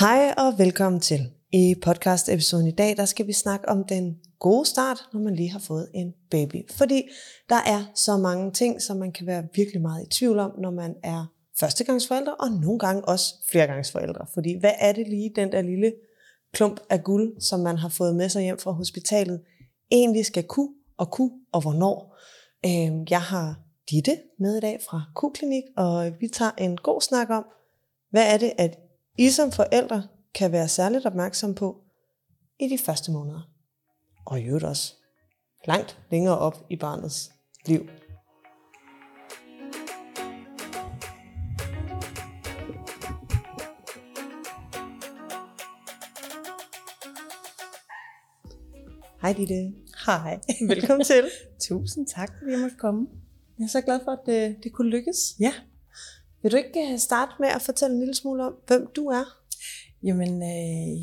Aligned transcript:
Hej 0.00 0.34
og 0.36 0.58
velkommen 0.58 1.00
til. 1.00 1.20
I 1.52 1.74
podcast-episoden 1.84 2.66
i 2.66 2.70
dag, 2.70 2.96
der 2.96 3.04
skal 3.04 3.26
vi 3.26 3.32
snakke 3.32 3.68
om 3.68 3.84
den 3.84 4.18
gode 4.38 4.66
start, 4.66 4.98
når 5.12 5.20
man 5.20 5.34
lige 5.34 5.50
har 5.50 5.58
fået 5.58 5.88
en 5.94 6.14
baby. 6.30 6.70
Fordi 6.70 7.02
der 7.48 7.56
er 7.66 7.84
så 7.94 8.16
mange 8.16 8.52
ting, 8.52 8.82
som 8.82 8.96
man 8.96 9.12
kan 9.12 9.26
være 9.26 9.48
virkelig 9.54 9.82
meget 9.82 10.06
i 10.06 10.10
tvivl 10.18 10.38
om, 10.38 10.50
når 10.58 10.70
man 10.70 10.94
er 11.02 11.26
førstegangsforældre, 11.60 12.34
og 12.34 12.50
nogle 12.50 12.78
gange 12.78 13.04
også 13.04 13.34
flergangsforældre. 13.50 14.26
Fordi 14.34 14.58
hvad 14.60 14.72
er 14.78 14.92
det 14.92 15.08
lige, 15.08 15.32
den 15.36 15.52
der 15.52 15.62
lille 15.62 15.92
klump 16.52 16.80
af 16.90 17.04
guld, 17.04 17.40
som 17.40 17.60
man 17.60 17.76
har 17.76 17.88
fået 17.88 18.16
med 18.16 18.28
sig 18.28 18.42
hjem 18.42 18.58
fra 18.58 18.70
hospitalet, 18.70 19.40
egentlig 19.90 20.26
skal 20.26 20.44
kunne 20.44 20.74
og 20.98 21.10
kunne, 21.10 21.32
og 21.52 21.60
hvornår? 21.60 22.16
Øhm, 22.66 23.06
jeg 23.10 23.22
har 23.22 23.60
Ditte 23.90 24.18
med 24.38 24.56
i 24.56 24.60
dag 24.60 24.80
fra 24.88 25.02
Q-klinik, 25.20 25.64
og 25.76 26.12
vi 26.20 26.28
tager 26.28 26.52
en 26.58 26.76
god 26.76 27.00
snak 27.00 27.30
om, 27.30 27.44
hvad 28.10 28.34
er 28.34 28.38
det, 28.38 28.52
at 28.58 28.78
i 29.20 29.30
som 29.30 29.52
forældre 29.52 30.02
kan 30.34 30.52
være 30.52 30.68
særligt 30.68 31.06
opmærksom 31.06 31.54
på 31.54 31.76
i 32.60 32.68
de 32.68 32.78
første 32.78 33.12
måneder. 33.12 33.50
Og 34.26 34.40
i 34.40 34.44
øvrigt 34.44 34.64
også 34.64 34.94
langt 35.66 35.98
længere 36.10 36.38
op 36.38 36.66
i 36.70 36.76
barnets 36.76 37.32
liv. 37.66 37.88
Hej 49.22 49.32
Ditte. 49.32 49.72
Hej. 50.06 50.40
Velkommen 50.68 51.04
til. 51.04 51.24
Tusind 51.68 52.06
tak, 52.06 52.32
fordi 52.38 52.50
jeg 52.52 52.60
måtte 52.60 52.76
komme. 52.76 53.06
Jeg 53.58 53.64
er 53.64 53.68
så 53.68 53.80
glad 53.80 54.00
for, 54.04 54.10
at 54.10 54.20
det, 54.26 54.64
det 54.64 54.72
kunne 54.72 54.90
lykkes. 54.90 55.16
Ja. 55.40 55.52
Vil 56.42 56.52
du 56.52 56.56
ikke 56.56 56.92
øh, 56.92 56.98
starte 56.98 57.32
med 57.40 57.48
at 57.48 57.62
fortælle 57.62 57.94
en 57.94 58.00
lille 58.00 58.14
smule 58.14 58.44
om, 58.44 58.54
hvem 58.66 58.90
du 58.96 59.06
er? 59.06 59.24
Jamen, 60.02 60.42
øh, 60.42 60.98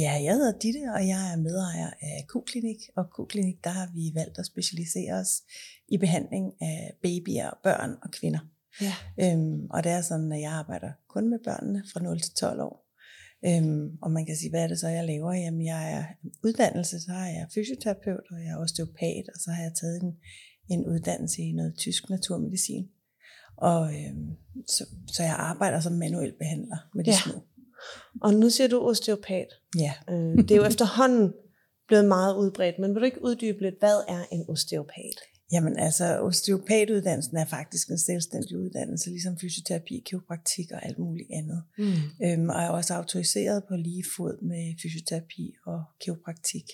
ja, 0.00 0.12
jeg 0.24 0.34
hedder 0.34 0.58
Ditte, 0.58 0.82
og 0.94 1.08
jeg 1.08 1.32
er 1.32 1.36
medejer 1.36 1.90
af 2.00 2.26
Q-klinik. 2.30 2.80
Og 2.96 3.04
Q-klinik, 3.14 3.64
der 3.64 3.70
har 3.70 3.88
vi 3.94 4.12
valgt 4.14 4.38
at 4.38 4.46
specialisere 4.46 5.12
os 5.12 5.42
i 5.88 5.98
behandling 5.98 6.52
af 6.60 6.92
babyer, 7.02 7.50
børn 7.62 7.96
og 8.02 8.10
kvinder. 8.10 8.40
Ja. 8.80 8.94
Øhm, 9.22 9.66
og 9.70 9.84
det 9.84 9.92
er 9.92 10.00
sådan, 10.00 10.32
at 10.32 10.40
jeg 10.40 10.52
arbejder 10.52 10.92
kun 11.08 11.30
med 11.30 11.38
børnene 11.44 11.82
fra 11.92 12.00
0 12.00 12.20
til 12.20 12.34
12 12.34 12.60
år. 12.60 12.88
Øhm, 13.46 13.98
og 14.02 14.10
man 14.10 14.26
kan 14.26 14.36
sige, 14.36 14.50
hvad 14.50 14.62
er 14.62 14.68
det 14.68 14.78
så, 14.78 14.88
jeg 14.88 15.04
laver? 15.04 15.32
Jamen, 15.32 15.64
jeg 15.66 15.92
er 15.92 16.04
uddannelse, 16.44 17.00
så 17.00 17.10
har 17.10 17.26
jeg 17.26 17.46
fysioterapeut, 17.54 18.26
og 18.30 18.38
jeg 18.44 18.50
er 18.50 18.58
osteopat, 18.58 19.24
og 19.34 19.40
så 19.40 19.50
har 19.50 19.62
jeg 19.62 19.72
taget 19.80 20.02
en, 20.02 20.16
en 20.68 20.86
uddannelse 20.86 21.42
i 21.42 21.52
noget 21.52 21.74
tysk 21.76 22.10
naturmedicin. 22.10 22.88
Og 23.58 23.94
øhm, 23.94 24.28
så, 24.66 24.84
så 25.06 25.22
jeg 25.22 25.34
arbejder 25.38 25.80
som 25.80 25.92
manuel 25.92 26.32
behandler 26.38 26.76
med 26.94 27.04
de 27.04 27.10
Ja. 27.10 27.16
små. 27.24 27.42
Og 28.22 28.34
nu 28.34 28.50
siger 28.50 28.68
du 28.68 28.88
osteopat. 28.88 29.46
Ja. 29.78 29.92
Øh, 30.10 30.38
det 30.38 30.50
er 30.50 30.56
jo 30.56 30.64
efterhånden 30.64 31.32
blevet 31.88 32.04
meget 32.04 32.36
udbredt, 32.36 32.78
men 32.78 32.94
vil 32.94 33.00
du 33.00 33.04
ikke 33.04 33.24
uddybe 33.24 33.62
lidt, 33.62 33.74
hvad 33.78 33.96
er 34.08 34.24
en 34.32 34.44
osteopat? 34.48 35.18
Jamen 35.52 35.78
altså, 35.78 36.20
osteopatuddannelsen 36.20 37.36
er 37.36 37.44
faktisk 37.44 37.90
en 37.90 37.98
selvstændig 37.98 38.58
uddannelse, 38.58 39.10
ligesom 39.10 39.38
fysioterapi, 39.38 40.02
kiropraktik 40.06 40.72
og 40.72 40.86
alt 40.86 40.98
muligt 40.98 41.28
andet. 41.32 41.62
Mm. 41.78 42.26
Øhm, 42.26 42.48
og 42.48 42.60
er 42.60 42.68
også 42.68 42.94
autoriseret 42.94 43.62
på 43.68 43.74
lige 43.76 44.04
fod 44.16 44.42
med 44.42 44.74
fysioterapi 44.82 45.54
og 45.66 45.82
kiropraktik. 46.00 46.64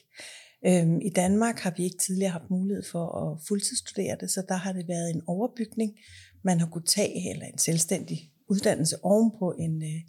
Øhm, 0.66 1.00
I 1.00 1.10
Danmark 1.10 1.58
har 1.58 1.74
vi 1.76 1.84
ikke 1.84 1.98
tidligere 1.98 2.30
haft 2.32 2.50
mulighed 2.50 2.84
for 2.92 3.06
at 3.22 3.38
fuldtidsstudere 3.48 4.16
det, 4.20 4.30
så 4.30 4.42
der 4.48 4.54
har 4.54 4.72
det 4.72 4.88
været 4.88 5.10
en 5.10 5.22
overbygning, 5.26 5.92
man 6.44 6.60
har 6.60 6.66
kunne 6.66 6.84
tage, 6.86 7.30
eller 7.30 7.46
en 7.46 7.58
selvstændig 7.58 8.30
uddannelse 8.48 8.96
ovenpå 9.04 9.54
en, 9.58 9.82
øh, 9.82 10.00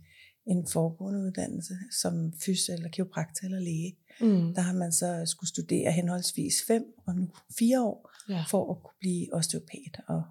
en 0.47 0.67
foregående 0.67 1.19
uddannelse, 1.19 1.73
som 2.01 2.33
fys 2.45 2.69
eller 2.69 2.89
kiropraktor 2.89 3.45
eller 3.45 3.59
læge. 3.59 3.97
Mm. 4.21 4.53
Der 4.53 4.61
har 4.61 4.73
man 4.73 4.91
så 4.91 5.23
skulle 5.25 5.49
studere 5.49 5.91
henholdsvis 5.91 6.53
fem 6.67 6.83
og 7.07 7.15
nu 7.15 7.29
fire 7.59 7.83
år, 7.83 8.11
Ja. 8.29 8.43
for 8.49 8.71
at 8.71 8.83
kunne 8.83 8.97
blive 8.99 9.33
osteopat. 9.33 10.01
Og 10.07 10.23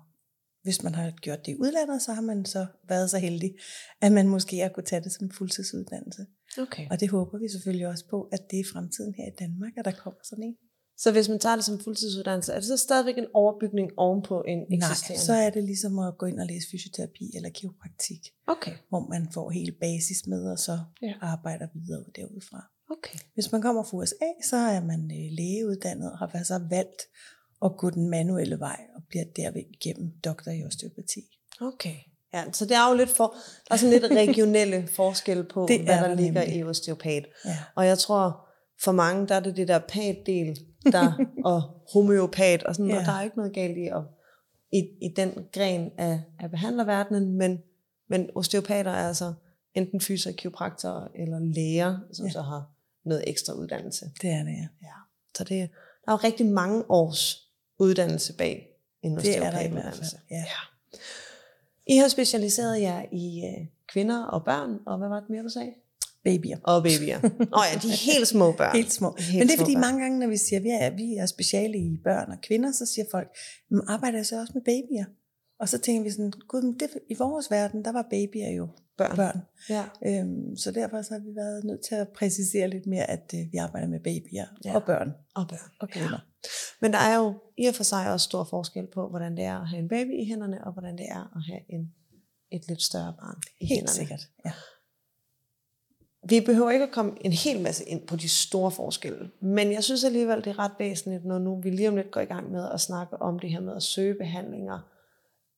hvis 0.63 0.83
man 0.83 0.95
har 0.95 1.11
gjort 1.11 1.47
det 1.47 1.53
i 1.53 1.57
udlandet, 1.57 2.03
så 2.03 2.13
har 2.13 2.23
man 2.23 2.45
så 2.45 2.67
været 2.89 3.11
så 3.11 3.19
heldig, 3.19 3.55
at 4.01 4.13
man 4.13 4.29
måske 4.29 4.59
har 4.59 4.69
kunne 4.69 4.85
tage 4.85 5.05
det 5.05 5.13
som 5.13 5.31
fuldtidsuddannelse. 5.31 6.27
Okay. 6.59 6.87
Og 6.91 7.01
det 7.01 7.09
håber 7.11 7.39
vi 7.39 7.49
selvfølgelig 7.49 7.87
også 7.89 8.05
på, 8.11 8.23
at 8.33 8.51
det 8.51 8.61
er 8.61 8.65
fremtiden 8.73 9.15
her 9.15 9.27
i 9.27 9.35
Danmark, 9.39 9.73
at 9.77 9.85
der 9.85 9.91
kommer 9.93 10.21
sådan 10.25 10.45
en. 10.45 10.57
Så 10.99 11.13
hvis 11.13 11.29
man 11.29 11.39
tager 11.39 11.57
det 11.57 11.65
som 11.65 11.81
fuldtidsuddannelse, 11.81 12.53
er 12.53 12.57
det 12.61 12.65
så 12.69 12.77
stadigvæk 12.77 13.19
en 13.19 13.27
overbygning 13.35 13.91
ovenpå 13.97 14.43
en 14.49 14.61
eksisterende? 14.73 15.19
Nej, 15.21 15.25
så 15.27 15.33
er 15.33 15.51
det 15.51 15.65
ligesom 15.65 15.99
at 15.99 16.19
gå 16.19 16.27
ind 16.27 16.41
og 16.41 16.47
læse 16.47 16.67
fysioterapi 16.73 17.31
eller 17.37 17.51
kiropraktik, 17.51 18.21
Okay, 18.47 18.73
hvor 18.89 19.09
man 19.09 19.29
får 19.35 19.51
hele 19.51 19.73
basis 19.73 20.27
med, 20.27 20.51
og 20.53 20.59
så 20.59 20.79
Ja. 21.03 21.13
arbejder 21.21 21.67
videre 21.75 22.05
derudfra. 22.17 22.71
okay. 22.91 23.19
Hvis 23.35 23.53
man 23.53 23.63
kommer 23.63 23.83
fra 23.83 23.97
USA, 23.97 24.29
så 24.51 24.57
er 24.57 24.81
man 24.81 25.01
øh, 25.19 25.33
lægeuddannet 25.39 26.13
og 26.13 26.19
har 26.19 26.43
så 26.45 26.61
valgt 26.71 27.03
at 27.65 27.77
gå 27.77 27.91
den 27.91 28.11
manuelle 28.11 28.59
vej 28.59 28.81
og 28.97 29.03
bliver 29.09 29.25
derved 29.37 29.63
igennem 29.71 30.11
doktor 30.25 30.51
i 30.51 30.65
osteopati. 30.65 31.21
Okay. 31.61 31.95
Ja, 32.35 32.45
så 32.53 32.65
det 32.65 32.77
er 32.77 32.89
jo 32.91 32.97
lidt 32.97 33.11
for, 33.11 33.35
der 33.69 33.75
er 33.75 33.79
sådan 33.79 34.01
lidt 34.01 34.13
regionelle 34.13 34.87
forskelle 34.97 35.45
på, 35.45 35.67
Det 35.69 35.81
hvad 35.85 35.95
er 35.95 36.01
der, 36.01 36.09
der 36.09 36.15
ligger 36.15 36.41
nemlig. 36.41 36.59
i 36.59 36.63
osteopat. 36.63 37.25
Ja. 37.45 37.57
Og 37.77 37.87
jeg 37.87 37.99
tror, 37.99 38.47
for 38.85 38.93
mange, 38.93 39.29
der 39.29 39.35
er 39.35 39.41
det 39.41 39.57
det 39.57 39.69
der 39.69 39.79
pat-del, 39.79 40.59
der, 40.93 41.13
og 41.53 41.63
homeopat, 41.93 42.63
og 42.63 42.75
sådan, 42.75 42.91
ja. 42.91 42.97
og 42.97 43.01
Ja. 43.03 43.07
der 43.07 43.13
er 43.13 43.23
ikke 43.23 43.37
noget 43.37 43.53
galt 43.53 43.77
i, 43.79 43.87
at, 43.87 44.03
i, 44.73 44.79
i 45.03 45.09
den 45.17 45.31
gren 45.53 45.91
af, 45.99 46.21
af 46.41 46.51
behandlerverdenen, 46.51 47.39
men, 47.39 47.59
men 48.09 48.31
osteopater 48.35 48.91
er 48.91 49.09
altså 49.09 49.35
enten 49.75 50.01
kiropraktorer 50.33 51.09
eller 51.15 51.39
læger, 51.39 51.99
som 52.13 52.25
ja. 52.25 52.29
Ja. 52.29 52.33
så 52.33 52.43
har 52.43 52.71
noget 53.05 53.25
ekstra 53.27 53.53
uddannelse. 53.53 54.11
Det 54.23 54.31
er 54.31 54.43
det, 54.45 54.53
ja. 54.53 54.69
Ja. 54.83 54.95
Så 55.37 55.45
det, 55.45 55.71
der 56.05 56.09
er 56.09 56.13
jo 56.13 56.17
rigtig 56.17 56.47
mange 56.47 56.85
års 56.91 57.49
uddannelse 57.79 58.37
bag 58.37 58.67
en 59.03 59.19
osteopatuddannelse. 59.19 60.17
fald. 60.17 60.23
Ja. 60.31 60.45
I 61.87 61.97
har 61.97 62.09
specialiseret 62.09 62.81
jer 62.81 63.05
i 63.13 63.45
øh, 63.45 63.67
kvinder 63.89 64.25
og 64.25 64.45
børn, 64.45 64.79
og 64.87 64.99
hvad 64.99 65.09
var 65.09 65.21
det 65.21 65.31
mere, 65.31 65.43
du 65.43 65.49
sagde? 65.49 65.75
Babyer. 66.25 66.59
Og 66.65 66.83
babyer. 66.83 67.19
Åh 67.25 67.31
oh 67.59 67.65
ja, 67.73 67.79
de 67.83 67.89
er 67.89 68.13
helt 68.15 68.29
små 68.29 68.53
børn. 68.53 68.77
Helt 68.77 68.93
små. 68.93 69.17
Helt 69.19 69.39
Men 69.39 69.49
det 69.49 69.55
er 69.55 69.59
fordi 69.59 69.75
børn. 69.75 69.81
mange 69.81 70.01
gange, 70.03 70.19
når 70.19 70.27
vi 70.27 70.37
siger, 70.37 70.59
at 70.59 70.65
vi 70.65 70.69
er, 70.71 70.91
vi 70.97 71.15
er 71.17 71.27
speciale 71.27 71.79
i 71.79 71.99
børn 72.05 72.31
og 72.33 72.39
kvinder, 72.43 72.73
så 72.73 72.87
siger 72.87 73.05
folk, 73.11 73.29
men 73.71 73.81
arbejder 73.89 74.19
jeg 74.19 74.27
så 74.27 74.41
også 74.41 74.53
med 74.55 74.63
babyer? 74.63 75.05
Og 75.61 75.69
så 75.69 75.79
tænker 75.79 76.03
vi 76.03 76.11
sådan, 76.11 76.33
gud, 76.49 76.63
men 76.63 76.79
det, 76.81 76.89
i 77.11 77.15
vores 77.19 77.51
verden, 77.51 77.85
der 77.85 77.93
var 77.93 78.07
babyer 78.11 78.51
jo 78.51 78.69
Børn. 78.99 79.17
børn. 79.17 79.41
Ja. 79.71 79.85
Øhm, 80.07 80.57
så 80.57 80.71
derfor 80.71 81.03
så 81.03 81.13
har 81.15 81.21
vi 81.21 81.33
været 81.37 81.65
nødt 81.65 81.81
til 81.89 81.95
at 81.95 82.09
præcisere 82.19 82.69
lidt 82.71 82.87
mere, 82.87 83.11
at 83.11 83.35
øh, 83.35 83.41
vi 83.53 83.57
arbejder 83.57 83.89
med 83.89 84.01
babyer 84.01 84.25
Ja. 84.33 84.45
ja. 84.65 84.75
og 84.75 84.83
børn 84.85 85.11
Og 85.35 85.49
børn. 85.49 85.71
og 85.81 85.89
kvinder. 85.89 86.19
Men 86.83 86.93
der 86.93 86.99
er 86.99 87.17
jo 87.17 87.35
i 87.59 87.67
og 87.67 87.75
for 87.75 87.85
sig 87.85 88.13
også 88.13 88.25
stor 88.25 88.45
forskel 88.45 88.87
på, 88.95 89.09
hvordan 89.09 89.37
det 89.37 89.45
er 89.45 89.57
at 89.59 89.69
have 89.69 89.83
en 89.83 89.89
baby 89.89 90.13
i 90.23 90.25
hænderne, 90.29 90.65
og 90.67 90.73
hvordan 90.73 90.99
det 90.99 91.07
er 91.09 91.23
at 91.37 91.43
have 91.51 91.61
en, 91.75 91.83
et 92.53 92.69
lidt 92.69 92.83
større 92.83 93.15
barn 93.21 93.37
i 93.61 93.67
Helt 93.67 93.79
hænderne. 93.79 93.95
sikkert. 93.97 94.23
Ja. 94.47 94.53
Vi 96.29 96.41
behøver 96.41 96.71
ikke 96.71 96.85
at 96.85 96.91
komme 96.91 97.13
en 97.21 97.33
hel 97.33 97.61
masse 97.61 97.85
ind 97.85 98.07
på 98.07 98.17
de 98.17 98.29
store 98.29 98.71
forskelle, 98.71 99.31
men 99.41 99.73
jeg 99.73 99.85
synes 99.85 100.05
alligevel, 100.05 100.39
det 100.39 100.47
er 100.47 100.59
ret 100.59 100.73
væsentligt, 100.79 101.25
når 101.25 101.39
nu 101.39 101.61
vi 101.61 101.71
lige 101.71 101.89
om 101.89 101.97
lidt 101.97 102.11
går 102.11 102.21
i 102.21 102.25
gang 102.25 102.51
med 102.51 102.69
at 102.73 102.81
snakke 102.81 103.23
om 103.23 103.39
det 103.39 103.51
her 103.51 103.61
med 103.61 103.77
at 103.77 103.83
søge 103.83 104.15
behandlinger, 104.15 104.79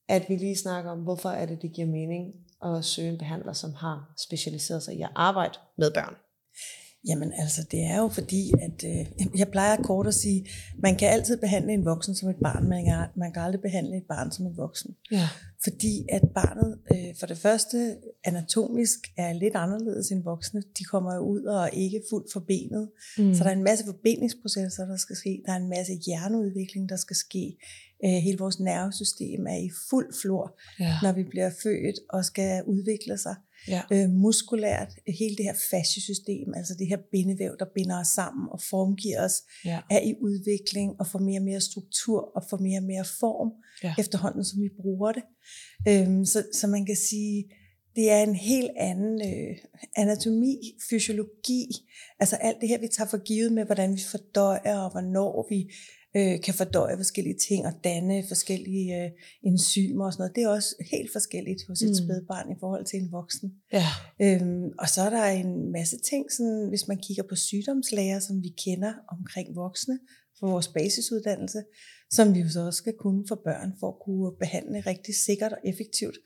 at 0.07 0.29
vi 0.29 0.35
lige 0.35 0.55
snakker 0.55 0.91
om, 0.91 0.99
hvorfor 0.99 1.29
er 1.29 1.45
det, 1.45 1.61
det 1.61 1.73
giver 1.73 1.87
mening 1.87 2.33
at 2.65 2.85
søge 2.85 3.09
en 3.09 3.17
behandler, 3.17 3.53
som 3.53 3.73
har 3.73 4.13
specialiseret 4.17 4.83
sig 4.83 4.95
i 4.95 5.01
at 5.01 5.09
arbejde 5.15 5.59
med 5.77 5.91
børn. 5.93 6.15
Jamen 7.07 7.33
altså, 7.37 7.63
det 7.71 7.83
er 7.83 7.97
jo 7.97 8.07
fordi, 8.07 8.51
at 8.61 8.83
øh, 8.85 9.05
jeg 9.39 9.47
plejer 9.47 9.75
kort 9.83 10.07
at 10.07 10.13
sige, 10.13 10.47
man 10.77 10.95
kan 10.95 11.09
altid 11.09 11.37
behandle 11.37 11.73
en 11.73 11.85
voksen 11.85 12.15
som 12.15 12.29
et 12.29 12.35
barn, 12.43 12.63
men 12.63 12.69
man 12.69 12.85
kan, 12.85 13.05
man 13.15 13.33
kan 13.33 13.41
aldrig 13.41 13.61
behandle 13.61 13.97
et 13.97 14.03
barn 14.09 14.31
som 14.31 14.45
en 14.45 14.57
voksen. 14.57 14.95
Ja. 15.11 15.27
Fordi 15.63 16.05
at 16.09 16.21
barnet 16.35 16.79
øh, 16.91 17.15
for 17.19 17.25
det 17.27 17.37
første 17.37 17.95
anatomisk 18.23 18.99
er 19.17 19.33
lidt 19.33 19.55
anderledes 19.55 20.11
end 20.11 20.23
voksne. 20.23 20.63
De 20.79 20.83
kommer 20.83 21.15
jo 21.15 21.21
ud 21.21 21.43
og 21.43 21.63
er 21.63 21.67
ikke 21.67 22.01
fuldt 22.09 22.31
forbenet. 22.33 22.89
Mm. 23.17 23.33
Så 23.35 23.43
der 23.43 23.49
er 23.49 23.53
en 23.55 23.63
masse 23.63 23.85
forbindelsesprocesser, 23.85 24.85
der 24.85 24.97
skal 24.97 25.15
ske. 25.15 25.41
Der 25.45 25.51
er 25.51 25.57
en 25.57 25.69
masse 25.69 25.93
hjerneudvikling, 26.05 26.89
der 26.89 26.95
skal 26.95 27.15
ske. 27.15 27.57
Øh, 28.05 28.09
hele 28.09 28.37
vores 28.37 28.59
nervesystem 28.59 29.47
er 29.47 29.55
i 29.55 29.69
fuld 29.89 30.13
flor, 30.21 30.57
Ja. 30.79 30.93
når 31.03 31.11
vi 31.11 31.23
bliver 31.23 31.49
født 31.63 31.99
og 32.09 32.25
skal 32.25 32.63
udvikle 32.63 33.17
sig. 33.17 33.35
Ja. 33.67 33.81
Øh, 33.91 34.09
muskulært, 34.09 34.87
hele 35.19 35.35
det 35.35 35.45
her 35.45 35.55
fasciesystem, 35.71 36.53
altså 36.55 36.73
det 36.79 36.87
her 36.87 36.97
bindevæv, 37.11 37.55
der 37.59 37.65
binder 37.75 37.99
os 37.99 38.07
sammen 38.07 38.47
og 38.51 38.61
formgiver 38.69 39.25
os, 39.25 39.33
Ja. 39.65 39.79
er 39.91 40.01
i 40.01 40.13
udvikling 40.21 40.95
og 40.99 41.07
får 41.07 41.19
mere 41.19 41.39
og 41.39 41.43
mere 41.45 41.61
struktur 41.61 42.31
og 42.35 42.43
får 42.49 42.57
mere 42.57 42.79
og 42.79 42.83
mere 42.83 43.05
form 43.19 43.51
Ja. 43.83 43.93
efterhånden, 43.99 44.43
som 44.45 44.61
vi 44.61 44.69
bruger 44.81 45.11
det. 45.11 45.23
Øhm, 45.87 46.25
så, 46.25 46.43
så 46.53 46.67
man 46.67 46.85
kan 46.85 46.95
sige, 46.95 47.45
det 47.95 48.11
er 48.11 48.23
en 48.23 48.35
helt 48.35 48.71
anden 48.77 49.21
øh, 49.21 49.57
anatomi, 49.95 50.75
fysiologi, 50.89 51.65
altså 52.19 52.35
alt 52.35 52.57
det 52.61 52.69
her, 52.69 52.79
vi 52.79 52.87
tager 52.87 53.09
for 53.09 53.17
givet 53.23 53.51
med, 53.51 53.65
hvordan 53.65 53.93
vi 53.95 54.01
fordøjer 54.11 54.77
og 54.77 54.91
hvornår 54.91 55.47
vi 55.49 55.73
øh, 56.15 56.41
kan 56.41 56.53
fordøje 56.53 56.97
forskellige 56.97 57.37
ting 57.47 57.65
og 57.65 57.73
danne 57.83 58.23
forskellige 58.27 59.03
øh, 59.03 59.11
enzymer 59.43 60.05
og 60.05 60.13
sådan 60.13 60.21
noget. 60.21 60.35
Det 60.35 60.43
er 60.43 60.49
også 60.49 60.75
helt 60.91 61.11
forskelligt 61.11 61.61
hos 61.67 61.81
et 61.81 61.89
mm. 61.89 61.95
spædbarn 61.95 62.51
i 62.51 62.59
forhold 62.59 62.85
til 62.85 62.99
en 62.99 63.11
voksen. 63.11 63.53
Ja. 63.73 63.87
Øhm, 64.21 64.69
og 64.79 64.89
så 64.89 65.01
er 65.01 65.09
der 65.09 65.25
en 65.25 65.71
masse 65.71 65.97
ting, 66.09 66.31
sådan, 66.31 66.65
hvis 66.69 66.87
man 66.87 66.97
kigger 66.97 67.23
på 67.29 67.35
sygdomslæger, 67.35 68.19
som 68.19 68.43
vi 68.43 68.51
kender 68.65 68.93
omkring 69.07 69.55
voksne 69.55 69.99
for 70.39 70.47
vores 70.47 70.67
basisuddannelse, 70.67 71.63
som 72.11 72.35
vi 72.35 72.39
jo 72.39 72.49
så 72.49 72.65
også 72.65 72.77
skal 72.77 72.93
kunne 72.93 73.23
for 73.27 73.41
børn, 73.43 73.73
for 73.79 73.87
at 73.87 73.99
kunne 74.05 74.31
behandle 74.39 74.79
rigtig 74.79 75.15
sikkert 75.15 75.51
og 75.51 75.59
effektivt 75.63 76.17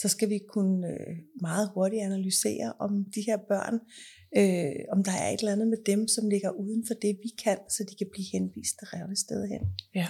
så 0.00 0.08
skal 0.08 0.30
vi 0.30 0.38
kunne 0.48 0.86
øh, 0.86 1.16
meget 1.40 1.70
hurtigt 1.74 2.02
analysere 2.02 2.72
om 2.78 3.04
de 3.14 3.22
her 3.26 3.38
børn, 3.48 3.80
øh, 4.36 4.72
om 4.92 5.04
der 5.04 5.12
er 5.12 5.28
et 5.30 5.40
eller 5.40 5.52
andet 5.52 5.68
med 5.68 5.78
dem, 5.86 6.08
som 6.08 6.28
ligger 6.28 6.50
uden 6.50 6.84
for 6.86 6.94
det, 6.94 7.18
vi 7.22 7.30
kan, 7.44 7.58
så 7.68 7.84
de 7.90 7.94
kan 7.98 8.06
blive 8.12 8.26
henvist 8.32 8.76
det 8.80 8.92
rette 8.92 9.16
sted 9.16 9.48
hen. 9.48 9.60
Ja. 9.94 10.08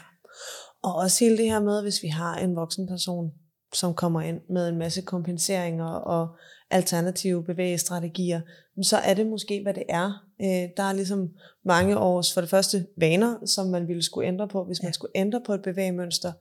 Og 0.83 0.95
også 0.95 1.25
hele 1.25 1.39
det 1.39 1.51
her 1.51 1.61
med, 1.61 1.83
hvis 1.83 2.03
vi 2.03 2.09
har 2.09 2.37
en 2.39 2.57
voksen 2.57 2.87
person, 2.87 3.31
som 3.75 3.95
kommer 3.95 4.21
ind 4.21 4.41
med 4.51 4.69
en 4.69 4.79
masse 4.79 5.03
kompenseringer 5.03 5.87
og 5.87 6.37
alternative 6.71 7.45
bevægestrategier, 7.45 8.41
så 8.83 8.97
er 8.97 9.15
det 9.15 9.27
måske, 9.27 9.63
hvad 9.63 9.75
det 9.75 9.83
er. 9.89 10.27
Øh, 10.41 10.69
der 10.77 10.83
er 10.83 10.93
ligesom 10.93 11.29
mange 11.65 11.99
års, 11.99 12.35
for 12.35 12.41
det 12.41 12.51
første, 12.51 12.87
vaner, 12.97 13.47
som 13.47 13.67
man 13.67 13.89
ville 13.89 14.03
skulle 14.03 14.29
ændre 14.29 14.49
på, 14.49 14.65
hvis 14.65 14.83
man 14.83 14.93
skulle 14.93 15.13
ændre 15.15 15.41
på 15.47 15.55
et 15.55 15.63
bevægemønster. 15.63 16.33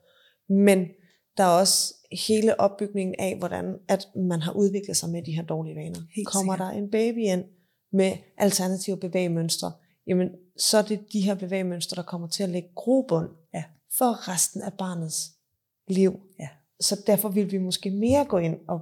Men 0.54 0.88
der 1.38 1.44
er 1.44 1.60
også 1.60 1.94
hele 2.28 2.60
opbygningen 2.60 3.16
af, 3.20 3.38
hvordan 3.38 3.76
at 3.88 4.08
man 4.16 4.42
har 4.42 4.52
udviklet 4.52 4.98
sig 4.98 5.10
med 5.10 5.24
de 5.24 5.32
her 5.32 5.44
dårlige 5.44 5.76
vaner. 5.76 6.00
Helt 6.16 6.28
Kommer 6.28 6.54
sikkert. 6.54 6.74
der 6.74 6.78
en 6.78 6.92
baby 6.92 7.18
ind 7.18 7.44
med 7.92 8.18
alternative 8.38 8.98
bevægemønstre, 8.98 9.72
jamen 10.08 10.30
så 10.58 10.78
er 10.78 10.82
det 10.82 11.06
de 11.14 11.22
her 11.22 11.36
bevægemønstre, 11.36 11.96
der 11.96 12.02
kommer 12.04 12.28
til 12.28 12.44
at 12.44 12.50
lægge 12.50 12.70
grobund 12.76 13.30
Ja. 13.54 13.64
for 13.98 14.30
resten 14.32 14.62
af 14.62 14.74
barnets 14.74 15.32
liv. 15.88 16.20
Ja. 16.40 16.50
Så 16.80 17.04
derfor 17.08 17.30
vil 17.30 17.52
vi 17.52 17.58
måske 17.58 17.92
mere 17.92 18.26
gå 18.26 18.38
ind 18.38 18.58
og, 18.68 18.82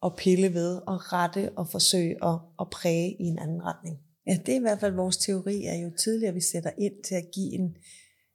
og 0.00 0.16
pille 0.16 0.54
ved 0.54 0.80
og 0.86 1.12
rette 1.12 1.52
og 1.56 1.68
forsøge 1.68 2.24
at, 2.24 2.38
at 2.60 2.70
præge 2.70 3.16
i 3.20 3.24
en 3.24 3.38
anden 3.38 3.64
retning. 3.64 3.98
Ja, 4.26 4.38
det 4.46 4.52
er 4.52 4.56
i 4.56 4.60
hvert 4.60 4.80
fald 4.80 4.94
vores 4.94 5.16
teori, 5.16 5.64
at 5.64 5.82
jo 5.84 5.90
tidligere 6.04 6.34
vi 6.34 6.40
sætter 6.40 6.70
ind 6.78 7.04
til 7.04 7.14
at 7.14 7.30
give 7.34 7.52
en, 7.52 7.76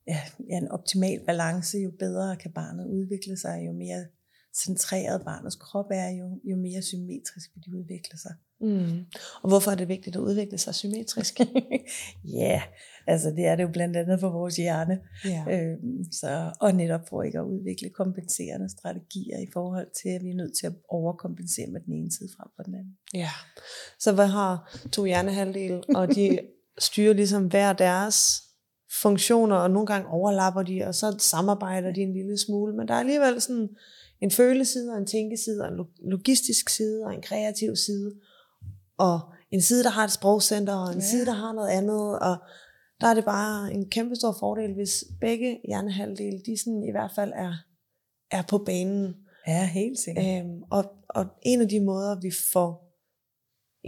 ja, 0.08 0.20
en 0.50 0.68
optimal 0.68 1.26
balance, 1.26 1.78
jo 1.78 1.92
bedre 2.00 2.36
kan 2.36 2.52
barnet 2.52 2.86
udvikle 2.86 3.38
sig, 3.38 3.64
jo 3.68 3.72
mere 3.74 4.06
centreret 4.64 5.22
barnets 5.26 5.56
krop 5.56 5.86
er, 5.92 6.10
jo, 6.10 6.40
jo 6.44 6.56
mere 6.56 6.82
symmetrisk 6.82 7.56
vil 7.56 7.64
de 7.66 7.78
udvikle 7.78 8.18
sig. 8.20 8.36
Mm. 8.62 9.06
Og 9.42 9.50
hvorfor 9.50 9.72
er 9.72 9.76
det 9.76 9.88
vigtigt 9.88 10.16
at 10.16 10.20
udvikle 10.20 10.58
sig 10.58 10.76
symmetrisk? 10.76 11.40
Ja, 12.40 12.62
altså 13.08 13.30
det 13.30 13.46
er 13.46 13.56
det 13.56 13.64
jo 13.64 13.68
blandt 13.68 13.98
andet 13.98 14.20
for 14.20 14.30
vores 14.30 14.56
hjerne, 14.56 15.00
ja. 15.26 15.44
øhm, 15.50 16.12
så, 16.12 16.52
og 16.60 16.76
netop 16.76 17.10
for 17.10 17.24
ikke 17.24 17.40
at 17.40 17.44
udvikle 17.44 17.90
kompenserende 17.90 18.70
strategier 18.70 19.38
i 19.40 19.48
forhold 19.54 19.88
til, 20.02 20.10
at 20.10 20.24
vi 20.24 20.30
er 20.30 20.36
nødt 20.36 20.58
til 20.58 20.68
at 20.68 20.74
overkompensere 20.90 21.68
med 21.68 21.82
den 21.82 21.94
ene 21.94 22.12
side 22.12 22.30
frem 22.38 22.48
for 22.56 22.64
den 22.64 22.76
anden. 22.76 22.98
ja. 23.14 23.30
Så 24.00 24.12
hvad 24.12 24.28
har 24.28 24.80
to 24.92 25.06
hjernehalvdele, 25.06 25.82
og 25.96 26.16
de 26.16 26.40
styrer 26.88 27.14
ligesom 27.14 27.46
hver 27.48 27.74
deres 27.74 28.44
funktioner, 29.02 29.56
og 29.56 29.72
nogle 29.72 29.88
gange 29.88 30.08
overlapper 30.08 30.64
de, 30.64 30.84
og 30.84 30.96
så 30.96 31.16
samarbejder 31.20 31.92
de 31.94 32.02
en 32.02 32.14
lille 32.14 32.38
smule, 32.38 32.76
men 32.76 32.88
der 32.88 32.94
er 32.94 33.00
alligevel 33.00 33.42
sådan 33.42 33.70
en 34.22 34.32
føleside, 34.32 34.92
og 34.92 34.98
en 34.98 35.06
tænkeside, 35.06 35.62
og 35.62 35.68
en 35.68 35.78
lo- 35.78 36.10
logistisk 36.10 36.70
side, 36.70 37.06
og 37.06 37.14
en 37.14 37.22
kreativ 37.22 37.76
side, 37.76 38.16
og 39.00 39.20
en 39.52 39.62
side, 39.62 39.84
der 39.84 39.90
har 39.90 40.04
et 40.04 40.12
sprogcenter, 40.12 40.76
og 40.76 40.88
en 40.94 41.00
Ja. 41.00 41.06
side, 41.06 41.26
der 41.26 41.32
har 41.34 41.54
noget 41.54 41.70
andet, 41.70 42.20
og 42.20 42.38
der 43.02 43.08
er 43.08 43.14
det 43.14 43.26
bare 43.26 43.74
en 43.74 43.90
kæmpe 43.90 44.16
stor 44.16 44.36
fordel, 44.40 44.74
hvis 44.74 45.04
begge 45.22 45.60
hjernehalvdele, 45.68 46.42
de 46.46 46.58
sådan 46.64 46.84
i 46.84 46.92
hvert 46.92 47.12
fald 47.16 47.32
er, 47.36 47.54
er 48.32 48.42
på 48.50 48.58
banen. 48.58 49.16
Ja, 49.48 49.66
helt 49.66 50.00
sikkert. 50.00 50.26
Øhm, 50.46 50.62
og, 50.72 50.84
og 51.10 51.26
en 51.42 51.62
af 51.62 51.70
de 51.70 51.80
måder, 51.80 52.20
vi 52.22 52.32
får 52.54 52.98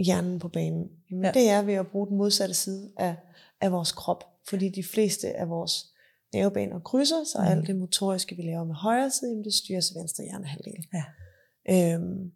hjernen 0.04 0.38
på 0.38 0.48
banen, 0.48 0.88
jamen, 1.10 1.24
Ja. 1.24 1.30
det 1.32 1.48
er 1.48 1.62
ved 1.62 1.74
at 1.74 1.86
bruge 1.86 2.06
den 2.08 2.16
modsatte 2.16 2.54
side 2.54 2.92
af, 2.98 3.16
af 3.60 3.72
vores 3.72 3.92
krop. 3.92 4.24
Fordi 4.48 4.68
de 4.68 4.84
fleste 4.84 5.28
af 5.28 5.48
vores 5.48 5.84
nervebaner 6.34 6.80
krydser, 6.80 7.24
så 7.24 7.38
Mhm. 7.38 7.46
alt 7.50 7.66
det 7.66 7.76
motoriske, 7.76 8.36
vi 8.36 8.42
laver 8.42 8.64
med 8.64 8.74
højre 8.74 9.10
side, 9.10 9.30
jamen, 9.30 9.44
det 9.44 9.54
styres 9.54 9.90
af 9.90 10.00
venstre 10.00 10.24
hjernehalvdel. 10.24 10.86
Ja. 10.94 11.04
Øhm, 11.94 12.32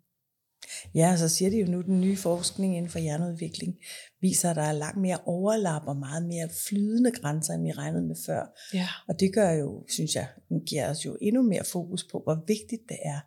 Ja, 0.94 1.12
og 1.12 1.18
så 1.18 1.28
siger 1.28 1.50
de 1.50 1.56
jo 1.56 1.66
nu, 1.66 1.78
at 1.80 1.86
den 1.86 2.00
nye 2.00 2.16
forskning 2.16 2.76
inden 2.76 2.90
for 2.90 2.98
hjerneudvikling 2.98 3.76
viser, 4.20 4.50
at 4.50 4.56
der 4.56 4.62
er 4.62 4.72
langt 4.72 5.00
mere 5.00 5.18
overlap 5.26 5.82
og 5.86 5.96
meget 5.96 6.26
mere 6.26 6.48
flydende 6.68 7.10
grænser, 7.10 7.54
end 7.54 7.62
vi 7.62 7.72
regnede 7.72 8.02
med 8.02 8.16
før. 8.26 8.42
ja. 8.74 8.88
Og 9.08 9.20
det 9.20 9.34
gør 9.34 9.50
jo, 9.50 9.84
synes 9.88 10.14
jeg, 10.14 10.26
giver 10.66 10.90
os 10.90 11.06
jo 11.06 11.16
endnu 11.20 11.42
mere 11.42 11.64
fokus 11.64 12.04
på, 12.04 12.20
hvor 12.24 12.44
vigtigt 12.46 12.82
det 12.88 12.98
er, 13.04 13.20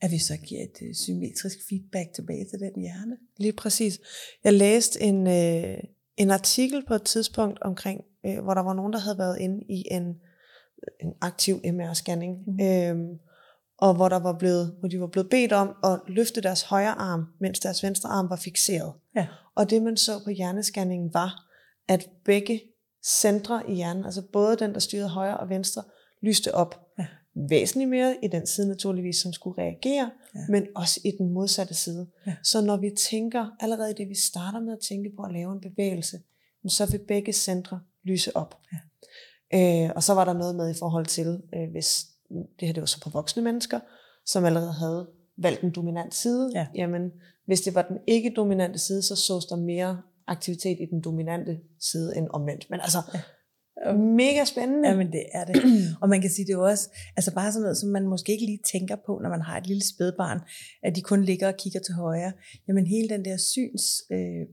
at 0.00 0.10
vi 0.10 0.18
så 0.18 0.36
giver 0.36 0.62
et 0.62 0.88
øh, 0.88 0.94
symmetrisk 0.94 1.58
feedback 1.68 2.12
tilbage 2.14 2.44
til 2.44 2.58
den 2.58 2.82
hjerne. 2.82 3.16
Lige 3.36 3.52
præcis. 3.52 4.00
Jeg 4.44 4.52
læste 4.52 5.02
en, 5.02 5.26
øh, 5.26 5.78
en 6.16 6.30
artikel 6.30 6.84
på 6.88 6.94
et 6.94 7.02
tidspunkt 7.02 7.58
omkring, 7.62 8.00
øh, 8.26 8.38
hvor 8.38 8.54
der 8.54 8.62
var 8.62 8.74
nogen, 8.74 8.92
der 8.92 8.98
havde 8.98 9.18
været 9.18 9.38
inde 9.40 9.64
i 9.68 9.84
en, 9.90 10.04
en 11.00 11.12
aktiv 11.20 11.54
MR-scanning, 11.64 12.32
mm. 12.46 12.60
øhm, 12.60 13.18
og 13.80 13.94
hvor, 13.94 14.08
der 14.08 14.16
var 14.18 14.38
blevet, 14.38 14.74
hvor 14.78 14.88
de 14.88 15.00
var 15.00 15.06
blevet 15.06 15.30
bedt 15.30 15.52
om 15.52 15.74
at 15.84 16.00
løfte 16.08 16.40
deres 16.40 16.62
højre 16.62 16.90
arm, 16.98 17.24
mens 17.40 17.60
deres 17.60 17.82
venstre 17.82 18.08
arm 18.08 18.30
var 18.30 18.36
fixeret. 18.36 18.92
Ja. 19.16 19.26
Og 19.54 19.70
det 19.70 19.82
man 19.82 19.96
så 19.96 20.24
på 20.24 20.30
hjernescanningen 20.30 21.14
var, 21.14 21.46
at 21.88 22.08
begge 22.24 22.62
centre 23.04 23.62
i 23.70 23.74
hjernen, 23.74 24.04
altså 24.04 24.22
både 24.32 24.56
den, 24.56 24.72
der 24.74 24.80
styrede 24.80 25.08
højre 25.08 25.36
og 25.36 25.48
venstre, 25.48 25.82
lyste 26.22 26.54
op. 26.54 26.86
Ja. 26.98 27.06
Væsentligt 27.48 27.90
mere 27.90 28.16
i 28.22 28.28
den 28.28 28.46
side 28.46 28.68
naturligvis, 28.68 29.16
som 29.16 29.32
skulle 29.32 29.62
reagere, 29.62 30.10
Ja. 30.34 30.40
men 30.48 30.66
også 30.76 31.00
i 31.04 31.10
den 31.18 31.32
modsatte 31.32 31.74
side. 31.74 32.06
Ja. 32.26 32.34
Så 32.42 32.60
når 32.60 32.76
vi 32.76 32.90
tænker, 33.10 33.46
allerede 33.60 33.94
det 33.94 34.08
vi 34.08 34.14
starter 34.14 34.60
med 34.60 34.72
at 34.72 34.78
tænke 34.88 35.10
på 35.16 35.22
at 35.22 35.32
lave 35.32 35.52
en 35.52 35.60
bevægelse, 35.60 36.20
så 36.68 36.86
vil 36.90 36.98
begge 37.08 37.32
centre 37.32 37.80
lyse 38.04 38.36
op. 38.36 38.58
Ja. 38.72 38.78
Øh, 39.84 39.90
og 39.96 40.02
så 40.02 40.14
var 40.14 40.24
der 40.24 40.32
noget 40.32 40.54
med 40.56 40.70
i 40.70 40.78
forhold 40.78 41.06
til, 41.06 41.42
øh, 41.54 41.70
hvis 41.70 42.06
det 42.60 42.68
her 42.68 42.72
det 42.72 42.80
var 42.80 42.86
så 42.86 43.00
på 43.00 43.10
voksne 43.10 43.42
mennesker, 43.42 43.80
som 44.26 44.44
allerede 44.44 44.72
havde 44.72 45.08
valgt 45.38 45.62
en 45.62 45.70
dominant 45.70 46.14
side, 46.14 46.50
Ja. 46.54 46.66
jamen 46.74 47.10
hvis 47.46 47.60
det 47.60 47.74
var 47.74 47.82
den 47.82 47.96
ikke 48.06 48.32
dominante 48.36 48.78
side, 48.78 49.02
så 49.02 49.16
sås 49.16 49.46
der 49.46 49.56
mere 49.56 50.02
aktivitet 50.26 50.78
i 50.80 50.86
den 50.90 51.00
dominante 51.04 51.58
side 51.80 52.16
end 52.16 52.26
omvendt. 52.32 52.66
Men 52.70 52.80
altså, 52.80 52.98
Ja. 53.14 53.20
mega 53.92 54.44
spændende. 54.44 54.88
Jamen 54.88 55.12
det 55.12 55.24
er 55.32 55.44
det. 55.44 55.62
Og 56.02 56.08
man 56.08 56.20
kan 56.20 56.30
sige 56.30 56.46
det 56.46 56.52
er 56.52 56.58
også, 56.58 56.88
altså 57.16 57.34
bare 57.34 57.52
sådan 57.52 57.62
noget, 57.62 57.76
som 57.76 57.88
man 57.88 58.06
måske 58.08 58.32
ikke 58.32 58.46
lige 58.46 58.58
tænker 58.72 58.96
på, 59.06 59.20
når 59.22 59.30
man 59.30 59.40
har 59.40 59.56
et 59.58 59.66
lille 59.66 59.82
spædbarn, 59.94 60.40
at 60.82 60.96
de 60.96 61.02
kun 61.02 61.24
ligger 61.24 61.48
og 61.48 61.56
kigger 61.56 61.80
til 61.80 61.94
højre. 61.94 62.32
Jamen 62.68 62.86
hele 62.86 63.08
den 63.08 63.24
der 63.24 63.36
syns 63.36 63.84
øh, 64.12 64.46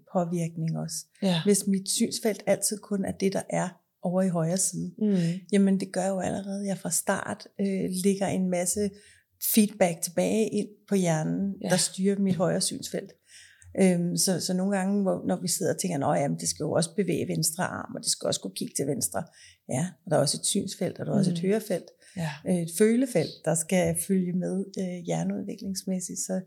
også. 0.83 1.05
ja. 1.21 1.41
Hvis 1.45 1.67
mit 1.67 1.89
synsfelt 1.89 2.43
altid 2.45 2.77
kun 2.77 3.05
er 3.05 3.11
det, 3.11 3.33
der 3.33 3.41
er 3.49 3.69
over 4.01 4.21
i 4.21 4.29
højre 4.29 4.57
side, 4.57 4.91
Mm. 4.97 5.15
jamen 5.51 5.79
det 5.79 5.91
gør 5.93 6.07
jo 6.07 6.19
allerede, 6.19 6.61
at 6.61 6.67
jeg 6.67 6.77
fra 6.77 6.91
start 6.91 7.47
øh, 7.61 7.89
ligger 8.03 8.27
en 8.27 8.49
masse 8.49 8.89
feedback 9.55 10.01
tilbage 10.01 10.49
ind 10.49 10.67
på 10.89 10.95
hjernen, 10.95 11.55
ja. 11.63 11.69
Der 11.69 11.77
styrer 11.77 12.19
mit 12.19 12.35
højre 12.35 12.61
synsfelt. 12.61 13.11
Øhm, 13.81 14.17
så, 14.17 14.39
så 14.39 14.53
nogle 14.53 14.77
gange, 14.77 15.01
hvor, 15.01 15.23
når 15.27 15.41
vi 15.41 15.47
sidder 15.47 15.73
og 15.73 15.79
tænker, 15.81 16.07
at 16.07 16.31
det 16.39 16.49
skal 16.49 16.63
jo 16.63 16.71
også 16.71 16.95
bevæge 16.95 17.27
venstre 17.27 17.63
arm, 17.63 17.95
og 17.95 18.01
det 18.03 18.11
skal 18.11 18.27
også 18.27 18.41
kunne 18.41 18.55
kigge 18.55 18.73
til 18.77 18.87
venstre. 18.87 19.23
Ja, 19.69 19.87
og 20.05 20.11
der 20.11 20.17
er 20.17 20.21
også 20.21 20.37
et 20.41 20.45
synsfelt, 20.45 20.99
og 20.99 21.05
der 21.05 21.11
er 21.13 21.17
også 21.17 21.31
et 21.31 21.37
Mm. 21.43 21.47
hørefelt, 21.49 21.85
Ja. 22.17 22.29
øh, 22.47 22.55
et 22.55 22.71
følefelt, 22.77 23.29
der 23.45 23.55
skal 23.55 23.95
følge 24.07 24.33
med 24.33 24.65
øh, 24.79 25.05
hjerneudviklingsmæssigt. 25.05 26.19
Så, 26.19 26.41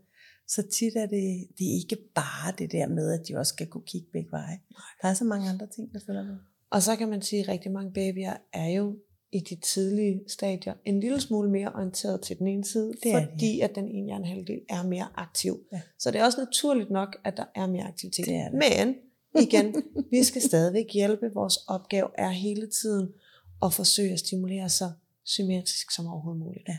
så 0.47 0.61
tit 0.61 0.95
er 0.95 1.05
det, 1.05 1.47
det 1.57 1.65
er 1.71 1.75
ikke 1.81 1.97
bare 2.15 2.53
det 2.57 2.71
der 2.71 2.87
med, 2.87 3.11
at 3.19 3.21
de 3.27 3.35
også 3.37 3.53
skal 3.53 3.67
kunne 3.67 3.87
kigge 3.87 4.07
begge 4.13 4.31
veje. 4.31 4.59
Der 5.01 5.07
er 5.07 5.13
så 5.13 5.23
mange 5.25 5.49
andre 5.49 5.67
ting, 5.75 5.93
der 5.93 5.99
følger 6.07 6.23
med. 6.23 6.37
Og 6.71 6.83
så 6.83 6.95
kan 6.95 7.09
man 7.09 7.21
sige, 7.21 7.41
at 7.41 7.47
rigtig 7.47 7.71
mange 7.71 7.91
babyer 7.91 8.33
er 8.53 8.67
jo 8.67 8.95
i 9.31 9.39
de 9.39 9.55
tidlige 9.55 10.21
stadier 10.27 10.73
en 10.85 10.99
lille 10.99 11.21
smule 11.21 11.49
mere 11.49 11.71
orienteret 11.75 12.21
til 12.21 12.39
den 12.39 12.47
ene 12.47 12.65
side, 12.65 12.93
Det 13.03 13.11
er 13.13 13.27
fordi 13.31 13.59
at 13.59 13.75
den 13.75 13.87
ene 13.87 14.05
hjernehalvdel 14.05 14.59
er 14.69 14.83
mere 14.83 15.07
aktiv. 15.15 15.59
Ja. 15.73 15.81
Så 15.99 16.11
det 16.11 16.21
er 16.21 16.25
også 16.25 16.39
naturligt 16.39 16.89
nok, 16.89 17.17
at 17.23 17.37
der 17.37 17.45
er 17.55 17.67
mere 17.67 17.83
aktivitet. 17.83 18.25
Det 18.25 18.35
er 18.35 18.49
det. 18.49 18.53
Men 18.59 18.95
igen, 19.43 19.75
vi 20.11 20.23
skal 20.23 20.41
stadigvæk 20.41 20.85
hjælpe. 20.93 21.31
Vores 21.33 21.57
opgave 21.67 22.07
er 22.17 22.29
hele 22.29 22.67
tiden 22.81 23.09
at 23.63 23.73
forsøge 23.73 24.13
at 24.13 24.19
stimulere 24.19 24.69
så 24.69 24.91
symmetrisk 25.23 25.91
som 25.91 26.07
overhovedet 26.07 26.39
muligt. 26.39 26.67
Ja. 26.67 26.77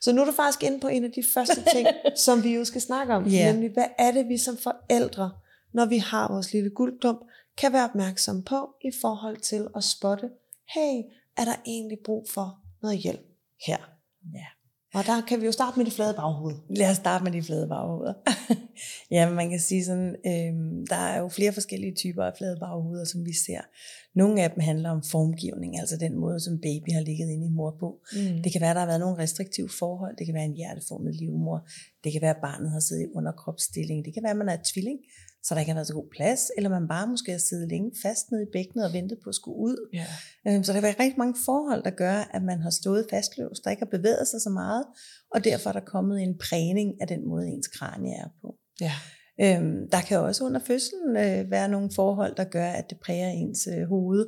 Så 0.00 0.12
nu 0.12 0.20
er 0.20 0.24
du 0.24 0.32
faktisk 0.32 0.62
inde 0.62 0.80
på 0.80 0.88
en 0.88 1.04
af 1.04 1.12
de 1.12 1.22
første 1.34 1.62
ting, 1.72 1.86
som 2.26 2.44
vi 2.44 2.54
jo 2.54 2.64
skal 2.64 2.80
snakke 2.80 3.14
om, 3.14 3.26
Ja. 3.26 3.52
nemlig 3.52 3.70
hvad 3.70 3.86
er 3.98 4.12
det, 4.12 4.28
vi 4.28 4.38
som 4.38 4.56
forældre, 4.56 5.30
når 5.72 5.86
vi 5.86 5.98
har 5.98 6.32
vores 6.32 6.52
lille 6.52 6.70
guldklump, 6.70 7.20
kan 7.56 7.72
være 7.72 7.84
opmærksom 7.84 8.42
på 8.42 8.68
i 8.84 8.90
forhold 9.00 9.36
til 9.36 9.68
at 9.76 9.84
spotte, 9.84 10.30
hey, 10.74 11.02
er 11.36 11.44
der 11.44 11.54
egentlig 11.66 11.98
brug 12.04 12.26
for 12.34 12.58
noget 12.82 12.98
hjælp 12.98 13.26
her? 13.66 13.78
Ja. 14.34 14.46
Og 14.94 15.06
der 15.06 15.20
kan 15.28 15.40
vi 15.40 15.46
jo 15.46 15.52
starte 15.52 15.78
med 15.78 15.84
det 15.84 15.92
flade 15.92 16.14
baghoved. 16.14 16.54
Lad 16.70 16.90
os 16.90 16.96
starte 16.96 17.24
med 17.24 17.32
de 17.32 17.42
flade 17.42 17.68
baghoveder. 17.68 18.14
ja, 19.16 19.30
man 19.30 19.50
kan 19.50 19.60
sige 19.60 19.84
sådan, 19.84 20.16
øh, 20.26 20.52
der 20.90 21.02
er 21.12 21.18
jo 21.18 21.28
flere 21.28 21.52
forskellige 21.52 21.94
typer 21.94 22.24
af 22.24 22.32
flade 22.38 22.56
baghoveder, 22.60 23.04
som 23.04 23.24
vi 23.24 23.32
ser. 23.46 23.60
Nogle 24.14 24.42
af 24.42 24.50
dem 24.50 24.60
handler 24.60 24.90
om 24.90 25.02
formgivning, 25.02 25.78
altså 25.78 25.96
den 25.96 26.16
måde, 26.16 26.40
som 26.40 26.58
baby 26.58 26.90
har 26.92 27.00
ligget 27.00 27.28
inde 27.28 27.46
i 27.46 27.50
mor 27.50 27.76
på. 27.80 28.00
Mm. 28.12 28.42
Det 28.42 28.52
kan 28.52 28.60
være, 28.60 28.74
der 28.74 28.80
har 28.80 28.86
været 28.86 29.00
nogle 29.00 29.18
restriktive 29.18 29.68
forhold. 29.78 30.16
Det 30.16 30.26
kan 30.26 30.34
være 30.34 30.44
en 30.44 30.54
hjerteformet 30.54 31.14
livmor. 31.14 31.68
Det 32.04 32.12
kan 32.12 32.20
være, 32.20 32.36
at 32.36 32.42
barnet 32.42 32.70
har 32.70 32.80
siddet 32.80 33.02
i 33.02 33.12
underkropsstilling. 33.14 34.04
Det 34.04 34.14
kan 34.14 34.22
være, 34.22 34.30
at 34.30 34.38
man 34.38 34.48
er 34.48 34.58
tvilling, 34.72 34.98
så 35.42 35.54
der 35.54 35.60
ikke 35.60 35.70
har 35.70 35.76
været 35.76 35.86
så 35.86 35.94
god 35.94 36.08
plads, 36.16 36.50
eller 36.56 36.70
man 36.70 36.88
bare 36.88 37.06
måske 37.06 37.30
har 37.32 37.38
siddet 37.38 37.68
længe 37.68 37.92
fast 38.02 38.30
nede 38.30 38.42
i 38.42 38.52
bækkenet 38.52 38.86
og 38.86 38.92
ventet 38.92 39.18
på 39.24 39.28
at 39.28 39.34
skulle 39.34 39.56
ud. 39.56 39.76
Yeah. 39.94 40.54
Øhm, 40.54 40.64
så 40.64 40.72
der 40.72 40.76
kan 40.76 40.82
være 40.82 41.00
rigtig 41.00 41.18
mange 41.18 41.36
forhold, 41.44 41.82
der 41.82 41.90
gør, 41.90 42.16
at 42.34 42.42
man 42.42 42.60
har 42.60 42.70
stået 42.70 43.06
fastlåst, 43.10 43.64
der 43.64 43.70
ikke 43.70 43.86
har 43.86 43.98
bevæget 43.98 44.28
sig 44.28 44.40
så 44.40 44.50
meget, 44.50 44.84
og 45.34 45.44
derfor 45.44 45.68
er 45.68 45.72
der 45.72 45.80
kommet 45.94 46.22
en 46.22 46.38
prægning 46.38 47.00
af 47.00 47.06
den 47.06 47.28
måde, 47.28 47.48
ens 47.48 47.68
kranie 47.68 48.14
er 48.14 48.28
på. 48.40 48.54
Ja. 48.80 48.92
Øhm, 49.42 49.90
der 49.92 50.00
kan 50.00 50.18
også 50.18 50.44
under 50.44 50.60
fødslen 50.60 51.16
øh, 51.16 51.50
være 51.50 51.68
nogle 51.68 51.90
forhold, 51.94 52.36
der 52.36 52.44
gør, 52.44 52.70
at 52.70 52.90
det 52.90 52.98
præger 53.04 53.28
ens 53.28 53.68
øh, 53.76 53.88
hoved. 53.88 54.26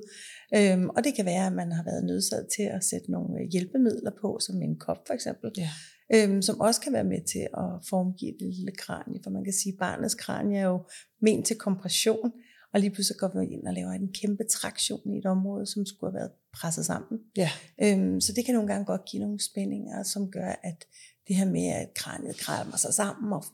Øhm, 0.55 0.89
og 0.89 1.05
det 1.05 1.15
kan 1.15 1.25
være, 1.25 1.47
at 1.47 1.53
man 1.53 1.73
har 1.73 1.85
været 1.85 2.05
nødsaget 2.05 2.47
til 2.57 2.63
at 2.63 2.85
sætte 2.85 3.11
nogle 3.11 3.41
øh, 3.41 3.47
hjælpemidler 3.53 4.11
på, 4.21 4.39
som 4.41 4.63
en 4.63 4.79
kop 4.79 4.99
for 5.07 5.15
eksempel. 5.15 5.51
Ja 5.57 5.71
øhm, 6.15 6.43
som 6.43 6.61
også 6.61 6.81
kan 6.81 6.93
være 6.93 7.05
med 7.05 7.25
til 7.33 7.47
at 7.63 7.71
formgive 7.91 8.35
det 8.41 8.55
lille 8.55 8.73
kranie, 8.79 9.21
for 9.23 9.31
man 9.31 9.45
kan 9.45 9.53
sige, 9.53 9.73
at 9.73 9.79
barnets 9.79 10.15
kranie 10.15 10.59
er 10.59 10.67
jo 10.67 10.81
ment 11.21 11.47
til 11.47 11.57
kompression, 11.57 12.33
og 12.75 12.81
lige 12.81 12.91
pludselig 12.91 13.19
går 13.19 13.31
vi 13.35 13.55
ind 13.55 13.67
og 13.67 13.75
laver 13.75 13.91
en 13.91 14.13
kæmpe 14.21 14.45
traktion 14.51 15.15
i 15.15 15.19
et 15.19 15.27
område, 15.27 15.67
som 15.67 15.87
skulle 15.87 16.13
have 16.13 16.19
været 16.21 16.33
presset 16.55 16.87
sammen. 16.87 17.21
Ja. 17.37 17.51
Øhm, 17.83 18.21
så 18.21 18.33
det 18.33 18.45
kan 18.45 18.55
nogle 18.55 18.69
gange 18.73 18.85
godt 18.85 19.05
give 19.11 19.23
nogle 19.23 19.41
spændinger, 19.41 20.03
som 20.03 20.31
gør, 20.31 20.53
at 20.63 20.85
det 21.29 21.37
her 21.37 21.51
med, 21.51 21.67
at 21.67 21.95
kraniet 21.95 22.37
krammer 22.37 22.77
sig 22.77 22.95
sammen 22.95 23.33
og 23.33 23.45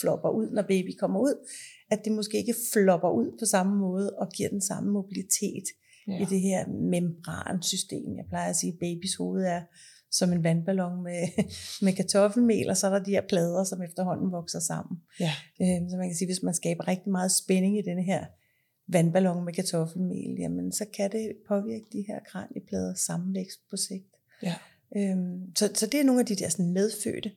flopper 0.00 0.30
ud, 0.30 0.50
når 0.50 0.62
baby 0.62 0.90
kommer 1.00 1.20
ud, 1.20 1.48
at 1.90 2.04
det 2.04 2.12
måske 2.12 2.36
ikke 2.38 2.54
flopper 2.72 3.10
ud 3.10 3.36
på 3.38 3.46
samme 3.46 3.76
måde 3.76 4.10
og 4.10 4.28
giver 4.36 4.48
den 4.48 4.60
samme 4.60 4.90
mobilitet 4.90 5.64
ja. 6.08 6.22
i 6.22 6.24
det 6.24 6.40
her 6.40 6.68
membransystem. 6.68 8.16
Jeg 8.16 8.24
plejer 8.28 8.50
at 8.50 8.56
sige, 8.56 8.72
at 8.72 8.78
babys 8.78 9.16
hoved 9.16 9.44
er 9.44 9.60
som 10.12 10.32
en 10.32 10.44
vandballon 10.44 11.02
med, 11.02 11.28
med 11.84 11.92
kartoffelmel, 11.92 12.70
og 12.70 12.76
så 12.76 12.86
er 12.86 12.90
der 12.90 13.04
de 13.04 13.10
her 13.10 13.22
plader, 13.28 13.64
som 13.64 13.82
efterhånden 13.82 14.32
vokser 14.32 14.60
sammen. 14.60 14.98
Ja. 15.20 15.32
Øh, 15.62 15.90
så 15.90 15.96
man 15.96 16.08
kan 16.08 16.16
sige, 16.16 16.28
hvis 16.28 16.42
man 16.42 16.54
skaber 16.54 16.88
rigtig 16.88 17.12
meget 17.12 17.32
spænding 17.32 17.78
i 17.78 17.82
denne 17.82 18.02
her 18.02 18.24
vandballon 18.88 19.44
med 19.44 19.52
kartoffelmel, 19.52 20.36
jamen 20.38 20.72
så 20.72 20.84
kan 20.96 21.12
det 21.12 21.32
påvirke 21.48 21.84
de 21.92 22.04
her 22.08 22.18
kranieplader 22.26 22.94
sammenvækst 22.94 23.60
på 23.70 23.76
sigt. 23.76 24.16
Ja. 24.42 24.54
Øhm, 24.96 25.56
så, 25.56 25.70
så 25.74 25.86
det 25.86 26.00
er 26.00 26.04
nogle 26.04 26.20
af 26.20 26.26
de 26.26 26.36
der 26.36 26.48
sådan 26.48 26.72
medfødte. 26.72 27.30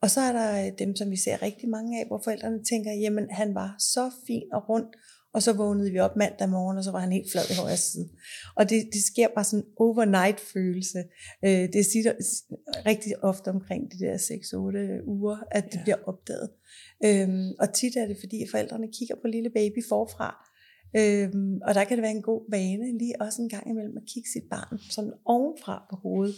Og 0.00 0.10
så 0.10 0.20
er 0.20 0.32
der 0.32 0.70
dem, 0.70 0.96
som 0.96 1.10
vi 1.10 1.16
ser 1.16 1.42
rigtig 1.42 1.68
mange 1.68 2.00
af, 2.00 2.06
hvor 2.06 2.20
forældrene 2.24 2.64
tænker, 2.64 2.92
jamen 2.92 3.26
han 3.30 3.54
var 3.54 3.76
så 3.78 4.10
fin 4.26 4.42
og 4.52 4.68
rund, 4.68 4.86
og 5.34 5.42
så 5.42 5.52
vågnede 5.52 5.90
vi 5.92 5.98
op 5.98 6.16
mandag 6.16 6.48
morgen, 6.48 6.78
og 6.78 6.84
så 6.84 6.90
var 6.90 6.98
han 6.98 7.12
helt 7.12 7.32
flad 7.32 7.50
i 7.50 7.54
højre 7.60 7.76
side. 7.76 8.08
Og 8.54 8.70
det, 8.70 8.88
det 8.92 9.02
sker 9.02 9.28
bare 9.34 9.44
sådan 9.44 9.64
en 9.64 9.70
overnight 9.76 10.40
følelse. 10.40 11.04
Øh, 11.44 11.68
det 11.72 11.86
siger 11.86 12.12
rigtig 12.86 13.24
ofte 13.24 13.48
omkring 13.48 13.92
de 13.92 13.98
der 13.98 14.16
6-8 14.16 15.08
uger, 15.08 15.36
at 15.50 15.64
det 15.64 15.78
ja. 15.78 15.82
bliver 15.82 15.98
opdaget. 16.06 16.50
Øhm, 17.04 17.50
og 17.58 17.74
tit 17.74 17.96
er 17.96 18.06
det, 18.06 18.16
fordi 18.20 18.46
forældrene 18.50 18.88
kigger 18.98 19.14
på 19.22 19.28
lille 19.28 19.50
baby 19.50 19.84
forfra. 19.88 20.30
Øhm, 20.96 21.60
og 21.66 21.74
der 21.74 21.84
kan 21.84 21.96
det 21.96 22.02
være 22.02 22.16
en 22.20 22.22
god 22.22 22.50
vane, 22.50 22.98
lige 22.98 23.20
også 23.20 23.42
en 23.42 23.48
gang 23.48 23.70
imellem 23.70 23.96
at 23.96 24.02
kigge 24.12 24.28
sit 24.32 24.46
barn 24.50 24.78
sådan 24.90 25.12
ovenfra 25.24 25.86
på 25.90 25.96
hovedet 25.96 26.34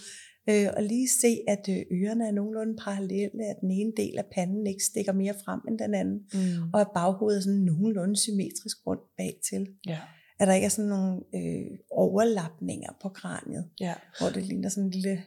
øh, 0.48 0.68
og 0.76 0.82
lige 0.82 1.08
se, 1.20 1.38
at 1.48 1.68
øh, 1.68 2.00
ørerne 2.00 2.26
er 2.26 2.32
nogenlunde 2.32 2.76
parallelle, 2.84 3.44
at 3.50 3.56
den 3.60 3.70
ene 3.70 3.92
del 3.96 4.18
af 4.18 4.24
panden 4.34 4.66
ikke 4.66 4.84
stikker 4.84 5.12
mere 5.12 5.34
frem 5.44 5.60
end 5.68 5.78
den 5.78 5.94
anden, 5.94 6.20
mm. 6.34 6.72
og 6.72 6.80
at 6.80 6.86
baghovedet 6.94 7.38
er 7.38 7.42
sådan 7.42 7.58
nogenlunde 7.58 8.16
symmetrisk 8.16 8.86
rundt 8.86 9.02
bagtil. 9.16 9.66
Ja. 9.86 9.98
At 10.38 10.48
der 10.48 10.54
ikke 10.54 10.64
er 10.64 10.68
sådan 10.68 10.88
nogle 10.88 11.20
øh, 11.34 11.78
overlapninger 11.90 12.92
på 13.02 13.08
kraniet, 13.08 13.64
ja. 13.80 13.94
hvor 14.18 14.28
det 14.28 14.42
ligner 14.42 14.68
sådan 14.68 14.84
en 14.84 14.90
lille 14.90 15.22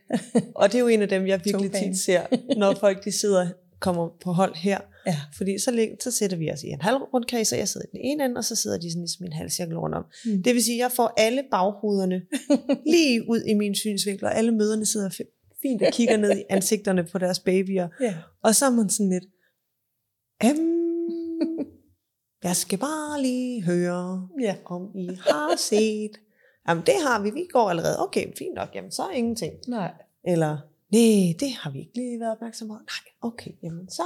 Og 0.56 0.68
det 0.68 0.76
er 0.76 0.80
jo 0.80 0.88
en 0.88 1.02
af 1.02 1.10
dem, 1.10 1.28
jeg 1.28 1.42
virkelig 1.46 1.72
tit 1.72 1.98
ser, 1.98 2.56
når 2.58 2.76
folk 2.86 3.06
de 3.06 3.12
sidder 3.12 3.48
kommer 3.80 4.10
på 4.24 4.32
hold 4.32 4.56
her. 4.56 4.80
Ja. 5.10 5.18
Fordi 5.38 5.60
så, 5.60 5.88
så 6.00 6.12
sætter 6.12 6.38
vi 6.38 6.52
os 6.52 6.64
i 6.64 6.68
en 6.68 6.82
halv 6.82 6.98
rundkreds, 6.98 7.52
og 7.52 7.60
jeg 7.60 7.68
sidder 7.68 7.86
i 7.88 7.92
den 7.92 8.00
ene 8.04 8.26
ende, 8.26 8.38
og 8.38 8.46
så 8.46 8.56
sidder 8.56 8.78
de 8.78 8.92
sådan 8.92 9.02
ligesom 9.02 9.26
i 9.26 9.28
en 9.28 9.34
halv 9.34 9.50
cirkel 9.50 9.78
rundt 9.78 9.96
om. 9.96 10.06
Mm. 10.26 10.44
Det 10.44 10.54
vil 10.54 10.64
sige, 10.64 10.76
at 10.76 10.80
jeg 10.80 10.92
får 10.92 11.14
alle 11.18 11.44
baghovederne 11.52 12.22
lige 12.94 13.30
ud 13.30 13.42
i 13.42 13.54
min 13.54 13.76
synsvinkel, 13.76 14.26
og 14.26 14.36
alle 14.36 14.52
møderne 14.52 14.86
sidder 14.86 15.10
fint 15.62 15.82
og 15.82 15.94
kigger 15.94 16.18
ned 16.18 16.38
i 16.38 16.44
ansigterne 16.50 17.04
på 17.12 17.18
deres 17.18 17.40
babyer. 17.40 17.88
Ja. 18.02 18.16
Og 18.44 18.56
så 18.56 18.66
er 18.66 18.70
man 18.70 18.90
sådan 18.90 19.10
lidt, 19.10 19.26
øhm, 20.44 21.68
jeg 22.44 22.56
skal 22.56 22.80
bare 22.80 23.22
lige 23.22 23.64
høre, 23.64 24.28
ja. 24.42 24.56
om 24.66 24.92
I 24.96 25.08
har 25.08 25.58
set. 25.58 26.12
Jamen 26.68 26.84
det 26.86 26.94
har 27.08 27.24
vi, 27.24 27.30
vi 27.30 27.48
går 27.52 27.70
allerede. 27.70 28.00
Okay, 28.00 28.26
fint 28.38 28.56
nok, 28.56 28.70
jamen 28.76 28.92
så 28.92 29.04
er 29.04 29.12
ingenting. 29.12 29.54
Nej. 29.68 29.92
Eller, 30.28 30.58
nej, 30.92 31.36
det 31.40 31.52
har 31.60 31.72
vi 31.72 31.80
ikke 31.80 31.96
lige 31.96 32.20
været 32.20 32.32
opmærksom 32.32 32.68
på. 32.68 32.74
Nej, 32.74 33.04
okay, 33.22 33.52
jamen 33.64 33.90
så 33.90 34.04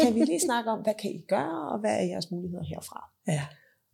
kan 0.00 0.14
vi 0.14 0.20
lige 0.20 0.40
snakke 0.40 0.70
om, 0.70 0.82
hvad 0.82 0.94
kan 1.02 1.10
I 1.10 1.24
gøre, 1.28 1.68
og 1.72 1.78
hvad 1.80 1.90
er 1.90 2.02
jeres 2.02 2.30
muligheder 2.30 2.64
herfra? 2.64 3.10
Ja. 3.28 3.46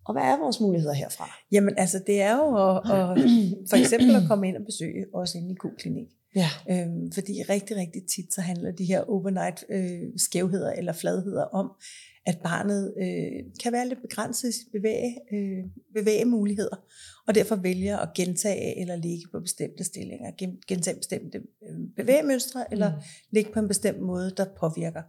Og 0.06 0.14
hvad 0.14 0.22
er 0.22 0.38
vores 0.38 0.60
muligheder 0.60 0.94
herfra? 0.94 1.30
Jamen 1.52 1.74
altså, 1.78 1.98
det 2.06 2.20
er 2.20 2.36
jo 2.36 2.46
at, 2.68 2.76
at, 2.76 3.30
for 3.70 3.76
eksempel 3.76 4.16
at 4.16 4.22
komme 4.28 4.48
ind 4.48 4.56
og 4.56 4.64
besøge 4.64 5.04
os 5.14 5.34
inde 5.34 5.52
i 5.52 5.56
Q-klinik. 5.62 6.08
Ja. 6.34 6.50
Øhm, 6.70 7.12
fordi 7.12 7.42
rigtig, 7.48 7.76
rigtig 7.76 8.02
tit 8.14 8.34
så 8.34 8.40
handler 8.40 8.70
de 8.72 8.84
her 8.84 9.00
overnight 9.10 9.64
øh, 9.68 10.02
skævheder 10.16 10.72
eller 10.72 10.92
fladheder 10.92 11.44
om, 11.44 11.70
at 12.26 12.38
barnet 12.44 12.94
øh, 13.02 13.52
kan 13.62 13.72
være 13.72 13.88
lidt 13.88 14.02
begrænset 14.02 14.48
i 14.48 14.52
sine 14.52 14.70
bevæge, 14.72 15.16
øh, 15.32 15.64
bevægemuligheder, 15.94 16.76
og 17.26 17.34
derfor 17.34 17.56
vælger 17.56 17.98
at 17.98 18.08
gentage 18.14 18.80
eller 18.80 18.96
ligge 18.96 19.26
på 19.32 19.40
bestemte 19.40 19.84
stillinger, 19.84 20.30
gentage 20.68 20.96
bestemte 20.96 21.38
øh, 21.38 21.78
bevægemønstre, 21.96 22.72
eller 22.72 22.90
mm. 22.90 23.02
ligge 23.30 23.52
på 23.52 23.58
en 23.58 23.68
bestemt 23.68 24.00
måde, 24.00 24.34
der 24.36 24.46
påvirker. 24.60 25.02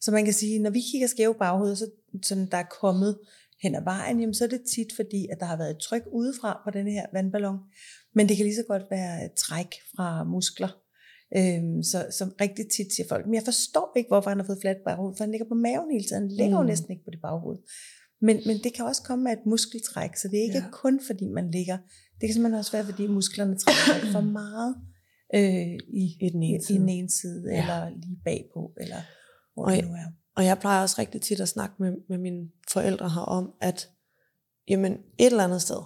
Så 0.00 0.10
man 0.10 0.24
kan 0.24 0.34
sige, 0.34 0.58
når 0.58 0.70
vi 0.70 0.80
kigger 0.92 1.06
skæve 1.06 1.34
baghoved, 1.34 1.76
så 1.76 1.90
sådan, 2.22 2.48
der 2.50 2.56
er 2.56 2.68
kommet 2.80 3.18
hen 3.62 3.74
ad 3.74 3.82
vejen, 3.82 4.20
jamen, 4.20 4.34
så 4.34 4.44
er 4.44 4.48
det 4.48 4.62
tit 4.74 4.92
fordi, 4.96 5.28
at 5.30 5.40
der 5.40 5.46
har 5.46 5.56
været 5.56 5.70
et 5.70 5.78
tryk 5.78 6.02
udefra 6.12 6.60
på 6.64 6.70
den 6.70 6.88
her 6.88 7.06
vandballon, 7.12 7.58
men 8.14 8.28
det 8.28 8.36
kan 8.36 8.46
lige 8.46 8.56
så 8.56 8.64
godt 8.68 8.82
være 8.90 9.24
et 9.24 9.32
træk 9.32 9.74
fra 9.96 10.24
muskler, 10.24 10.68
Øhm, 11.36 11.82
så, 11.82 11.98
så 12.10 12.24
rigtig 12.40 12.64
tit 12.70 12.94
siger 12.94 13.08
folk, 13.08 13.26
men 13.26 13.34
jeg 13.34 13.42
forstår 13.44 13.92
ikke, 13.96 14.08
hvorfor 14.08 14.30
han 14.30 14.38
har 14.38 14.46
fået 14.46 14.58
fladt 14.60 14.78
baghoved, 14.84 15.14
for 15.16 15.24
han 15.24 15.30
ligger 15.30 15.48
på 15.48 15.54
maven 15.54 15.90
hele 15.90 16.04
tiden. 16.04 16.22
Han 16.22 16.30
ligger 16.40 16.56
mm. 16.56 16.62
jo 16.62 16.68
næsten 16.72 16.90
ikke 16.92 17.04
på 17.04 17.10
det 17.10 17.20
baghoved. 17.20 17.58
Men, 18.20 18.36
men 18.46 18.56
det 18.64 18.74
kan 18.74 18.84
også 18.84 19.02
komme 19.02 19.24
med 19.24 19.32
et 19.32 19.46
muskeltræk, 19.46 20.16
så 20.16 20.28
det 20.28 20.38
er 20.38 20.42
ikke 20.42 20.64
ja. 20.64 20.70
kun 20.72 21.00
fordi 21.06 21.26
man 21.28 21.50
ligger. 21.50 21.78
Det 22.18 22.24
kan 22.26 22.32
simpelthen 22.34 22.58
også 22.58 22.72
være, 22.72 22.84
fordi 22.84 23.06
musklerne 23.06 23.58
trækker 23.58 24.12
for 24.12 24.20
meget 24.42 24.76
øh, 25.34 25.74
i, 26.02 26.04
I, 26.20 26.28
den 26.32 26.42
ene 26.42 26.62
side, 26.62 26.78
i 26.78 26.80
den 26.80 26.88
ene 26.88 27.10
side 27.10 27.44
ja. 27.50 27.60
eller 27.60 27.90
lige 27.90 28.18
bagpå, 28.24 28.72
eller 28.80 29.00
hvor 29.54 29.64
og 29.64 29.72
det 29.72 29.84
nu 29.84 29.92
er. 29.92 30.08
Og 30.36 30.44
jeg 30.44 30.58
plejer 30.58 30.82
også 30.82 30.96
rigtig 30.98 31.20
tit 31.22 31.40
at 31.40 31.48
snakke 31.48 31.74
med, 31.78 31.92
med 32.08 32.18
mine 32.18 32.48
forældre 32.72 33.10
her 33.10 33.20
om, 33.20 33.52
at 33.60 33.90
jamen, 34.68 34.92
et 34.92 35.26
eller 35.26 35.44
andet 35.44 35.62
sted, 35.62 35.82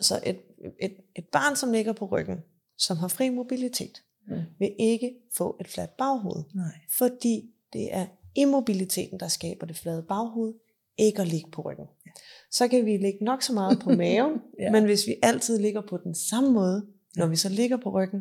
så 0.00 0.20
et, 0.26 0.40
et, 0.80 0.96
et 1.16 1.24
barn, 1.32 1.56
som 1.56 1.72
ligger 1.72 1.92
på 1.92 2.06
ryggen, 2.06 2.38
som 2.78 2.96
har 2.96 3.08
fri 3.08 3.28
mobilitet, 3.28 4.02
mm. 4.28 4.34
vil 4.58 4.74
ikke 4.78 5.14
få 5.36 5.56
et 5.60 5.68
fladt 5.68 5.96
baghoved. 5.96 6.44
Nej. 6.54 6.72
Fordi 6.98 7.50
det 7.72 7.94
er 7.94 8.06
immobiliteten, 8.34 9.20
der 9.20 9.28
skaber 9.28 9.66
det 9.66 9.76
flade 9.76 10.04
baghoved, 10.08 10.54
ikke 10.98 11.22
at 11.22 11.28
ligge 11.28 11.50
på 11.50 11.62
ryggen. 11.62 11.86
Ja. 12.06 12.10
Så 12.50 12.68
kan 12.68 12.86
vi 12.86 12.96
ligge 12.96 13.24
nok 13.24 13.42
så 13.42 13.52
meget 13.52 13.78
på 13.80 13.90
maven, 13.90 14.32
ja. 14.60 14.70
men 14.70 14.84
hvis 14.84 15.06
vi 15.06 15.14
altid 15.22 15.58
ligger 15.58 15.82
på 15.88 15.96
den 16.04 16.14
samme 16.14 16.52
måde, 16.52 16.86
når 17.16 17.26
vi 17.26 17.36
så 17.36 17.48
ligger 17.48 17.76
på 17.76 17.90
ryggen, 17.90 18.20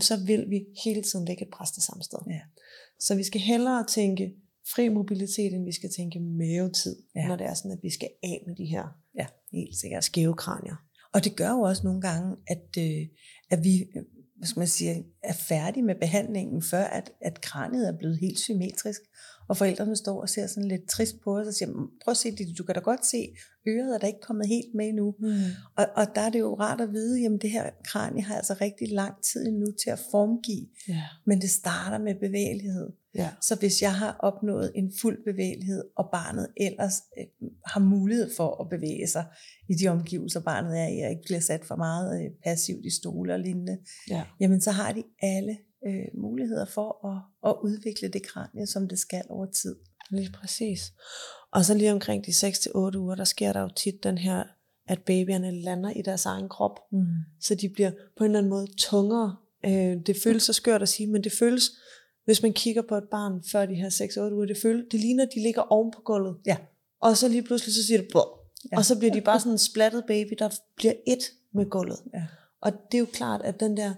så 0.00 0.14
vil 0.26 0.50
vi 0.50 0.64
hele 0.84 1.02
tiden 1.02 1.24
lægge 1.24 1.42
et 1.42 1.50
pres 1.52 1.70
det 1.70 1.82
samme 1.82 2.02
sted. 2.02 2.18
Ja. 2.30 2.40
Så 3.00 3.14
vi 3.14 3.22
skal 3.22 3.40
hellere 3.40 3.84
tænke 3.86 4.34
fri 4.74 4.88
mobilitet, 4.88 5.54
end 5.54 5.64
vi 5.64 5.72
skal 5.72 5.90
tænke 5.96 6.20
mavetid, 6.20 6.96
ja. 7.16 7.28
når 7.28 7.36
det 7.36 7.46
er 7.46 7.54
sådan, 7.54 7.72
at 7.72 7.78
vi 7.82 7.90
skal 7.90 8.08
af 8.22 8.44
med 8.46 8.56
de 8.56 8.64
her 8.64 8.84
ja, 9.18 9.26
helt 9.52 9.76
sikkert 9.76 10.04
skæve 10.04 10.34
kranier. 10.34 10.76
Og 11.14 11.24
det 11.24 11.36
gør 11.36 11.50
jo 11.50 11.60
også 11.60 11.82
nogle 11.84 12.00
gange, 12.00 12.36
at, 12.46 12.66
øh, 12.78 13.06
at 13.50 13.64
vi 13.64 13.86
hvad 14.36 14.46
skal 14.46 14.60
man 14.60 14.68
sige, 14.68 15.06
er 15.22 15.32
færdige 15.32 15.82
med 15.82 15.94
behandlingen, 15.94 16.62
før 16.62 16.84
at, 16.84 17.12
at 17.20 17.40
kraniet 17.40 17.88
er 17.88 17.98
blevet 17.98 18.18
helt 18.18 18.38
symmetrisk. 18.38 19.00
Og 19.48 19.56
forældrene 19.56 19.96
står 19.96 20.20
og 20.20 20.28
ser 20.28 20.46
sådan 20.46 20.68
lidt 20.68 20.88
trist 20.88 21.20
på 21.24 21.38
os 21.38 21.46
og 21.46 21.54
siger, 21.54 21.70
prøv 22.04 22.10
at 22.10 22.16
se 22.16 22.30
det, 22.30 22.58
du 22.58 22.64
kan 22.64 22.74
da 22.74 22.80
godt 22.80 23.06
se, 23.06 23.28
øret 23.68 23.94
er 23.94 23.98
da 23.98 24.06
ikke 24.06 24.20
kommet 24.20 24.48
helt 24.48 24.74
med 24.74 24.88
endnu. 24.88 25.14
Mm. 25.18 25.32
Og, 25.76 25.86
og 25.96 26.06
der 26.14 26.20
er 26.20 26.30
det 26.30 26.38
jo 26.38 26.54
rart 26.54 26.80
at 26.80 26.92
vide, 26.92 27.20
jamen 27.20 27.38
det 27.38 27.50
her 27.50 27.70
kranie 27.84 28.22
har 28.22 28.36
altså 28.36 28.56
rigtig 28.60 28.88
lang 28.92 29.14
tid 29.32 29.46
endnu 29.46 29.66
til 29.84 29.90
at 29.90 30.00
formgive, 30.10 30.66
yeah. 30.90 30.98
men 31.26 31.40
det 31.40 31.50
starter 31.50 31.98
med 31.98 32.14
bevægelighed. 32.14 32.88
Yeah. 33.18 33.32
Så 33.42 33.54
hvis 33.54 33.82
jeg 33.82 33.94
har 33.94 34.16
opnået 34.18 34.72
en 34.74 34.92
fuld 35.00 35.24
bevægelighed, 35.24 35.84
og 35.96 36.08
barnet 36.12 36.48
ellers 36.56 36.92
øh, 37.18 37.48
har 37.66 37.80
mulighed 37.80 38.30
for 38.36 38.62
at 38.62 38.68
bevæge 38.68 39.06
sig 39.06 39.24
i 39.68 39.74
de 39.74 39.88
omgivelser, 39.88 40.40
barnet 40.40 40.80
er 40.80 40.88
i, 40.88 41.00
og 41.00 41.10
ikke 41.10 41.22
bliver 41.24 41.40
sat 41.40 41.64
for 41.64 41.76
meget 41.76 42.24
øh, 42.24 42.30
passivt 42.44 42.84
i 42.84 42.90
stole 42.90 43.34
og 43.34 43.40
lignende, 43.40 43.78
yeah. 44.12 44.26
jamen 44.40 44.60
så 44.60 44.70
har 44.70 44.92
de 44.92 45.02
alle 45.22 45.56
øh, 45.86 46.20
muligheder 46.22 46.64
for 46.64 47.08
at, 47.08 47.50
at 47.50 47.56
udvikle 47.62 48.08
det 48.08 48.22
kranie, 48.26 48.66
som 48.66 48.88
det 48.88 48.98
skal 48.98 49.22
over 49.28 49.46
tid. 49.46 49.76
Lige 50.10 50.32
præcis. 50.32 50.92
Og 51.52 51.64
så 51.64 51.74
lige 51.74 51.92
omkring 51.92 52.26
de 52.26 52.30
6-8 52.30 52.96
uger, 52.96 53.14
der 53.14 53.24
sker 53.24 53.52
der 53.52 53.60
jo 53.60 53.68
tit 53.76 54.04
den 54.04 54.18
her, 54.18 54.44
at 54.88 55.02
babyerne 55.02 55.62
lander 55.62 55.90
i 55.90 56.02
deres 56.02 56.26
egen 56.26 56.48
krop. 56.48 56.78
Mm. 56.92 57.06
Så 57.40 57.54
de 57.54 57.68
bliver 57.68 57.90
på 58.18 58.24
en 58.24 58.30
eller 58.30 58.38
anden 58.38 58.50
måde 58.50 58.66
tungere. 58.78 59.36
Øh, 59.66 59.96
det 60.06 60.16
føles 60.24 60.42
så 60.42 60.52
skørt 60.52 60.82
at 60.82 60.88
sige, 60.88 61.06
men 61.06 61.24
det 61.24 61.32
føles, 61.38 61.70
hvis 62.26 62.42
man 62.42 62.52
kigger 62.52 62.82
på 62.82 62.94
et 62.96 63.08
barn 63.10 63.42
før 63.52 63.66
de 63.66 63.74
her 63.74 63.90
6-8 63.90 64.34
uger, 64.34 64.46
det, 64.46 64.56
føles, 64.56 64.84
det 64.90 65.00
ligner, 65.00 65.22
at 65.26 65.30
de 65.34 65.42
ligger 65.42 65.62
oven 65.62 65.90
på 65.90 66.00
gulvet. 66.04 66.36
Ja. 66.46 66.56
Og 67.00 67.16
så 67.16 67.28
lige 67.28 67.42
pludselig, 67.42 67.74
så 67.74 67.86
siger 67.86 67.98
det, 67.98 68.08
Bå! 68.12 68.20
Ja. 68.72 68.76
og 68.76 68.84
så 68.84 68.98
bliver 68.98 69.12
de 69.12 69.20
bare 69.20 69.40
sådan 69.40 69.52
en 69.52 69.58
splattet 69.58 70.04
baby, 70.06 70.32
der 70.38 70.50
bliver 70.76 70.92
et 71.06 71.22
med 71.54 71.66
gulvet. 71.70 71.98
Ja. 72.14 72.24
Og 72.60 72.72
det 72.72 72.98
er 72.98 73.00
jo 73.00 73.06
klart, 73.12 73.42
at 73.42 73.60
den 73.60 73.76
der 73.76 73.92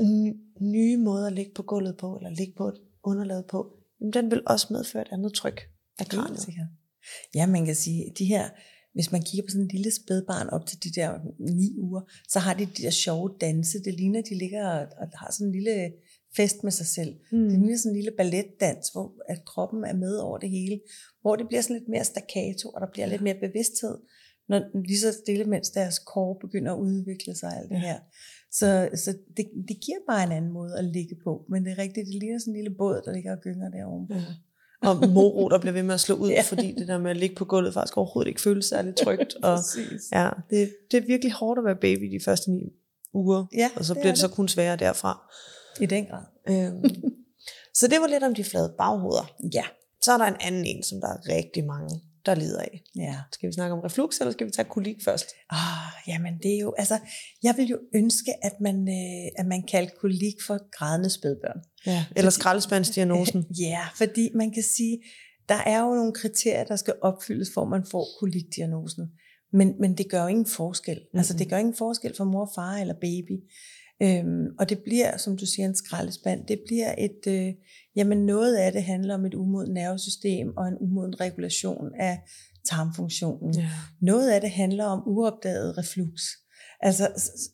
n- 0.00 0.64
nye 0.64 0.96
måde 0.96 1.26
at 1.26 1.32
ligge 1.32 1.52
på 1.54 1.62
gulvet 1.62 1.96
på, 1.96 2.16
eller 2.16 2.30
ligge 2.30 2.54
på 2.56 2.68
et 2.68 2.78
underlag 3.04 3.46
på, 3.46 3.66
jamen, 4.00 4.12
den 4.12 4.30
vil 4.30 4.42
også 4.46 4.66
medføre 4.70 5.02
et 5.02 5.08
andet 5.12 5.32
tryk 5.34 5.60
af 5.98 6.06
kraniet. 6.22 6.40
Ja, 7.34 7.46
man 7.46 7.64
kan 7.66 7.74
sige, 7.74 8.12
de 8.18 8.24
her, 8.24 8.48
hvis 8.94 9.12
man 9.12 9.22
kigger 9.22 9.42
på 9.46 9.50
sådan 9.50 9.62
en 9.64 9.68
lille 9.68 9.90
spædbarn 10.04 10.48
op 10.48 10.66
til 10.66 10.82
de 10.84 10.90
der 11.00 11.18
ni 11.56 11.78
uger, 11.78 12.00
så 12.28 12.38
har 12.38 12.54
de 12.54 12.66
de 12.66 12.82
der 12.82 12.90
sjove 12.90 13.30
danse. 13.40 13.78
Det 13.84 13.94
ligner, 13.94 14.22
de 14.22 14.38
ligger 14.38 14.68
og, 14.68 14.80
og 14.80 15.06
har 15.18 15.32
sådan 15.32 15.46
en 15.46 15.52
lille 15.52 15.92
fest 16.36 16.64
med 16.64 16.72
sig 16.72 16.86
selv. 16.86 17.14
Mm. 17.32 17.48
Det 17.48 17.58
ligner 17.58 17.76
sådan 17.76 17.90
en 17.92 17.96
lille 17.96 18.10
balletdans, 18.16 18.88
hvor 18.92 19.12
at 19.28 19.44
kroppen 19.44 19.84
er 19.84 19.94
med 19.94 20.16
over 20.16 20.38
det 20.38 20.50
hele. 20.50 20.80
Hvor 21.22 21.36
det 21.36 21.46
bliver 21.48 21.60
sådan 21.62 21.76
lidt 21.76 21.88
mere 21.88 22.04
staccato, 22.04 22.68
og 22.68 22.80
der 22.80 22.86
bliver 22.92 23.06
lidt 23.06 23.22
mere 23.22 23.34
bevidsthed, 23.40 23.96
når 24.48 24.60
lige 24.88 24.98
så 25.00 25.12
stille, 25.12 25.44
mens 25.44 25.70
deres 25.70 25.98
kår 25.98 26.38
begynder 26.40 26.72
at 26.74 26.78
udvikle 26.78 27.34
sig 27.34 27.50
alt 27.58 27.70
det 27.70 27.80
her. 27.80 27.98
Så, 28.52 28.88
så 28.94 29.10
det, 29.36 29.46
det 29.68 29.76
giver 29.86 29.98
bare 30.08 30.24
en 30.24 30.32
anden 30.32 30.52
måde 30.52 30.78
at 30.78 30.84
ligge 30.84 31.16
på. 31.24 31.44
Men 31.50 31.64
det 31.64 31.72
er 31.72 31.78
rigtigt, 31.78 32.06
det 32.06 32.14
ligner 32.14 32.38
sådan 32.38 32.52
en 32.54 32.56
lille 32.56 32.76
båd, 32.78 33.02
der 33.04 33.12
ligger 33.12 33.32
og 33.32 33.38
gynger 33.42 33.68
derovre. 33.70 34.06
Ja. 34.16 34.24
Og 34.88 35.08
moro, 35.08 35.48
der 35.48 35.58
bliver 35.58 35.72
ved 35.72 35.82
med 35.82 35.94
at 35.94 36.00
slå 36.00 36.14
ud, 36.24 36.30
Ja. 36.30 36.42
fordi 36.42 36.72
det 36.78 36.88
der 36.88 36.98
med 36.98 37.10
at 37.10 37.16
ligge 37.16 37.36
på 37.36 37.44
gulvet 37.44 37.74
faktisk 37.74 37.96
overhovedet 37.96 38.28
ikke 38.28 38.40
føles 38.40 38.64
særlig 38.66 38.94
trygt. 38.96 39.34
Og 39.48 39.58
ja, 40.12 40.30
det, 40.50 40.72
det 40.90 40.96
er 41.02 41.06
virkelig 41.06 41.32
hårdt 41.32 41.58
at 41.58 41.64
være 41.64 41.76
baby 41.80 42.04
de 42.12 42.20
første 42.24 42.50
ni 42.50 42.62
uger, 43.14 43.46
Ja, 43.54 43.70
og 43.76 43.84
så 43.84 43.94
det 43.94 44.00
bliver 44.00 44.10
er 44.10 44.14
det 44.14 44.20
så 44.20 44.28
kun 44.28 44.48
sværere 44.48 44.76
derfra. 44.76 45.32
I 45.80 45.86
den 45.86 46.06
grad. 46.06 46.24
Øhm, 46.48 46.84
så 47.78 47.86
det 47.86 48.00
var 48.00 48.06
lidt 48.06 48.24
om 48.24 48.34
de 48.34 48.44
flade 48.44 48.74
baghoveder. 48.78 49.36
Ja. 49.54 49.64
Så 50.02 50.12
er 50.12 50.18
der 50.18 50.24
en 50.24 50.40
anden 50.40 50.64
en, 50.64 50.82
som 50.82 51.00
der 51.00 51.08
er 51.08 51.36
rigtig 51.36 51.64
mange, 51.64 52.00
der 52.26 52.34
lider 52.34 52.60
af. 52.60 52.82
Ja. 52.96 53.16
Skal 53.32 53.48
vi 53.48 53.52
snakke 53.52 53.76
om 53.76 53.80
reflux, 53.80 54.20
eller 54.20 54.32
skal 54.32 54.46
vi 54.46 54.52
tage 54.52 54.68
kolik 54.68 54.96
først? 55.04 55.26
Ah, 55.50 55.58
jamen 56.08 56.38
det 56.42 56.54
er 56.54 56.58
jo, 56.58 56.74
altså, 56.78 56.98
jeg 57.42 57.54
vil 57.56 57.66
jo 57.66 57.78
ønske, 57.94 58.32
at 58.42 58.52
man, 58.60 58.88
øh, 58.88 59.32
at 59.38 59.46
man 59.46 59.62
kaldte 59.62 59.94
kolik 60.00 60.34
for 60.46 60.70
grædende 60.78 61.10
spædbørn. 61.10 61.60
Ja, 61.86 62.04
eller 62.16 62.30
skraldespandsdiagnosen. 62.30 63.46
Ja, 63.60 63.82
fordi 63.96 64.30
man 64.34 64.50
kan 64.50 64.62
sige, 64.62 65.02
der 65.48 65.62
er 65.66 65.80
jo 65.80 65.94
nogle 65.94 66.12
kriterier, 66.12 66.64
der 66.64 66.76
skal 66.76 66.94
opfyldes, 67.02 67.50
for 67.54 67.62
at 67.62 67.68
man 67.68 67.84
får 67.90 68.06
kolikdiagnosen. 68.20 69.10
Men, 69.52 69.74
men 69.80 69.98
det 69.98 70.10
gør 70.10 70.22
jo 70.22 70.28
ingen 70.28 70.46
forskel. 70.46 70.96
Mm-hmm. 70.96 71.18
Altså 71.18 71.34
det 71.34 71.48
gør 71.48 71.56
ingen 71.56 71.76
forskel 71.76 72.16
for 72.16 72.24
mor, 72.24 72.52
far 72.54 72.74
eller 72.76 72.94
baby. 72.94 73.36
Øhm, 74.02 74.46
og 74.58 74.68
det 74.68 74.78
bliver, 74.78 75.16
som 75.16 75.36
du 75.36 75.46
siger, 75.46 75.68
en 75.68 75.74
skraldespand. 75.74 76.46
Det 76.46 76.60
bliver 76.66 76.94
et, 76.98 77.26
øh, 77.28 77.54
jamen 77.96 78.26
noget 78.26 78.56
af 78.56 78.72
det 78.72 78.82
handler 78.82 79.14
om 79.14 79.24
et 79.24 79.34
umoden 79.34 79.74
nervesystem 79.74 80.56
og 80.56 80.68
en 80.68 80.76
umoden 80.80 81.20
regulation 81.20 81.94
af 82.00 82.18
tarmfunktionen. 82.68 83.54
Ja. 83.58 83.68
Noget 84.00 84.30
af 84.30 84.40
det 84.40 84.50
handler 84.50 84.84
om 84.84 85.02
uopdaget 85.06 85.78
reflux. 85.78 86.20
Altså, 86.82 87.08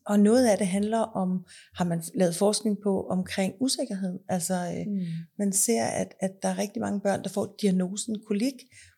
og 0.07 0.21
noget 0.21 0.47
af 0.47 0.59
det 0.59 0.67
handler 0.67 0.99
om, 0.99 1.45
har 1.75 1.85
man 1.85 2.03
lavet 2.15 2.35
forskning 2.37 2.76
på 2.83 3.07
omkring 3.11 3.55
usikkerhed. 3.61 4.19
Altså, 4.29 4.55
øh, 4.55 4.87
Mm. 4.93 5.00
man 5.38 5.53
ser, 5.53 5.85
at, 5.85 6.09
at 6.21 6.31
der 6.43 6.49
er 6.49 6.59
rigtig 6.59 6.81
mange 6.83 7.00
børn, 7.00 7.23
der 7.23 7.29
får 7.29 7.57
diagnosen 7.62 8.17
kolik, 8.26 8.55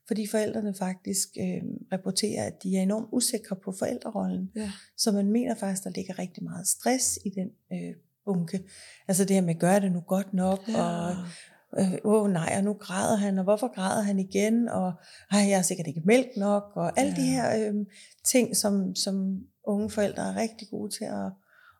fordi 0.09 0.27
forældrene 0.27 0.75
faktisk 0.75 1.29
øh, 1.41 1.63
rapporterer, 1.93 2.45
at 2.45 2.63
de 2.63 2.77
er 2.77 2.83
enormt 2.83 3.09
usikre 3.13 3.57
på 3.65 3.73
forældrerollen. 3.79 4.51
Ja. 4.57 4.71
Så 4.97 5.13
man 5.13 5.33
mener 5.33 5.55
faktisk, 5.55 5.85
der 5.85 5.91
ligger 5.91 6.19
rigtig 6.19 6.45
meget 6.45 6.69
stress 6.69 7.19
i 7.25 7.31
den 7.31 7.51
øh, 7.73 7.95
bunke. 8.25 8.61
Altså 9.09 9.25
det 9.25 9.37
her 9.37 9.43
med, 9.43 9.55
gør 9.55 9.79
det 9.79 9.93
nu 9.93 10.01
godt 10.01 10.35
nok, 10.35 10.69
Ja. 10.69 10.83
og 10.83 11.17
øh, 11.79 11.95
åh 12.05 12.31
nej, 12.31 12.55
og 12.57 12.65
nu 12.65 12.73
græder 12.73 13.17
han, 13.17 13.39
og 13.39 13.45
hvorfor 13.45 13.75
græder 13.75 14.03
han 14.03 14.19
igen, 14.19 14.69
og 14.69 14.93
ej, 15.31 15.39
jeg 15.49 15.57
har 15.57 15.63
sikkert 15.63 15.87
ikke 15.87 16.03
mælk 16.05 16.29
nok, 16.37 16.63
og 16.75 16.99
alle 16.99 17.13
ja. 17.17 17.23
de 17.23 17.27
her 17.27 17.69
øh, 17.69 17.75
ting, 18.25 18.57
som, 18.57 18.95
som 18.95 19.41
unge 19.65 19.91
forældre 19.91 20.23
er 20.23 20.37
rigtig 20.37 20.69
gode 20.71 20.91
til 20.91 21.05
at, 21.05 21.33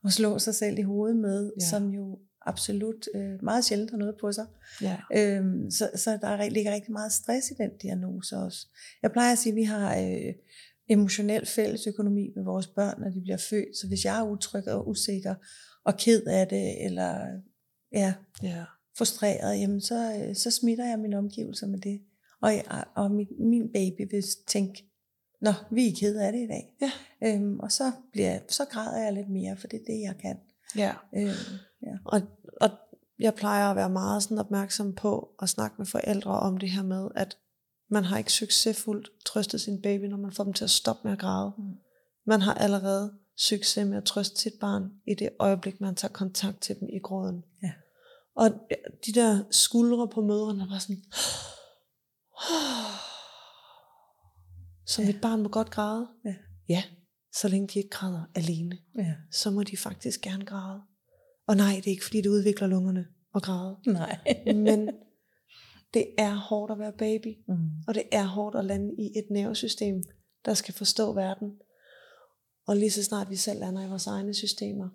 at 0.05 0.13
slå 0.13 0.39
sig 0.39 0.55
selv 0.55 0.79
i 0.79 0.83
hovedet 0.83 1.17
med, 1.17 1.53
ja. 1.61 1.67
som 1.67 1.89
jo 1.89 2.19
absolut 2.49 3.09
øh, 3.15 3.43
meget 3.43 3.65
sjældent 3.65 3.91
har 3.91 3.99
noget 3.99 4.15
på 4.21 4.33
sig. 4.33 4.47
ja. 4.83 4.97
Øhm, 5.17 5.71
så, 5.71 5.91
så 5.95 6.19
der 6.21 6.29
er, 6.29 6.49
ligger 6.49 6.75
rigtig 6.75 6.93
meget 6.93 7.13
stress 7.13 7.51
i 7.51 7.55
den 7.55 7.71
diagnose 7.83 8.37
også. 8.37 8.67
Jeg 9.03 9.13
plejer 9.13 9.33
at 9.33 9.39
sige, 9.39 9.53
at 9.53 9.57
vi 9.57 9.63
har 9.63 9.99
øh, 9.99 10.35
emotionel 10.89 11.47
fælles 11.47 11.87
økonomi 11.87 12.31
med 12.37 12.45
vores 12.45 12.67
børn, 12.67 13.01
når 13.01 13.11
de 13.11 13.21
bliver 13.21 13.37
født. 13.37 13.77
Så 13.77 13.89
hvis 13.89 14.05
jeg 14.05 14.19
er 14.19 14.31
utryg 14.31 14.69
og 14.69 14.89
usikker 14.89 15.35
og 15.85 15.97
ked 15.97 16.23
af 16.27 16.49
det, 16.49 16.85
eller 16.85 17.19
ja, 17.93 18.15
ja. 18.43 18.65
frustreret, 18.99 19.61
jamen 19.61 19.81
så, 19.81 20.15
øh, 20.15 20.37
så 20.37 20.51
smitter 20.51 20.85
jeg 20.85 20.99
mine 20.99 21.19
omgivelser 21.19 21.67
med 21.67 21.79
det. 21.79 22.01
Og, 22.43 22.53
jeg, 22.53 22.85
og 22.97 23.11
min, 23.11 23.27
min 23.41 23.73
baby 23.73 24.11
vil 24.11 24.25
tænke, 24.47 24.85
Nå, 25.41 25.53
vi 25.71 25.89
er 25.89 25.93
ked 26.01 26.17
af 26.17 26.33
det 26.33 26.41
i 26.41 26.47
dag. 26.47 26.75
Ja. 26.81 26.91
Øhm, 27.29 27.61
og 27.61 27.73
så, 27.73 27.93
bliver, 28.13 28.39
så 28.49 28.65
græder 28.65 29.05
jeg 29.05 29.13
lidt 29.13 29.29
mere, 29.31 29.57
for 29.57 29.67
det 29.67 29.81
er 29.81 29.85
det, 29.87 30.01
jeg 30.01 30.15
kan. 30.21 30.37
ja. 30.77 30.93
Øhm, 31.17 31.59
Og, 32.05 32.21
og 32.61 32.71
jeg 33.19 33.35
plejer 33.35 33.71
at 33.71 33.77
være 33.77 33.91
meget 33.91 34.23
sådan 34.23 34.39
opmærksom 34.39 34.95
på 34.95 35.35
at 35.43 35.49
snakke 35.49 35.75
med 35.79 35.87
forældre 35.87 36.31
om 36.31 36.57
det 36.57 36.71
her 36.71 36.83
med, 36.83 37.09
at 37.15 37.39
man 37.91 38.05
har 38.05 38.19
ikke 38.19 38.33
succesfuldt 38.33 39.11
trøstet 39.27 39.61
sin 39.61 39.83
baby, 39.83 40.05
når 40.05 40.17
man 40.17 40.33
får 40.33 40.45
dem 40.45 40.53
til 40.53 40.65
at 40.65 40.71
stoppe 40.71 41.01
med 41.05 41.13
at 41.13 41.19
græde. 41.19 41.53
Mm. 41.59 41.75
Man 42.27 42.41
har 42.41 42.55
allerede 42.55 43.19
succes 43.37 43.87
med 43.87 43.97
at 43.97 44.05
trøste 44.05 44.41
sit 44.41 44.53
barn 44.61 44.91
i 45.07 45.15
det 45.15 45.29
øjeblik, 45.39 45.81
man 45.81 45.95
tager 45.95 46.13
kontakt 46.13 46.61
til 46.61 46.81
dem 46.81 46.89
i 46.93 46.99
gråden. 46.99 47.45
Ja. 47.63 47.73
Og 48.37 48.51
de 49.07 49.13
der 49.13 49.45
skuldre 49.51 50.09
på 50.09 50.21
mødrene 50.21 50.67
var 50.71 50.79
sådan, 50.79 51.03
så 54.87 55.03
Ja. 55.03 55.07
mit 55.07 55.21
barn 55.21 55.43
må 55.43 55.49
godt 55.49 55.71
græde. 55.71 56.09
Ja. 56.25 56.35
ja, 56.69 56.83
så 57.35 57.49
længe 57.49 57.69
de 57.69 57.79
ikke 57.79 57.91
græder 57.91 58.25
alene 58.35 58.79
ja. 58.99 59.15
så 59.33 59.51
må 59.51 59.63
de 59.63 59.77
faktisk 59.77 60.21
gerne 60.21 60.45
græde. 60.45 60.83
Og 61.49 61.57
nej, 61.57 61.73
det 61.77 61.87
er 61.87 61.91
ikke 61.91 62.05
fordi, 62.05 62.21
det 62.21 62.29
udvikler 62.29 62.67
lungerne 62.67 63.07
at 63.35 63.43
græde. 63.43 63.77
Nej. 63.87 64.19
Men 64.67 64.91
det 65.95 66.07
er 66.19 66.35
hårdt 66.35 66.73
at 66.73 66.79
være 66.79 66.93
baby, 66.99 67.37
mm. 67.49 67.69
og 67.89 67.95
det 67.95 68.03
er 68.13 68.25
hårdt 68.25 68.57
at 68.57 68.65
lande 68.65 68.95
i 68.99 69.19
et 69.19 69.27
nervesystem, 69.31 70.03
der 70.45 70.55
skal 70.55 70.75
forstå 70.75 71.13
verden. 71.13 71.49
Og 72.67 72.77
lige 72.77 72.91
så 72.91 73.05
snart 73.05 73.31
vi 73.31 73.37
selv 73.37 73.61
lander 73.61 73.87
i 73.87 73.89
vores 73.89 74.07
egne 74.07 74.35
systemer, 74.35 74.89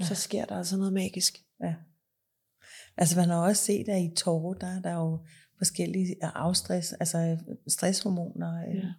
ja. 0.00 0.04
så 0.04 0.14
sker 0.14 0.44
der 0.44 0.56
altså 0.56 0.76
noget 0.76 0.92
magisk. 0.92 1.38
Ja. 1.62 1.74
Altså 2.96 3.16
man 3.16 3.28
har 3.28 3.36
også 3.42 3.64
set, 3.64 3.88
at 3.88 4.02
i 4.02 4.14
tårer, 4.16 4.54
der 4.54 4.66
er 4.66 4.80
der 4.80 4.94
jo 4.94 5.18
forskellige 5.58 6.16
afstress, 6.22 6.92
altså 6.92 7.38
stresshormoner. 7.68 8.68
øh, 8.68 8.76
Ja. 8.76 8.92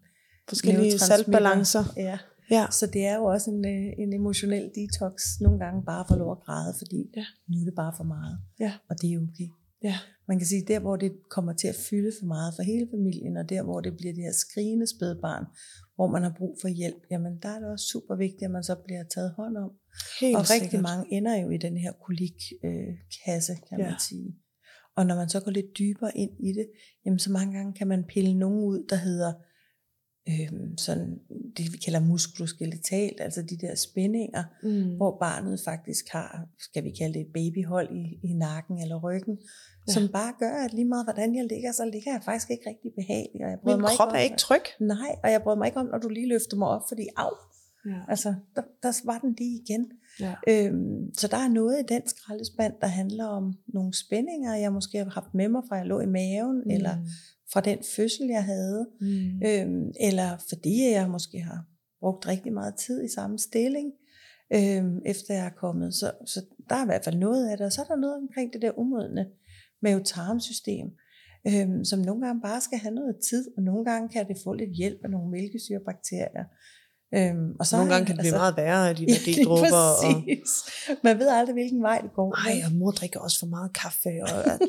Forskellige 0.50 1.00
saltbalancer. 1.00 1.84
Ja. 1.98 2.18
Ja. 2.52 2.66
Så 2.72 2.86
det 2.94 3.06
er 3.06 3.16
jo 3.16 3.24
også 3.26 3.52
en, 3.52 3.66
øh, 3.74 3.88
en 4.04 4.14
emotionel 4.14 4.66
detox, 4.76 5.14
nogle 5.42 5.60
gange 5.60 5.84
bare 5.86 6.06
for 6.08 6.16
lov 6.16 6.32
at 6.32 6.40
græde, 6.46 6.74
fordi 6.78 7.00
Ja. 7.18 7.26
nu 7.50 7.56
er 7.62 7.66
det 7.66 7.76
bare 7.76 7.94
for 7.98 8.04
meget. 8.04 8.38
Ja. 8.60 8.72
Og 8.90 8.96
det 9.02 9.14
er 9.14 9.18
okay. 9.18 9.50
Ja. 9.84 9.96
Man 10.28 10.38
kan 10.40 10.48
sige, 10.48 10.64
der 10.68 10.80
hvor 10.80 10.96
det 10.96 11.12
kommer 11.30 11.54
til 11.54 11.68
at 11.68 11.76
fylde 11.90 12.12
for 12.20 12.26
meget 12.26 12.54
for 12.56 12.64
hele 12.64 12.88
familien, 12.96 13.38
og 13.38 13.50
der 13.50 13.64
hvor 13.64 13.80
det 13.82 13.98
bliver 13.98 14.14
det 14.14 14.24
her 14.24 14.32
skrigende 14.46 14.88
spædbarn, 14.96 15.46
hvor 15.96 16.08
man 16.08 16.24
har 16.24 16.34
brug 16.38 16.58
for 16.62 16.68
hjælp, 16.68 17.02
jamen 17.12 17.34
der 17.44 17.50
er 17.50 17.60
det 17.60 17.70
også 17.72 17.86
super 17.94 18.16
vigtigt, 18.16 18.44
at 18.44 18.52
man 18.52 18.64
så 18.64 18.76
bliver 18.86 19.04
taget 19.16 19.32
hånd 19.40 19.58
om. 19.58 19.72
Helt 20.22 20.36
og 20.38 20.42
rigtig 20.42 20.60
sikkert. 20.72 20.82
mange 20.82 21.14
ender 21.18 21.36
jo 21.44 21.50
i 21.50 21.58
den 21.58 21.78
her 21.78 21.92
kolikkasse, 22.06 22.66
øh, 22.66 22.94
kasse, 23.26 23.54
kan 23.70 23.80
Ja. 23.80 23.86
man 23.90 24.00
sige. 24.10 24.36
Og 24.98 25.06
når 25.06 25.16
man 25.16 25.30
så 25.30 25.40
går 25.40 25.52
lidt 25.52 25.78
dybere 25.80 26.18
ind 26.18 26.32
i 26.50 26.52
det, 26.54 26.68
jamen 27.06 27.20
så 27.20 27.32
mange 27.32 27.54
gange 27.58 27.74
kan 27.74 27.88
man 27.88 28.04
pille 28.14 28.34
nogen 28.34 28.60
ud, 28.64 28.86
der 28.90 28.96
hedder 28.96 29.34
øh, 30.30 30.52
sådan, 30.78 31.20
det 31.58 31.66
vi 31.74 31.78
kalder 31.78 32.00
muskuloskeletalt, 32.00 33.22
altså 33.22 33.42
de 33.42 33.58
der 33.58 33.76
spændinger, 33.76 34.44
Mm. 34.64 34.96
hvor 34.96 35.18
barnet 35.20 35.60
faktisk 35.66 36.06
har, 36.12 36.48
skal 36.60 36.84
vi 36.84 36.92
kalde 37.00 37.14
det 37.14 37.22
et 37.22 37.34
babyhold 37.34 37.90
i, 37.96 38.28
i 38.30 38.34
nakken 38.34 38.78
eller 38.82 39.00
ryggen, 39.04 39.38
Ja. 39.88 39.94
som 39.94 40.08
bare 40.14 40.34
gør, 40.40 40.66
at 40.66 40.74
lige 40.74 40.86
meget 40.86 41.06
hvordan 41.06 41.36
jeg 41.36 41.46
ligger, 41.50 41.72
så 41.72 41.86
ligger 41.86 42.12
jeg 42.12 42.22
faktisk 42.26 42.50
ikke 42.52 42.70
rigtig 42.70 42.92
behageligt. 42.96 43.44
Og 43.44 43.50
jeg 43.50 43.60
Min 43.66 43.82
mig 43.82 43.90
krop 43.98 44.08
om, 44.10 44.16
er 44.16 44.20
ikke 44.20 44.38
tryg. 44.38 44.66
Nej, 44.80 45.12
og 45.24 45.32
jeg 45.32 45.42
bryder 45.42 45.58
mig 45.58 45.68
ikke 45.68 45.80
om, 45.80 45.86
når 45.86 45.98
du 45.98 46.10
lige 46.10 46.28
løfter 46.28 46.58
mig 46.58 46.68
op, 46.68 46.82
fordi 46.90 47.08
af, 47.18 47.34
Ja. 47.86 48.00
altså, 48.08 48.36
der, 48.56 48.62
der 48.84 49.02
var 49.06 49.20
den 49.20 49.36
lige 49.38 49.62
igen. 49.64 49.92
Ja. 50.20 50.34
Øhm, 50.50 51.14
så 51.18 51.28
der 51.28 51.38
er 51.38 51.48
noget 51.50 51.80
i 51.80 51.94
den 51.94 52.02
skraldespand, 52.08 52.74
der 52.82 52.88
handler 52.88 53.26
om 53.26 53.54
nogle 53.68 53.94
spændinger, 53.94 54.56
jeg 54.56 54.74
måske 54.74 54.98
har 54.98 55.06
haft 55.10 55.34
med 55.34 55.48
mig 55.50 55.62
fra 55.70 55.76
jeg 55.76 55.86
lå 55.86 56.00
i 56.00 56.06
maven, 56.06 56.58
mm. 56.66 56.72
eller 56.72 56.96
fra 57.54 57.62
den 57.62 57.80
fødsel, 57.96 58.28
jeg 58.28 58.44
havde, 58.44 58.88
Mm. 59.02 59.42
øhm, 59.48 59.92
eller 60.00 60.30
fordi 60.50 60.92
jeg 60.92 61.10
måske 61.10 61.40
har 61.40 61.66
brugt 62.00 62.28
rigtig 62.28 62.54
meget 62.54 62.76
tid 62.76 63.04
i 63.04 63.14
samme 63.16 63.40
stilling. 63.40 63.92
øh, 64.54 64.84
efter 65.06 65.34
jeg 65.34 65.46
er 65.46 65.50
kommet. 65.58 65.94
Så, 65.94 66.12
så 66.26 66.46
der 66.70 66.76
er 66.76 66.84
i 66.84 66.86
hvert 66.86 67.04
fald 67.04 67.18
noget 67.18 67.50
af 67.50 67.58
det, 67.58 67.66
og 67.66 67.72
så 67.72 67.82
er 67.82 67.86
der 67.86 67.96
noget 67.96 68.16
omkring 68.16 68.54
det 68.54 68.62
der 68.62 68.80
umodne 68.80 69.26
mavetarmsystem, 69.82 70.88
øh, 71.48 71.70
som 71.86 72.00
nogle 72.00 72.26
gange 72.26 72.42
bare 72.42 72.62
skal 72.62 72.78
have 72.80 72.96
noget 72.96 73.16
tid, 73.30 73.52
og 73.58 73.64
nogle 73.64 73.86
gange 73.86 74.10
kan 74.10 74.28
det 74.28 74.38
få 74.44 74.54
lidt 74.54 74.70
hjælp 74.76 75.00
af 75.04 75.10
nogle 75.10 75.32
mælkesyrebakterier. 75.32 76.46
Øhm, 77.18 77.56
og 77.60 77.66
så 77.68 77.78
nogle 77.78 77.92
gange 77.92 78.06
kan 78.06 78.16
det 78.16 78.22
blive 78.22 78.34
altså, 78.34 78.42
meget 78.44 78.58
værre 78.58 78.90
af 78.90 78.96
de 78.96 79.06
der 79.06 79.14
ja, 79.38 79.44
dropper. 79.44 79.86
Og... 80.06 80.24
Man 81.04 81.20
ved 81.20 81.28
aldrig, 81.28 81.54
hvilken 81.54 81.82
vej 81.82 82.00
det 82.02 82.14
går. 82.14 82.30
Nej, 82.46 82.62
og 82.66 82.72
mor 82.72 82.92
drikker 82.92 83.20
også 83.20 83.40
for 83.40 83.48
meget 83.48 83.74
kaffe. 83.74 84.10
Og 84.24 84.60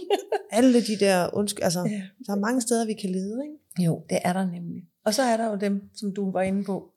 alle 0.50 0.80
de 0.80 0.98
der 1.00 1.30
undskyld. 1.32 1.64
Altså, 1.64 1.80
ja. 1.80 2.02
der 2.26 2.32
er 2.32 2.40
mange 2.40 2.60
steder, 2.60 2.86
vi 2.86 2.94
kan 3.02 3.10
lede. 3.10 3.38
Ikke? 3.46 3.84
Jo, 3.86 4.04
det 4.10 4.18
er 4.24 4.32
der 4.32 4.46
nemlig. 4.46 4.82
Og 5.04 5.14
så 5.14 5.22
er 5.22 5.36
der 5.36 5.50
jo 5.50 5.56
dem, 5.56 5.82
som 5.94 6.14
du 6.14 6.32
var 6.32 6.42
inde 6.42 6.64
på, 6.64 6.90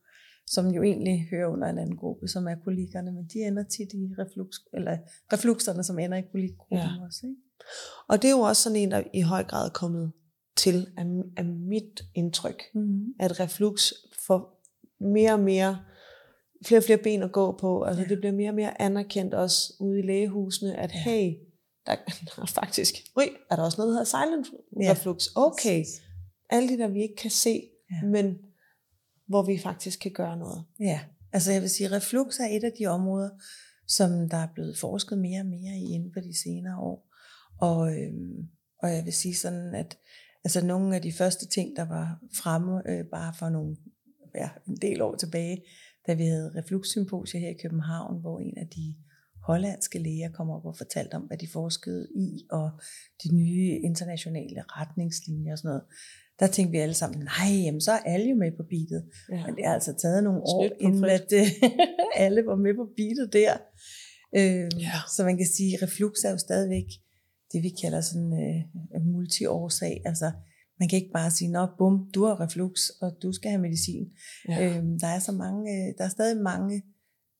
som 0.47 0.67
jo 0.67 0.83
egentlig 0.83 1.27
hører 1.31 1.47
under 1.47 1.67
en 1.67 1.77
anden 1.77 1.97
gruppe, 1.97 2.27
som 2.27 2.47
er 2.47 2.55
kolikerne, 2.63 3.11
men 3.11 3.25
de 3.33 3.39
ender 3.39 3.63
tit 3.63 3.93
i 3.93 4.03
reflux, 4.19 4.47
eller 4.73 4.97
refluxerne, 5.33 5.83
som 5.83 5.99
ender 5.99 6.17
i 6.17 6.23
kolikgruppen 6.31 6.77
ja. 6.77 7.05
også. 7.05 7.19
Ikke? 7.23 7.41
Og 8.07 8.21
det 8.21 8.27
er 8.27 8.31
jo 8.31 8.39
også 8.39 8.61
sådan 8.61 8.75
en, 8.75 8.91
der 8.91 9.03
i 9.13 9.21
høj 9.21 9.43
grad 9.43 9.65
er 9.65 9.73
kommet 9.73 10.11
til 10.55 10.87
af, 10.97 11.05
af 11.37 11.45
mit 11.45 12.01
indtryk, 12.15 12.61
mm-hmm. 12.73 13.13
at 13.19 13.39
reflux 13.39 13.91
får 14.27 14.52
mere 15.03 15.33
og 15.33 15.39
mere, 15.39 15.79
flere 16.65 16.79
og 16.79 16.83
flere 16.83 16.97
ben 16.97 17.23
at 17.23 17.31
gå 17.31 17.57
på. 17.57 17.83
Altså 17.83 18.01
ja. 18.01 18.07
det 18.07 18.17
bliver 18.17 18.31
mere 18.31 18.49
og 18.49 18.55
mere 18.55 18.81
anerkendt 18.81 19.33
også 19.33 19.73
ude 19.79 19.99
i 19.99 20.01
lægehusene, 20.01 20.75
at 20.75 20.91
hey, 20.91 21.33
der, 21.85 21.95
der 22.35 22.41
er 22.41 22.45
faktisk, 22.45 22.95
ui, 23.17 23.29
er 23.51 23.55
der 23.55 23.63
også 23.63 23.77
noget, 23.81 23.89
der 23.89 23.99
hedder 23.99 24.25
silent 24.25 24.47
ja. 24.81 24.91
reflux? 24.91 25.27
Okay, 25.35 25.85
alle 26.49 26.69
de 26.69 26.77
der, 26.77 26.87
vi 26.87 27.01
ikke 27.01 27.15
kan 27.15 27.31
se, 27.31 27.69
ja. 27.91 28.07
men 28.07 28.37
hvor 29.27 29.43
vi 29.43 29.57
faktisk 29.57 29.99
kan 29.99 30.11
gøre 30.11 30.37
noget. 30.37 30.63
Ja, 30.79 30.99
altså 31.33 31.51
jeg 31.51 31.61
vil 31.61 31.69
sige, 31.69 31.91
reflux 31.91 32.39
er 32.39 32.47
et 32.51 32.63
af 32.63 32.71
de 32.79 32.85
områder, 32.85 33.29
som 33.87 34.29
der 34.29 34.37
er 34.37 34.47
blevet 34.53 34.77
forsket 34.77 35.17
mere 35.17 35.39
og 35.39 35.45
mere 35.45 35.77
i 35.77 35.93
inden 35.93 36.13
for 36.13 36.19
de 36.19 36.41
senere 36.43 36.77
år. 36.77 37.09
Og, 37.59 37.93
øhm, 37.93 38.47
og 38.83 38.89
jeg 38.95 39.05
vil 39.05 39.13
sige 39.13 39.35
sådan, 39.35 39.75
at 39.75 39.97
altså 40.43 40.65
nogle 40.65 40.95
af 40.95 41.01
de 41.01 41.13
første 41.13 41.47
ting, 41.47 41.75
der 41.75 41.85
var 41.85 42.19
fremme 42.35 42.89
øh, 42.89 43.05
bare 43.05 43.33
for 43.39 43.49
nogle, 43.49 43.77
ja, 44.35 44.49
en 44.67 44.77
del 44.81 45.01
år 45.01 45.15
tilbage, 45.15 45.63
da 46.07 46.13
vi 46.13 46.25
havde 46.25 46.51
refluxsymposier 46.55 47.41
her 47.41 47.49
i 47.49 47.61
København, 47.61 48.21
hvor 48.21 48.39
en 48.39 48.57
af 48.57 48.67
de 48.67 48.95
hollandske 49.43 49.99
læger 49.99 50.31
kom 50.31 50.49
op 50.49 50.65
og 50.65 50.77
fortalte 50.77 51.15
om, 51.15 51.21
hvad 51.21 51.37
de 51.37 51.47
forskede 51.53 52.07
i, 52.15 52.45
og 52.51 52.69
de 53.23 53.35
nye 53.35 53.79
internationale 53.83 54.61
retningslinjer 54.67 55.51
og 55.51 55.57
sådan 55.57 55.69
noget 55.69 55.83
der 56.39 56.47
tænkte 56.47 56.71
vi 56.71 56.77
alle 56.77 56.93
sammen, 56.93 57.19
nej, 57.23 57.51
jamen, 57.65 57.81
så 57.81 57.91
er 57.91 58.01
alle 58.13 58.29
jo 58.29 58.35
med 58.35 58.51
på 58.57 58.63
beatet. 58.69 59.03
Ja. 59.31 59.45
Men 59.45 59.55
det 59.55 59.65
har 59.65 59.73
altså 59.73 59.93
taget 60.01 60.23
nogle 60.23 60.41
år, 60.41 60.69
inden 60.79 61.05
at 61.05 61.33
alle 62.25 62.45
var 62.45 62.55
med 62.55 62.73
på 62.75 62.85
beatet 62.97 63.33
der. 63.33 63.53
Uh, 64.39 64.81
ja. 64.81 64.97
Så 65.15 65.23
man 65.23 65.37
kan 65.37 65.47
sige, 65.57 65.73
at 65.75 65.83
reflux 65.83 66.13
er 66.25 66.31
jo 66.31 66.37
stadigvæk 66.37 66.89
det, 67.51 67.63
vi 67.63 67.71
kalder 67.81 68.01
sådan 68.01 68.33
uh, 68.95 69.05
multiårsag. 69.13 70.01
Altså, 70.05 70.31
man 70.79 70.89
kan 70.89 70.99
ikke 70.99 71.11
bare 71.13 71.31
sige, 71.31 71.51
nå 71.51 71.67
bum, 71.77 72.11
du 72.15 72.25
har 72.25 72.39
reflux, 72.39 72.89
og 73.01 73.17
du 73.23 73.31
skal 73.31 73.51
have 73.51 73.61
medicin. 73.61 74.11
Ja. 74.49 74.67
Uh, 74.67 74.85
der 74.99 75.07
er 75.07 75.19
så 75.19 75.31
mange, 75.31 75.93
der 75.97 76.03
er 76.03 76.09
stadig 76.09 76.41
mange 76.41 76.83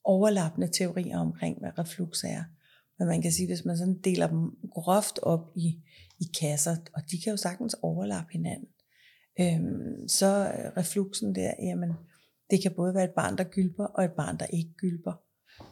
overlappende 0.04 0.68
teorier 0.68 1.18
omkring, 1.18 1.58
hvad 1.58 1.78
reflux 1.78 2.24
er. 2.24 2.44
Men 2.98 3.08
man 3.08 3.22
kan 3.22 3.32
sige, 3.32 3.46
hvis 3.46 3.64
man 3.64 3.78
sådan 3.78 4.00
deler 4.04 4.26
dem 4.26 4.50
groft 4.70 5.18
op 5.22 5.50
i, 5.56 5.82
i 6.20 6.24
kasser, 6.40 6.76
og 6.94 7.02
de 7.10 7.20
kan 7.24 7.30
jo 7.30 7.36
sagtens 7.36 7.76
overlappe 7.82 8.32
hinanden, 8.32 8.68
øhm, 9.40 10.08
så 10.08 10.52
refluxen 10.76 11.34
der, 11.34 11.52
jamen, 11.62 11.92
det 12.50 12.62
kan 12.62 12.72
både 12.76 12.94
være 12.94 13.04
et 13.04 13.14
barn, 13.16 13.38
der 13.38 13.44
gylper, 13.44 13.84
og 13.84 14.04
et 14.04 14.12
barn, 14.12 14.38
der 14.38 14.46
ikke 14.46 14.72
gylper. 14.76 15.12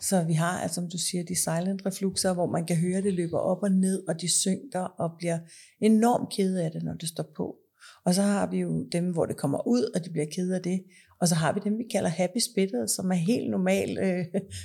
Så 0.01 0.25
vi 0.25 0.33
har, 0.33 0.61
altså, 0.61 0.75
som 0.75 0.91
du 0.91 0.99
siger, 0.99 1.25
de 1.25 1.37
silent 1.37 1.87
refluxer, 1.87 2.33
hvor 2.35 2.47
man 2.47 2.67
kan 2.67 2.77
høre, 2.77 3.03
det 3.03 3.15
løber 3.15 3.39
op 3.39 3.63
og 3.63 3.71
ned, 3.71 4.03
og 4.09 4.21
de 4.21 4.29
synker 4.41 4.81
og 4.81 5.11
bliver 5.19 5.39
enormt 5.81 6.33
kede 6.33 6.65
af 6.65 6.71
det, 6.71 6.83
når 6.83 6.95
det 6.95 7.09
står 7.09 7.33
på. 7.37 7.57
Og 8.05 8.15
så 8.15 8.23
har 8.23 8.47
vi 8.47 8.59
jo 8.59 8.87
dem, 8.93 9.13
hvor 9.13 9.27
det 9.27 9.37
kommer 9.37 9.67
ud, 9.67 9.91
og 9.95 10.05
de 10.05 10.11
bliver 10.11 10.27
kede 10.37 10.55
af 10.55 10.63
det. 10.63 10.85
Og 11.23 11.29
så 11.29 11.35
har 11.35 11.53
vi 11.53 11.61
dem, 11.65 11.79
vi 11.79 11.85
kalder 11.93 12.09
happy 12.09 12.39
spitted, 12.39 12.89
som 12.89 13.11
er 13.11 13.15
helt 13.15 13.51
normal 13.51 13.99
øh, 13.99 14.25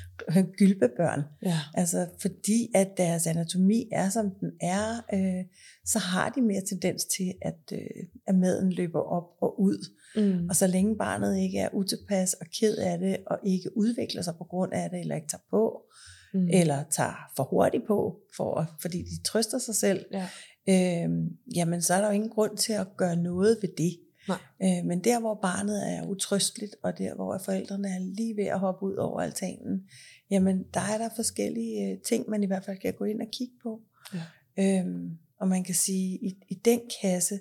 gylpebørn. 0.60 1.24
Ja. 1.46 1.60
Altså 1.74 2.08
fordi 2.22 2.72
at 2.76 2.88
deres 2.98 3.28
anatomi 3.28 3.90
er, 3.92 4.10
som 4.10 4.26
den 4.40 4.52
er, 4.62 4.88
øh, 5.14 5.46
så 5.86 6.00
har 6.00 6.30
de 6.30 6.42
mere 6.42 6.62
tendens 6.70 7.06
til, 7.06 7.34
at, 7.42 7.60
øh, 7.74 8.04
at 8.28 8.36
maden 8.36 8.74
løber 8.74 9.00
op 9.00 9.28
og 9.42 9.62
ud. 9.62 9.90
Mm. 10.16 10.50
Og 10.50 10.56
så 10.56 10.68
længe 10.68 10.96
barnet 10.98 11.40
ikke 11.40 11.60
er 11.60 11.70
utilpas 11.74 12.34
og 12.34 12.46
ked 12.60 12.78
af 12.78 13.00
det, 13.00 13.18
og 13.28 13.40
ikke 13.46 13.78
udvikler 13.78 14.22
sig 14.22 14.34
på 14.38 14.44
grund 14.44 14.74
af 14.74 14.90
det, 14.90 15.00
eller 15.00 15.16
ikke 15.16 15.28
tager 15.28 15.48
på, 15.50 15.82
mm. 16.34 16.48
eller 16.54 16.84
tager 16.92 17.30
for 17.36 17.44
hurtigt 17.44 17.84
på, 17.88 18.18
for, 18.38 18.78
fordi 18.82 18.98
de 18.98 19.24
trøster 19.24 19.58
sig 19.58 19.76
selv, 19.76 20.06
ja. 20.12 20.28
øh, 20.70 21.10
jamen 21.56 21.82
så 21.82 21.94
er 21.94 22.02
der 22.02 22.08
jo 22.08 22.14
ingen 22.14 22.30
grund 22.30 22.58
til 22.58 22.74
at 22.74 22.88
gøre 22.98 23.16
noget 23.16 23.58
ved 23.62 23.70
det. 23.78 24.07
Nej. 24.28 24.38
Øh, 24.64 24.86
men 24.86 25.04
der, 25.04 25.20
hvor 25.20 25.40
barnet 25.42 25.94
er 25.94 26.08
utrøsteligt, 26.08 26.76
og 26.84 26.98
der, 26.98 27.16
hvor 27.16 27.42
forældrene 27.46 27.88
er 27.88 28.00
lige 28.00 28.36
ved 28.38 28.46
at 28.46 28.60
hoppe 28.60 28.86
ud 28.86 28.96
over 28.96 29.22
altanen, 29.22 29.90
jamen 30.32 30.64
der 30.74 30.80
er 30.80 30.98
der 30.98 31.10
forskellige 31.16 31.92
øh, 31.92 31.98
ting, 32.06 32.30
man 32.30 32.44
i 32.44 32.46
hvert 32.46 32.66
fald 32.66 32.78
kan 32.78 32.94
gå 32.94 33.06
ind 33.06 33.22
og 33.22 33.28
kigge 33.32 33.54
på. 33.64 33.82
Ja. 34.14 34.80
Øhm, 34.80 35.18
og 35.40 35.48
man 35.48 35.64
kan 35.64 35.76
sige, 35.76 36.20
i, 36.22 36.38
i 36.50 36.54
den 36.54 36.82
kasse, 37.02 37.40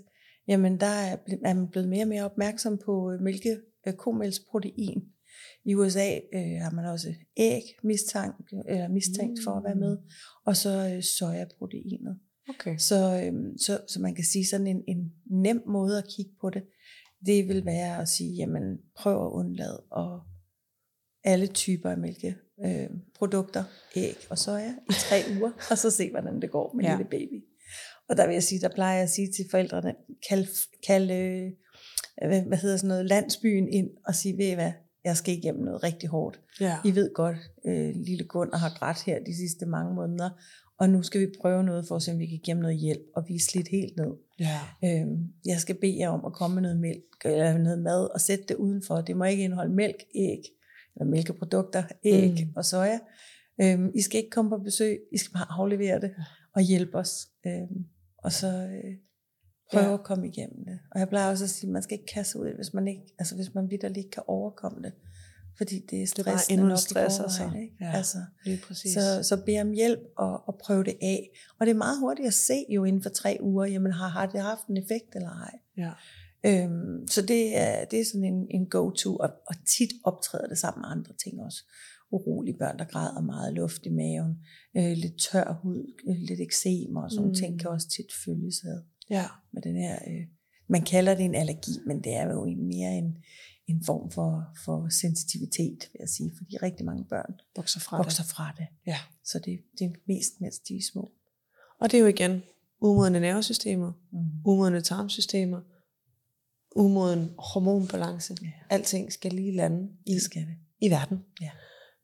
jamen 0.48 0.80
der 0.80 0.86
er, 0.86 1.16
er 1.44 1.54
man 1.54 1.68
blevet 1.68 1.88
mere 1.88 2.04
og 2.04 2.08
mere 2.08 2.24
opmærksom 2.24 2.78
på 2.84 3.12
øh, 3.12 3.20
mælke, 3.20 3.58
øh, 3.86 3.94
komælsprotein. 3.94 5.02
I 5.64 5.74
USA 5.74 6.18
øh, 6.34 6.60
har 6.62 6.70
man 6.70 6.84
også 6.84 7.14
æg 7.36 7.62
mistænkt, 7.82 8.52
eller 8.68 8.88
mistænkt 8.88 9.38
mm. 9.38 9.44
for 9.44 9.50
at 9.50 9.64
være 9.64 9.74
med, 9.74 9.98
og 10.44 10.56
så 10.56 10.92
øh, 10.94 11.02
sojaproteinet. 11.02 12.18
Okay. 12.48 12.76
Så, 12.78 13.22
øhm, 13.24 13.58
så, 13.58 13.80
så 13.88 14.00
man 14.00 14.14
kan 14.14 14.24
sige 14.24 14.46
sådan 14.46 14.66
en, 14.66 14.82
en 14.88 15.12
nem 15.30 15.62
måde 15.66 15.98
at 15.98 16.04
kigge 16.16 16.32
på 16.40 16.50
det, 16.50 16.62
det 17.26 17.48
vil 17.48 17.64
være 17.64 18.00
at 18.00 18.08
sige, 18.08 18.34
jamen 18.34 18.78
prøv 18.96 19.26
at 19.26 19.30
undlade 19.30 19.82
og 19.90 20.20
alle 21.24 21.46
typer 21.46 21.90
af 21.90 21.98
mælkeprodukter, 21.98 23.64
øh, 23.96 24.02
æg 24.02 24.16
og 24.30 24.38
soja 24.38 24.70
i 24.90 24.92
tre 24.92 25.16
uger, 25.38 25.50
og 25.70 25.78
så 25.78 25.90
se, 25.90 26.10
hvordan 26.10 26.40
det 26.40 26.50
går 26.50 26.72
med 26.76 26.84
ja. 26.84 26.96
lille 26.96 27.10
baby. 27.10 27.44
Og 28.08 28.16
der 28.16 28.26
vil 28.26 28.32
jeg 28.32 28.42
sige, 28.42 28.60
der 28.60 28.68
plejer 28.74 28.94
jeg 28.94 29.02
at 29.02 29.10
sige 29.10 29.32
til 29.32 29.44
forældrene, 29.50 29.94
kald, 30.28 30.46
kald 30.86 31.10
øh, 31.10 31.52
hvad, 32.28 32.42
hvad 32.42 32.58
hedder 32.58 32.76
sådan 32.76 32.88
noget, 32.88 33.06
landsbyen 33.06 33.68
ind 33.68 33.90
og 34.06 34.14
sige, 34.14 34.38
ved 34.38 34.46
I 34.46 34.54
hvad, 34.54 34.72
jeg 35.04 35.16
skal 35.16 35.38
igennem 35.38 35.64
noget 35.64 35.82
rigtig 35.82 36.08
hårdt. 36.08 36.40
Ja. 36.60 36.78
I 36.84 36.94
ved 36.94 37.14
godt, 37.14 37.36
øh, 37.66 37.94
lille 37.94 38.24
Gunnar 38.24 38.58
har 38.58 38.78
grædt 38.78 39.02
her 39.02 39.18
de 39.24 39.36
sidste 39.36 39.66
mange 39.66 39.94
måneder, 39.94 40.30
og 40.78 40.90
nu 40.90 41.02
skal 41.02 41.20
vi 41.20 41.26
prøve 41.40 41.64
noget 41.64 41.88
for 41.88 41.96
at 41.96 42.02
se, 42.02 42.12
om 42.12 42.18
vi 42.18 42.26
kan 42.26 42.40
give 42.44 42.56
noget 42.56 42.76
hjælp, 42.76 43.02
og 43.16 43.24
vi 43.28 43.34
er 43.34 43.40
slidt 43.40 43.68
helt 43.68 43.96
ned. 43.96 44.12
Ja. 44.40 44.60
Øhm, 44.84 45.32
jeg 45.46 45.58
skal 45.58 45.74
bede 45.80 45.98
jer 45.98 46.08
om 46.08 46.24
at 46.24 46.32
komme 46.32 46.54
med 46.54 46.62
noget 46.62 46.80
mælk, 46.80 47.04
eller 47.24 47.58
noget 47.58 47.78
mad, 47.78 48.14
og 48.14 48.20
sætte 48.20 48.44
det 48.48 48.54
udenfor. 48.54 49.00
Det 49.00 49.16
må 49.16 49.24
ikke 49.24 49.44
indeholde 49.44 49.74
mælk, 49.74 50.04
æg, 50.14 50.42
eller 50.96 51.10
mælkeprodukter, 51.10 51.82
æg 52.04 52.46
mm. 52.46 52.52
og 52.56 52.64
soja. 52.64 52.98
Øhm, 53.60 53.92
I 53.94 54.02
skal 54.02 54.18
ikke 54.18 54.30
komme 54.30 54.50
på 54.50 54.58
besøg, 54.58 54.98
I 55.12 55.18
skal 55.18 55.32
bare 55.32 55.46
aflevere 55.50 56.00
det, 56.00 56.14
og 56.54 56.62
hjælpe 56.62 56.98
os. 56.98 57.28
Øhm, 57.46 57.86
og 58.18 58.32
så 58.32 58.46
øh, 58.46 58.94
prøve 59.72 59.86
ja. 59.86 59.94
at 59.94 60.04
komme 60.04 60.28
igennem 60.28 60.64
det. 60.64 60.78
Og 60.90 61.00
jeg 61.00 61.08
plejer 61.08 61.30
også 61.30 61.44
at 61.44 61.50
sige, 61.50 61.68
at 61.68 61.72
man 61.72 61.82
skal 61.82 61.98
ikke 61.98 62.12
kaste 62.12 62.38
ud, 62.38 62.54
hvis 62.54 62.74
man 62.74 62.88
ikke, 62.88 63.02
altså 63.18 63.34
hvis 63.34 63.54
man 63.54 63.70
vidderligt 63.70 63.98
ikke 63.98 64.10
kan 64.10 64.22
overkomme 64.26 64.82
det 64.82 64.92
fordi 65.58 65.78
det 65.90 66.02
er 66.02 66.06
stress. 66.06 66.46
Det 66.46 66.54
er 66.54 66.58
endnu 66.58 66.76
stress, 66.76 67.20
altså. 67.20 67.50
Ikke? 67.62 67.74
Ja, 67.80 67.92
altså, 67.92 68.18
lige 68.44 68.60
præcis. 68.68 68.92
Så, 68.92 69.22
så 69.22 69.36
bed 69.46 69.60
om 69.60 69.72
hjælp 69.72 70.00
og, 70.16 70.48
og 70.48 70.58
prøv 70.64 70.84
det 70.84 70.96
af. 71.02 71.30
Og 71.58 71.66
det 71.66 71.72
er 71.72 71.76
meget 71.76 72.00
hurtigt 72.00 72.28
at 72.28 72.34
se 72.34 72.64
jo 72.68 72.84
inden 72.84 73.02
for 73.02 73.10
tre 73.10 73.38
uger, 73.40 73.66
jamen 73.66 73.92
har, 73.92 74.08
har 74.08 74.26
det 74.26 74.40
haft 74.40 74.66
en 74.66 74.76
effekt 74.76 75.14
eller 75.14 75.30
ej. 75.30 75.58
Ja. 75.76 75.92
Øhm, 76.46 77.08
så 77.08 77.22
det 77.22 77.56
er, 77.58 77.84
det 77.84 78.00
er 78.00 78.04
sådan 78.04 78.24
en, 78.24 78.46
en 78.50 78.66
go-to, 78.66 79.16
og, 79.16 79.30
og 79.46 79.54
tit 79.76 79.90
optræder 80.04 80.46
det 80.46 80.58
sammen 80.58 80.80
med 80.80 80.88
andre 80.90 81.12
ting 81.24 81.40
også. 81.40 81.64
Urolige 82.10 82.58
børn, 82.58 82.78
der 82.78 82.84
græder 82.84 83.20
meget, 83.20 83.54
luft 83.54 83.86
i 83.86 83.88
maven, 83.88 84.36
øh, 84.76 84.96
lidt 84.96 85.18
tør 85.18 85.58
hud, 85.62 85.92
øh, 86.08 86.16
lidt 86.16 86.40
eksem 86.40 86.96
og 86.96 87.10
sådan 87.10 87.28
mm. 87.28 87.34
ting, 87.34 87.60
kan 87.60 87.70
også 87.70 87.88
tit 87.88 88.12
følges 88.24 88.64
ad. 88.64 88.82
Ja. 89.10 89.24
Med 89.52 89.62
den 89.62 89.76
her, 89.76 89.94
øh, 89.94 90.26
man 90.68 90.82
kalder 90.82 91.14
det 91.14 91.24
en 91.24 91.34
allergi, 91.34 91.72
men 91.86 92.04
det 92.04 92.14
er 92.14 92.32
jo 92.32 92.44
mere 92.44 92.92
en, 92.92 93.16
en 93.66 93.84
form 93.84 94.10
for, 94.10 94.44
for 94.64 94.88
sensitivitet, 94.88 95.88
vil 95.92 95.98
jeg 96.00 96.08
sige, 96.08 96.32
fordi 96.36 96.56
rigtig 96.56 96.86
mange 96.86 97.04
børn 97.04 97.34
vokser 97.56 97.80
fra 97.80 97.96
vokser 97.96 98.22
det. 98.22 98.30
Fra 98.30 98.52
det. 98.58 98.66
Ja. 98.86 98.98
Så 99.24 99.38
det, 99.38 99.60
det 99.78 99.84
er 99.84 99.90
mest, 100.06 100.40
mens 100.40 100.58
de 100.58 100.76
er 100.76 100.82
små. 100.92 101.12
Og 101.80 101.90
det 101.90 101.96
er 101.96 102.00
jo 102.00 102.06
igen 102.06 102.42
umodne 102.80 103.20
nervesystemer, 103.20 103.92
mm. 104.12 104.18
umodne 104.44 104.80
tarmsystemer, 104.80 105.60
umoden 106.76 107.34
hormonbalance. 107.38 108.36
Ja. 108.42 108.48
Alting 108.70 109.12
skal 109.12 109.32
lige 109.32 109.56
lande 109.56 109.88
i, 110.06 110.14
det 110.14 110.22
skal 110.22 110.42
det. 110.42 110.56
i 110.80 110.90
verden. 110.90 111.24
Ja. 111.40 111.50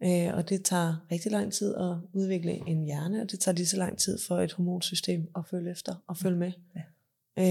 Øh, 0.05 0.37
og 0.37 0.49
det 0.49 0.65
tager 0.65 1.07
rigtig 1.13 1.33
lang 1.33 1.53
tid 1.53 1.75
at 1.75 1.97
udvikle 2.13 2.69
en 2.69 2.85
hjerne, 2.85 3.23
og 3.23 3.31
det 3.31 3.41
tager 3.41 3.57
lige 3.57 3.67
så 3.67 3.77
lang 3.77 3.99
tid 3.99 4.19
for 4.27 4.39
et 4.39 4.53
hormonsystem 4.53 5.29
at 5.37 5.47
følge 5.51 5.71
efter 5.71 5.95
og 6.07 6.17
følge 6.17 6.39
med. 6.39 6.53
Ja. 6.77 6.83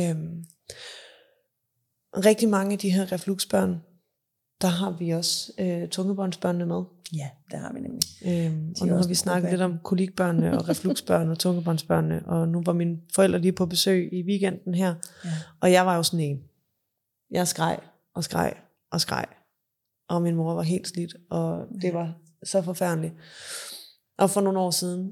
Øhm, 0.09 0.45
rigtig 2.13 2.49
mange 2.49 2.73
af 2.73 2.79
de 2.79 2.89
her 2.89 3.11
refluxbørn 3.11 3.81
der 4.61 4.67
har 4.67 4.91
vi 4.91 5.09
også 5.09 5.51
øh, 5.59 5.89
tungebåndsbørnene 5.89 6.65
med. 6.65 6.83
Ja, 7.13 7.29
det 7.51 7.59
har 7.59 7.73
vi 7.73 7.79
nemlig. 7.79 8.01
Øhm, 8.25 8.75
og 8.81 8.87
nu 8.87 8.93
har 8.95 9.07
vi 9.07 9.15
snakket 9.15 9.49
lidt 9.51 9.61
om 9.61 9.79
kolikbørnene 9.83 10.57
og 10.57 10.69
refluksbørn 10.69 11.29
og 11.29 11.39
tungebåndsbørnene, 11.39 12.25
og 12.25 12.47
nu 12.47 12.61
var 12.65 12.73
mine 12.73 12.97
forældre 13.15 13.39
lige 13.39 13.51
på 13.51 13.65
besøg 13.65 14.13
i 14.13 14.23
weekenden 14.23 14.75
her, 14.75 14.95
Ja. 15.25 15.29
og 15.61 15.71
jeg 15.71 15.85
var 15.85 15.95
jo 15.95 16.03
sådan 16.03 16.19
en. 16.25 16.43
Jeg 17.31 17.47
skreg 17.47 17.79
og 18.15 18.23
skreg 18.23 18.53
og 18.91 19.01
skreg, 19.01 19.25
og 20.09 20.21
min 20.21 20.35
mor 20.35 20.53
var 20.53 20.61
helt 20.61 20.87
slidt, 20.87 21.15
og 21.29 21.67
det 21.81 21.93
var 21.93 22.13
så 22.43 22.61
forfærdeligt. 22.61 23.13
Og 24.17 24.29
for 24.29 24.41
nogle 24.41 24.59
år 24.59 24.71
siden, 24.71 25.11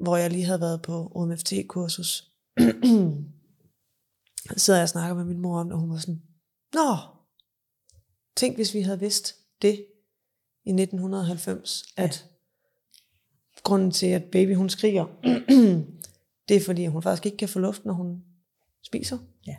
hvor 0.00 0.16
jeg 0.16 0.30
lige 0.30 0.44
havde 0.44 0.60
været 0.60 0.82
på 0.82 1.12
OMFT-kursus, 1.14 2.24
sidder 4.56 4.78
jeg 4.78 4.82
og 4.82 4.88
snakker 4.88 5.14
med 5.14 5.24
min 5.24 5.38
mor 5.40 5.60
om 5.60 5.70
og 5.70 5.78
hun 5.78 5.90
var 5.90 5.96
sådan, 5.96 6.22
Nå, 6.74 6.96
tænk 8.38 8.56
hvis 8.56 8.74
vi 8.74 8.80
havde 8.80 9.00
vidst 9.00 9.34
det 9.62 9.86
i 10.64 10.70
1990, 10.70 11.82
at 11.96 12.26
grunden 13.62 13.90
til, 13.90 14.06
at 14.06 14.24
baby 14.24 14.54
hun 14.54 14.68
skriger, 14.68 15.06
det 16.48 16.56
er 16.56 16.60
fordi, 16.66 16.86
hun 16.86 17.02
faktisk 17.02 17.26
ikke 17.26 17.38
kan 17.38 17.48
få 17.48 17.58
luft, 17.58 17.84
når 17.84 17.92
hun 17.92 18.22
spiser. 18.86 19.18
Ja. 19.46 19.56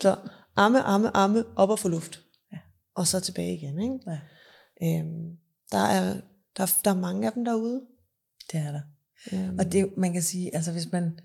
Så 0.00 0.16
amme, 0.56 0.80
amme, 0.82 1.16
amme, 1.16 1.44
op 1.56 1.70
og 1.70 1.78
få 1.78 1.88
luft. 1.88 2.24
Ja. 2.52 2.58
Og 2.94 3.06
så 3.06 3.20
tilbage 3.20 3.54
igen. 3.54 3.78
Ikke? 3.82 3.98
Ja, 4.06 4.18
Øhm, 4.82 5.36
der, 5.72 5.78
er, 5.78 6.20
der, 6.56 6.74
der 6.84 6.90
er 6.90 7.00
mange 7.00 7.26
af 7.26 7.32
dem 7.32 7.44
derude. 7.44 7.82
det 8.52 8.60
er 8.60 8.72
der. 8.72 8.80
Øhm, 9.32 9.58
Og 9.58 9.72
det, 9.72 9.96
man 9.96 10.12
kan 10.12 10.22
sige, 10.22 10.54
altså 10.54 10.72
hvis 10.72 10.92
man, 10.92 11.18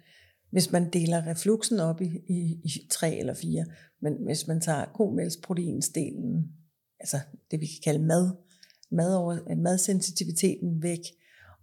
hvis 0.51 0.71
man 0.71 0.89
deler 0.89 1.27
refluxen 1.27 1.79
op 1.79 2.01
i, 2.01 2.05
i, 2.29 2.61
i 2.63 2.87
tre 2.91 3.15
eller 3.15 3.33
fire, 3.33 3.65
men 4.01 4.13
hvis 4.25 4.47
man 4.47 4.61
tager 4.61 4.85
komælsproteinsdelen, 4.85 6.51
altså 6.99 7.19
det 7.51 7.61
vi 7.61 7.65
kan 7.65 7.81
kalde 7.83 8.05
mad, 8.05 8.31
mad 8.91 9.15
over, 9.15 9.39
øh, 9.51 9.57
madsensitiviteten 9.57 10.83
væk, 10.83 10.99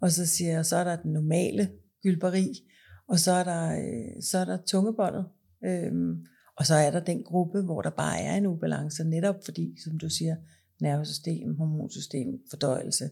og 0.00 0.12
så 0.12 0.26
siger 0.26 0.52
jeg, 0.52 0.66
så 0.66 0.76
er 0.76 0.84
der 0.84 1.02
den 1.02 1.12
normale 1.12 1.70
gylperi, 2.02 2.64
og 3.08 3.18
så 3.18 3.32
er 3.32 3.44
der, 3.44 3.78
øh, 3.78 4.22
så 4.22 4.38
er 4.38 4.44
der 4.44 4.58
tungebåndet, 4.66 5.24
øhm, 5.64 6.26
og 6.56 6.66
så 6.66 6.74
er 6.74 6.90
der 6.90 7.00
den 7.00 7.22
gruppe, 7.22 7.62
hvor 7.62 7.82
der 7.82 7.90
bare 7.90 8.20
er 8.20 8.36
en 8.36 8.46
ubalance, 8.46 9.04
netop 9.04 9.36
fordi, 9.44 9.76
som 9.84 9.98
du 9.98 10.08
siger, 10.10 10.36
nervesystem, 10.80 11.56
hormonsystem, 11.56 12.28
fordøjelse 12.50 13.10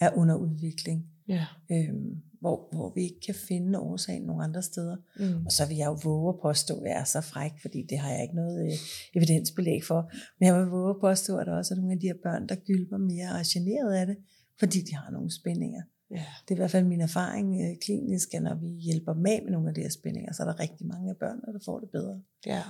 er 0.00 0.10
under 0.16 0.34
udvikling 0.34 1.06
ja. 1.28 1.46
øhm, 1.70 2.22
hvor, 2.40 2.68
hvor 2.72 2.92
vi 2.94 3.02
ikke 3.02 3.20
kan 3.26 3.34
finde 3.48 3.78
årsagen 3.78 4.22
nogle 4.22 4.44
andre 4.44 4.62
steder. 4.62 4.96
Mm. 5.18 5.46
Og 5.46 5.52
så 5.52 5.66
vil 5.68 5.76
jeg 5.76 5.86
jo 5.86 5.98
våge 6.04 6.28
at 6.28 6.40
påstå, 6.42 6.74
at 6.80 6.90
jeg 6.90 7.00
er 7.00 7.04
så 7.04 7.20
fræk, 7.20 7.52
fordi 7.60 7.82
det 7.90 7.98
har 7.98 8.10
jeg 8.10 8.22
ikke 8.22 8.34
noget 8.34 8.66
øh, 8.66 8.72
evidensbelæg 9.14 9.84
for. 9.84 10.10
Men 10.38 10.46
jeg 10.46 10.54
vil 10.58 10.66
våge 10.66 10.90
at 10.90 11.00
påstå, 11.00 11.36
at 11.36 11.46
der 11.46 11.56
også 11.56 11.74
er 11.74 11.78
nogle 11.78 11.92
af 11.92 12.00
de 12.00 12.06
her 12.06 12.18
børn, 12.22 12.48
der 12.48 12.54
gylper 12.54 12.96
mere 12.96 13.28
og 13.32 13.38
er 13.38 13.48
generet 13.54 13.94
af 13.94 14.06
det, 14.06 14.16
fordi 14.58 14.80
de 14.80 14.94
har 14.94 15.10
nogle 15.10 15.30
spændinger. 15.30 15.82
Ja. 16.10 16.24
Det 16.42 16.50
er 16.50 16.54
i 16.54 16.62
hvert 16.62 16.70
fald 16.70 16.84
min 16.84 17.00
erfaring 17.00 17.60
øh, 17.62 17.76
klinisk, 17.84 18.34
at 18.34 18.42
når 18.42 18.54
vi 18.54 18.66
hjælper 18.66 19.12
af 19.12 19.16
med 19.44 19.50
nogle 19.50 19.68
af 19.68 19.74
de 19.74 19.80
her 19.80 19.90
spændinger, 19.90 20.32
så 20.32 20.42
er 20.42 20.46
der 20.46 20.60
rigtig 20.60 20.86
mange 20.86 21.10
af 21.10 21.16
børnene, 21.16 21.52
der 21.52 21.58
får 21.64 21.80
det 21.80 21.90
bedre. 21.90 22.20
Ja, 22.46 22.62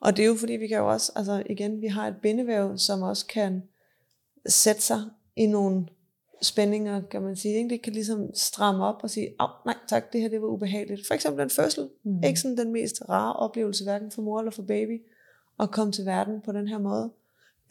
og 0.00 0.16
det 0.16 0.22
er 0.22 0.26
jo 0.26 0.34
fordi, 0.34 0.52
vi 0.52 0.68
kan 0.68 0.78
jo 0.78 0.90
også, 0.90 1.12
altså 1.16 1.42
igen, 1.50 1.80
vi 1.80 1.86
har 1.86 2.08
et 2.08 2.16
bindevæv, 2.22 2.78
som 2.78 3.02
også 3.02 3.26
kan 3.26 3.62
sætte 4.46 4.82
sig 4.82 5.00
i 5.36 5.46
nogle 5.46 5.86
spændinger, 6.42 7.02
kan 7.10 7.22
man 7.22 7.36
sige. 7.36 7.54
Ikke? 7.54 7.68
Det 7.70 7.82
kan 7.82 7.92
ligesom 7.92 8.30
stramme 8.34 8.84
op 8.84 9.00
og 9.02 9.10
sige, 9.10 9.34
Au, 9.38 9.48
nej 9.66 9.74
tak, 9.88 10.12
det 10.12 10.20
her 10.20 10.28
det 10.28 10.42
var 10.42 10.48
ubehageligt. 10.48 11.06
For 11.06 11.14
eksempel 11.14 11.42
en 11.42 11.50
fødsel. 11.50 11.88
Mm. 12.02 12.22
Ikke 12.24 12.40
sådan 12.40 12.56
den 12.56 12.72
mest 12.72 13.02
rare 13.08 13.32
oplevelse, 13.32 13.84
hverken 13.84 14.10
for 14.10 14.22
mor 14.22 14.38
eller 14.38 14.50
for 14.52 14.62
baby, 14.62 15.02
at 15.60 15.70
komme 15.70 15.92
til 15.92 16.06
verden 16.06 16.40
på 16.40 16.52
den 16.52 16.68
her 16.68 16.78
måde. 16.78 17.10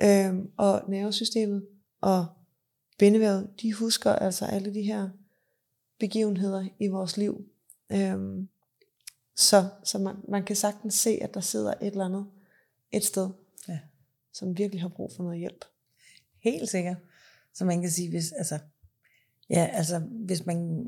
Øhm, 0.02 0.52
og 0.58 0.82
nervesystemet 0.88 1.66
og 2.02 2.26
bindevævet, 2.98 3.50
de 3.62 3.74
husker 3.74 4.12
altså 4.12 4.46
alle 4.46 4.74
de 4.74 4.82
her 4.82 5.10
begivenheder 6.00 6.66
i 6.80 6.88
vores 6.88 7.18
liv. 7.18 7.46
Øhm, 7.90 8.48
så 9.36 9.66
så 9.84 9.98
man, 10.00 10.16
man 10.28 10.44
kan 10.44 10.56
sagtens 10.56 10.94
se, 10.94 11.10
at 11.22 11.34
der 11.34 11.40
sidder 11.40 11.74
et 11.82 11.88
eller 11.88 12.06
andet 12.06 12.26
et 12.92 13.04
sted, 13.04 13.30
Ja. 13.68 13.80
som 14.34 14.58
virkelig 14.58 14.82
har 14.82 14.90
brug 14.90 15.12
for 15.16 15.24
noget 15.24 15.40
hjælp. 15.40 15.66
Helt 16.40 16.70
sikkert. 16.70 16.98
Så 17.60 17.66
man 17.66 17.82
kan 17.82 17.90
sige, 17.90 18.10
hvis, 18.10 18.32
altså, 18.32 18.60
ja, 19.50 19.70
altså, 19.74 20.00
hvis 20.26 20.46
man, 20.46 20.86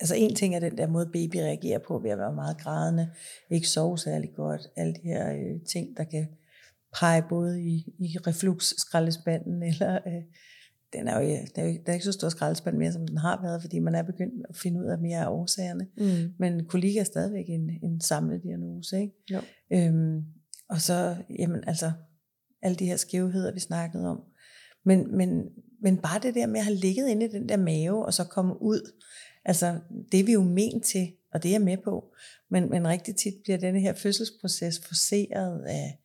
altså 0.00 0.14
en 0.14 0.34
ting 0.34 0.54
er 0.54 0.60
den 0.60 0.78
der 0.78 0.86
måde, 0.86 1.10
baby 1.12 1.36
reagerer 1.36 1.78
på 1.78 1.98
ved 1.98 2.10
at 2.10 2.18
være 2.18 2.34
meget 2.34 2.58
grædende, 2.58 3.10
ikke 3.50 3.68
sove 3.68 3.98
særlig 3.98 4.30
godt, 4.36 4.60
alle 4.76 4.94
de 4.94 5.00
her 5.04 5.32
øh, 5.32 5.60
ting, 5.72 5.96
der 5.96 6.04
kan 6.04 6.28
pege 7.00 7.22
både 7.28 7.62
i, 7.62 7.94
i 7.98 8.16
reflux-skraldespanden, 8.26 9.62
eller 9.70 9.98
øh, 10.06 10.22
den 10.92 11.08
er 11.08 11.20
jo, 11.20 11.28
der, 11.56 11.62
er 11.62 11.66
jo, 11.66 11.72
der 11.72 11.82
er 11.86 11.92
ikke 11.92 12.04
så 12.04 12.12
stor 12.12 12.28
skraldespand 12.28 12.76
mere, 12.76 12.92
som 12.92 13.06
den 13.06 13.18
har 13.18 13.42
været, 13.42 13.62
fordi 13.62 13.78
man 13.78 13.94
er 13.94 14.02
begyndt 14.02 14.46
at 14.48 14.56
finde 14.56 14.80
ud 14.80 14.86
af 14.86 14.98
mere 14.98 15.24
af 15.24 15.30
årsagerne. 15.30 15.86
Mm. 15.96 16.34
Men 16.38 16.64
kolik 16.64 16.96
er 16.96 17.04
stadigvæk 17.04 17.44
en, 17.48 17.70
en 17.82 18.00
samlet 18.00 18.42
diagnose, 18.42 19.00
ikke? 19.00 19.14
Jo. 19.30 19.40
Øhm, 19.72 20.24
og 20.68 20.80
så, 20.80 21.16
jamen 21.38 21.64
altså, 21.66 21.92
alle 22.62 22.76
de 22.76 22.86
her 22.86 22.96
skævheder, 22.96 23.52
vi 23.52 23.60
snakkede 23.60 24.06
om. 24.06 24.20
Men, 24.84 25.16
men, 25.16 25.42
men 25.82 25.96
bare 25.96 26.20
det 26.22 26.34
der 26.34 26.46
med 26.46 26.60
at 26.60 26.64
have 26.64 26.76
ligget 26.76 27.08
inde 27.08 27.26
i 27.26 27.28
den 27.28 27.48
der 27.48 27.56
mave, 27.56 28.06
og 28.06 28.14
så 28.14 28.24
komme 28.24 28.62
ud, 28.62 28.92
altså 29.44 29.78
det 30.12 30.20
er 30.20 30.24
vi 30.24 30.32
jo 30.32 30.42
ment 30.42 30.84
til, 30.84 31.08
og 31.32 31.42
det 31.42 31.48
er 31.48 31.52
jeg 31.52 31.62
med 31.62 31.76
på. 31.84 32.04
Men, 32.50 32.70
men 32.70 32.88
rigtig 32.88 33.16
tit 33.16 33.34
bliver 33.44 33.58
denne 33.58 33.80
her 33.80 33.92
fødselsproces 33.94 34.80
forseret 34.88 35.62
af, 35.66 35.98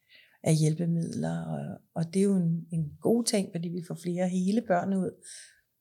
af 0.43 0.55
hjælpemidler, 0.55 1.39
og, 1.45 1.79
og 1.95 2.13
det 2.13 2.19
er 2.19 2.23
jo 2.23 2.36
en, 2.36 2.65
en 2.71 2.91
god 3.01 3.23
ting, 3.23 3.49
fordi 3.51 3.69
vi 3.69 3.83
får 3.88 3.97
flere 4.03 4.27
hele 4.29 4.62
børn 4.62 4.93
ud. 4.93 5.12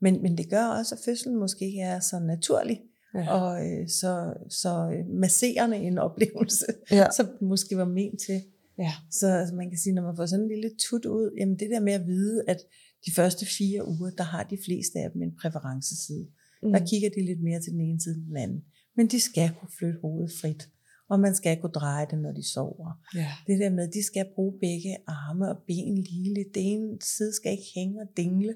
Men, 0.00 0.22
men 0.22 0.38
det 0.38 0.50
gør 0.50 0.64
også, 0.66 0.94
at 0.94 1.00
fødslen 1.05 1.37
måske 1.37 1.64
ikke 1.66 1.81
er 1.81 2.00
så 2.00 2.18
naturlig, 2.18 2.81
Ja. 3.14 3.35
og 3.35 3.66
øh, 3.66 3.88
så, 3.88 4.35
så 4.50 5.02
masserende 5.09 5.76
en 5.76 5.98
oplevelse, 5.98 6.66
Ja. 6.90 7.07
som 7.16 7.26
måske 7.40 7.76
var 7.76 7.85
ment 7.85 8.20
til. 8.26 8.42
Ja. 8.78 8.92
Så 9.11 9.26
altså, 9.26 9.54
man 9.54 9.70
kan 9.70 9.78
sige, 9.78 9.94
når 9.94 10.02
man 10.02 10.16
får 10.16 10.26
sådan 10.26 10.44
en 10.44 10.48
lille 10.48 10.70
tut 10.78 11.04
ud, 11.04 11.30
jamen 11.38 11.58
det 11.58 11.70
der 11.70 11.80
med 11.80 11.92
at 11.92 12.06
vide, 12.06 12.44
at 12.48 12.61
de 13.06 13.12
første 13.12 13.46
fire 13.46 13.88
uger, 13.88 14.11
der 14.11 14.24
har 14.24 14.42
de 14.42 14.58
fleste 14.64 14.98
af 14.98 15.11
dem 15.11 15.22
en 15.22 15.37
præferenceside. 15.40 16.26
Mm. 16.62 16.72
Der 16.72 16.87
kigger 16.87 17.11
de 17.16 17.24
lidt 17.24 17.42
mere 17.42 17.61
til 17.61 17.72
den 17.72 17.80
ene 17.80 18.00
side 18.00 18.14
end 18.14 18.26
den 18.26 18.37
anden. 18.37 18.64
Men 18.96 19.06
de 19.06 19.20
skal 19.20 19.50
kunne 19.61 19.72
flytte 19.78 19.98
hovedet 20.00 20.32
frit, 20.40 20.68
og 21.11 21.20
man 21.20 21.35
skal 21.35 21.61
kunne 21.61 21.72
dreje 21.72 22.06
det, 22.11 22.18
når 22.18 22.32
de 22.32 22.48
sover. 22.52 23.00
ja. 23.14 23.28
Det 23.46 23.58
der 23.58 23.70
med, 23.70 23.88
at 23.88 23.94
de 23.94 24.02
skal 24.02 24.26
bruge 24.35 24.58
begge 24.61 24.96
arme 25.06 25.48
og 25.50 25.58
ben 25.66 25.98
lige 25.98 26.35
lidt. 26.35 26.54
Det 26.54 26.72
ene 26.72 26.98
side 27.00 27.35
skal 27.35 27.52
ikke 27.52 27.70
hænge 27.74 28.00
og 28.02 28.08
dingle. 28.16 28.54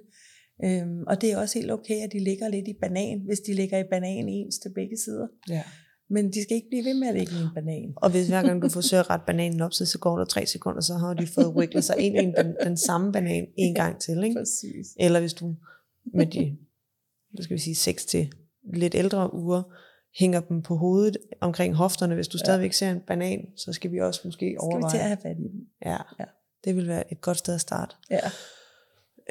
Øhm, 0.64 1.02
og 1.06 1.20
det 1.20 1.32
er 1.32 1.38
også 1.38 1.58
helt 1.58 1.70
okay, 1.70 2.02
at 2.04 2.12
de 2.12 2.18
ligger 2.18 2.48
lidt 2.48 2.68
i 2.68 2.72
banan, 2.80 3.20
hvis 3.20 3.40
de 3.40 3.54
ligger 3.54 3.78
i 3.78 3.84
banan 3.90 4.28
ens 4.28 4.58
til 4.58 4.72
begge 4.74 4.96
sider. 4.96 5.26
ja. 5.48 5.62
Men 6.10 6.32
de 6.32 6.42
skal 6.42 6.54
ikke 6.56 6.68
blive 6.68 6.84
ved 6.84 6.94
med 6.94 7.08
at 7.08 7.14
ligge 7.14 7.32
i 7.32 7.36
en 7.42 7.48
banan. 7.54 7.92
Og 7.96 8.10
hvis 8.10 8.28
hver 8.28 8.42
gang 8.42 8.62
du 8.62 8.68
forsøger 8.68 9.02
at 9.02 9.10
rette 9.10 9.24
bananen 9.26 9.60
op, 9.60 9.72
så, 9.72 9.86
så 9.86 9.98
går 9.98 10.18
der 10.18 10.24
tre 10.24 10.46
sekunder, 10.46 10.80
så 10.80 10.94
har 10.94 11.14
de 11.14 11.26
fået 11.26 11.46
wigglet 11.46 11.84
sig 11.84 11.98
ind 11.98 12.14
i 12.16 12.18
en, 12.18 12.34
den, 12.36 12.56
den 12.64 12.76
samme 12.76 13.12
banan 13.12 13.46
en 13.56 13.74
gang 13.74 14.00
til. 14.00 14.24
Ikke? 14.24 14.36
Præcis. 14.36 14.86
Eller 15.00 15.20
hvis 15.20 15.34
du 15.34 15.54
med 16.14 16.26
de, 16.26 16.56
hvad 17.32 17.44
skal 17.44 17.54
vi 17.56 17.60
sige, 17.60 17.74
6 17.74 18.04
til 18.04 18.32
lidt 18.74 18.94
ældre 18.94 19.34
uger, 19.34 19.62
hænger 20.18 20.40
dem 20.40 20.62
på 20.62 20.76
hovedet 20.76 21.16
omkring 21.40 21.74
hofterne. 21.74 22.14
Hvis 22.14 22.28
du 22.28 22.38
Ja. 22.40 22.44
stadigvæk 22.44 22.72
ser 22.72 22.90
en 22.90 23.00
banan, 23.00 23.46
så 23.56 23.72
skal 23.72 23.92
vi 23.92 24.00
også 24.00 24.20
måske 24.24 24.38
Skal 24.38 24.48
vi 24.48 24.56
overveje. 24.58 24.92
til 24.92 24.98
at 24.98 25.04
have 25.04 25.18
fat 25.22 25.36
i 25.38 25.42
dem? 25.42 25.66
Ja, 25.84 25.96
Ja. 26.20 26.24
det 26.64 26.76
vil 26.76 26.86
være 26.88 27.12
et 27.12 27.20
godt 27.20 27.38
sted 27.38 27.54
at 27.54 27.60
starte. 27.60 27.94
Ja. 28.10 28.20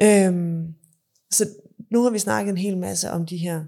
Øhm, 0.02 0.74
så 1.30 1.44
nu 1.92 2.02
har 2.02 2.10
vi 2.10 2.18
snakket 2.18 2.50
en 2.50 2.56
hel 2.58 2.78
masse 2.78 3.10
om 3.10 3.26
de 3.26 3.36
her, 3.36 3.64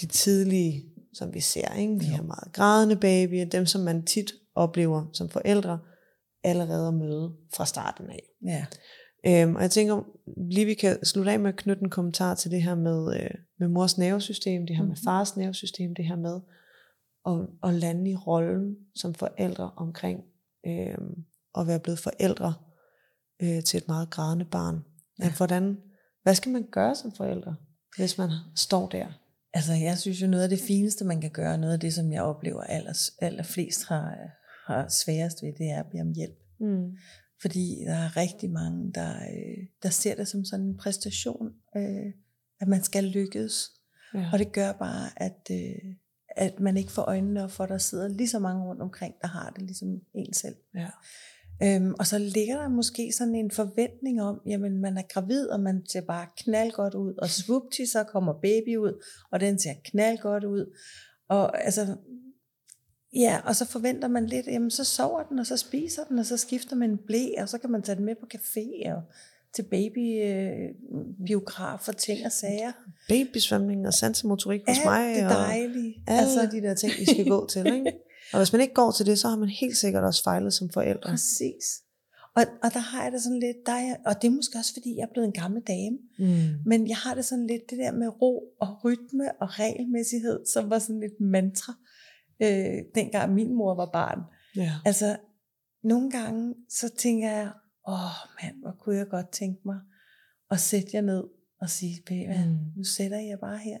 de 0.00 0.06
tidlige, 0.06 0.84
som 1.12 1.34
vi 1.34 1.40
ser, 1.40 1.74
ikke? 1.74 1.98
de 1.98 2.04
her 2.04 2.22
meget 2.22 2.52
grædende 2.52 2.96
babyer, 2.96 3.44
dem 3.44 3.66
som 3.66 3.80
man 3.80 4.06
tit 4.06 4.32
oplever 4.54 5.06
som 5.12 5.28
forældre, 5.28 5.78
allerede 6.44 6.88
at 6.88 6.94
møde 6.94 7.32
fra 7.54 7.66
starten 7.66 8.10
af. 8.10 8.22
Ja. 8.46 8.66
Øhm, 9.26 9.54
og 9.56 9.62
jeg 9.62 9.70
tænker, 9.70 10.02
lige 10.50 10.66
vi 10.66 10.74
kan 10.74 11.04
slutte 11.04 11.32
af 11.32 11.38
med 11.40 11.48
at 11.48 11.56
knytte 11.56 11.82
en 11.82 11.90
kommentar 11.90 12.34
til 12.34 12.50
det 12.50 12.62
her 12.62 12.74
med, 12.74 13.20
øh, 13.20 13.30
med 13.58 13.68
mors 13.68 13.98
nervesystem, 13.98 14.66
det 14.66 14.76
her 14.76 14.82
med 14.82 14.90
Mhm. 14.96 15.04
fars 15.04 15.36
nervesystem, 15.36 15.94
det 15.94 16.04
her 16.04 16.16
med 16.16 16.40
at, 17.26 17.48
at 17.70 17.74
lande 17.74 18.10
i 18.10 18.16
rollen 18.16 18.76
som 18.94 19.14
forældre 19.14 19.70
omkring 19.76 20.20
øh, 20.66 20.98
at 21.58 21.66
være 21.66 21.80
blevet 21.80 21.98
forældre 21.98 22.54
øh, 23.42 23.62
til 23.64 23.78
et 23.78 23.88
meget 23.88 24.10
grædende 24.10 24.44
barn. 24.44 24.84
Ja. 25.18 25.24
Ja. 25.24 25.32
Hvordan, 25.36 25.76
hvad 26.22 26.34
skal 26.34 26.52
man 26.52 26.66
gøre 26.70 26.94
som 26.94 27.12
forældre, 27.12 27.56
hvis 27.96 28.18
man 28.18 28.30
står 28.56 28.88
der? 28.88 29.06
Altså, 29.54 29.72
jeg 29.72 29.98
synes 29.98 30.22
jo, 30.22 30.26
noget 30.26 30.42
af 30.42 30.48
det 30.48 30.60
fineste, 30.60 31.04
man 31.04 31.20
kan 31.20 31.30
gøre, 31.30 31.58
noget 31.58 31.74
af 31.74 31.80
det, 31.80 31.94
som 31.94 32.12
jeg 32.12 32.22
oplever 32.22 32.62
aller, 32.62 33.10
allerflest 33.18 33.84
har, 33.84 34.16
har 34.66 34.88
sværest 34.88 35.42
ved, 35.42 35.52
det 35.58 35.70
er 35.70 35.80
at 35.80 35.86
bede 35.90 36.02
om 36.02 36.12
hjælp. 36.12 36.38
Mm. 36.60 36.96
Fordi 37.42 37.84
der 37.86 37.94
er 37.94 38.16
rigtig 38.16 38.50
mange, 38.50 38.92
der, 38.94 39.14
øh, 39.14 39.66
der 39.82 39.90
ser 39.90 40.14
det 40.14 40.28
som 40.28 40.44
sådan 40.44 40.66
en 40.66 40.76
præstation, 40.76 41.52
øh, 41.76 42.12
at 42.60 42.68
man 42.68 42.82
skal 42.82 43.04
lykkes. 43.04 43.70
Ja. 44.14 44.30
Og 44.32 44.38
det 44.38 44.52
gør 44.52 44.72
bare, 44.72 45.10
at, 45.16 45.50
øh, 45.50 45.94
at 46.36 46.60
man 46.60 46.76
ikke 46.76 46.92
får 46.92 47.02
øjnene 47.02 47.44
op 47.44 47.50
for, 47.50 47.66
der 47.66 47.78
sidder 47.78 48.08
lige 48.08 48.28
så 48.28 48.38
mange 48.38 48.64
rundt 48.64 48.82
omkring, 48.82 49.14
der 49.22 49.28
har 49.28 49.50
det 49.50 49.62
ligesom 49.62 49.88
en 50.14 50.34
selv. 50.34 50.56
ja. 50.74 50.88
Øhm, 51.62 51.94
og 51.98 52.06
så 52.06 52.18
ligger 52.18 52.60
der 52.60 52.68
måske 52.68 53.12
sådan 53.12 53.34
en 53.34 53.50
forventning 53.50 54.22
om, 54.22 54.40
jamen 54.46 54.78
man 54.78 54.98
er 54.98 55.02
gravid, 55.08 55.46
og 55.46 55.60
man 55.60 55.82
ser 55.88 56.00
bare 56.00 56.26
knald 56.36 56.72
godt 56.72 56.94
ud, 56.94 57.14
og 57.14 57.28
svupti, 57.28 57.86
så 57.86 58.04
kommer 58.04 58.32
baby 58.32 58.76
ud, 58.76 59.04
og 59.30 59.40
den 59.40 59.58
ser 59.58 59.74
knald 59.84 60.18
godt 60.18 60.44
ud. 60.44 60.76
Og 61.28 61.64
altså, 61.64 61.96
ja, 63.14 63.40
og 63.44 63.56
så 63.56 63.64
forventer 63.64 64.08
man 64.08 64.26
lidt, 64.26 64.46
jamen 64.46 64.70
så 64.70 64.84
sover 64.84 65.22
den, 65.22 65.38
og 65.38 65.46
så 65.46 65.56
spiser 65.56 66.04
den, 66.04 66.18
og 66.18 66.26
så 66.26 66.36
skifter 66.36 66.76
man 66.76 66.90
en 66.90 66.98
blæ, 67.06 67.28
og 67.38 67.48
så 67.48 67.58
kan 67.58 67.70
man 67.70 67.82
tage 67.82 67.96
den 67.96 68.04
med 68.04 68.14
på 68.14 68.26
café, 68.34 68.92
og 68.92 69.02
til 69.54 69.62
babybiograf 69.62 70.78
og 71.88 71.96
ting 71.96 72.26
og 72.26 72.32
sager. 72.32 72.72
Babysvømning 73.08 73.86
og 73.86 73.94
sansemotorik 73.94 74.60
hos 74.68 74.78
Alt 74.78 74.84
mig. 74.84 75.14
det 75.14 75.24
og 75.24 75.30
dejlige. 75.30 76.02
Alle 76.06 76.20
altså, 76.20 76.48
de 76.52 76.62
der 76.62 76.74
ting, 76.74 76.92
vi 76.98 77.04
skal 77.04 77.28
gå 77.28 77.46
til. 77.46 77.66
Ikke? 77.66 77.92
Og 78.32 78.38
hvis 78.38 78.52
man 78.52 78.60
ikke 78.60 78.74
går 78.74 78.90
til 78.90 79.06
det, 79.06 79.18
så 79.18 79.28
har 79.28 79.36
man 79.36 79.48
helt 79.48 79.76
sikkert 79.76 80.04
også 80.04 80.22
fejlet 80.22 80.52
som 80.52 80.70
forældre. 80.70 81.10
Præcis. 81.10 81.66
Og, 82.36 82.42
og 82.62 82.74
der 82.74 82.78
har 82.78 83.02
jeg 83.02 83.12
det 83.12 83.22
sådan 83.22 83.40
lidt, 83.40 83.56
der 83.66 83.72
er 83.72 83.80
jeg, 83.86 83.96
og 84.06 84.14
det 84.22 84.28
er 84.28 84.32
måske 84.32 84.58
også 84.58 84.72
fordi, 84.72 84.96
jeg 84.96 85.02
er 85.02 85.12
blevet 85.12 85.26
en 85.26 85.32
gammel 85.42 85.62
dame, 85.62 85.98
Mm. 86.18 86.54
men 86.66 86.88
jeg 86.88 86.96
har 86.96 87.14
det 87.14 87.24
sådan 87.24 87.46
lidt, 87.46 87.62
det 87.70 87.78
der 87.78 87.92
med 87.92 88.22
ro 88.22 88.32
og 88.60 88.84
rytme 88.84 89.24
og 89.42 89.48
regelmæssighed, 89.58 90.46
som 90.46 90.70
var 90.70 90.78
sådan 90.78 91.02
et 91.02 91.16
mantra, 91.20 91.72
øh, 92.42 92.78
dengang 92.94 93.34
min 93.34 93.54
mor 93.54 93.74
var 93.74 93.90
barn. 93.92 94.18
Ja. 94.56 94.72
Altså, 94.84 95.16
nogle 95.84 96.10
gange, 96.10 96.54
så 96.68 96.88
tænker 96.98 97.30
jeg, 97.30 97.52
åh 97.88 98.16
mand, 98.42 98.56
hvor 98.62 98.76
kunne 98.80 98.96
jeg 98.96 99.08
godt 99.08 99.28
tænke 99.32 99.60
mig 99.64 99.80
at 100.50 100.60
sætte 100.60 100.88
jer 100.94 101.00
ned 101.00 101.24
og 101.60 101.70
sige, 101.70 102.02
baby, 102.06 102.48
mm. 102.48 102.56
nu 102.76 102.84
sætter 102.84 103.18
jeg 103.18 103.38
bare 103.40 103.58
her 103.58 103.78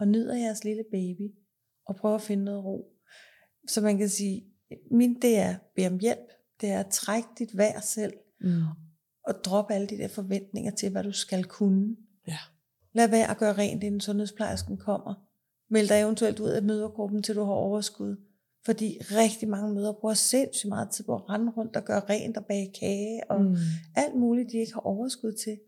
og 0.00 0.08
nyder 0.08 0.34
jeres 0.36 0.64
lille 0.64 0.84
baby 0.92 1.34
og 1.86 1.96
prøver 1.96 2.14
at 2.14 2.22
finde 2.22 2.44
noget 2.44 2.64
ro. 2.64 2.93
Så 3.68 3.80
man 3.80 3.98
kan 3.98 4.08
sige, 4.08 4.44
min 4.90 5.22
det 5.22 5.38
er 5.38 5.54
bede 5.76 5.86
om 5.86 5.98
hjælp, 5.98 6.28
det 6.60 6.70
er 6.70 6.80
at 6.80 6.86
trække 6.86 7.28
dit 7.38 7.56
vejr 7.56 7.80
selv 7.80 8.12
Mm. 8.40 8.62
og 9.26 9.34
droppe 9.44 9.74
alle 9.74 9.86
de 9.86 9.98
der 9.98 10.08
forventninger 10.08 10.70
til, 10.70 10.90
hvad 10.90 11.04
du 11.04 11.12
skal 11.12 11.44
kunne. 11.44 11.96
Ja. 12.26 12.38
Lad 12.92 13.08
være 13.08 13.30
at 13.30 13.38
gøre 13.38 13.52
rent, 13.52 13.84
inden 13.84 14.00
sundhedsplejersken 14.00 14.76
kommer. 14.76 15.14
Meld 15.70 15.88
dig 15.88 16.00
eventuelt 16.00 16.40
ud 16.40 16.48
af 16.48 16.62
mødergruppen, 16.62 17.22
til 17.22 17.34
du 17.34 17.44
har 17.44 17.52
overskud. 17.52 18.16
Fordi 18.64 18.98
rigtig 19.10 19.48
mange 19.48 19.74
møder 19.74 19.92
bruger 19.92 20.14
sindssygt 20.14 20.68
meget 20.68 20.90
tid 20.90 21.04
på 21.04 21.14
at 21.14 21.28
rende 21.30 21.52
rundt 21.56 21.76
og 21.76 21.84
gøre 21.84 22.00
rent 22.00 22.36
og 22.36 22.44
bage 22.46 22.72
kage 22.80 23.30
og. 23.30 23.40
Mm. 23.44 23.56
alt 23.96 24.14
muligt, 24.16 24.52
de 24.52 24.56
ikke 24.58 24.72
har 24.74 24.80
overskud 24.80 25.32
til. 25.32 25.58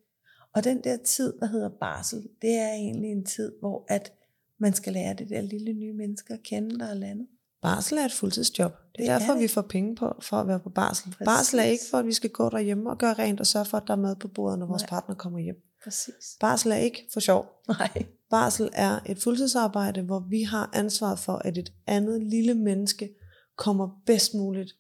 Og 0.55 0.65
den 0.65 0.85
der 0.85 0.97
tid, 0.97 1.33
der 1.41 1.47
hedder 1.47 1.69
barsel, 1.69 2.29
det 2.43 2.55
er 2.55 2.73
egentlig 2.73 3.11
en 3.11 3.25
tid, 3.25 3.53
hvor 3.61 3.85
at 3.89 4.13
man 4.59 4.73
skal 4.73 4.93
lære 4.93 5.15
det 5.15 5.31
der 5.31 5.41
lille 5.41 5.73
nye 5.73 5.93
menneske 5.93 6.33
at 6.33 6.43
kende, 6.43 6.79
der 6.79 6.87
er 6.87 6.95
landet. 6.95 7.27
Barsel 7.75 7.99
er 7.99 8.05
et 8.05 8.13
fuldtidsjob. 8.13 8.73
Det 8.99 9.09
er 9.09 9.13
er 9.15 9.19
derfor, 9.19 9.33
det. 9.33 9.43
vi 9.43 9.49
får 9.49 9.63
penge 9.63 9.97
på 9.97 10.13
for 10.21 10.37
at 10.37 10.47
være 10.47 10.61
på 10.61 10.71
barsel. 10.71 11.11
Præcis. 11.11 11.25
Barsel 11.25 11.59
er 11.59 11.63
ikke 11.63 11.85
for, 11.91 11.99
at 11.99 12.07
vi 12.07 12.13
skal 12.13 12.31
gå 12.31 12.51
derhjemme 12.51 12.91
og 12.91 12.99
gøre 12.99 13.15
rent 13.15 13.41
og 13.41 13.47
sørge 13.47 13.65
for, 13.67 13.77
at 13.77 13.83
der 13.87 13.93
er 13.93 13.97
mad 13.99 14.17
på 14.17 14.29
bordet, 14.29 14.59
når 14.59 14.67
vores 14.67 14.83
Nej. 14.83 14.89
partner 14.89 15.15
kommer 15.15 15.39
hjem. 15.39 15.57
Præcis. 15.85 16.37
Barsel 16.41 16.71
er 16.73 16.77
ikke 16.77 17.09
for 17.13 17.21
sjov. 17.21 17.47
Nej. 17.69 18.07
Barsel 18.31 18.71
er 18.73 18.99
et 19.07 19.19
fuldtidsarbejde, 19.23 20.03
hvor 20.03 20.27
vi 20.31 20.43
har 20.43 20.71
ansvaret 20.73 21.19
for, 21.19 21.33
at 21.33 21.59
et 21.59 21.73
andet 21.87 22.23
lille 22.23 22.55
menneske 22.55 23.09
kommer 23.57 23.89
bedst 24.07 24.35
muligt 24.35 24.73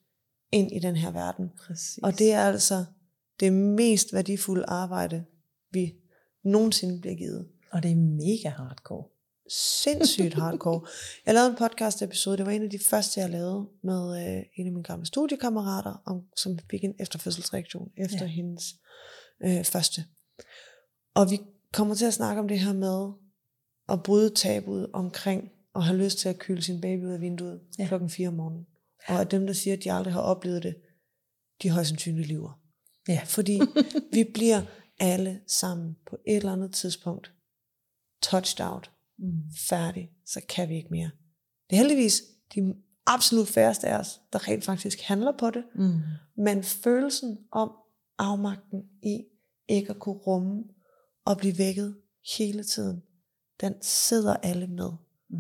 ind 0.53 0.73
i 0.73 0.79
den 0.79 0.97
her 0.97 1.11
verden. 1.11 1.51
Præcis. 1.67 1.99
Og 2.03 2.19
det 2.19 2.33
er 2.33 2.41
altså 2.41 2.85
det 3.41 3.53
mest 3.53 4.13
værdifulde 4.13 4.65
arbejde, 4.69 5.25
vi 5.73 5.93
nogensinde 6.45 7.01
bliver 7.01 7.17
givet. 7.17 7.49
og 7.73 7.83
det 7.83 7.91
er 7.91 7.97
mega 7.97 8.49
hardcore. 8.49 9.05
Sindssygt 9.51 10.35
hardcore. 10.35 10.81
Jeg 11.27 11.35
lavede 11.35 11.51
en 11.51 11.57
podcast 11.57 12.03
episode, 12.03 12.37
det 12.37 12.47
var 12.47 12.53
en 12.53 12.63
af 12.63 12.71
de 12.71 12.79
første, 12.79 13.21
jeg 13.21 13.31
lavede 13.31 13.67
med 13.83 14.37
øh, 14.37 14.43
en 14.57 14.67
af 14.67 14.73
mine 14.73 14.83
gamle 14.83 15.07
studiekammerater, 15.07 16.03
om, 16.05 16.23
som 16.37 16.59
fik 16.71 16.85
en 16.85 16.95
efterfødselsreaktion 17.01 17.91
efter 17.97 18.25
ja. 18.25 18.27
Hendes 18.27 18.75
øh, 19.45 19.65
første. 19.65 20.05
Og 21.15 21.31
vi 21.31 21.41
kommer 21.73 21.95
til 21.95 22.07
at 22.07 22.15
snakke 22.15 22.41
om 22.41 22.49
det 22.49 22.61
her 22.61 22.73
med 22.73 23.13
at 23.89 24.03
bryde 24.03 24.35
tabuet 24.35 24.91
omkring 24.93 25.51
at 25.75 25.85
have 25.85 25.99
lyst 25.99 26.19
til 26.19 26.29
at 26.29 26.39
kyle 26.39 26.63
sin 26.63 26.81
baby 26.81 27.05
ud 27.05 27.13
af 27.13 27.21
vinduet 27.21 27.61
ja. 27.79 27.87
Klokken 27.87 28.11
4 28.11 28.29
om 28.29 28.35
morgenen. 28.35 28.67
Og 29.09 29.21
at 29.21 29.31
dem, 29.31 29.47
der 29.47 29.53
siger, 29.53 29.77
at 29.77 29.85
de 29.85 29.93
aldrig 29.93 30.13
har 30.15 30.21
oplevet 30.21 30.63
det, 30.63 30.77
de 31.63 31.71
højst 31.71 31.89
sandsynligt 31.89 32.29
lyver. 32.29 32.61
Ja. 33.09 33.21
Fordi 33.25 33.61
vi 34.13 34.25
bliver 34.35 34.63
alle 35.01 35.41
sammen 35.47 35.97
på 36.11 36.17
et 36.27 36.37
eller 36.37 36.53
andet 36.53 36.75
tidspunkt 36.75 37.33
touched 38.23 38.67
out, 38.67 38.91
Mm. 39.19 39.43
færdig, 39.69 40.11
så 40.27 40.41
kan 40.49 40.69
vi 40.69 40.77
ikke 40.77 40.89
mere. 40.91 41.11
Det 41.71 41.77
er 41.77 41.81
heldigvis 41.81 42.23
de 42.55 42.75
absolut 43.07 43.49
færreste 43.49 43.87
af 43.89 43.99
os, 43.99 44.21
der 44.33 44.49
rent 44.49 44.65
faktisk 44.65 45.01
handler 45.01 45.33
på 45.39 45.51
det, 45.51 45.65
Mm. 45.75 45.99
men 46.37 46.63
følelsen 46.65 47.39
om 47.53 47.71
afmagten 48.19 48.83
i 49.03 49.25
ikke 49.69 49.91
at 49.91 49.99
kunne 49.99 50.15
rumme 50.15 50.65
og 51.25 51.39
blive 51.39 51.59
vækket 51.59 51.97
hele 52.39 52.65
tiden, 52.65 53.03
den 53.61 53.75
sidder 53.83 54.37
alle 54.37 54.67
med. 54.67 54.91
Mm. 55.31 55.39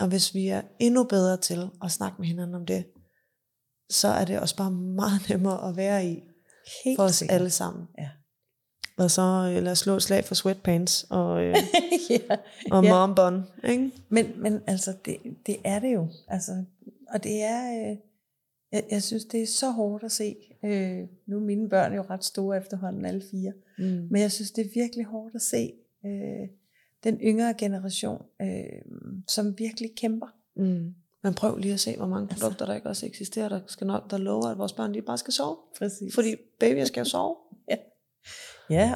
Og 0.00 0.08
hvis 0.08 0.34
vi 0.34 0.48
er 0.48 0.62
endnu 0.78 1.04
bedre 1.04 1.36
til 1.36 1.70
at 1.82 1.90
snakke 1.92 2.16
med 2.18 2.26
hinanden 2.28 2.54
om 2.54 2.66
det, 2.66 2.84
så 3.90 4.08
er 4.08 4.24
det 4.24 4.40
også 4.40 4.56
bare 4.56 4.70
meget 4.70 5.20
nemmere 5.30 5.68
at 5.68 5.76
være 5.76 6.06
i 6.10 6.20
Helt 6.84 6.96
for 6.96 7.02
os 7.04 7.14
sikkert. 7.14 7.34
alle 7.34 7.50
sammen. 7.50 7.86
Ja. 7.98 8.10
Og 8.98 9.10
så 9.10 9.52
øh, 9.56 9.62
lad 9.62 9.72
os 9.72 9.78
slå 9.78 9.96
et 9.96 10.02
slag 10.02 10.24
for 10.24 10.34
sweatpants 10.34 11.06
og, 11.10 11.44
øh, 11.44 11.56
ja. 12.10 12.36
og 12.70 12.84
Ja. 12.84 12.90
mom 13.06 13.14
bun, 13.14 13.42
ikke? 13.70 13.90
Men, 14.08 14.26
men 14.42 14.60
altså, 14.66 14.94
det, 15.04 15.16
det 15.46 15.56
er 15.64 15.78
det 15.78 15.94
jo. 15.94 16.08
Altså, 16.28 16.64
og 17.14 17.24
det 17.24 17.42
er, 17.42 17.90
øh, 17.90 17.96
jeg, 18.72 18.84
jeg 18.90 19.02
synes, 19.02 19.24
det 19.24 19.42
er 19.42 19.46
så 19.46 19.70
hårdt 19.70 20.04
at 20.04 20.12
se. 20.12 20.36
Øh, 20.64 20.98
nu 21.26 21.36
er 21.36 21.40
mine 21.40 21.68
børn 21.68 21.94
jo 21.94 22.02
ret 22.10 22.24
store 22.24 22.56
efterhånden, 22.56 23.04
alle 23.04 23.22
fire. 23.30 23.52
Mm. 23.78 24.08
Men 24.10 24.22
jeg 24.22 24.32
synes, 24.32 24.50
det 24.50 24.66
er 24.66 24.70
virkelig 24.74 25.04
hårdt 25.04 25.34
at 25.34 25.42
se 25.42 25.72
øh, 26.06 26.48
den 27.04 27.20
yngre 27.20 27.54
generation, 27.58 28.22
øh, 28.42 28.48
som 29.28 29.58
virkelig 29.58 29.90
kæmper. 29.96 30.26
Mm. 30.56 30.94
Men 31.22 31.34
prøv 31.34 31.56
lige 31.58 31.74
at 31.74 31.80
se, 31.80 31.96
hvor 31.96 32.06
mange 32.06 32.28
Altså. 32.30 32.44
produkter, 32.44 32.66
der 32.66 32.74
ikke 32.74 32.88
også 32.88 33.06
eksisterer, 33.06 33.48
der, 33.48 33.60
skal 33.66 33.86
nok, 33.86 34.10
der 34.10 34.18
lover, 34.18 34.46
at 34.46 34.58
vores 34.58 34.72
børn 34.72 34.94
de 34.94 35.02
bare 35.02 35.18
skal 35.18 35.32
sove. 35.32 35.56
Præcis. 35.78 36.14
Fordi 36.14 36.34
babyer 36.60 36.84
skal 36.84 37.00
jo 37.00 37.04
sove. 37.04 37.36
Ja, 37.70 37.76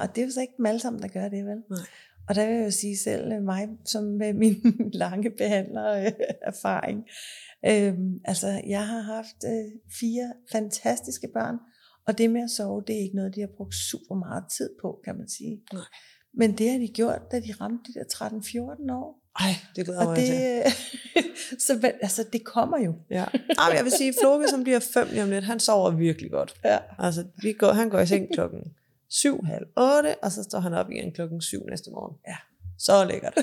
og 0.02 0.14
det 0.14 0.22
er 0.22 0.26
jo 0.26 0.32
så 0.32 0.40
ikke 0.40 0.54
dem 0.56 0.66
alle 0.66 0.80
sammen, 0.80 1.02
der 1.02 1.08
gør 1.08 1.28
det, 1.28 1.46
vel? 1.46 1.62
Nej. 1.70 1.86
Og 2.28 2.34
der 2.34 2.46
vil 2.46 2.54
jeg 2.56 2.64
jo 2.64 2.70
sige 2.70 2.98
selv 2.98 3.32
øh, 3.32 3.42
mig, 3.42 3.68
som 3.84 4.04
med 4.04 4.32
min 4.32 4.62
lange 5.02 5.30
behandler 5.30 5.92
øh, 5.92 6.12
erfaring. 6.42 7.04
Altså, 8.24 8.62
jeg 8.66 8.86
har 8.86 9.00
haft 9.00 9.44
øh, 9.46 9.72
fire 10.00 10.32
fantastiske 10.52 11.28
børn, 11.34 11.56
og 12.06 12.18
det 12.18 12.30
med 12.30 12.42
at 12.42 12.50
sove, 12.50 12.82
det 12.86 12.96
er 12.96 13.00
ikke 13.00 13.16
noget, 13.16 13.34
de 13.34 13.40
har 13.40 13.48
brugt 13.56 13.74
super 13.74 14.14
meget 14.14 14.44
tid 14.56 14.70
på, 14.82 15.00
kan 15.04 15.16
man 15.16 15.28
sige. 15.28 15.62
Nej. 15.72 15.82
Men 16.34 16.58
det 16.58 16.70
har 16.70 16.78
de 16.78 16.88
gjort, 16.88 17.20
da 17.32 17.40
de 17.40 17.52
ramte 17.60 17.92
de 17.92 17.98
der 17.98 18.04
13-14 18.84 18.92
år. 18.92 19.20
Ej, 19.40 19.50
det 19.76 19.84
glæder 19.84 20.00
Og 20.00 20.06
mig 20.06 20.16
til. 20.16 20.34
det, 20.34 20.64
så 21.66 21.74
vel, 21.74 21.92
altså, 22.02 22.24
det 22.32 22.44
kommer 22.44 22.78
jo. 22.78 22.94
Ja. 23.10 23.24
Ej, 23.24 23.68
men 23.68 23.76
jeg 23.76 23.84
vil 23.84 23.92
sige, 23.92 24.14
Floke, 24.20 24.48
som 24.48 24.62
bliver 24.62 24.80
fem 24.80 25.08
lige 25.10 25.22
om 25.22 25.30
lidt, 25.30 25.44
han 25.44 25.60
sover 25.60 25.90
virkelig 25.90 26.30
godt. 26.30 26.54
Ja. 26.64 26.78
Altså, 26.98 27.24
vi 27.42 27.52
går, 27.52 27.72
han 27.72 27.88
går 27.90 28.00
i 28.00 28.06
seng 28.06 28.28
klokken 28.34 28.60
syv, 29.10 29.44
halv 29.44 29.66
otte, 29.76 30.24
og 30.24 30.32
så 30.32 30.42
står 30.42 30.58
han 30.60 30.74
op 30.74 30.90
igen 30.90 31.12
klokken 31.12 31.40
syv 31.40 31.66
næste 31.70 31.90
morgen. 31.90 32.16
Ja. 32.28 32.36
Så 32.78 33.04
lækkert. 33.04 33.34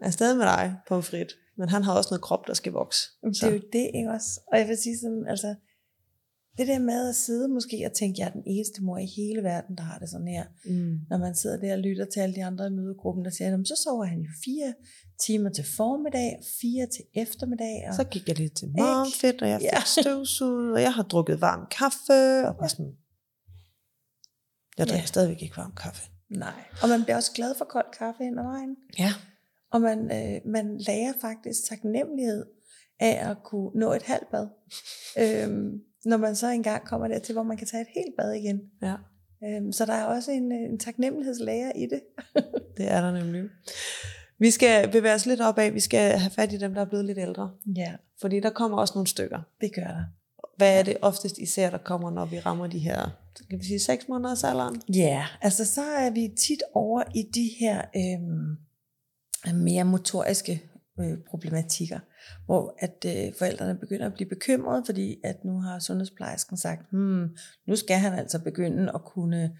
Jeg 0.00 0.06
er 0.06 0.10
stadig 0.10 0.36
med 0.36 0.44
dig, 0.46 0.76
pomfrit. 0.88 1.32
Men 1.56 1.68
han 1.68 1.82
har 1.82 1.92
også 1.96 2.08
noget 2.10 2.22
krop, 2.22 2.46
der 2.46 2.54
skal 2.54 2.72
vokse. 2.72 3.00
Det 3.24 3.42
er 3.42 3.50
jo 3.50 3.60
det, 3.72 3.90
ikke 3.94 4.10
også? 4.10 4.40
Og 4.52 4.58
jeg 4.58 4.68
vil 4.68 4.76
sige 4.76 4.98
sådan, 4.98 5.24
altså, 5.28 5.54
det 6.58 6.66
der 6.68 6.78
med 6.78 7.08
at 7.08 7.14
sidde 7.14 7.48
måske 7.48 7.82
og 7.86 7.92
tænke, 7.92 8.20
jeg 8.20 8.26
er 8.28 8.32
den 8.32 8.42
eneste 8.46 8.82
mor 8.82 8.98
i 8.98 9.06
hele 9.16 9.42
verden, 9.42 9.76
der 9.76 9.82
har 9.82 9.98
det 9.98 10.08
sådan 10.10 10.28
her. 10.28 10.44
Mm. 10.64 10.98
Når 11.10 11.18
man 11.18 11.34
sidder 11.34 11.56
der 11.60 11.72
og 11.72 11.78
lytter 11.78 12.04
til 12.04 12.20
alle 12.20 12.34
de 12.34 12.44
andre 12.44 12.66
i 12.66 12.70
mødegruppen, 12.70 13.24
der 13.24 13.30
siger, 13.30 13.48
"Jamen, 13.50 13.66
så 13.66 13.76
sover 13.84 14.04
han 14.04 14.20
jo 14.20 14.30
fire 14.44 14.74
timer 15.26 15.50
til 15.50 15.64
formiddag, 15.76 16.36
og 16.38 16.44
fire 16.60 16.86
til 16.86 17.04
eftermiddag. 17.14 17.84
Og, 17.88 17.94
Så 17.94 18.04
gik 18.04 18.28
jeg 18.28 18.38
lidt 18.38 18.56
til 18.56 18.68
momfit, 18.78 19.42
og 19.42 19.48
jeg 19.48 19.60
fik 19.60 19.68
Ja. 19.72 19.80
støvsuget, 20.02 20.72
og 20.72 20.82
jeg 20.82 20.92
har 20.94 21.02
drukket 21.02 21.40
varm 21.40 21.66
kaffe, 21.70 22.48
og 22.48 22.56
bare 22.56 22.68
sådan, 22.68 22.92
jeg 24.78 24.86
drikker 24.86 25.02
Ja. 25.02 25.06
stadigvæk 25.06 25.42
ikke 25.42 25.56
varm 25.56 25.72
kaffe. 25.76 26.10
nej. 26.30 26.52
Og 26.82 26.88
man 26.88 27.02
bliver 27.04 27.16
også 27.16 27.32
glad 27.32 27.54
for 27.58 27.64
kold 27.64 27.86
kaffe 27.98 28.24
ind 28.24 28.38
ad 28.40 28.44
vejen. 28.44 28.76
Ja. 28.98 29.12
Og 29.72 29.80
man, 29.80 29.98
øh, 29.98 30.40
man 30.52 30.78
lærer 30.78 31.12
faktisk 31.20 31.58
taknemmelighed 31.68 32.46
af 33.00 33.30
at 33.30 33.36
kunne 33.44 33.70
nå 33.74 33.92
et 33.92 34.02
halvt 34.02 34.30
bad. 34.30 34.46
øhm, 35.22 35.70
når 36.04 36.16
man 36.16 36.36
så 36.36 36.48
engang 36.48 36.86
kommer 36.86 37.08
dertil, 37.08 37.32
hvor 37.32 37.42
man 37.42 37.56
kan 37.56 37.66
tage 37.66 37.80
et 37.80 37.88
helt 37.94 38.14
bad 38.18 38.32
igen. 38.32 38.60
Ja, 38.82 38.94
Øhm, 39.44 39.72
så 39.72 39.86
der 39.86 39.92
er 39.92 40.04
også 40.04 40.30
en, 40.30 40.52
øh, 40.52 40.58
en 40.72 40.78
taknemmelighedslærer 40.78 41.72
i 41.76 41.86
det. 41.86 42.00
det 42.76 42.90
er 42.92 43.00
der 43.00 43.12
nemlig. 43.12 43.42
Vi 44.38 44.50
skal 44.50 44.90
bevæge 44.92 45.14
os 45.14 45.26
lidt 45.26 45.40
opad. 45.40 45.70
Vi 45.70 45.80
skal 45.80 46.18
have 46.18 46.30
fat 46.30 46.52
i 46.52 46.56
dem, 46.58 46.74
der 46.74 46.80
er 46.80 46.84
blevet 46.84 47.04
lidt 47.04 47.18
ældre. 47.18 47.50
Ja, 47.76 47.92
Fordi 48.20 48.40
der 48.40 48.50
kommer 48.50 48.78
også 48.78 48.94
nogle 48.94 49.06
stykker. 49.06 49.40
det 49.60 49.74
gør 49.74 49.82
der. 49.86 50.04
Hvad 50.56 50.78
er 50.78 50.82
det 50.82 50.96
oftest 51.02 51.38
især, 51.38 51.70
der 51.70 51.78
kommer, 51.78 52.10
når 52.10 52.24
vi 52.24 52.38
rammer 52.40 52.66
de 52.66 52.78
her, 52.78 53.10
kan 53.50 53.58
vi 53.58 53.64
sige, 53.64 53.78
6 53.78 54.08
måneders 54.08 54.44
alderen? 54.44 54.82
Ja, 54.94 55.26
altså 55.40 55.64
så 55.64 55.82
er 55.82 56.10
vi 56.10 56.34
tit 56.36 56.62
over 56.74 57.02
i 57.14 57.22
de 57.34 57.50
her 57.60 57.82
øhm, 57.96 58.56
mere 59.54 59.84
motoriske 59.84 60.62
øh, 61.00 61.18
problematikker, 61.30 61.98
hvor 62.46 62.76
at 62.78 63.04
øh, 63.06 63.34
forældrene 63.38 63.78
begynder 63.78 64.06
at 64.06 64.14
blive 64.14 64.28
bekymrede, 64.28 64.82
fordi 64.86 65.20
at 65.24 65.44
nu 65.44 65.60
har 65.60 65.78
sundhedsplejersken 65.78 66.56
sagt, 66.56 66.90
hmm, 66.90 67.36
nu 67.66 67.76
skal 67.76 67.96
han 67.96 68.12
altså 68.12 68.38
begynde 68.38 68.92
at 68.94 69.04
kunne 69.04 69.56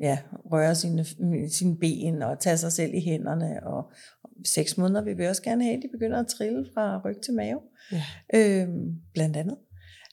ja, 0.00 0.18
røre 0.52 0.74
sine, 0.74 1.04
sine 1.50 1.76
ben 1.76 2.22
og 2.22 2.38
tage 2.40 2.56
sig 2.56 2.72
selv 2.72 2.94
i 2.94 3.00
hænderne. 3.00 3.66
Og, 3.66 3.92
og 4.22 4.30
seks 4.44 4.78
måneder 4.78 5.02
vil 5.02 5.18
vi 5.18 5.26
også 5.26 5.42
gerne 5.42 5.64
have, 5.64 5.76
at 5.76 5.82
de 5.82 5.88
begynder 5.92 6.20
at 6.20 6.26
trille 6.26 6.66
fra 6.74 7.00
ryg 7.04 7.16
til 7.24 7.34
mave, 7.34 7.60
ja. 7.92 8.04
øhm, 8.34 8.96
blandt 9.14 9.36
andet. 9.36 9.56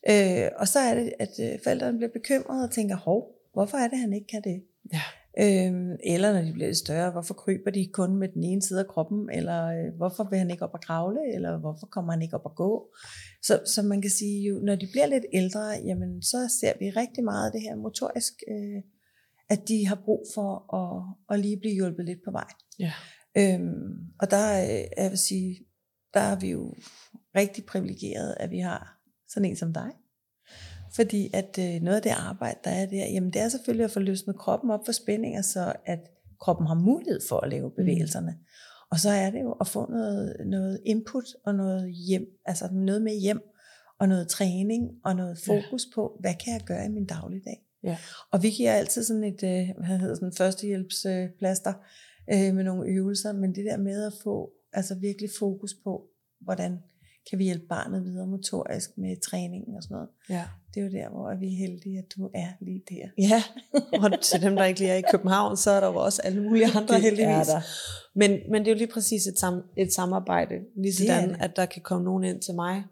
Øh, 0.09 0.49
og 0.57 0.67
så 0.67 0.79
er 0.79 0.95
det, 0.95 1.13
at 1.19 1.29
øh, 1.39 1.59
forældrene 1.63 1.97
bliver 1.97 2.11
bekymrede 2.13 2.63
og 2.63 2.71
tænker, 2.71 2.95
hov, 2.95 3.35
hvorfor 3.53 3.77
er 3.77 3.87
det, 3.87 3.99
han 3.99 4.13
ikke 4.13 4.27
kan 4.27 4.41
det? 4.43 4.63
Ja. 4.93 5.01
Øhm, 5.37 5.95
eller 6.03 6.33
når 6.33 6.41
de 6.41 6.53
bliver 6.53 6.67
lidt 6.67 6.77
større, 6.77 7.11
hvorfor 7.11 7.33
kryber 7.33 7.71
de 7.71 7.89
kun 7.93 8.15
med 8.15 8.27
den 8.27 8.43
ene 8.43 8.61
side 8.61 8.79
af 8.79 8.87
kroppen, 8.87 9.29
eller 9.33 9.65
øh, 9.65 9.95
hvorfor 9.97 10.29
vil 10.29 10.39
han 10.39 10.51
ikke 10.51 10.63
op 10.63 10.73
og 10.73 10.81
kravle, 10.81 11.33
eller 11.35 11.59
hvorfor 11.59 11.87
kommer 11.87 12.11
han 12.13 12.21
ikke 12.21 12.35
op 12.35 12.45
og 12.45 12.55
gå. 12.55 12.93
Så, 13.41 13.61
så 13.65 13.81
man 13.81 14.01
kan 14.01 14.11
sige, 14.11 14.47
jo, 14.47 14.59
når 14.59 14.75
de 14.75 14.87
bliver 14.91 15.05
lidt 15.05 15.25
ældre, 15.33 15.61
jamen, 15.85 16.21
så 16.21 16.37
ser 16.61 16.73
vi 16.79 16.89
rigtig 16.89 17.23
meget 17.23 17.53
det 17.53 17.61
her 17.61 17.75
motorisk, 17.75 18.33
øh, 18.51 18.81
at 19.49 19.67
de 19.67 19.87
har 19.87 20.01
brug 20.05 20.25
for 20.35 20.75
at, 20.79 21.03
at 21.35 21.39
lige 21.39 21.59
blive 21.59 21.73
hjulpet 21.73 22.05
lidt 22.05 22.19
på 22.25 22.31
vej. 22.31 22.49
Ja. 22.79 22.93
Øhm, 23.37 23.89
og 24.19 24.31
der, 24.31 24.63
øh, 24.63 24.83
jeg 24.97 25.09
vil 25.09 25.17
sige, 25.17 25.65
der 26.13 26.19
er 26.19 26.39
vi 26.39 26.49
jo 26.49 26.73
rigtig 27.35 27.65
privilegeret, 27.65 28.35
at 28.39 28.51
vi 28.51 28.59
har 28.59 28.98
sådan 29.29 29.49
en 29.49 29.55
som 29.55 29.73
dig, 29.73 29.91
fordi 30.95 31.29
at 31.33 31.59
øh, 31.59 31.81
noget 31.81 31.95
af 31.95 32.01
det 32.01 32.09
arbejde, 32.09 32.59
der 32.63 32.69
er 32.69 32.85
der, 32.85 33.05
jamen 33.05 33.33
det 33.33 33.41
er 33.41 33.49
selvfølgelig 33.49 33.85
at 33.85 33.91
få 33.91 33.99
løsnet 33.99 34.35
kroppen 34.35 34.71
op 34.71 34.85
for 34.85 34.91
spændinger, 34.91 35.41
så 35.41 35.73
at 35.85 35.99
kroppen 36.39 36.67
har 36.67 36.75
mulighed 36.75 37.19
for 37.29 37.39
at 37.39 37.49
lave 37.49 37.67
mm. 37.69 37.75
bevægelserne. 37.75 38.31
Mm. 38.31 38.45
Og 38.91 38.99
så 38.99 39.09
er 39.09 39.29
det 39.31 39.41
jo 39.41 39.51
at 39.51 39.67
få 39.67 39.91
noget, 39.91 40.35
noget 40.45 40.79
input 40.85 41.25
og 41.45 41.55
noget 41.55 41.93
hjem, 41.93 42.27
altså 42.45 42.69
noget 42.71 43.01
med 43.01 43.19
hjem, 43.19 43.41
og 43.99 44.07
noget 44.09 44.27
træning 44.27 44.91
og 45.03 45.15
noget 45.15 45.37
fokus 45.45 45.85
ja. 45.85 45.95
på, 45.95 46.17
hvad 46.19 46.33
kan 46.43 46.53
jeg 46.53 46.61
gøre 46.65 46.85
i 46.85 46.89
min 46.89 47.05
dagligdag. 47.05 47.65
Ja. 47.83 47.97
Og 48.31 48.43
vi 48.43 48.49
giver 48.49 48.71
altid 48.71 49.03
sådan 49.03 49.23
et, 49.23 49.43
øh, 49.43 49.69
hvad 49.77 49.97
hedder 49.97 50.15
sådan, 50.15 50.33
førstehjælpsplaster 50.33 51.73
øh, 52.33 52.55
med 52.55 52.63
nogle 52.63 52.89
øvelser, 52.89 53.33
men 53.33 53.55
det 53.55 53.65
der 53.65 53.77
med 53.77 54.05
at 54.05 54.13
få 54.23 54.51
altså 54.73 54.95
virkelig 54.95 55.29
fokus 55.39 55.73
på, 55.83 56.07
hvordan 56.41 56.79
kan 57.29 57.39
vi 57.39 57.43
hjælpe 57.43 57.65
barnet 57.65 58.03
videre 58.05 58.27
motorisk 58.27 58.97
med 58.97 59.21
træningen 59.21 59.75
og 59.75 59.83
sådan 59.83 59.95
noget. 59.95 60.09
Ja. 60.29 60.43
Det 60.73 60.79
er 60.79 60.85
jo 60.85 60.91
der, 60.91 61.09
hvor 61.09 61.39
vi 61.39 61.53
er 61.53 61.57
heldige, 61.57 61.97
at 61.97 62.05
du 62.15 62.29
er 62.33 62.47
lige 62.61 62.83
der. 62.89 63.07
Ja, 63.17 63.43
og 64.03 64.21
til 64.21 64.41
dem, 64.41 64.55
der 64.55 64.65
ikke 64.65 64.79
lige 64.79 64.91
er 64.91 64.95
i 64.95 65.03
København, 65.11 65.57
så 65.57 65.71
er 65.71 65.79
der 65.79 65.87
jo 65.87 65.95
også 65.95 66.21
alle 66.21 66.43
mulige 66.43 66.65
andre 66.75 66.95
det 66.95 67.01
heldigvis. 67.01 67.47
der. 67.47 67.61
Men, 68.13 68.39
men 68.51 68.61
det 68.61 68.67
er 68.67 68.75
jo 68.75 68.77
lige 68.77 68.93
præcis 68.93 69.27
et, 69.27 69.39
sam, 69.39 69.63
et 69.77 69.93
samarbejde, 69.93 70.55
lige 70.75 70.93
sådan, 70.95 71.35
at 71.39 71.55
der 71.55 71.65
kan 71.65 71.81
komme 71.81 72.05
nogen 72.05 72.23
ind 72.23 72.41
til 72.41 72.55
mig, 72.55 72.83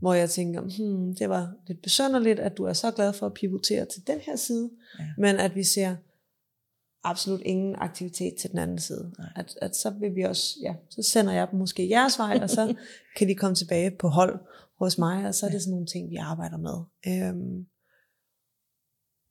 hvor 0.00 0.14
jeg 0.14 0.30
tænker, 0.30 0.60
hmm, 0.60 1.14
det 1.14 1.28
var 1.28 1.52
lidt 1.66 1.82
besønderligt, 1.82 2.40
at 2.40 2.56
du 2.56 2.64
er 2.64 2.72
så 2.72 2.90
glad 2.90 3.12
for 3.12 3.26
at 3.26 3.34
pivotere 3.34 3.84
til 3.84 4.06
den 4.06 4.18
her 4.26 4.36
side, 4.36 4.70
ja. 4.98 5.04
men 5.18 5.36
at 5.36 5.54
vi 5.54 5.64
ser 5.64 5.96
absolut 7.04 7.40
ingen 7.44 7.74
aktivitet 7.78 8.34
til 8.40 8.50
den 8.50 8.58
anden 8.58 8.78
side. 8.78 9.12
At, 9.36 9.54
at 9.62 9.76
så 9.76 9.90
vil 9.90 10.14
vi 10.14 10.22
også, 10.22 10.58
ja, 10.62 10.74
så 10.90 11.10
sender 11.12 11.32
jeg 11.32 11.48
dem 11.50 11.58
måske 11.58 11.90
jeres 11.90 12.18
vej, 12.18 12.38
og 12.42 12.50
så 12.50 12.74
kan 13.16 13.28
de 13.28 13.34
komme 13.34 13.54
tilbage 13.54 13.90
på 13.90 14.08
hold 14.08 14.38
hos 14.78 14.98
mig, 14.98 15.26
og 15.26 15.34
så 15.34 15.46
er 15.46 15.50
det 15.50 15.62
sådan 15.62 15.70
nogle 15.70 15.86
ting, 15.86 16.10
vi 16.10 16.16
arbejder 16.16 16.56
med. 16.56 16.76
Øhm, 17.06 17.66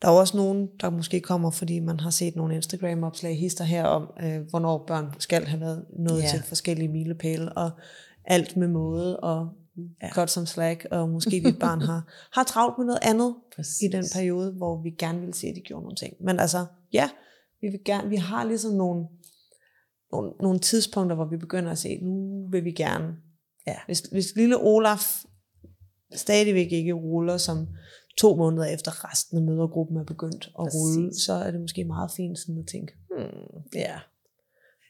der 0.01 0.07
er 0.07 0.11
også 0.11 0.38
nogen, 0.38 0.68
der 0.82 0.89
måske 0.89 1.20
kommer, 1.20 1.51
fordi 1.51 1.80
man 1.80 1.99
har 1.99 2.09
set 2.09 2.36
nogle 2.36 2.55
Instagram-opslag 2.55 3.38
hister 3.38 3.63
her 3.63 3.84
om, 3.84 4.13
øh, 4.24 4.41
hvornår 4.49 4.86
børn 4.88 5.13
skal 5.20 5.45
have 5.45 5.61
været 5.61 5.86
nået 5.99 6.22
ja. 6.22 6.28
til 6.28 6.43
forskellige 6.43 6.88
milepæle, 6.88 7.53
og 7.53 7.72
alt 8.26 8.57
med 8.57 8.68
måde, 8.68 9.20
og 9.20 9.49
ja. 10.01 10.09
godt 10.13 10.30
som 10.30 10.45
slag, 10.45 10.91
og 10.91 11.09
måske 11.09 11.41
dit 11.45 11.59
barn 11.59 11.82
har, 11.82 12.07
har 12.38 12.43
travlt 12.43 12.78
med 12.78 12.86
noget 12.86 12.99
andet 13.01 13.36
Præcis. 13.55 13.82
i 13.82 13.88
den 13.88 14.05
periode, 14.13 14.51
hvor 14.51 14.82
vi 14.82 14.89
gerne 14.89 15.22
vil 15.22 15.34
se, 15.34 15.47
at 15.47 15.55
de 15.55 15.61
gjorde 15.61 15.84
nogle 15.84 15.95
ting. 15.95 16.13
Men 16.20 16.39
altså, 16.39 16.66
ja, 16.93 17.09
vi, 17.62 17.68
vil 17.68 17.80
gerne, 17.86 18.10
vi 18.10 18.16
har 18.16 18.43
ligesom 18.43 18.72
nogle, 18.72 19.08
nogle, 20.12 20.32
nogle 20.41 20.60
tidspunkter, 20.60 21.16
hvor 21.16 21.26
vi 21.26 21.38
begynder 21.38 21.72
at 21.72 21.78
se, 21.78 21.99
nu 22.01 22.47
vil 22.51 22.66
vi 22.66 22.72
gerne. 22.72 23.16
Ja. 23.68 23.78
Hvis, 23.86 23.99
hvis 23.99 24.36
lille 24.36 24.58
Olaf 24.58 25.24
stadigvæk 26.14 26.72
ikke 26.72 26.93
ruller 26.93 27.38
som 27.38 27.68
to 28.18 28.36
måneder 28.36 28.66
efter 28.66 29.12
resten 29.12 29.38
af 29.38 29.43
mødergruppen 29.43 29.97
er 29.97 30.03
begyndt 30.03 30.45
at 30.45 30.53
Præcis. 30.56 30.80
rulle, 30.80 31.14
så 31.26 31.34
er 31.34 31.51
det 31.51 31.62
måske 31.62 31.84
meget 31.84 32.12
fint 32.12 32.39
sådan 32.39 32.58
at 32.58 32.68
tænke, 32.68 32.93
hmm, 33.10 33.64
ja. 33.76 33.99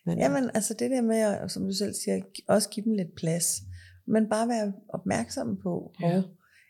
Men, 0.06 0.20
Jamen, 0.20 0.50
altså 0.54 0.74
det 0.74 0.92
der 0.92 1.02
med, 1.02 1.18
at, 1.18 1.52
som 1.52 1.66
du 1.66 1.74
selv 1.74 1.94
siger, 1.94 2.22
også 2.48 2.70
give 2.70 2.84
dem 2.84 2.94
lidt 2.94 3.16
plads, 3.16 3.62
men 4.08 4.30
bare 4.30 4.48
være 4.48 4.74
opmærksom 4.90 5.60
på, 5.64 5.94
ja. 6.02 6.22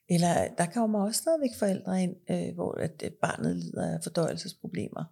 eller 0.09 0.47
der 0.57 0.65
kommer 0.73 1.05
også 1.05 1.21
stadigvæk 1.21 1.49
forældre 1.59 2.03
ind, 2.03 2.15
øh, 2.29 2.55
hvor 2.55 2.71
at 2.71 3.13
barnet 3.21 3.55
lider 3.55 3.93
af 3.93 4.03
fordøjelsesproblemer, 4.03 5.03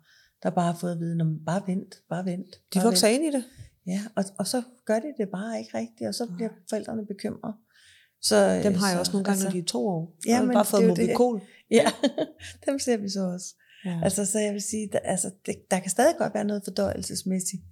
der 0.44 0.50
bare 0.50 0.72
har 0.72 0.80
fået 0.80 0.91
at 0.91 1.00
vide, 1.00 1.16
man 1.16 1.39
bare 1.46 1.62
vent, 1.68 1.96
bare 2.10 2.26
vent. 2.26 2.56
De 2.74 2.80
vokser 2.84 3.08
ind 3.08 3.24
i 3.24 3.32
det. 3.32 3.44
Ja, 3.88 4.02
og, 4.16 4.24
og 4.39 4.48
så 4.48 4.62
gør 4.86 5.00
de 5.00 5.14
det 5.18 5.30
bare 5.30 5.60
ikke 5.60 5.78
rigtigt, 5.78 6.08
og 6.08 6.16
så 6.16 6.26
bliver 6.36 6.50
ja. 6.52 6.58
forældrene 6.70 7.06
bekymrede. 7.06 7.56
Så, 8.22 8.62
Dem 8.64 8.74
har 8.74 8.88
jeg 8.88 8.96
så, 8.96 9.00
også 9.00 9.12
nogle 9.12 9.26
gange, 9.26 9.36
altså, 9.36 9.48
når 9.48 9.52
de 9.52 9.60
er 9.60 9.66
to 9.66 9.88
år. 9.88 10.16
Ja, 10.28 10.41
men 10.41 10.54
bare 10.54 10.66
fået 10.66 10.88
Movicol. 10.88 11.41
Ja, 11.72 11.91
dem 12.66 12.80
ser 12.80 12.98
vi 12.98 13.10
så 13.10 13.22
også. 13.22 13.56
Ja. 13.86 14.00
Altså, 14.04 14.26
så 14.26 14.39
jeg 14.39 14.54
vil 14.54 14.62
sige, 14.62 14.89
der, 14.91 15.00
altså, 15.00 15.32
det, 15.46 15.56
der 15.72 15.80
kan 15.80 15.91
stadig 15.91 16.16
godt 16.18 16.34
være 16.34 16.44
noget 16.44 16.64
fordøjelsesmæssigt. 16.64 17.64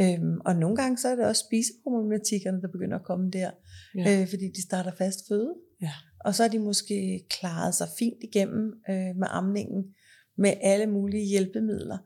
Øhm, 0.00 0.40
og 0.44 0.56
nogle 0.56 0.76
gange 0.76 0.98
så 0.98 1.08
er 1.08 1.16
det 1.16 1.24
også 1.24 1.44
spiseproblematikkerne, 1.46 2.60
der 2.62 2.68
begynder 2.68 2.98
at 2.98 3.04
komme 3.04 3.30
der, 3.30 3.50
ja. 3.94 4.20
øh, 4.20 4.28
fordi 4.28 4.48
de 4.56 4.62
starter 4.62 4.92
fast 4.98 5.20
føde. 5.28 5.54
Ja. 5.82 5.92
Og 6.20 6.34
så 6.34 6.44
er 6.44 6.48
de 6.48 6.58
måske 6.58 7.26
klaret 7.30 7.74
sig 7.74 7.88
fint 7.98 8.22
igennem 8.22 8.72
øh, 8.90 9.16
med 9.16 9.28
amningen, 9.30 9.84
med 10.38 10.54
alle 10.62 10.86
mulige 10.86 11.24
hjælpemidler 11.24 11.98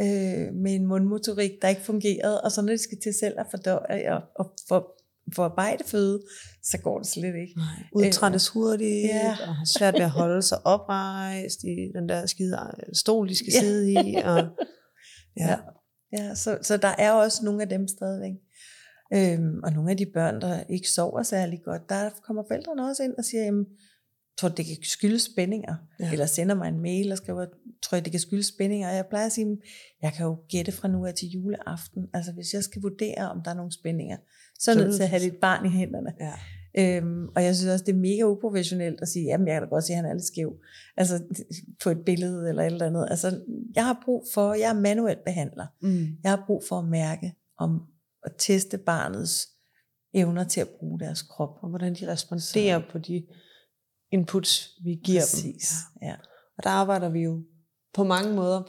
øh, 0.00 0.54
med 0.54 0.74
en 0.74 0.86
mundmotorik, 0.86 1.50
der 1.62 1.68
ikke 1.68 1.82
fungerede, 1.82 2.40
og 2.40 2.52
så 2.52 2.62
når 2.62 2.72
de 2.72 2.78
skal 2.78 2.98
til 3.02 3.14
selv 3.20 3.34
at 3.38 3.46
fordøje 3.50 4.14
og, 4.14 4.22
og 4.38 4.52
for, 4.68 4.96
forarbejde 5.34 5.84
føde, 5.84 6.22
så 6.62 6.78
går 6.78 6.98
det 6.98 7.06
slet 7.06 7.34
ikke. 7.34 7.54
Nej, 7.56 7.66
udtrættes 7.92 8.48
hurtigt, 8.48 9.08
ja. 9.08 9.30
og 9.30 9.54
har 9.54 9.78
svært 9.78 9.94
ved 9.94 10.00
at 10.00 10.10
holde 10.10 10.42
sig 10.42 10.66
oprejst 10.66 11.64
i 11.64 11.92
den 11.94 12.08
der 12.08 12.26
skide 12.26 12.58
stol, 12.92 13.28
de 13.28 13.36
skal 13.36 13.52
ja. 13.52 13.60
sidde 13.60 13.92
i. 13.92 14.14
Og, 14.14 14.38
ja. 15.40 15.48
ja, 15.48 15.56
ja 16.12 16.34
så, 16.34 16.58
så 16.62 16.76
der 16.76 16.94
er 16.98 17.12
også 17.12 17.44
nogle 17.44 17.62
af 17.62 17.68
dem 17.68 17.88
stadigvæk. 17.88 18.34
Øhm, 19.14 19.60
og 19.64 19.72
nogle 19.72 19.90
af 19.90 19.96
de 19.96 20.06
børn, 20.14 20.40
der 20.40 20.62
ikke 20.68 20.90
sover 20.90 21.22
særlig 21.22 21.60
godt, 21.64 21.88
der 21.88 22.10
kommer 22.26 22.42
forældrene 22.48 22.88
også 22.88 23.02
ind 23.02 23.14
og 23.18 23.24
siger, 23.24 23.44
jamen, 23.44 23.66
tror 24.38 24.48
det 24.48 24.66
kan 24.66 24.76
skyldes 24.82 25.22
spændinger, 25.22 25.74
ja. 26.00 26.12
eller 26.12 26.26
sender 26.26 26.54
mig 26.54 26.68
en 26.68 26.80
mail 26.80 27.12
og 27.12 27.18
skriver, 27.18 27.46
tror 27.82 27.96
jeg, 27.96 28.04
det 28.04 28.10
kan 28.10 28.20
skyldes 28.20 28.46
spændinger. 28.46 28.88
Og 28.88 28.94
jeg 28.94 29.06
plejer 29.06 29.26
at 29.26 29.32
sige, 29.32 29.58
jeg 30.02 30.12
kan 30.12 30.26
jo 30.26 30.36
gætte 30.48 30.72
fra 30.72 30.88
nu 30.88 31.06
af 31.06 31.14
til 31.14 31.28
juleaften. 31.28 32.06
Altså 32.14 32.32
hvis 32.32 32.54
jeg 32.54 32.64
skal 32.64 32.82
vurdere, 32.82 33.30
om 33.30 33.42
der 33.42 33.50
er 33.50 33.54
nogle 33.54 33.72
spændinger, 33.72 34.16
så 34.58 34.70
er 34.70 34.74
jeg 34.74 34.84
nødt 34.84 34.96
til 34.96 35.02
at 35.02 35.08
have 35.08 35.22
lidt 35.22 35.40
barn 35.40 35.66
i 35.66 35.68
hænderne. 35.68 36.14
Ja. 36.20 36.32
Øhm, 36.78 37.28
og 37.36 37.44
jeg 37.44 37.56
synes 37.56 37.72
også, 37.72 37.84
det 37.84 37.92
er 37.92 37.98
mega 37.98 38.22
uprofessionelt 38.22 39.00
at 39.00 39.08
sige, 39.08 39.24
jamen 39.24 39.48
jeg 39.48 39.54
kan 39.54 39.62
da 39.62 39.68
godt 39.68 39.84
se, 39.84 39.92
at 39.92 39.96
han 39.96 40.04
er 40.04 40.12
lidt 40.12 40.24
skæv. 40.24 40.56
Altså 40.96 41.22
på 41.82 41.90
et 41.90 41.98
billede 42.06 42.48
eller 42.48 42.62
et 42.62 42.66
eller 42.66 42.86
andet. 42.86 43.06
Altså 43.10 43.40
jeg 43.74 43.84
har 43.84 44.02
brug 44.04 44.26
for, 44.34 44.54
jeg 44.54 44.70
er 44.70 44.80
manuelt 44.80 45.24
behandler. 45.24 45.66
Mm. 45.82 46.06
Jeg 46.22 46.30
har 46.30 46.44
brug 46.46 46.62
for 46.68 46.78
at 46.78 46.84
mærke, 46.84 47.34
om 47.58 47.82
at 48.24 48.32
teste 48.38 48.78
barnets 48.78 49.48
evner 50.14 50.44
til 50.44 50.60
at 50.60 50.68
bruge 50.68 51.00
deres 51.00 51.22
krop. 51.22 51.58
Og 51.62 51.68
hvordan 51.68 51.94
de 51.94 52.12
responderer 52.12 52.80
så. 52.80 52.92
på 52.92 52.98
de 52.98 53.26
inputs, 54.16 54.70
vi 54.84 55.00
giver 55.04 55.20
Præcis. 55.20 55.68
dem. 55.94 56.08
Ja. 56.08 56.14
Og 56.58 56.64
der 56.64 56.70
arbejder 56.70 57.08
vi 57.08 57.20
jo 57.20 57.42
på 57.94 58.04
mange 58.04 58.34
måder 58.34 58.62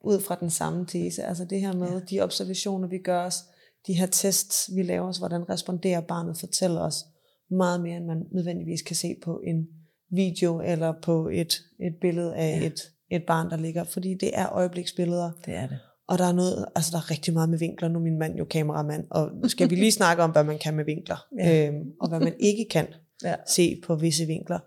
ud 0.00 0.20
fra 0.20 0.34
den 0.40 0.50
samme 0.50 0.86
tese. 0.86 1.24
Altså 1.24 1.44
det 1.44 1.60
her 1.60 1.72
med 1.72 1.92
ja. 1.92 2.00
de 2.10 2.20
observationer, 2.20 2.88
vi 2.88 2.98
gør 2.98 3.24
os, 3.24 3.44
de 3.86 3.92
her 3.92 4.06
tests, 4.06 4.70
vi 4.74 4.82
laver 4.82 5.08
os, 5.08 5.18
hvordan 5.18 5.48
responderer 5.50 6.00
barnet, 6.00 6.38
fortæller 6.38 6.80
os 6.80 7.04
meget 7.50 7.80
mere, 7.80 7.96
end 7.96 8.06
man 8.06 8.22
nødvendigvis 8.32 8.82
kan 8.82 8.96
se 8.96 9.16
på 9.24 9.40
en 9.46 9.66
video 10.10 10.60
eller 10.60 10.94
på 11.02 11.28
et, 11.28 11.54
et 11.80 11.94
billede 12.00 12.36
af 12.36 12.60
ja. 12.60 12.66
et, 12.66 12.80
et 13.10 13.22
barn, 13.26 13.50
der 13.50 13.56
ligger. 13.56 13.84
Fordi 13.84 14.14
det 14.20 14.30
er 14.34 14.52
øjebliksbilleder. 14.52 15.30
Det 15.46 15.54
er 15.54 15.66
det. 15.66 15.78
Og 16.08 16.18
der 16.18 16.24
er 16.24 16.32
noget, 16.32 16.66
altså 16.74 16.90
der 16.92 16.98
er 16.98 17.10
rigtig 17.10 17.34
meget 17.34 17.48
med 17.48 17.58
vinkler. 17.58 17.88
Nu 17.88 17.98
er 17.98 18.02
min 18.02 18.18
mand 18.18 18.36
jo 18.36 18.44
kameramand, 18.44 19.04
og 19.10 19.30
skal 19.46 19.70
vi 19.70 19.74
lige 19.74 19.92
snakke 20.02 20.22
om, 20.22 20.30
hvad 20.30 20.44
man 20.44 20.58
kan 20.58 20.74
med 20.74 20.84
vinkler, 20.84 21.26
ja. 21.38 21.68
øhm, 21.68 21.90
og 22.00 22.08
hvad 22.08 22.20
man 22.20 22.34
ikke 22.40 22.66
kan 22.70 22.86
ja. 23.22 23.34
se 23.48 23.80
på 23.86 23.94
visse 23.94 24.26
vinkler. 24.26 24.58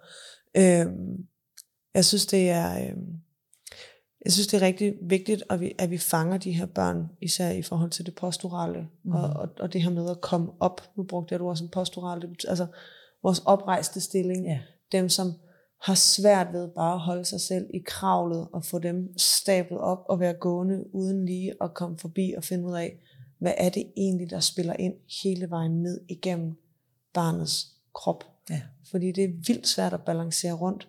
Øhm, 0.58 1.28
jeg 1.93 2.06
synes, 2.06 2.26
det 2.26 2.50
er... 2.50 2.89
Øhm, 2.89 3.14
jeg 4.26 4.34
synes, 4.34 4.48
det 4.48 4.62
er 4.62 4.66
rigtig 4.66 4.93
vigtigt, 5.02 5.43
at 5.50 5.60
vi, 5.60 5.76
at 5.80 5.91
vi 5.91 5.98
fanger 5.98 6.38
de 6.38 6.52
her 6.52 6.66
børn, 6.66 7.08
især 7.22 7.50
i 7.50 7.62
forhold 7.62 7.91
til 7.91 8.06
det 8.06 8.16
posturale, 8.16 8.88
mm. 9.04 9.12
og, 9.12 9.30
og, 9.30 9.50
og 9.60 9.74
det 9.74 9.84
her 9.84 9.89
med 9.89 10.10
at 10.10 10.22
komme 10.22 10.52
op. 10.60 10.82
Nu 10.98 11.04
brugte 11.04 11.34
jeg 11.34 11.39
du 11.39 11.50
også 11.50 11.64
en 11.64 11.70
posturale, 11.70 12.30
altså 12.48 12.68
vores 13.24 13.39
oprejste 13.45 14.02
stilling. 14.02 14.45
Yeah. 14.45 14.60
Dem, 14.91 15.10
som 15.10 15.34
har 15.82 15.95
svært 15.95 16.48
ved 16.54 16.68
bare 16.68 16.93
at 16.93 17.00
holde 17.00 17.26
sig 17.26 17.41
selv 17.41 17.66
i 17.74 17.80
kravlet, 17.86 18.48
og 18.54 18.66
få 18.66 18.80
dem 18.80 19.18
stablet 19.18 19.80
op 19.80 20.06
og 20.10 20.20
være 20.20 20.34
gående, 20.34 20.95
uden 20.95 21.26
lige 21.26 21.54
at 21.62 21.74
komme 21.74 21.98
forbi 21.98 22.34
og 22.38 22.43
finde 22.43 22.66
ud 22.66 22.74
af, 22.74 23.00
hvad 23.39 23.54
er 23.58 23.70
det 23.70 23.91
egentlig, 23.98 24.30
der 24.30 24.39
spiller 24.39 24.74
ind 24.74 24.93
hele 25.24 25.50
vejen 25.50 25.82
ned 25.82 26.02
igennem 26.10 26.56
barnets 27.14 27.68
krop. 27.93 28.24
Ja. 28.50 28.62
Fordi 28.91 29.12
det 29.12 29.24
er 29.24 29.28
vildt 29.48 29.68
svært 29.68 29.93
at 29.93 30.06
balancere 30.06 30.54
rundt 30.54 30.88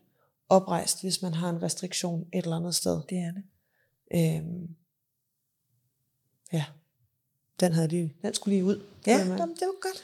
oprejst, 0.48 1.02
hvis 1.02 1.22
man 1.22 1.34
har 1.34 1.50
en 1.50 1.62
restriktion 1.62 2.20
et 2.32 2.44
eller 2.44 2.56
andet 2.56 2.74
sted. 2.74 3.00
Det 3.10 3.18
er 3.18 3.32
det. 3.32 3.42
Øhm, 4.14 4.68
ja, 6.52 6.64
den 7.60 7.72
havde 7.72 7.88
lige, 7.88 8.14
den 8.22 8.34
skulle 8.34 8.54
lige 8.54 8.64
ud. 8.64 8.82
Ja, 9.06 9.18
Jamen, 9.18 9.38
det 9.38 9.62
var 9.62 9.80
godt. 9.80 10.02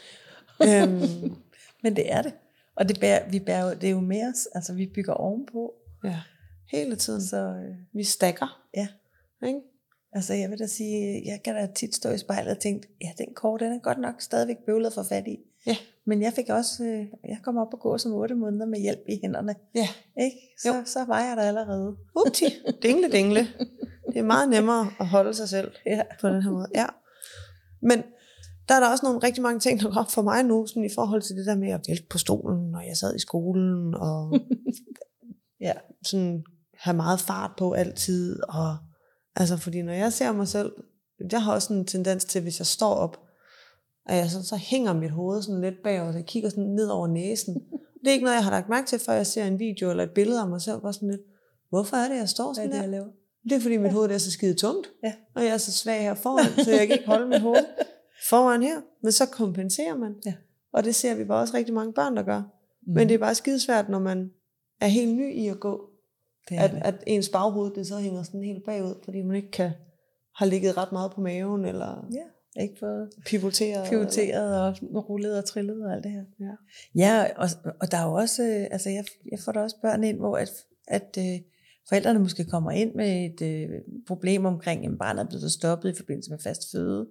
øhm, 0.93 1.37
Men 1.83 1.97
det 1.97 2.13
er 2.13 2.23
det. 2.23 2.33
Og 2.75 2.89
det, 2.89 3.01
bærer, 3.01 3.29
vi 3.31 3.39
bærer, 3.41 3.65
jo- 3.69 3.75
det 3.75 3.85
er 3.85 3.91
jo 3.91 4.01
med 4.01 4.29
os, 4.29 4.47
altså 4.55 4.75
vi 4.75 4.87
bygger 4.87 5.13
ovenpå. 5.13 5.75
ja, 6.05 6.21
hele 6.71 6.97
tiden. 6.97 7.23
Så 7.23 7.37
øh, 7.37 7.77
Vi 7.93 8.05
stakker. 8.05 8.67
ja, 8.77 8.89
Ikke? 9.47 9.61
altså 10.13 10.35
jeg 10.35 10.51
vil 10.51 10.59
da 10.59 10.67
sige, 10.67 11.23
jeg 11.27 11.43
kan 11.43 11.55
da 11.55 11.67
tit 11.75 11.95
stå 11.95 12.11
i 12.11 12.19
spejlet 12.19 12.57
og 12.57 12.59
tænke, 12.63 12.89
ja, 13.01 13.13
den 13.19 13.35
kort, 13.35 13.61
den 13.61 13.73
er 13.73 13.79
godt 13.79 13.99
nok 13.99 14.21
stadigvæk 14.21 14.57
bøvlet 14.67 14.93
for 14.93 15.03
fat 15.03 15.27
i. 15.27 15.39
Ja. 15.67 15.77
Men 16.07 16.23
jeg 16.23 16.33
fik 16.33 16.49
også, 16.49 16.85
øh, 16.85 17.07
jeg 17.29 17.39
kom 17.43 17.57
op 17.57 17.69
og 17.75 17.81
gå 17.81 17.99
som 17.99 18.13
otte 18.13 18.35
måneder 18.35 18.67
med 18.67 18.81
hjælp 18.81 19.01
i 19.09 19.19
hænderne. 19.23 19.55
Ja. 19.75 19.89
Ikke? 20.25 20.37
Så, 20.63 20.69
Jo. 20.69 20.83
så 20.85 21.05
var 21.05 21.21
jeg 21.25 21.37
der 21.37 21.43
allerede. 21.43 21.97
Upti, 22.27 22.45
dingle 22.83 23.13
dingle. 23.13 23.41
Det 24.13 24.17
er 24.19 24.23
meget 24.23 24.49
nemmere 24.49 24.87
at 25.01 25.07
holde 25.07 25.35
sig 25.35 25.49
selv 25.49 25.73
Ja. 25.87 26.03
på 26.21 26.29
den 26.29 26.43
her 26.43 26.51
måde. 26.51 26.67
Ja. 26.75 26.87
Men 27.83 28.03
der 28.69 28.75
er 28.75 28.81
der 28.81 28.89
også 28.91 29.07
nogle 29.07 29.19
rigtig 29.23 29.43
mange 29.43 29.61
ting, 29.61 29.81
der 29.81 29.91
går 29.91 30.01
op 30.01 30.11
for 30.11 30.23
mig 30.23 30.43
nu, 30.43 30.67
sådan 30.67 30.85
i 30.85 30.95
forhold 30.95 31.23
til 31.23 31.37
det 31.37 31.47
der 31.47 31.55
med 31.57 31.69
at 31.71 31.81
vælte 31.89 32.07
på 32.11 32.19
stolen, 32.19 32.71
når 32.71 32.81
jeg 32.81 32.97
sad 32.97 33.17
i 33.17 33.19
skolen, 33.21 33.95
og 33.95 34.33
Ja. 35.61 35.73
sådan 36.07 36.45
have 36.79 36.97
meget 36.97 37.21
fart 37.21 37.51
på 37.59 37.73
altid. 37.73 38.43
Og, 38.49 38.77
altså, 39.37 39.57
fordi 39.57 39.83
når 39.83 39.93
jeg 39.93 40.13
ser 40.13 40.33
mig 40.33 40.49
selv, 40.49 40.73
jeg 41.33 41.43
har 41.43 41.53
også 41.55 41.73
en 41.75 41.87
tendens 41.87 42.25
til, 42.25 42.43
hvis 42.43 42.59
jeg 42.59 42.67
står 42.67 42.95
op, 42.95 43.21
at 44.07 44.17
jeg 44.17 44.31
så, 44.31 44.43
så 44.43 44.57
hænger 44.57 44.93
mit 44.93 45.11
hoved 45.11 45.43
sådan 45.43 45.61
lidt 45.61 45.83
bagover, 45.85 46.13
så 46.13 46.19
jeg 46.19 46.27
kigger 46.27 46.49
sådan 46.49 46.65
ned 46.65 46.89
over 46.89 47.07
næsen. 47.07 47.55
Det 48.01 48.09
er 48.11 48.13
ikke 48.13 48.25
noget, 48.25 48.37
jeg 48.37 48.45
har 48.45 48.51
lagt 48.51 48.69
mærke 48.69 48.87
til, 48.87 48.99
før 48.99 49.13
jeg 49.13 49.27
ser 49.27 49.45
en 49.45 49.59
video 49.59 49.91
eller 49.91 50.05
et 50.05 50.11
billede 50.11 50.41
af 50.41 50.49
mig 50.49 50.61
selv, 50.61 50.81
bare 50.81 50.93
sådan 50.93 51.11
lidt, 51.11 51.21
hvorfor 51.71 51.97
er 51.97 52.09
det, 52.09 52.17
jeg 52.17 52.29
står 52.29 52.45
Hvad 52.45 52.51
er 52.51 52.55
sådan 52.55 52.71
det, 52.71 52.75
der? 52.77 52.83
jeg 52.83 52.91
laver? 52.91 53.07
Det 53.45 53.53
er 53.53 53.61
fordi 53.61 53.77
mit 53.77 53.93
hoved 53.93 54.09
det 54.09 54.15
er 54.15 54.19
så 54.19 54.31
skide 54.31 54.55
tungt, 54.55 54.91
Ja. 55.05 55.13
og 55.35 55.43
jeg 55.45 55.51
er 55.51 55.57
så 55.59 55.73
svag 55.73 56.03
her 56.03 56.15
foran, 56.15 56.65
så 56.65 56.71
jeg 56.71 56.87
kan 56.87 56.97
ikke 56.97 57.07
holde 57.07 57.27
mit 57.29 57.41
hoved 57.41 57.65
foran 58.31 58.63
her. 58.63 58.81
Men 59.03 59.13
så 59.13 59.27
kompenserer 59.27 59.97
man. 59.97 60.15
Ja. 60.27 60.35
Og 60.73 60.85
det 60.85 60.95
ser 60.95 61.15
vi 61.15 61.25
bare 61.25 61.41
også 61.41 61.55
rigtig 61.57 61.75
mange 61.75 61.93
børn, 61.93 62.17
der 62.17 62.23
gør. 62.23 62.39
Mm. 62.87 62.93
Men 62.95 63.09
det 63.09 63.15
er 63.15 63.19
bare 63.19 63.35
skide 63.35 63.61
svært, 63.61 63.89
når 63.89 63.99
man 63.99 64.31
er 64.81 64.87
helt 64.87 65.15
ny 65.17 65.35
i 65.35 65.49
at 65.49 65.61
gå, 65.61 65.81
det 66.49 66.57
at, 66.57 66.71
det. 66.71 66.81
at 66.85 66.95
ens 67.07 67.29
baghoved 67.29 67.71
det 67.75 67.87
så 67.87 67.97
hænger 67.99 68.23
sådan 68.23 68.43
helt 68.45 68.65
bagud, 68.65 68.95
fordi 69.05 69.23
man 69.23 69.37
ikke 69.37 69.51
kan 69.51 69.71
har 70.37 70.47
ligget 70.47 70.77
ret 70.77 70.93
meget 70.93 71.13
på 71.13 71.21
maven, 71.21 71.65
eller 71.65 72.07
Ja, 72.13 72.25
ikke 72.61 72.77
fået 72.81 73.11
pivoteret. 73.27 73.89
pivoteret 73.91 74.59
og 74.59 75.09
rullet 75.09 75.39
og 75.39 75.45
trillet 75.45 75.87
og 75.87 75.93
alt 75.93 76.05
det 76.05 76.13
her. 76.13 76.25
Ja. 76.41 76.55
Ja, 76.95 77.27
og, 77.37 77.49
og 77.81 77.91
der 77.91 77.99
er 77.99 78.05
jo 78.05 78.13
også, 78.13 78.43
øh, 78.43 78.67
altså 78.71 78.91
jeg, 78.91 79.05
jeg 79.31 79.39
får 79.39 79.53
da 79.53 79.61
også 79.61 79.77
børn 79.83 80.05
ind, 80.05 80.19
hvor 80.19 80.37
at, 80.37 80.51
at 80.89 81.17
øh, 81.19 81.41
forældrene 81.89 82.19
måske 82.19 82.45
kommer 82.45 82.71
ind 82.71 82.95
med 82.95 83.25
et 83.25 83.43
øh, 83.43 83.69
problem 84.07 84.45
omkring, 84.45 84.87
at 84.87 84.99
barnet 84.99 85.23
er 85.23 85.29
blevet 85.29 85.53
stoppet 85.53 85.91
i 85.91 85.97
forbindelse 85.97 86.31
med 86.31 86.39
fast 86.39 86.71
føde. 86.73 87.07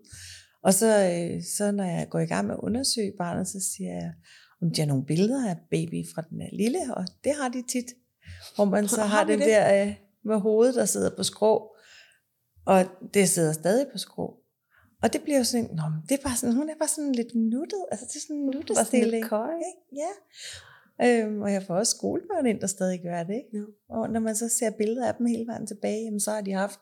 Og 0.64 0.74
så, 0.74 0.88
øh, 0.88 1.44
så 1.58 1.72
når 1.72 1.84
jeg 1.84 2.08
går 2.10 2.20
i 2.20 2.26
gang 2.26 2.48
med 2.48 2.56
at 2.56 2.60
undersøge 2.60 3.14
barnet, 3.18 3.48
så 3.48 3.60
siger 3.76 3.94
jeg, 3.94 4.14
om 4.62 4.72
de 4.72 4.82
har 4.82 4.88
nogle 4.88 5.06
billeder 5.06 5.50
af 5.50 5.58
baby 5.72 6.06
fra 6.16 6.22
den 6.22 6.41
er 6.41 6.50
lille, 6.54 6.80
og 6.96 7.06
det 7.24 7.32
har 7.41 7.50
de 7.50 7.64
tit. 7.70 7.86
Hvor 8.56 8.66
man 8.66 8.88
så 8.88 9.02
Har 9.02 9.08
har, 9.08 9.24
den 9.24 9.39
det? 9.39 9.48
der 9.48 9.86
øh, 9.86 9.96
med 10.26 10.39
hovedet, 10.39 10.76
der 10.76 10.86
sidder 10.86 11.16
på 11.16 11.24
skrå, 11.24 11.76
og 12.66 12.86
det 13.14 13.30
sidder 13.30 13.52
stadig 13.54 13.88
på 13.91 13.98
skrå. 13.98 14.43
Og 15.04 15.14
det 15.14 15.22
bliver 15.22 15.38
jo 15.38 15.43
sådan, 15.43 15.70
Nå, 15.74 15.84
det 16.10 16.20
er 16.20 16.24
bare 16.28 16.38
sådan, 16.38 16.56
hun 16.56 16.70
er 16.70 16.74
bare 16.80 16.88
sådan 16.95 17.12
lidt 17.12 17.36
nuttet, 17.36 17.84
altså 17.91 18.06
det 18.10 18.16
er 18.16 18.20
sådan 18.28 18.36
en 18.36 18.45
Bare 18.45 18.54
sådan 18.54 18.60
lidt 18.60 18.70
nuttestilling. 18.70 19.26
køj. 19.26 19.49
Ikke? 19.70 20.01
Ja. 20.04 20.12
Øhm, 21.26 21.41
og 21.41 21.54
jeg 21.54 21.64
får 21.64 21.76
også 21.76 21.91
skolebørn 21.97 22.45
ind, 22.45 22.60
der 22.60 22.68
stadig 22.68 22.99
gør 23.04 23.24
det. 23.24 23.34
Ikke? 23.36 23.49
Ja. 23.58 23.64
Og 23.95 24.10
når 24.10 24.20
man 24.20 24.36
så 24.36 24.49
ser 24.49 24.70
billeder 24.70 25.08
af 25.08 25.16
dem 25.16 25.26
hele 25.26 25.45
vejen 25.47 25.68
tilbage, 25.68 26.04
jamen, 26.06 26.20
så 26.20 26.32
har 26.32 26.41
de 26.41 26.51
haft 26.51 26.80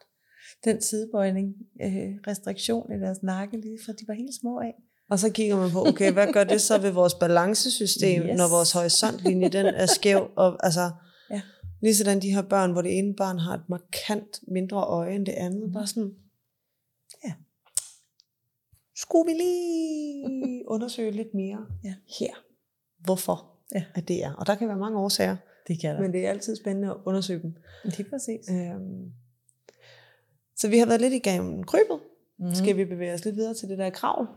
den 0.65 0.82
sidebøjning, 0.82 1.47
øh, 1.82 2.09
restriktion 2.28 2.91
i 2.93 2.99
deres 2.99 3.24
nakke, 3.24 3.57
lige 3.57 3.80
fra 3.86 3.93
de 3.93 4.03
var 4.07 4.13
helt 4.13 4.36
små 4.41 4.59
af. 4.59 4.74
Og 5.09 5.19
så 5.19 5.30
kigger 5.32 5.57
man 5.57 5.72
på, 5.72 5.88
okay, 5.88 6.11
hvad 6.13 6.28
gør 6.34 6.43
det 6.43 6.61
så 6.61 6.78
ved 6.78 6.91
vores 6.91 7.13
balancesystem, 7.13 8.22
Yes. 8.24 8.38
når 8.38 8.49
vores 8.49 8.72
horisontlinje 8.72 9.49
den 9.49 9.65
er 9.65 9.86
skæv? 9.86 10.32
Og, 10.36 10.65
altså, 10.65 10.91
Ja. 11.30 11.41
Lige 11.82 11.95
sådan 11.95 12.19
de 12.22 12.34
her 12.36 12.41
børn, 12.41 12.72
hvor 12.72 12.82
det 12.82 12.97
ene 12.97 13.13
barn 13.15 13.39
har 13.39 13.53
et 13.53 13.69
markant 13.69 14.39
mindre 14.47 14.78
øje 14.84 15.15
end 15.15 15.26
det 15.26 15.32
andet. 15.32 15.61
Mhm. 15.63 15.74
Bare 15.74 15.88
sådan. 15.88 16.11
Skulle 19.02 19.32
vi 19.34 19.38
lige 19.38 20.64
undersøge 20.74 21.12
lidt 21.12 21.34
mere 21.34 21.66
Ja. 21.84 21.93
her, 22.20 22.34
hvorfor 22.99 23.47
Ja. 23.76 23.84
at 23.95 24.08
det 24.08 24.24
er. 24.24 24.34
Og 24.34 24.47
der 24.47 24.56
kan 24.56 24.68
være 24.68 24.78
mange 24.78 24.99
årsager, 24.99 25.38
Det 25.68 25.82
kan 25.82 25.95
der. 25.95 26.02
men 26.02 26.14
det 26.14 26.26
er 26.26 26.30
altid 26.30 26.56
spændende 26.56 26.89
at 26.89 26.97
undersøge 27.06 27.41
dem. 27.41 27.54
Lige 27.84 28.04
præcis. 28.10 28.49
Øhm, 28.49 29.12
så 30.58 30.68
vi 30.70 30.78
har 30.78 30.86
været 30.86 31.02
lidt 31.02 31.14
igennem 31.14 31.64
krybet. 31.64 31.99
Mm. 32.39 32.54
Skal 32.56 32.78
vi 32.78 32.86
bevæge 32.86 33.14
os 33.14 33.26
lidt 33.26 33.36
videre 33.36 33.54
til 33.54 33.70
det 33.70 33.78
der 33.78 33.89
kravl? 33.89 34.28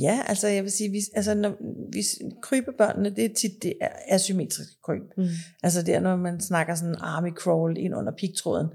Ja, 0.00 0.20
altså 0.26 0.48
jeg 0.48 0.62
vil 0.62 0.70
sige, 0.72 0.90
vi, 0.90 0.98
altså 1.14 1.34
når 1.34 1.56
vi 1.92 2.02
krybebørnene, 2.42 3.10
det 3.10 3.24
er 3.24 3.34
tit 3.34 3.62
det 3.62 3.72
er 3.80 3.88
asymmetriske 4.08 4.74
kryb. 4.84 5.02
Mm. 5.16 5.24
Altså 5.62 5.82
der, 5.82 6.00
når 6.00 6.16
man 6.16 6.40
snakker 6.40 6.74
sådan 6.74 6.94
army 6.98 7.30
crawl 7.32 7.78
ind 7.78 7.94
under 7.94 8.12
pigtråden, 8.18 8.66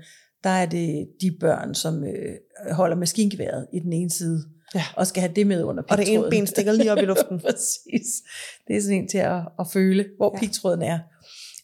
der 0.43 0.49
er 0.49 0.65
det 0.65 1.09
de 1.21 1.37
børn, 1.39 1.75
som 1.75 2.03
øh, 2.03 2.35
holder 2.71 2.95
maskingeværet 2.95 3.67
i 3.73 3.79
den 3.79 3.93
ene 3.93 4.09
side, 4.09 4.43
Ja. 4.75 4.83
og 4.95 5.07
skal 5.07 5.21
have 5.21 5.33
det 5.35 5.47
med 5.47 5.63
under 5.63 5.83
Og 5.83 5.97
pigtråden. 5.97 6.21
det 6.21 6.27
ene 6.27 6.29
ben 6.29 6.47
stikker 6.47 6.71
lige 6.71 6.91
op 6.91 6.97
i 6.97 7.05
luften. 7.05 7.39
Præcis. 7.47 8.07
Det 8.67 8.75
er 8.75 8.81
sådan 8.81 8.97
en 8.97 9.07
til 9.07 9.17
at, 9.17 9.41
at 9.59 9.67
føle, 9.73 10.05
hvor 10.17 10.35
ja. 10.35 10.39
pigtråden 10.39 10.81
er. 10.81 10.99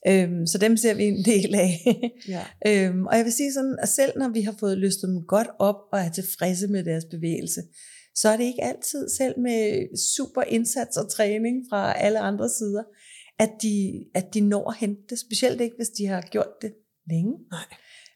Øhm, 0.08 0.48
så 0.48 0.58
dem 0.58 0.78
ser 0.78 0.94
vi 0.94 1.04
en 1.04 1.26
del 1.26 1.56
af. 1.56 1.72
Ja. 2.28 2.44
øhm, 2.88 3.06
og 3.06 3.18
jeg 3.18 3.26
vil 3.26 3.34
sige 3.34 3.54
sådan, 3.54 3.78
at 3.82 3.90
selv 3.90 4.12
når 4.16 4.30
vi 4.30 4.42
har 4.42 4.56
fået 4.60 4.78
løstet 4.78 5.10
dem 5.10 5.24
godt 5.28 5.48
op 5.60 5.76
og 5.92 6.00
er 6.00 6.10
tilfredse 6.12 6.68
med 6.68 6.84
deres 6.84 7.06
bevægelse, 7.12 7.62
så 8.16 8.30
er 8.30 8.38
det 8.38 8.44
ikke 8.44 8.64
altid, 8.64 9.10
selv 9.18 9.40
med 9.40 9.88
super 10.16 10.42
indsats 10.42 10.98
og 10.98 11.12
træning 11.12 11.56
fra 11.70 11.94
alle 12.00 12.20
andre 12.20 12.50
sider, 12.50 12.84
at 13.40 13.52
de, 13.62 14.06
at 14.14 14.34
de 14.34 14.42
når 14.42 14.70
at 14.70 14.78
hente 14.78 15.02
det. 15.10 15.20
Specielt 15.20 15.62
ikke, 15.62 15.76
hvis 15.76 15.90
de 15.90 16.08
har 16.08 16.22
gjort 16.22 16.62
det 16.62 16.74
længe. 17.10 17.34
Nej. 17.52 17.66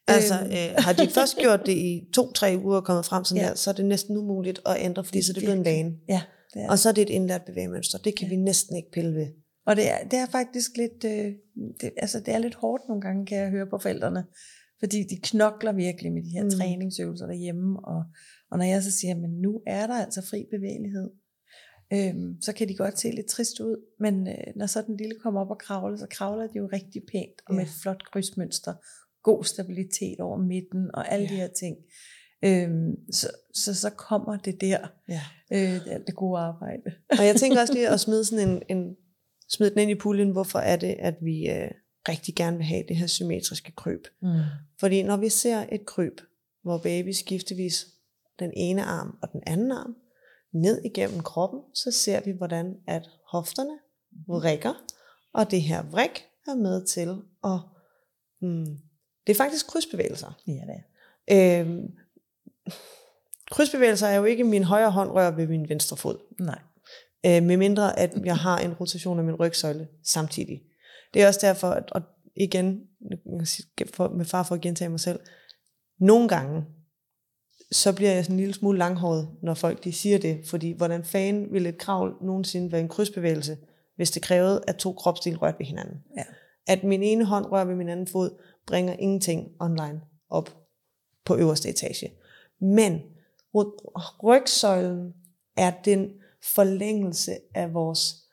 Altså, 0.08 0.34
Øhm. 0.40 0.50
øh, 0.50 0.74
har 0.78 0.92
de 0.92 1.08
først 1.10 1.36
gjort 1.42 1.66
det 1.66 1.72
i 1.72 2.00
to-tre 2.14 2.56
uger 2.64 2.76
og 2.76 2.84
kommet 2.84 3.04
frem 3.04 3.24
sådan 3.24 3.42
Ja. 3.42 3.48
der, 3.48 3.54
så 3.54 3.70
er 3.70 3.74
det 3.74 3.84
næsten 3.86 4.16
umuligt 4.16 4.60
at 4.66 4.76
ændre, 4.78 5.04
fordi 5.04 5.22
så 5.22 5.32
det 5.32 5.42
blevet 5.42 5.58
en 5.58 5.64
vane. 5.64 5.92
Ja, 6.08 6.22
det 6.54 6.62
er. 6.62 6.70
Og 6.70 6.78
så 6.78 6.88
er 6.88 6.92
det 6.92 7.02
et 7.02 7.10
indlært 7.10 7.42
bevægemønster. 7.44 7.98
Det 7.98 8.16
kan 8.16 8.26
Ja. 8.28 8.34
vi 8.34 8.36
næsten 8.36 8.76
ikke 8.76 8.90
pille 8.92 9.14
ved. 9.14 9.26
Og 9.66 9.76
det 9.76 9.90
er, 9.90 10.04
det 10.10 10.18
er 10.18 10.26
faktisk 10.26 10.70
lidt, 10.76 11.04
øh, 11.04 11.32
det, 11.80 11.90
altså 11.96 12.20
det 12.20 12.34
er 12.34 12.38
lidt 12.38 12.54
hårdt 12.54 12.82
nogle 12.88 13.00
gange, 13.00 13.26
kan 13.26 13.38
jeg 13.38 13.50
høre 13.50 13.66
på 13.70 13.78
forældrene. 13.78 14.24
Fordi 14.80 15.02
de 15.02 15.16
knokler 15.22 15.72
virkelig 15.72 16.12
med 16.12 16.22
de 16.22 16.30
her 16.30 16.44
Mm. 16.44 16.50
træningsøvelser 16.50 17.26
derhjemme. 17.26 17.78
Og, 17.84 18.04
og 18.50 18.58
når 18.58 18.64
jeg 18.64 18.82
så 18.82 18.90
siger, 18.90 19.14
men 19.14 19.30
nu 19.30 19.60
er 19.66 19.86
der 19.86 19.94
altså 20.04 20.22
fri 20.30 20.46
bevægelighed, 20.50 21.10
øhm, 21.92 22.40
så 22.42 22.52
kan 22.52 22.68
de 22.68 22.76
godt 22.76 22.98
se 23.00 23.10
lidt 23.10 23.26
trist 23.26 23.60
ud. 23.60 23.76
Men 24.00 24.28
øh, 24.28 24.44
når 24.56 24.66
så 24.66 24.82
den 24.86 24.96
lille 24.96 25.14
kommer 25.22 25.40
op 25.40 25.50
og 25.50 25.58
kravler, 25.58 25.96
så 25.96 26.06
kravler 26.10 26.46
de 26.46 26.58
jo 26.58 26.68
rigtig 26.72 27.02
pænt 27.12 27.38
og 27.46 27.54
med 27.54 27.64
Ja. 27.64 27.68
et 27.68 27.74
flot 27.82 28.02
krydsmønster. 28.12 28.74
God 29.22 29.44
stabilitet 29.44 30.20
over 30.20 30.38
midten 30.38 30.90
og 30.94 31.12
alle 31.12 31.26
Ja. 31.26 31.30
de 31.32 31.36
her 31.36 31.48
ting. 31.48 31.76
Øhm, 32.44 33.12
så, 33.12 33.28
så 33.54 33.74
så 33.74 33.90
kommer 33.90 34.36
det 34.36 34.60
der, 34.60 34.78
Ja. 35.08 35.20
øh, 35.52 35.84
det, 35.84 36.02
det 36.06 36.14
gode 36.14 36.40
arbejde. 36.40 36.82
Og 37.18 37.26
jeg 37.26 37.36
tænker 37.36 37.60
også 37.60 37.72
lige 37.72 37.88
at 37.88 38.00
smide, 38.06 38.24
sådan 38.24 38.48
en, 38.48 38.62
en, 38.68 38.96
smide 39.48 39.70
den 39.70 39.78
ind 39.78 39.90
i 39.90 39.94
puljen, 39.94 40.30
hvorfor 40.30 40.58
er 40.58 40.76
det, 40.76 40.96
at 40.98 41.14
vi 41.22 41.50
øh, 41.50 41.70
rigtig 42.08 42.34
gerne 42.34 42.56
vil 42.56 42.66
have 42.66 42.84
det 42.88 42.96
her 42.96 43.06
symmetriske 43.06 43.72
kryb. 43.72 44.04
Mm. 44.22 44.28
Fordi 44.80 45.02
når 45.02 45.16
vi 45.16 45.28
ser 45.28 45.64
et 45.72 45.86
kryb, 45.86 46.20
hvor 46.62 46.78
baby 46.78 47.10
skiftevis 47.12 47.86
den 48.38 48.52
ene 48.56 48.82
arm 48.84 49.18
og 49.22 49.32
den 49.32 49.42
anden 49.46 49.72
arm 49.72 49.96
ned 50.54 50.82
igennem 50.84 51.20
kroppen, 51.20 51.60
så 51.74 51.90
ser 51.90 52.20
vi, 52.24 52.30
hvordan 52.30 52.74
at 52.88 53.10
hofterne 53.32 53.78
vrikker, 54.28 54.74
og 55.34 55.50
det 55.50 55.62
her 55.62 55.82
vrik 55.90 56.24
er 56.48 56.54
med 56.54 56.86
til 56.86 57.08
at... 57.44 57.60
Mm, 58.40 58.76
det 59.26 59.32
er 59.32 59.36
faktisk 59.36 59.66
krydsbevægelser. 59.66 60.40
Ja, 60.46 60.52
det 60.52 60.82
er. 61.28 61.60
Øhm, 61.60 61.90
krydsbevægelser 63.50 64.06
er 64.06 64.16
jo 64.16 64.24
ikke 64.24 64.44
min 64.44 64.64
højre 64.64 64.90
hånd 64.90 65.10
rører 65.10 65.30
ved 65.30 65.46
min 65.46 65.68
venstre 65.68 65.96
fod. 65.96 66.18
Nej. 66.40 66.58
Øh, 67.26 67.42
med 67.42 67.56
mindre 67.56 67.98
at 67.98 68.12
jeg 68.24 68.36
har 68.36 68.58
en 68.58 68.72
rotation 68.72 69.18
af 69.18 69.24
min 69.24 69.34
rygsøjle 69.34 69.88
samtidig. 70.04 70.62
Det 71.14 71.22
er 71.22 71.26
også 71.26 71.40
derfor, 71.42 71.68
at, 71.68 71.90
og 71.90 72.02
igen, 72.36 72.80
med 74.10 74.24
far 74.24 74.42
for 74.42 74.54
at 74.54 74.60
gentage 74.60 74.88
mig 74.88 75.00
selv, 75.00 75.20
nogle 76.00 76.28
gange, 76.28 76.64
så 77.72 77.92
bliver 77.92 78.12
jeg 78.12 78.24
sådan 78.24 78.34
en 78.34 78.40
lille 78.40 78.54
smule 78.54 78.78
langhåret, 78.78 79.28
når 79.42 79.54
folk 79.54 79.84
de 79.84 79.92
siger 79.92 80.18
det, 80.18 80.40
fordi 80.46 80.72
hvordan 80.72 81.04
fanden 81.04 81.52
vil 81.52 81.66
et 81.66 81.78
kravl 81.78 82.16
nogensinde 82.20 82.72
være 82.72 82.80
en 82.80 82.88
krydsbevægelse, 82.88 83.58
hvis 83.96 84.10
det 84.10 84.22
krævede, 84.22 84.64
at 84.66 84.76
to 84.76 84.92
kropsdele 84.92 85.36
rørte 85.36 85.58
ved 85.58 85.66
hinanden. 85.66 86.04
Ja. 86.16 86.24
At 86.66 86.84
min 86.84 87.02
ene 87.02 87.24
hånd 87.24 87.46
rører 87.46 87.64
ved 87.64 87.74
min 87.74 87.88
anden 87.88 88.06
fod, 88.06 88.30
bringer 88.66 88.92
ingenting 88.98 89.48
online 89.60 90.00
op 90.28 90.56
på 91.24 91.36
øverste 91.36 91.68
etage. 91.68 92.12
Men 92.60 93.00
Rygsøjlen 94.22 95.14
er 95.56 95.72
den 95.84 96.10
forlængelse 96.54 97.38
af 97.54 97.74
vores 97.74 98.28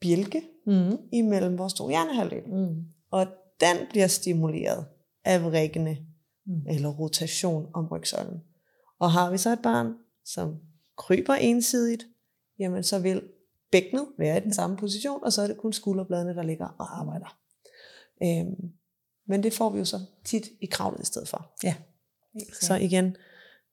bjælke 0.00 0.42
Mm. 0.66 0.98
imellem 1.12 1.58
vores 1.58 1.74
to 1.74 1.88
hjernehalvdele. 1.88 2.46
Mm. 2.46 2.84
Og 3.10 3.26
den 3.60 3.76
bliver 3.90 4.06
stimuleret 4.06 4.86
af 5.24 5.44
vrikkende 5.44 5.96
Mm. 6.46 6.66
eller 6.68 6.88
rotation 6.88 7.68
om 7.74 7.86
rygsøjlen. 7.86 8.40
Og 8.98 9.10
har 9.12 9.30
vi 9.30 9.38
så 9.38 9.52
et 9.52 9.62
barn, 9.62 9.94
som 10.24 10.56
kryber 10.96 11.34
ensidigt, 11.34 12.06
jamen 12.58 12.82
så 12.82 12.98
vil 12.98 13.22
bækkenet 13.72 14.06
være 14.18 14.36
i 14.36 14.40
den 14.40 14.52
samme 14.52 14.76
position, 14.76 15.24
og 15.24 15.32
så 15.32 15.42
er 15.42 15.46
det 15.46 15.56
kun 15.56 15.72
skulderbladene, 15.72 16.34
der 16.34 16.42
ligger 16.42 16.66
og 16.78 17.00
arbejder. 17.00 17.38
Øhm, 18.22 18.72
men 19.28 19.42
det 19.42 19.52
får 19.52 19.70
vi 19.70 19.78
jo 19.78 19.84
så 19.84 20.00
tit 20.24 20.48
i 20.60 20.66
kravlet 20.66 21.02
i 21.02 21.06
stedet 21.06 21.28
for. 21.28 21.50
Ja. 21.62 21.74
Så 22.60 22.74
igen, 22.74 23.16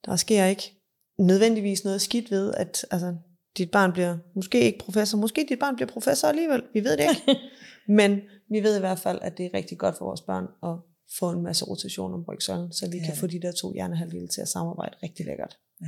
der 0.05 0.15
sker 0.15 0.45
ikke 0.45 0.73
nødvendigvis 1.19 1.83
noget 1.83 2.01
skidt 2.01 2.31
ved, 2.31 2.53
at 2.53 2.85
altså, 2.91 3.15
dit 3.57 3.71
barn 3.71 3.91
bliver 3.91 4.17
måske 4.35 4.61
ikke 4.61 4.79
professor, 4.79 5.17
måske 5.17 5.45
dit 5.49 5.59
barn 5.59 5.75
bliver 5.75 5.89
professor 5.89 6.27
alligevel, 6.27 6.63
vi 6.73 6.83
ved 6.83 6.97
det 6.97 7.09
ikke. 7.09 7.39
Men 7.99 8.21
vi 8.49 8.63
ved 8.63 8.77
i 8.77 8.79
hvert 8.79 8.99
fald, 8.99 9.19
at 9.21 9.37
det 9.37 9.45
er 9.45 9.53
rigtig 9.53 9.77
godt 9.77 9.97
for 9.97 10.05
vores 10.05 10.21
børn 10.21 10.47
at 10.63 10.77
få 11.19 11.31
en 11.31 11.43
masse 11.43 11.65
rotation 11.65 12.13
om 12.13 12.23
rygsøjlen, 12.23 12.73
så 12.73 12.89
vi 12.89 12.97
er 12.97 13.05
kan 13.05 13.15
få 13.15 13.27
de 13.27 13.41
der 13.41 13.51
to 13.51 13.73
hjernehalvdele 13.73 14.27
til 14.27 14.41
at 14.41 14.47
samarbejde 14.47 14.97
rigtig 15.03 15.25
lækkert. 15.25 15.59
Ja. 15.81 15.87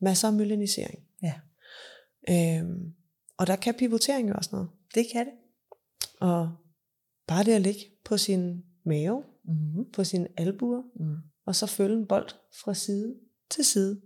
Masser 0.00 0.28
af 0.28 0.34
myelinisering. 0.34 0.98
Ja. 1.22 1.34
Øhm, 2.28 2.94
og 3.38 3.46
der 3.46 3.56
kan 3.56 3.74
pivotering 3.74 4.28
jo 4.28 4.34
også 4.34 4.50
noget. 4.52 4.68
Det 4.94 5.06
kan 5.12 5.26
det. 5.26 5.34
Og 6.20 6.50
bare 7.26 7.44
det 7.44 7.52
at 7.52 7.60
ligge 7.60 7.80
på 8.04 8.16
sin 8.16 8.64
mave, 8.84 9.24
Mm. 9.44 9.84
på 9.92 10.04
sine 10.04 10.28
albuer, 10.36 10.82
Mm. 10.96 11.16
og 11.46 11.54
så 11.56 11.66
følge 11.66 11.96
en 11.96 12.06
bold 12.06 12.28
fra 12.64 12.74
side 12.74 13.14
til 13.50 13.64
side. 13.64 14.00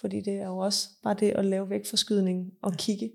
Fordi 0.00 0.20
det 0.20 0.32
er 0.34 0.46
jo 0.46 0.58
også 0.58 0.88
bare 1.02 1.14
det 1.14 1.30
at 1.30 1.44
lave 1.44 1.70
vægtforskydning 1.70 2.50
og 2.62 2.72
kigge, 2.72 3.12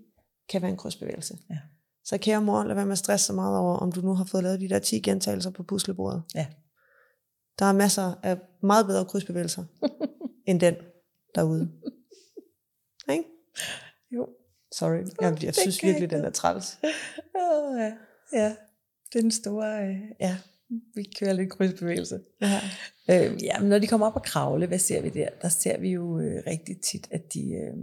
kan 0.49 0.61
være 0.61 0.71
en 0.71 0.77
krydsbevægelse. 0.77 1.37
Ja. 1.49 1.57
Så 2.03 2.17
kære 2.17 2.41
mor, 2.41 2.63
lad 2.63 2.75
være 2.75 2.85
med 2.85 2.91
at 2.91 2.97
stresse 2.97 3.25
så 3.25 3.33
meget 3.33 3.57
over, 3.59 3.77
om 3.77 3.91
du 3.91 4.01
nu 4.01 4.13
har 4.13 4.25
fået 4.25 4.43
lavet 4.43 4.61
de 4.61 4.69
der 4.69 4.79
10 4.79 4.99
gentagelser 4.99 5.49
på 5.49 5.63
puslebordet. 5.63 6.23
Ja. 6.35 6.47
Der 7.59 7.65
er 7.65 7.73
masser 7.73 8.13
af 8.23 8.39
meget 8.63 8.85
bedre 8.85 9.05
krydsbevægelser, 9.05 9.63
end 10.49 10.59
den 10.59 10.75
derude. 11.35 11.71
Ikke? 13.11 13.23
Jo. 14.11 14.29
Sorry, 14.71 14.95
jeg, 14.97 15.07
jeg 15.21 15.41
Det 15.41 15.55
synes 15.55 15.83
virkelig, 15.83 16.09
den 16.09 16.25
er 16.25 16.29
træls. 16.29 16.79
Oh, 17.35 17.79
ja. 17.79 17.93
ja, 18.33 18.55
den 19.13 19.31
store, 19.31 19.87
øh, 19.87 19.95
ja, 20.19 20.37
vi 20.95 21.03
kører 21.19 21.33
lidt 21.33 21.49
krydsbevægelse. 21.51 22.19
Ja. 22.41 22.59
Øh, 23.09 23.43
ja, 23.43 23.59
men 23.59 23.69
når 23.69 23.79
de 23.79 23.87
kommer 23.87 24.07
op 24.07 24.15
og 24.15 24.23
kravle, 24.23 24.67
hvad 24.67 24.79
ser 24.79 25.01
vi 25.01 25.09
der? 25.09 25.29
Der 25.41 25.49
ser 25.49 25.79
vi 25.79 25.89
jo 25.89 26.19
øh, 26.19 26.43
rigtig 26.47 26.75
tit, 26.81 27.07
at 27.11 27.21
de, 27.33 27.39
øh, 27.39 27.73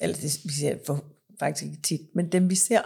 eller 0.00 0.16
det, 0.16 0.40
vi 0.44 0.52
ser 0.52 0.78
for, 0.86 1.04
faktisk 1.40 1.64
ikke 1.64 1.82
tit, 1.82 2.00
men 2.14 2.32
dem 2.32 2.50
vi 2.50 2.54
ser, 2.54 2.80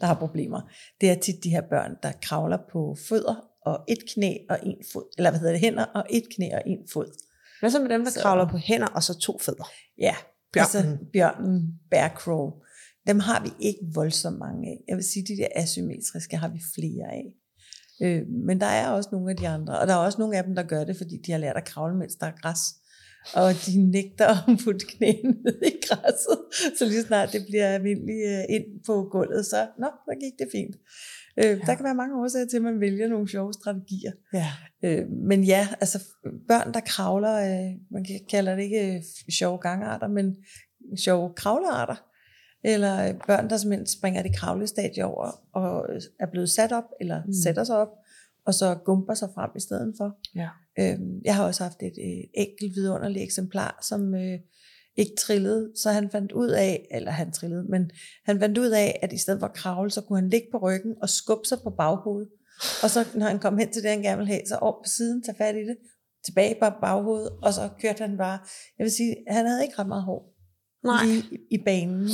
der 0.00 0.06
har 0.06 0.14
problemer, 0.14 0.60
det 1.00 1.10
er 1.10 1.14
tit 1.14 1.44
de 1.44 1.50
her 1.50 1.62
børn, 1.70 1.96
der 2.02 2.12
kravler 2.22 2.58
på 2.72 2.96
fødder 3.08 3.44
og 3.62 3.84
et 3.88 3.98
knæ 4.14 4.34
og 4.48 4.58
en 4.62 4.76
fod, 4.92 5.14
eller 5.18 5.30
hvad 5.30 5.40
hedder 5.40 5.52
det, 5.52 5.60
hænder 5.60 5.84
og 5.84 6.04
et 6.10 6.24
knæ 6.36 6.48
og 6.54 6.62
en 6.66 6.78
fod. 6.92 7.12
Hvad 7.60 7.70
så 7.70 7.80
med 7.80 7.88
dem, 7.88 8.04
der 8.04 8.10
Så- 8.10 8.20
kravler 8.20 8.48
på 8.48 8.56
hænder 8.56 8.86
og 8.86 9.02
så 9.02 9.18
to 9.18 9.38
fødder? 9.38 9.64
Ja, 9.98 10.14
Bjørnen. 10.52 10.90
Altså, 10.90 10.96
bjørnen, 11.12 11.62
bear 11.90 12.08
crow. 12.16 12.50
Dem 13.06 13.18
har 13.18 13.42
vi 13.42 13.50
ikke 13.60 13.78
voldsomt 13.94 14.38
mange 14.38 14.68
af. 14.68 14.76
Jeg 14.88 14.96
vil 14.96 15.04
sige, 15.04 15.24
de 15.26 15.36
der 15.36 15.48
asymmetriske 15.54 16.36
har 16.36 16.48
vi 16.48 16.60
flere 16.74 17.06
af. 17.12 17.34
Øh, 18.02 18.28
men 18.28 18.60
der 18.60 18.66
er 18.66 18.88
også 18.90 19.08
nogle 19.12 19.30
af 19.30 19.36
de 19.36 19.48
andre. 19.48 19.78
Og 19.78 19.86
der 19.86 19.92
er 19.94 19.98
også 19.98 20.18
nogle 20.18 20.36
af 20.36 20.44
dem, 20.44 20.54
der 20.54 20.62
gør 20.62 20.84
det, 20.84 20.96
fordi 20.96 21.16
de 21.26 21.32
har 21.32 21.38
lært 21.38 21.56
at 21.56 21.64
kravle, 21.64 21.96
mens 21.96 22.14
der 22.14 22.26
er 22.26 22.32
græs. 22.42 22.60
Og 23.34 23.52
de 23.66 23.90
nægter 23.90 24.28
at 24.28 24.58
putte 24.64 24.86
knæene 24.86 25.36
ned 25.44 25.62
i 25.62 25.72
græsset. 25.88 26.38
Så 26.78 26.84
lige 26.84 27.02
snart 27.02 27.32
det 27.32 27.46
bliver 27.48 27.66
almindeligt 27.68 28.28
øh, 28.28 28.44
ind 28.56 28.64
på 28.86 29.08
gulvet, 29.12 29.46
så, 29.46 29.66
nå, 29.78 29.86
så 29.86 30.16
gik 30.20 30.32
det 30.38 30.48
fint. 30.52 30.76
Øh, 31.38 31.44
Ja. 31.44 31.54
Der 31.66 31.74
kan 31.74 31.84
være 31.84 31.94
mange 31.94 32.20
årsager 32.20 32.46
til, 32.46 32.56
at 32.56 32.62
man 32.62 32.80
vælger 32.80 33.08
nogle 33.08 33.28
sjove 33.28 33.52
strategier. 33.52 34.12
Ja. 34.32 34.46
Øh, 34.82 35.08
men 35.08 35.44
ja, 35.44 35.68
altså 35.80 36.04
børn, 36.48 36.74
der 36.74 36.80
kravler, 36.80 37.34
øh, 37.34 37.74
man 37.90 38.06
kalder 38.30 38.54
det 38.54 38.62
ikke 38.62 38.94
øh, 38.94 39.02
sjove 39.32 39.58
gangarter, 39.58 40.08
men 40.08 40.36
sjove 40.96 41.32
kravlearter. 41.36 42.07
Eller 42.64 43.08
øh, 43.08 43.14
børn, 43.26 43.50
der 43.50 43.56
simpelthen 43.56 43.86
springer 43.86 44.22
det 44.22 44.36
kravlestadie 44.36 45.04
over 45.04 45.30
og 45.52 45.86
øh, 45.94 46.00
er 46.20 46.26
blevet 46.30 46.50
sat 46.50 46.72
op, 46.72 46.84
eller 47.00 47.22
Mm. 47.26 47.32
sætter 47.44 47.64
sig 47.64 47.76
op, 47.76 47.88
og 48.46 48.54
så 48.54 48.74
gumper 48.74 49.14
sig 49.14 49.28
frem 49.34 49.50
i 49.56 49.60
stedet 49.60 49.94
for. 49.96 50.16
Ja. 50.34 50.48
Øhm, 50.78 51.20
jeg 51.24 51.34
har 51.34 51.44
også 51.44 51.62
haft 51.62 51.82
et 51.82 51.98
øh, 52.04 52.24
enkelt 52.34 52.74
vidunderligt 52.76 53.22
eksemplar, 53.22 53.78
som 53.88 54.14
øh, 54.14 54.38
ikke 54.96 55.12
trillede, 55.18 55.72
så 55.82 55.90
han 55.90 56.10
fandt 56.10 56.32
ud 56.32 56.48
af, 56.48 56.86
eller 56.90 57.10
han 57.10 57.32
trillede, 57.32 57.64
men 57.68 57.90
han 58.26 58.40
fandt 58.40 58.58
ud 58.58 58.70
af, 58.70 58.98
at 59.02 59.12
i 59.12 59.18
stedet 59.18 59.40
for 59.40 59.46
at 59.46 59.54
kravle, 59.54 59.90
så 59.90 60.00
kunne 60.00 60.20
han 60.20 60.28
ligge 60.30 60.48
på 60.52 60.58
ryggen 60.58 60.94
og 61.02 61.08
skubbe 61.08 61.44
sig 61.48 61.58
på 61.64 61.70
baghovedet. 61.70 62.28
Og 62.82 62.90
så 62.90 63.06
når 63.14 63.26
han 63.26 63.38
kom 63.38 63.58
hen 63.58 63.72
til 63.72 63.82
det, 63.82 63.90
han 63.90 64.02
gerne 64.02 64.16
ville 64.16 64.32
have, 64.32 64.42
så 64.46 64.54
op 64.54 64.74
på 64.84 64.88
siden, 64.96 65.22
tage 65.22 65.36
fat 65.38 65.54
i 65.54 65.58
det, 65.58 65.76
tilbage 66.24 66.56
på 66.62 66.66
baghovedet, 66.80 67.30
og 67.42 67.54
så 67.54 67.68
kørte 67.80 68.06
han 68.06 68.16
bare. 68.16 68.38
Jeg 68.78 68.84
vil 68.84 68.92
sige, 68.92 69.16
han 69.28 69.46
havde 69.46 69.62
ikke 69.62 69.78
ret 69.78 69.88
meget 69.88 70.02
hår 70.04 70.34
Nej. 70.84 71.04
lige 71.04 71.22
i, 71.32 71.36
i 71.50 71.58
banen. 71.64 72.08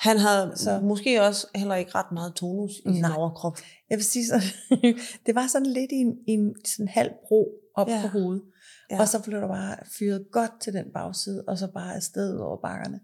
Han 0.00 0.18
havde 0.18 0.52
så. 0.56 0.64
Så- 0.64 0.80
måske 0.80 1.22
også 1.22 1.46
heller 1.54 1.74
ikke 1.74 1.90
ret 1.94 2.12
meget 2.12 2.34
tonus 2.34 2.70
i 2.70 2.82
sin 2.92 3.00
Nej. 3.00 3.14
overkrop. 3.16 3.58
Jeg 3.90 3.96
vil 3.98 4.04
sige, 4.04 4.26
så, 4.26 4.42
det 5.26 5.34
var 5.34 5.46
sådan 5.46 5.66
lidt 5.66 5.92
i 5.92 5.96
en, 5.96 6.18
en 6.26 6.54
sådan 6.64 6.88
halv 6.88 7.10
bro 7.28 7.48
op 7.74 7.88
Ja. 7.88 8.00
på 8.02 8.08
hovedet. 8.08 8.42
Ja. 8.90 9.00
Og 9.00 9.08
så 9.08 9.22
blev 9.22 9.40
der 9.40 9.48
bare 9.48 9.76
fyret 9.98 10.26
godt 10.32 10.50
til 10.60 10.72
den 10.72 10.84
bagside, 10.94 11.44
og 11.48 11.58
så 11.58 11.66
bare 11.66 11.94
afsted 11.94 12.36
over 12.38 12.56
bakkerne. 12.60 13.00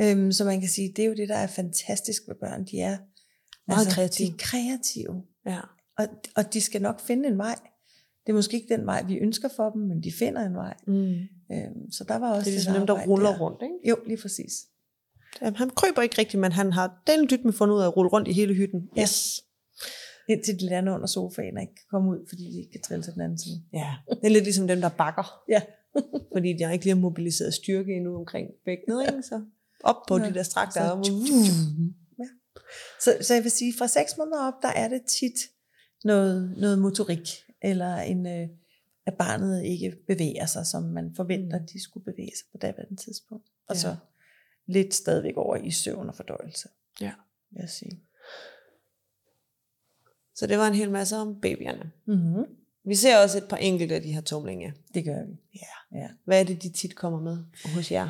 Øhm, 0.00 0.32
så 0.32 0.44
man 0.44 0.60
kan 0.60 0.68
sige, 0.68 0.92
det 0.96 1.02
er 1.04 1.06
jo 1.08 1.14
det, 1.14 1.28
der 1.28 1.34
er 1.36 1.46
fantastisk 1.46 2.22
ved 2.28 2.34
børn. 2.34 2.64
De 2.64 2.80
er 2.80 2.96
Meget 3.66 3.88
kreative. 3.88 4.28
De 4.28 4.32
er 4.32 4.36
kreative, 4.38 5.22
Ja. 5.46 5.60
og, 5.98 6.06
og 6.36 6.52
de 6.54 6.60
skal 6.60 6.82
nok 6.82 7.00
finde 7.00 7.28
en 7.28 7.38
vej. 7.38 7.54
Det 8.26 8.32
er 8.32 8.36
måske 8.36 8.56
ikke 8.60 8.76
den 8.76 8.86
vej, 8.86 9.02
vi 9.02 9.14
ønsker 9.16 9.48
for 9.56 9.70
dem, 9.70 9.82
men 9.82 10.02
de 10.02 10.12
finder 10.18 10.42
en 10.46 10.54
vej. 10.54 10.74
Mm. 10.86 11.12
Øhm, 11.52 11.92
så 11.92 12.04
der 12.08 12.16
var 12.18 12.30
også 12.30 12.44
Det 12.44 12.48
er 12.50 12.52
ligesom 12.52 12.74
dem, 12.74 12.86
der 12.86 13.06
ruller 13.06 13.30
der. 13.30 13.38
rundt. 13.40 13.62
Ikke? 13.62 13.88
Jo, 13.88 13.96
lige 14.06 14.18
præcis. 14.22 14.52
Jamen, 15.40 15.56
han 15.56 15.70
kryber 15.70 16.02
ikke 16.02 16.18
rigtigt, 16.18 16.40
men 16.40 16.52
han 16.52 16.72
har 16.72 17.02
den 17.06 17.28
dyt 17.30 17.44
med 17.44 17.52
fundet 17.52 17.74
ud 17.74 17.80
af 17.80 17.86
at 17.86 17.96
rulle 17.96 18.10
rundt 18.10 18.28
i 18.28 18.32
hele 18.32 18.54
hytten. 18.54 18.88
Ja. 18.96 19.02
Yes. 19.02 19.40
Indtil 20.28 20.60
de 20.60 20.66
lander 20.66 20.94
under 20.94 21.06
sofaen 21.06 21.56
og 21.56 21.62
ikke 21.62 21.74
kan 21.74 21.84
komme 21.90 22.10
ud, 22.10 22.26
fordi 22.28 22.42
de 22.42 22.58
ikke 22.58 22.72
kan 22.72 22.82
trille 22.82 23.04
til 23.04 23.12
den 23.12 23.20
anden 23.22 23.38
side. 23.38 23.62
Ja, 23.72 23.94
det 24.10 24.18
er 24.24 24.28
lidt 24.28 24.44
ligesom 24.44 24.68
dem, 24.68 24.80
der 24.80 24.88
bakker. 24.88 25.42
Ja. 25.48 25.62
fordi 26.34 26.52
de 26.58 26.62
har 26.64 26.72
ikke 26.72 26.84
lige 26.84 26.94
har 26.94 27.00
mobiliseret 27.00 27.54
styrke 27.54 27.92
endnu 27.96 28.16
omkring 28.16 28.46
bækkenet, 28.64 29.02
ikke? 29.08 29.22
Så 29.22 29.42
op 29.84 29.96
på 30.08 30.18
Ja. 30.18 30.28
de 30.28 30.34
der 30.34 30.42
strakte 30.42 30.80
arme. 30.80 31.04
tjup, 31.04 31.18
Ja. 32.18 32.24
Så, 33.04 33.16
så 33.26 33.34
jeg 33.34 33.42
vil 33.42 33.50
sige, 33.50 33.74
fra 33.78 33.86
6 33.86 34.16
måneder 34.18 34.46
op, 34.46 34.54
der 34.62 34.68
er 34.68 34.88
det 34.88 35.02
tit 35.18 35.38
noget, 36.04 36.54
noget 36.56 36.78
motorik, 36.78 37.28
eller 37.62 37.96
en, 37.96 38.26
øh, 38.26 38.48
at 39.06 39.14
barnet 39.18 39.64
ikke 39.64 39.96
bevæger 40.06 40.46
sig, 40.46 40.66
som 40.66 40.82
man 40.82 41.12
forventer, 41.16 41.58
Mm. 41.60 41.66
de 41.72 41.82
skulle 41.82 42.04
bevæge 42.04 42.32
sig 42.38 42.46
på 42.52 42.58
daværende 42.58 42.96
tidspunkt. 42.96 43.46
Og 43.68 43.74
Ja. 43.74 43.80
så 43.80 43.96
lidt 44.68 44.94
stadigvæk 44.94 45.36
over 45.36 45.56
i 45.56 45.70
søvn 45.70 46.08
og 46.08 46.14
fordøjelse, 46.14 46.68
Ja. 47.00 47.12
vil 47.50 47.60
jeg 47.60 47.68
sige. 47.68 48.00
Så 50.34 50.46
det 50.46 50.58
var 50.58 50.66
en 50.68 50.74
hel 50.74 50.90
masse 50.90 51.16
om 51.16 51.40
babyerne. 51.40 51.90
Mm-hmm. 52.06 52.44
Vi 52.84 52.94
ser 52.94 53.18
også 53.22 53.38
et 53.38 53.48
par 53.48 53.56
enkelte 53.56 53.94
af 53.94 54.02
de 54.02 54.12
her 54.12 54.20
tumlinge. 54.20 54.74
Det 54.94 55.04
gør 55.04 55.24
vi. 55.26 55.36
Ja. 55.54 55.98
Ja. 55.98 56.08
Hvad 56.24 56.40
er 56.40 56.44
det, 56.44 56.62
de 56.62 56.72
tit 56.72 56.94
kommer 56.96 57.20
med 57.20 57.38
hos 57.74 57.92
jer? 57.92 58.08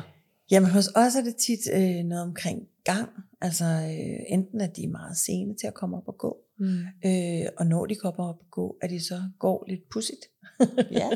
Jamen 0.51 0.69
hos 0.69 0.87
os 0.95 1.15
er 1.15 1.21
det 1.23 1.35
tit 1.35 1.59
øh, 1.73 2.03
noget 2.05 2.23
omkring 2.23 2.67
gang, 2.83 3.09
altså 3.41 3.65
øh, 3.65 4.19
enten 4.33 4.61
at 4.61 4.75
de 4.75 4.83
er 4.83 4.87
meget 4.89 5.17
sene 5.17 5.55
til 5.55 5.67
at 5.67 5.73
komme 5.73 5.97
op 5.97 6.07
og 6.07 6.17
gå, 6.17 6.37
Mm. 6.61 6.79
øh, 7.05 7.45
og 7.57 7.65
når 7.65 7.85
de 7.85 7.95
kommer 7.95 8.23
op 8.29 8.39
og 8.39 8.45
gå, 8.51 8.77
at 8.81 8.89
de 8.89 9.03
så 9.05 9.23
går 9.39 9.65
lidt 9.67 9.89
pudsigt. 9.89 10.25
Ja. 11.01 11.09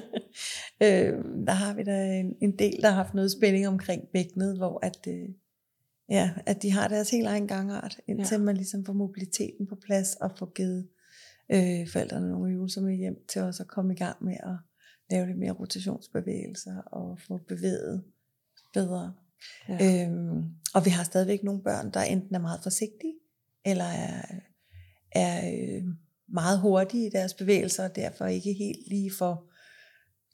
øh, 0.84 1.24
der 1.48 1.52
har 1.52 1.74
vi 1.74 1.84
da 1.84 2.20
en, 2.20 2.36
en 2.42 2.60
del, 2.60 2.82
der 2.82 2.88
har 2.90 2.96
haft 2.96 3.14
noget 3.14 3.32
spænding 3.32 3.68
omkring 3.68 4.04
bækkenet, 4.14 4.58
hvor 4.58 4.80
at, 4.86 5.08
øh, 5.08 5.30
ja, 6.10 6.32
at 6.46 6.62
de 6.62 6.72
har 6.72 6.88
deres 6.88 7.12
helt 7.12 7.28
egen 7.28 7.48
gangart, 7.48 7.98
indtil 8.08 8.36
Ja. 8.36 8.44
man 8.44 8.56
ligesom 8.58 8.86
får 8.86 8.94
mobiliteten 8.94 9.68
på 9.68 9.76
plads 9.86 10.16
og 10.16 10.32
får 10.40 10.54
givet 10.54 10.88
øh, 11.52 11.88
forældrene 11.92 12.30
nogle 12.30 12.54
øvelser 12.54 12.82
med 12.82 12.96
hjem 12.96 13.26
til 13.30 13.42
også 13.42 13.64
at 13.64 13.70
komme 13.70 13.94
i 13.94 13.98
gang 13.98 14.24
med 14.26 14.34
at 14.44 14.56
lave 15.12 15.26
lidt 15.28 15.40
mere 15.40 15.52
rotationsbevægelser 15.52 16.82
og 16.82 17.20
få 17.28 17.38
bevæget 17.38 18.04
bedre. 18.74 19.14
Ja. 19.70 20.06
Øhm, 20.08 20.44
og 20.76 20.86
vi 20.86 20.90
har 20.90 21.04
stadigvæk 21.04 21.44
nogle 21.44 21.62
børn, 21.64 21.92
der 21.94 22.02
enten 22.02 22.36
er 22.36 22.40
meget 22.40 22.60
forsigtige, 22.64 23.14
eller 23.66 23.86
er, 23.86 24.22
er 25.12 25.52
øh, 25.54 25.84
meget 26.34 26.60
hurtige 26.60 27.08
i 27.08 27.10
deres 27.10 27.34
bevægelser, 27.34 27.84
og 27.84 27.96
derfor 27.96 28.26
ikke 28.26 28.54
helt 28.54 28.88
lige 28.88 29.12
får 29.18 29.50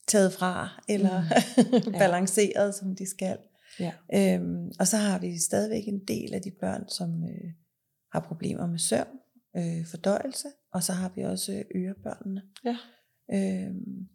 taget 0.08 0.34
fra, 0.34 0.84
eller 0.90 1.24
mm. 1.86 1.92
balanceret, 2.02 2.76
som 2.76 2.96
de 2.96 3.10
skal. 3.10 3.38
Ja. 3.80 3.92
Øhm, 4.14 4.72
og 4.80 4.88
så 4.88 4.98
har 4.98 5.20
vi 5.20 5.38
stadigvæk 5.38 5.88
en 5.88 6.00
del 6.08 6.34
af 6.34 6.42
de 6.42 6.52
børn, 6.52 6.90
som 6.90 7.24
øh, 7.24 7.52
har 8.12 8.20
problemer 8.20 8.68
med 8.68 8.80
søvn, 8.80 9.20
øh, 9.58 9.86
fordøjelse, 9.86 10.48
og 10.74 10.84
så 10.84 10.94
har 10.94 11.12
vi 11.16 11.22
også 11.22 11.64
ørebørnene. 11.76 12.42
Ja. 12.66 12.78
Øhm, 13.34 14.08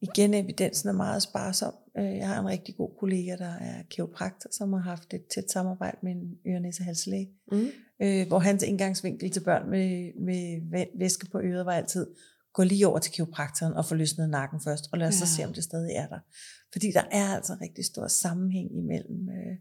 igen, 0.00 0.34
evidensen 0.34 0.88
er 0.88 0.92
meget 0.92 1.22
sparsom. 1.22 1.74
Øh, 1.98 2.16
jeg 2.16 2.28
har 2.28 2.40
en 2.40 2.48
rigtig 2.48 2.76
god 2.76 2.90
kollega, 3.00 3.36
der 3.36 3.54
er 3.54 3.82
kiropraktor, 3.90 4.50
som 4.52 4.72
har 4.72 4.80
haft 4.80 5.14
et 5.14 5.26
tæt 5.34 5.50
samarbejde 5.50 5.98
med 6.02 6.12
en 6.12 6.38
øre 6.46 6.72
halslæge, 6.80 7.30
mm. 7.52 7.66
Øh, 8.02 8.26
hvor 8.26 8.38
hans 8.38 8.62
indgangsvinkel 8.62 9.30
til 9.30 9.40
børn 9.40 9.70
med, 9.70 10.12
med 10.70 10.86
væske 10.98 11.26
på 11.26 11.40
øret 11.40 11.66
var 11.66 11.72
altid, 11.72 12.06
gå 12.52 12.62
lige 12.62 12.86
over 12.86 12.98
til 12.98 13.12
kiropraktoren 13.12 13.72
og 13.72 13.86
få 13.86 13.94
løsnet 13.94 14.30
nakken 14.30 14.60
først, 14.60 14.88
og 14.92 14.98
lad 14.98 15.08
os 15.08 15.20
ja. 15.20 15.26
så 15.26 15.36
se, 15.36 15.44
om 15.44 15.52
det 15.52 15.64
stadig 15.64 15.92
er 15.94 16.06
der. 16.06 16.18
Fordi 16.72 16.90
der 16.92 17.04
er 17.10 17.34
altså 17.34 17.52
en 17.52 17.60
rigtig 17.60 17.84
stor 17.84 18.06
sammenhæng 18.06 18.76
imellem, 18.76 19.28
øh, 19.28 19.56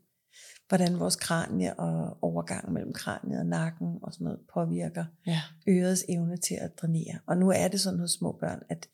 hvordan 0.68 1.00
vores 1.00 1.16
kranie 1.16 1.80
og 1.80 2.18
overgangen 2.22 2.74
mellem 2.74 2.94
kraniet 2.94 3.40
og 3.40 3.46
nakken 3.46 3.88
og 4.02 4.14
sådan 4.14 4.26
noget 4.26 4.40
påvirker 4.54 5.06
ja. 5.28 5.42
ørets 5.68 6.06
evne 6.10 6.38
til 6.38 6.56
at 6.62 6.72
drænere. 6.82 7.20
Og 7.28 7.38
nu 7.38 7.50
er 7.50 7.68
det 7.68 7.82
sådan 7.82 8.00
hos 8.00 8.12
små 8.12 8.38
børn, 8.40 8.60
at 8.70 8.88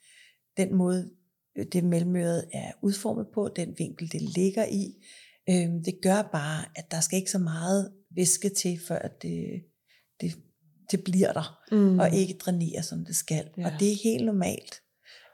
den 0.57 0.75
måde, 0.75 1.09
det 1.73 1.83
mellemøret 1.83 2.45
er 2.53 2.71
udformet 2.81 3.27
på, 3.33 3.49
den 3.55 3.75
vinkel, 3.77 4.11
det 4.11 4.21
ligger 4.21 4.65
i, 4.65 4.95
øh, 5.49 5.85
det 5.85 5.99
gør 6.01 6.21
bare, 6.21 6.65
at 6.75 6.91
der 6.91 6.99
skal 6.99 7.17
ikke 7.17 7.31
så 7.31 7.39
meget 7.39 7.91
væske 8.17 8.49
til, 8.49 8.79
før 8.87 8.99
det, 9.21 9.63
det, 10.21 10.31
det 10.91 11.03
bliver 11.03 11.33
der, 11.33 11.59
mm. 11.71 11.99
og 11.99 12.13
ikke 12.13 12.33
drænerer, 12.33 12.81
som 12.81 13.05
det 13.05 13.15
skal. 13.15 13.49
Ja. 13.57 13.65
Og 13.65 13.71
det 13.79 13.91
er 13.91 14.03
helt 14.03 14.25
normalt. 14.25 14.81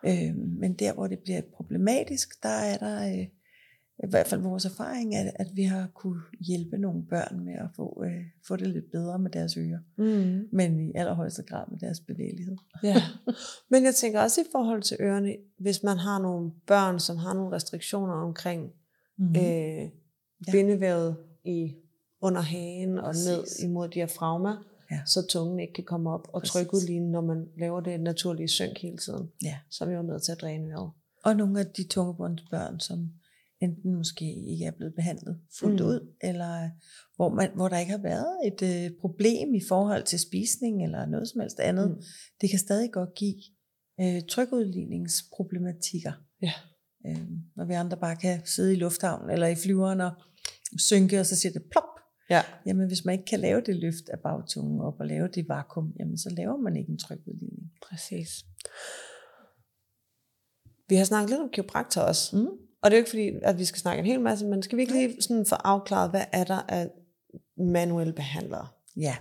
Øh, 0.06 0.36
men 0.36 0.74
der, 0.74 0.94
hvor 0.94 1.08
det 1.08 1.20
bliver 1.20 1.42
problematisk, 1.56 2.44
der 2.44 2.50
er 2.50 2.78
der... 2.78 3.20
Øh, 3.20 3.28
i 4.04 4.10
hvert 4.10 4.28
fald 4.28 4.42
vores 4.42 4.66
erfaring 4.66 5.16
er, 5.16 5.32
at 5.36 5.48
vi 5.54 5.64
har 5.64 5.88
kunne 5.96 6.22
hjælpe 6.48 6.78
nogle 6.78 7.04
børn 7.10 7.46
med 7.46 7.54
at 7.54 7.68
få, 7.76 8.04
øh, 8.06 8.22
få 8.48 8.56
det 8.56 8.68
lidt 8.68 8.92
bedre 8.92 9.20
med 9.20 9.32
deres 9.32 9.58
ører. 9.58 9.80
Mm. 9.98 10.48
Men 10.52 10.80
i 10.80 10.92
allerhøjeste 10.96 11.44
grad 11.44 11.66
med 11.72 11.80
deres 11.80 12.00
bevægelighed. 12.00 12.56
Ja. 12.84 12.96
Men 13.72 13.84
jeg 13.84 13.96
tænker 13.96 14.22
også 14.22 14.42
i 14.42 14.46
forhold 14.52 14.82
til 14.82 14.98
ørerne, 15.00 15.36
hvis 15.60 15.84
man 15.84 15.98
har 15.98 16.22
nogle 16.22 16.52
børn, 16.68 17.00
som 17.00 17.18
har 17.18 17.34
nogle 17.34 17.56
restriktioner 17.56 18.14
omkring 18.14 18.72
mm. 19.18 19.36
øh, 19.36 19.90
bindevævet 20.52 21.18
i 21.46 21.76
under 22.24 22.42
hagen 22.42 22.98
og 22.98 23.14
Præcis. 23.14 23.28
ned 23.28 23.70
imod 23.70 23.90
diafragma, 23.90 24.50
ja. 24.92 25.00
så 25.06 25.28
tungen 25.30 25.60
ikke 25.60 25.74
kan 25.74 25.84
komme 25.84 26.10
op 26.10 26.28
og 26.34 26.42
ud 26.74 26.86
lige, 26.86 27.00
når 27.00 27.22
man 27.22 27.48
laver 27.60 27.82
det 27.82 28.00
naturlige 28.00 28.48
synk 28.48 28.78
hele 28.82 28.98
tiden, 28.98 29.30
ja. 29.44 29.58
så 29.70 29.84
er 29.84 29.90
vi 29.90 29.96
jo 29.96 30.02
med 30.02 30.20
til 30.20 30.32
at 30.32 30.42
dræne 30.42 30.74
øret. 30.74 30.92
Og 31.24 31.36
nogle 31.36 31.60
af 31.60 31.66
de 31.66 31.88
tungebåndsbørn, 31.88 32.80
som 32.80 33.10
enten 33.62 33.96
måske 33.96 34.26
ikke 34.52 34.66
er 34.66 34.72
blevet 34.72 34.96
behandlet 34.96 35.40
fuldt 35.60 35.82
mm. 35.82 35.88
ud, 35.88 36.14
eller 36.22 36.70
hvor, 37.16 37.30
man, 37.30 37.50
hvor 37.56 37.68
der 37.68 37.78
ikke 37.78 37.92
har 37.92 38.02
været 38.02 38.38
et 38.46 38.62
øh, 38.62 38.92
problem 39.02 39.54
i 39.54 39.62
forhold 39.68 40.04
til 40.04 40.20
spisning 40.20 40.84
eller 40.84 41.06
noget 41.06 41.30
som 41.30 41.42
helst 41.42 41.60
andet. 41.60 41.90
Mm. 41.90 42.04
Det 42.42 42.50
kan 42.50 42.60
stadig 42.60 42.92
godt 42.92 43.16
give 43.16 43.36
øh, 44.02 44.22
trykudligningsproblematikker. 44.30 46.12
Ja. 46.42 46.54
Øh, 47.08 47.28
når 47.56 47.66
vi 47.66 47.74
andre 47.74 47.98
bare 47.98 48.16
kan 48.16 48.42
sidde 48.46 48.74
i 48.74 48.76
lufthavnen 48.76 49.30
eller 49.30 49.48
i 49.48 49.56
flyveren 49.56 50.02
og 50.02 50.12
synke, 50.78 51.20
og 51.20 51.26
så 51.26 51.36
siger 51.36 51.54
det 51.54 51.64
plop. 51.72 51.93
Ja. 52.30 52.42
Jamen 52.66 52.88
hvis 52.88 53.06
man 53.06 53.14
ikke 53.14 53.26
kan 53.26 53.40
lave 53.40 53.62
det 53.62 53.76
løft 53.76 54.10
af 54.10 54.20
bagtungen 54.20 54.82
op 54.82 55.00
og 55.00 55.08
lave 55.08 55.28
det 55.28 55.50
vakuum, 55.50 55.94
jamen 56.00 56.18
så 56.18 56.30
laver 56.30 56.58
man 56.58 56.76
ikke 56.76 56.92
en 56.92 56.98
trykudligning. 56.98 57.72
Præcis. 57.90 58.30
Vi 60.90 60.96
har 60.96 61.06
snakket 61.06 61.30
lidt 61.30 61.42
om 61.42 61.50
kiropraktor 61.50 62.02
også. 62.02 62.38
Mm. 62.38 62.48
Og 62.82 62.92
det 62.92 62.94
er 62.94 62.98
jo 62.98 63.02
ikke 63.02 63.10
fordi, 63.10 63.32
at 63.42 63.60
vi 63.60 63.66
skal 63.66 63.80
snakke 63.80 64.00
en 64.00 64.06
hel 64.06 64.22
masse, 64.22 64.46
men 64.46 64.64
skal 64.64 64.78
vi 64.78 64.82
ikke 64.82 64.94
lige 64.94 65.22
sådan 65.22 65.46
få 65.46 65.56
afklaret, 65.56 66.10
hvad 66.10 66.26
er 66.32 66.44
der 66.44 66.62
af 66.68 66.90
manuelle 67.58 68.14
behandlere? 68.14 68.68
Ja. 68.98 69.16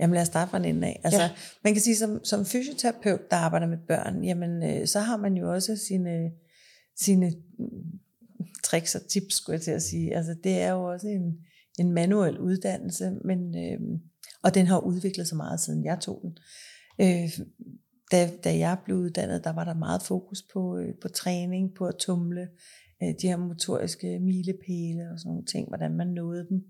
Jamen 0.00 0.14
lad 0.14 0.22
os 0.22 0.26
starte 0.26 0.50
fra 0.50 0.58
en 0.58 0.64
ende 0.64 0.86
af. 0.88 1.00
Altså, 1.04 1.20
ja. 1.20 1.30
Man 1.64 1.72
kan 1.72 1.82
sige, 1.82 1.96
som, 1.96 2.24
som 2.24 2.44
fysioterapeut, 2.44 3.30
der 3.30 3.36
arbejder 3.36 3.66
med 3.66 3.78
børn, 3.88 4.24
jamen 4.24 4.62
øh, 4.62 4.86
så 4.86 5.00
har 5.00 5.16
man 5.16 5.36
jo 5.36 5.52
også 5.52 5.76
sine, 5.76 6.30
sine 6.96 7.32
tricks 8.64 8.94
og 8.94 9.08
tips, 9.08 9.34
skulle 9.34 9.54
jeg 9.54 9.62
til 9.62 9.70
at 9.70 9.82
sige. 9.82 10.16
Altså 10.16 10.36
det 10.44 10.60
er 10.60 10.70
jo 10.70 10.84
også 10.92 11.08
en, 11.08 11.38
en 11.78 11.92
manuel 11.92 12.38
uddannelse, 12.38 13.10
men, 13.24 13.56
øh, 13.56 13.80
og 14.42 14.54
den 14.54 14.66
har 14.66 14.78
udviklet 14.78 15.28
sig 15.28 15.36
meget, 15.36 15.60
siden 15.60 15.84
jeg 15.84 16.00
tog 16.00 16.20
den. 16.22 16.38
Øh, 17.00 17.30
da, 18.12 18.30
da 18.44 18.58
jeg 18.58 18.78
blev 18.84 18.96
uddannet, 18.96 19.44
der 19.44 19.52
var 19.52 19.64
der 19.64 19.74
meget 19.74 20.02
fokus 20.02 20.42
på, 20.52 20.78
øh, 20.78 20.94
på 21.02 21.08
træning, 21.08 21.74
på 21.74 21.86
at 21.86 21.96
tumle, 21.98 22.48
øh, 23.02 23.14
de 23.22 23.28
her 23.28 23.36
motoriske 23.36 24.18
milepæle 24.18 25.10
og 25.12 25.18
sådan 25.18 25.28
nogle 25.28 25.44
ting, 25.44 25.68
hvordan 25.68 25.96
man 25.96 26.08
nåede 26.08 26.46
dem. 26.48 26.64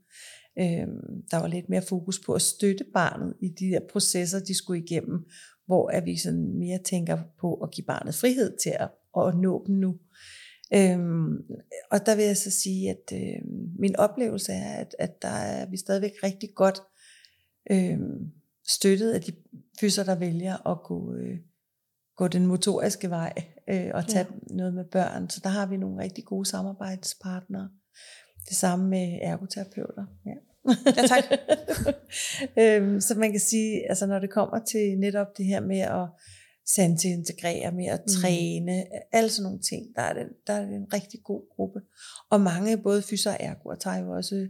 Øh, 0.58 0.88
der 1.30 1.36
var 1.36 1.46
lidt 1.46 1.68
mere 1.68 1.82
fokus 1.82 2.20
på 2.26 2.32
at 2.32 2.42
støtte 2.42 2.84
barnet 2.94 3.34
i 3.42 3.48
de 3.48 3.64
der 3.64 3.80
processer, 3.92 4.40
de 4.40 4.54
skulle 4.54 4.84
igennem, 4.84 5.26
hvor 5.66 5.88
at 5.88 6.04
vi 6.04 6.16
sådan 6.16 6.58
mere 6.58 6.78
tænker 6.84 7.18
på 7.40 7.54
at 7.54 7.70
give 7.70 7.84
barnet 7.84 8.14
frihed 8.14 8.56
til 8.62 8.72
at, 8.80 8.90
at 9.16 9.38
nå 9.38 9.64
dem 9.66 9.74
nu. 9.74 9.98
Øhm, 10.74 11.36
og 11.90 12.06
der 12.06 12.16
vil 12.16 12.24
jeg 12.24 12.36
så 12.36 12.50
sige, 12.50 12.90
at 12.90 13.12
øh, 13.12 13.42
min 13.78 13.96
oplevelse 13.96 14.52
er, 14.52 14.74
at, 14.74 14.94
at 14.98 15.22
der 15.22 15.28
er 15.28 15.66
vi 15.66 15.76
stadigvæk 15.76 16.12
rigtig 16.22 16.54
godt 16.54 16.80
øh, 17.70 17.98
støttet 18.68 19.12
af 19.12 19.20
de 19.20 19.32
fyser, 19.80 20.04
der 20.04 20.14
vælger 20.14 20.66
at 20.70 20.82
gå, 20.82 21.14
øh, 21.14 21.38
gå 22.16 22.28
den 22.28 22.46
motoriske 22.46 23.10
vej 23.10 23.32
øh, 23.68 23.90
og 23.94 24.08
tage 24.08 24.26
ja. 24.30 24.54
noget 24.54 24.74
med 24.74 24.84
børn. 24.84 25.30
Så 25.30 25.40
der 25.44 25.50
har 25.50 25.66
vi 25.66 25.76
nogle 25.76 26.02
rigtig 26.02 26.24
gode 26.24 26.46
samarbejdspartnere. 26.46 27.70
Det 28.48 28.56
samme 28.56 28.88
med 28.88 29.18
ergoterapeuter. 29.22 30.06
Ja. 30.26 30.34
Ja, 30.86 31.06
tak. 31.06 31.24
øhm, 32.62 33.00
så 33.00 33.14
man 33.14 33.30
kan 33.30 33.40
sige, 33.40 33.88
altså 33.88 34.06
når 34.06 34.18
det 34.18 34.30
kommer 34.30 34.58
til 34.58 34.98
netop 34.98 35.26
det 35.36 35.46
her 35.46 35.60
med 35.60 35.78
at 35.78 36.08
sande 36.66 37.08
integrere, 37.08 37.72
med 37.72 37.86
at 37.86 38.00
mm. 38.06 38.12
træne, 38.12 38.84
mm. 38.84 38.98
alle 39.12 39.30
sådan 39.30 39.42
nogle 39.42 39.60
ting, 39.60 39.86
der 39.96 40.02
er, 40.02 40.12
det, 40.14 40.26
der 40.46 40.52
er 40.52 40.64
det 40.64 40.74
en 40.74 40.92
rigtig 40.92 41.20
god 41.24 41.42
gruppe. 41.56 41.80
Og 42.30 42.40
mange, 42.40 42.76
både 42.76 43.02
fyser 43.02 43.30
og 43.30 43.36
ergoer, 43.40 43.74
tager 43.74 43.98
jo 43.98 44.10
også 44.10 44.48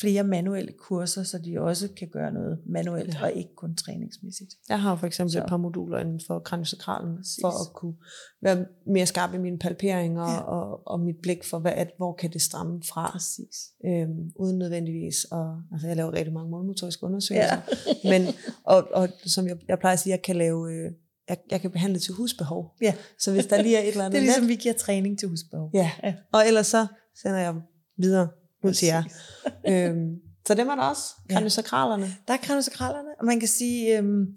flere 0.00 0.24
manuelle 0.24 0.72
kurser, 0.72 1.22
så 1.22 1.38
de 1.38 1.60
også 1.60 1.88
kan 1.96 2.08
gøre 2.08 2.32
noget 2.32 2.58
manuelt, 2.66 3.14
ja. 3.14 3.22
og 3.22 3.32
ikke 3.32 3.54
kun 3.54 3.74
træningsmæssigt. 3.74 4.54
Jeg 4.68 4.80
har 4.80 4.96
for 4.96 5.06
eksempel 5.06 5.32
så. 5.32 5.38
et 5.38 5.48
par 5.48 5.56
moduler 5.56 5.98
inden 5.98 6.20
for 6.26 6.38
kraniosakralen, 6.38 7.24
for 7.40 7.48
at 7.48 7.74
kunne 7.74 7.94
være 8.42 8.66
mere 8.86 9.06
skarp 9.06 9.34
i 9.34 9.38
mine 9.38 9.58
palperinger, 9.58 10.22
ja. 10.22 10.40
og, 10.40 10.86
og 10.86 11.00
mit 11.00 11.16
blik 11.22 11.44
for, 11.44 11.58
hvad, 11.58 11.72
at, 11.72 11.90
hvor 11.96 12.12
kan 12.12 12.32
det 12.32 12.42
stramme 12.42 12.82
fra. 12.88 13.10
Præcis. 13.10 13.70
Øhm, 13.84 14.30
uden 14.36 14.58
nødvendigvis, 14.58 15.24
og 15.24 15.62
altså 15.72 15.86
jeg 15.86 15.96
laver 15.96 16.12
rigtig 16.12 16.34
mange 16.34 16.50
målmotoriske 16.50 17.04
undersøgelser, 17.04 17.56
ja. 18.04 18.10
men, 18.10 18.34
og, 18.74 18.88
og 18.92 19.08
som 19.24 19.46
jeg, 19.46 19.56
jeg 19.68 19.78
plejer 19.78 19.92
at 19.92 20.00
sige, 20.00 20.10
jeg 20.10 20.22
kan 20.22 20.36
lave... 20.36 20.72
Øh, 20.72 20.92
jeg, 21.30 21.38
jeg 21.50 21.60
kan 21.60 21.70
behandle 21.70 21.98
til 21.98 22.14
husbehov. 22.14 22.76
Ja. 22.82 22.94
Så 23.18 23.32
hvis 23.32 23.46
der 23.46 23.62
lige 23.62 23.76
er 23.76 23.82
et 23.82 23.88
eller 23.88 24.04
andet... 24.04 24.12
det 24.12 24.18
er 24.18 24.22
ligesom, 24.22 24.42
net, 24.42 24.48
vi 24.48 24.54
giver 24.54 24.74
træning 24.74 25.18
til 25.18 25.28
husbehov. 25.28 25.70
Ja. 25.74 25.90
ja. 26.02 26.14
Og 26.32 26.46
ellers 26.46 26.66
så 26.66 26.86
sender 27.22 27.38
jeg 27.38 27.54
videre 27.96 28.28
ud 28.64 28.72
til 28.72 28.86
jer. 28.86 29.02
øhm, 29.70 30.16
så 30.46 30.54
det 30.54 30.66
var 30.66 30.74
der 30.74 30.82
også, 30.82 31.02
kraniosakralerne. 31.30 32.04
Ja. 32.04 32.12
Der 32.28 32.34
er 32.34 32.38
kraniosakralerne, 32.38 33.08
og 33.18 33.26
man 33.26 33.40
kan 33.40 33.48
sige, 33.48 33.98
øhm, 33.98 34.36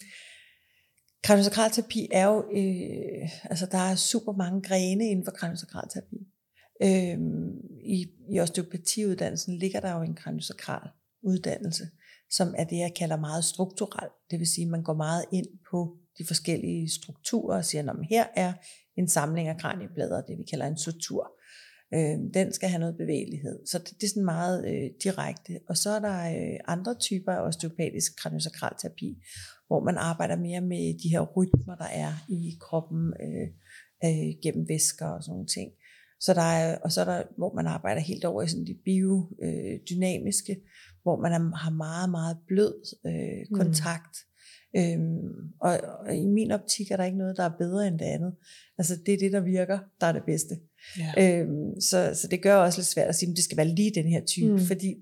kraniosakralterapi 1.23 2.07
er 2.11 2.27
jo, 2.27 2.37
øh, 2.55 3.29
altså 3.43 3.65
der 3.71 3.77
er 3.77 3.95
super 3.95 4.33
mange 4.33 4.61
grene 4.61 5.09
inden 5.09 5.25
for 5.25 5.31
kraniosakralterapi. 5.31 6.17
Øhm, 6.83 7.51
i, 7.85 8.07
I 8.29 8.39
osteopatiuddannelsen 8.39 9.57
ligger 9.57 9.79
der 9.79 9.95
jo 9.95 10.01
en 10.01 10.15
kraniosakral 10.15 10.89
uddannelse, 11.23 11.83
som 12.29 12.55
er 12.57 12.63
det, 12.63 12.77
jeg 12.77 12.93
kalder 12.95 13.17
meget 13.17 13.45
strukturel. 13.45 14.09
Det 14.31 14.39
vil 14.39 14.47
sige, 14.47 14.65
at 14.65 14.71
man 14.71 14.83
går 14.83 14.93
meget 14.93 15.25
ind 15.31 15.47
på 15.71 15.97
de 16.17 16.25
forskellige 16.27 16.89
strukturer 16.91 17.57
og 17.57 17.65
siger, 17.65 17.91
at 17.91 18.07
her 18.09 18.25
er 18.35 18.53
en 18.97 19.07
samling 19.07 19.47
af 19.47 19.57
kranieblader, 19.57 20.21
det 20.21 20.37
vi 20.37 20.43
kalder 20.43 20.67
en 20.67 20.77
sutur. 20.77 21.31
Øh, 21.93 22.17
den 22.33 22.53
skal 22.53 22.69
have 22.69 22.79
noget 22.79 22.97
bevægelighed. 22.97 23.65
Så 23.65 23.77
det, 23.79 23.91
det 23.99 24.03
er 24.03 24.09
sådan 24.09 24.25
meget 24.25 24.57
øh, 24.71 24.89
direkte. 25.03 25.59
Og 25.69 25.77
så 25.77 25.89
er 25.89 25.99
der 25.99 26.17
øh, 26.35 26.59
andre 26.67 26.95
typer 26.99 27.31
af 27.31 27.47
osteopatisk 27.47 28.11
kraniosakralterapi, 28.17 29.09
hvor 29.67 29.83
man 29.83 29.97
arbejder 29.97 30.35
mere 30.35 30.61
med 30.61 30.99
de 31.03 31.09
her 31.09 31.21
rytmer, 31.21 31.75
der 31.75 31.89
er 32.05 32.13
i 32.29 32.57
kroppen 32.61 33.13
øh, 33.23 33.47
øh, 34.05 34.29
gennem 34.43 34.69
væsker 34.69 35.07
og 35.07 35.23
sådan 35.23 35.31
nogle 35.31 35.47
ting. 35.47 35.71
Så 36.19 36.33
der 36.33 36.41
er, 36.41 36.77
og 36.77 36.91
så 36.91 37.01
er 37.01 37.05
der, 37.05 37.23
hvor 37.37 37.53
man 37.55 37.67
arbejder 37.67 38.01
helt 38.01 38.25
over 38.25 38.41
i 38.41 38.47
sådan 38.47 38.65
det 38.65 38.79
biodynamiske, 38.85 40.53
øh, 40.53 40.63
hvor 41.03 41.21
man 41.21 41.31
er, 41.31 41.55
har 41.55 41.71
meget, 41.71 42.09
meget 42.09 42.37
blød 42.47 42.75
øh, 43.05 43.45
mm. 43.49 43.57
kontakt. 43.59 44.15
Mm. 44.23 44.32
Øhm, 44.77 45.53
og, 45.61 45.79
og 45.99 46.15
i 46.15 46.25
min 46.25 46.51
optik 46.51 46.91
er 46.91 46.97
der 46.97 47.03
ikke 47.03 47.17
noget, 47.17 47.37
der 47.37 47.43
er 47.43 47.57
bedre 47.57 47.87
end 47.87 47.99
det 47.99 48.05
andet. 48.05 48.35
Altså 48.77 48.97
det 49.05 49.13
er 49.13 49.17
det, 49.17 49.31
der 49.31 49.39
virker, 49.39 49.79
der 50.01 50.07
er 50.07 50.11
det 50.11 50.23
bedste. 50.25 50.59
Ja. 50.99 51.41
Øhm, 51.41 51.81
så, 51.81 52.11
så 52.21 52.27
det 52.27 52.41
gør 52.41 52.55
også 52.55 52.79
lidt 52.79 52.87
svært 52.87 53.07
at 53.07 53.15
sige, 53.15 53.29
at 53.29 53.35
det 53.35 53.43
skal 53.43 53.57
være 53.57 53.67
lige 53.67 53.91
den 53.95 54.07
her 54.07 54.25
type, 54.25 54.51
mm. 54.51 54.59
fordi 54.59 54.95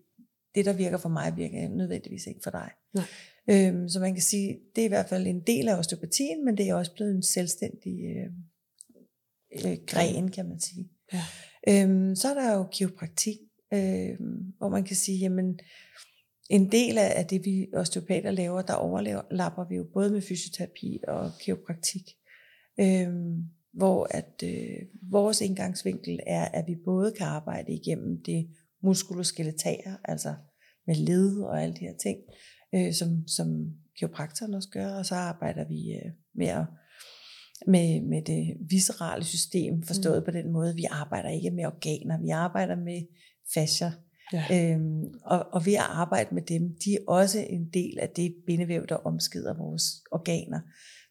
det, 0.55 0.65
der 0.65 0.73
virker 0.73 0.97
for 0.97 1.09
mig, 1.09 1.37
virker 1.37 1.69
nødvendigvis 1.69 2.27
ikke 2.27 2.39
for 2.43 2.51
dig. 2.51 2.71
Nej. 2.93 3.05
Øhm, 3.49 3.89
så 3.89 3.99
man 3.99 4.13
kan 4.13 4.23
sige, 4.23 4.59
det 4.75 4.81
er 4.81 4.85
i 4.85 4.87
hvert 4.87 5.09
fald 5.09 5.27
en 5.27 5.41
del 5.47 5.67
af 5.67 5.77
osteopatien, 5.77 6.45
men 6.45 6.57
det 6.57 6.69
er 6.69 6.75
også 6.75 6.93
blevet 6.93 7.15
en 7.15 7.23
selvstændig 7.23 7.93
øh, 8.03 8.31
øh, 9.65 9.77
gren, 9.87 10.31
kan 10.31 10.47
man 10.47 10.59
sige. 10.59 10.89
Ja. 11.13 11.23
Øhm, 11.67 12.15
så 12.15 12.29
er 12.29 12.33
der 12.33 12.53
jo 12.53 12.67
kiropraktik, 12.71 13.37
øh, 13.73 14.15
hvor 14.57 14.69
man 14.69 14.83
kan 14.83 14.95
sige, 14.95 15.17
jamen, 15.17 15.59
en 16.51 16.71
del 16.71 16.97
af 16.97 17.25
det, 17.25 17.45
vi 17.45 17.67
osteopater 17.73 18.31
laver, 18.31 18.61
der 18.61 18.73
overlapper 18.73 19.69
vi 19.69 19.75
jo 19.75 19.85
både 19.93 20.11
med 20.11 20.21
fysioterapi 20.21 20.99
og 21.07 21.31
kiropraktik. 21.39 22.03
Øhm, 22.79 23.43
hvor 23.73 24.07
at 24.09 24.43
øh, 24.43 24.77
vores 25.11 25.41
indgangsvinkel 25.41 26.19
er, 26.27 26.45
at 26.45 26.63
vi 26.67 26.75
både 26.85 27.11
kan 27.11 27.27
arbejde 27.27 27.73
igennem 27.73 28.23
det 28.23 28.49
muskuloskeletære, 28.83 29.97
altså 30.03 30.35
med 30.87 30.95
led 30.95 31.41
og 31.41 31.63
alle 31.63 31.75
de 31.75 31.79
her 31.79 31.97
ting, 32.03 32.17
øh, 32.75 32.93
som, 32.93 33.27
som 33.27 33.47
kiropraktoren 33.97 34.53
også 34.53 34.69
gør, 34.69 34.89
og 34.93 35.05
så 35.05 35.15
arbejder 35.15 35.67
vi 35.67 35.91
øh, 35.91 36.11
med, 36.35 36.47
at, 36.47 36.65
med, 37.67 38.01
med 38.01 38.21
det 38.21 38.57
viscerale 38.69 39.23
system, 39.23 39.83
forstået 39.83 40.19
mm. 40.19 40.25
på 40.25 40.31
den 40.31 40.51
måde, 40.51 40.75
vi 40.75 40.85
arbejder 40.89 41.29
ikke 41.29 41.51
med 41.51 41.65
organer, 41.65 42.21
vi 42.21 42.29
arbejder 42.29 42.75
med 42.75 43.01
fascia, 43.53 43.91
Ja. 44.33 44.45
Øhm, 44.51 45.03
og, 45.25 45.47
og 45.51 45.65
ved 45.65 45.73
at 45.73 45.87
arbejde 45.89 46.35
med 46.35 46.41
dem, 46.41 46.61
de 46.85 46.93
er 46.93 46.99
også 47.07 47.45
en 47.49 47.69
del 47.73 47.99
af 47.99 48.09
det 48.09 48.35
bindevæv, 48.47 48.85
der 48.89 48.95
omskider 48.95 49.53
vores 49.57 49.83
organer. 50.11 50.59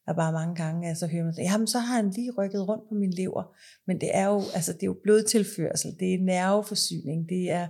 Der 0.05 0.12
er 0.12 0.16
bare 0.16 0.33
mange 0.33 0.55
gange, 0.55 0.91
at 0.91 0.99
så 0.99 1.07
hører 1.07 1.25
man, 1.25 1.35
jamen 1.39 1.66
så 1.66 1.79
har 1.79 1.97
han 1.97 2.11
lige 2.11 2.33
rykket 2.39 2.68
rundt 2.68 2.89
på 2.89 2.95
min 2.95 3.11
lever. 3.11 3.43
Men 3.87 4.01
det 4.01 4.11
er 4.12 4.27
jo, 4.27 4.43
altså, 4.55 4.73
det 4.73 4.83
er 4.83 4.87
jo 4.87 4.97
blodtilførsel, 5.03 5.91
det 6.01 6.14
er 6.14 6.18
nerveforsyning, 6.25 7.29
det 7.29 7.51
er 7.51 7.66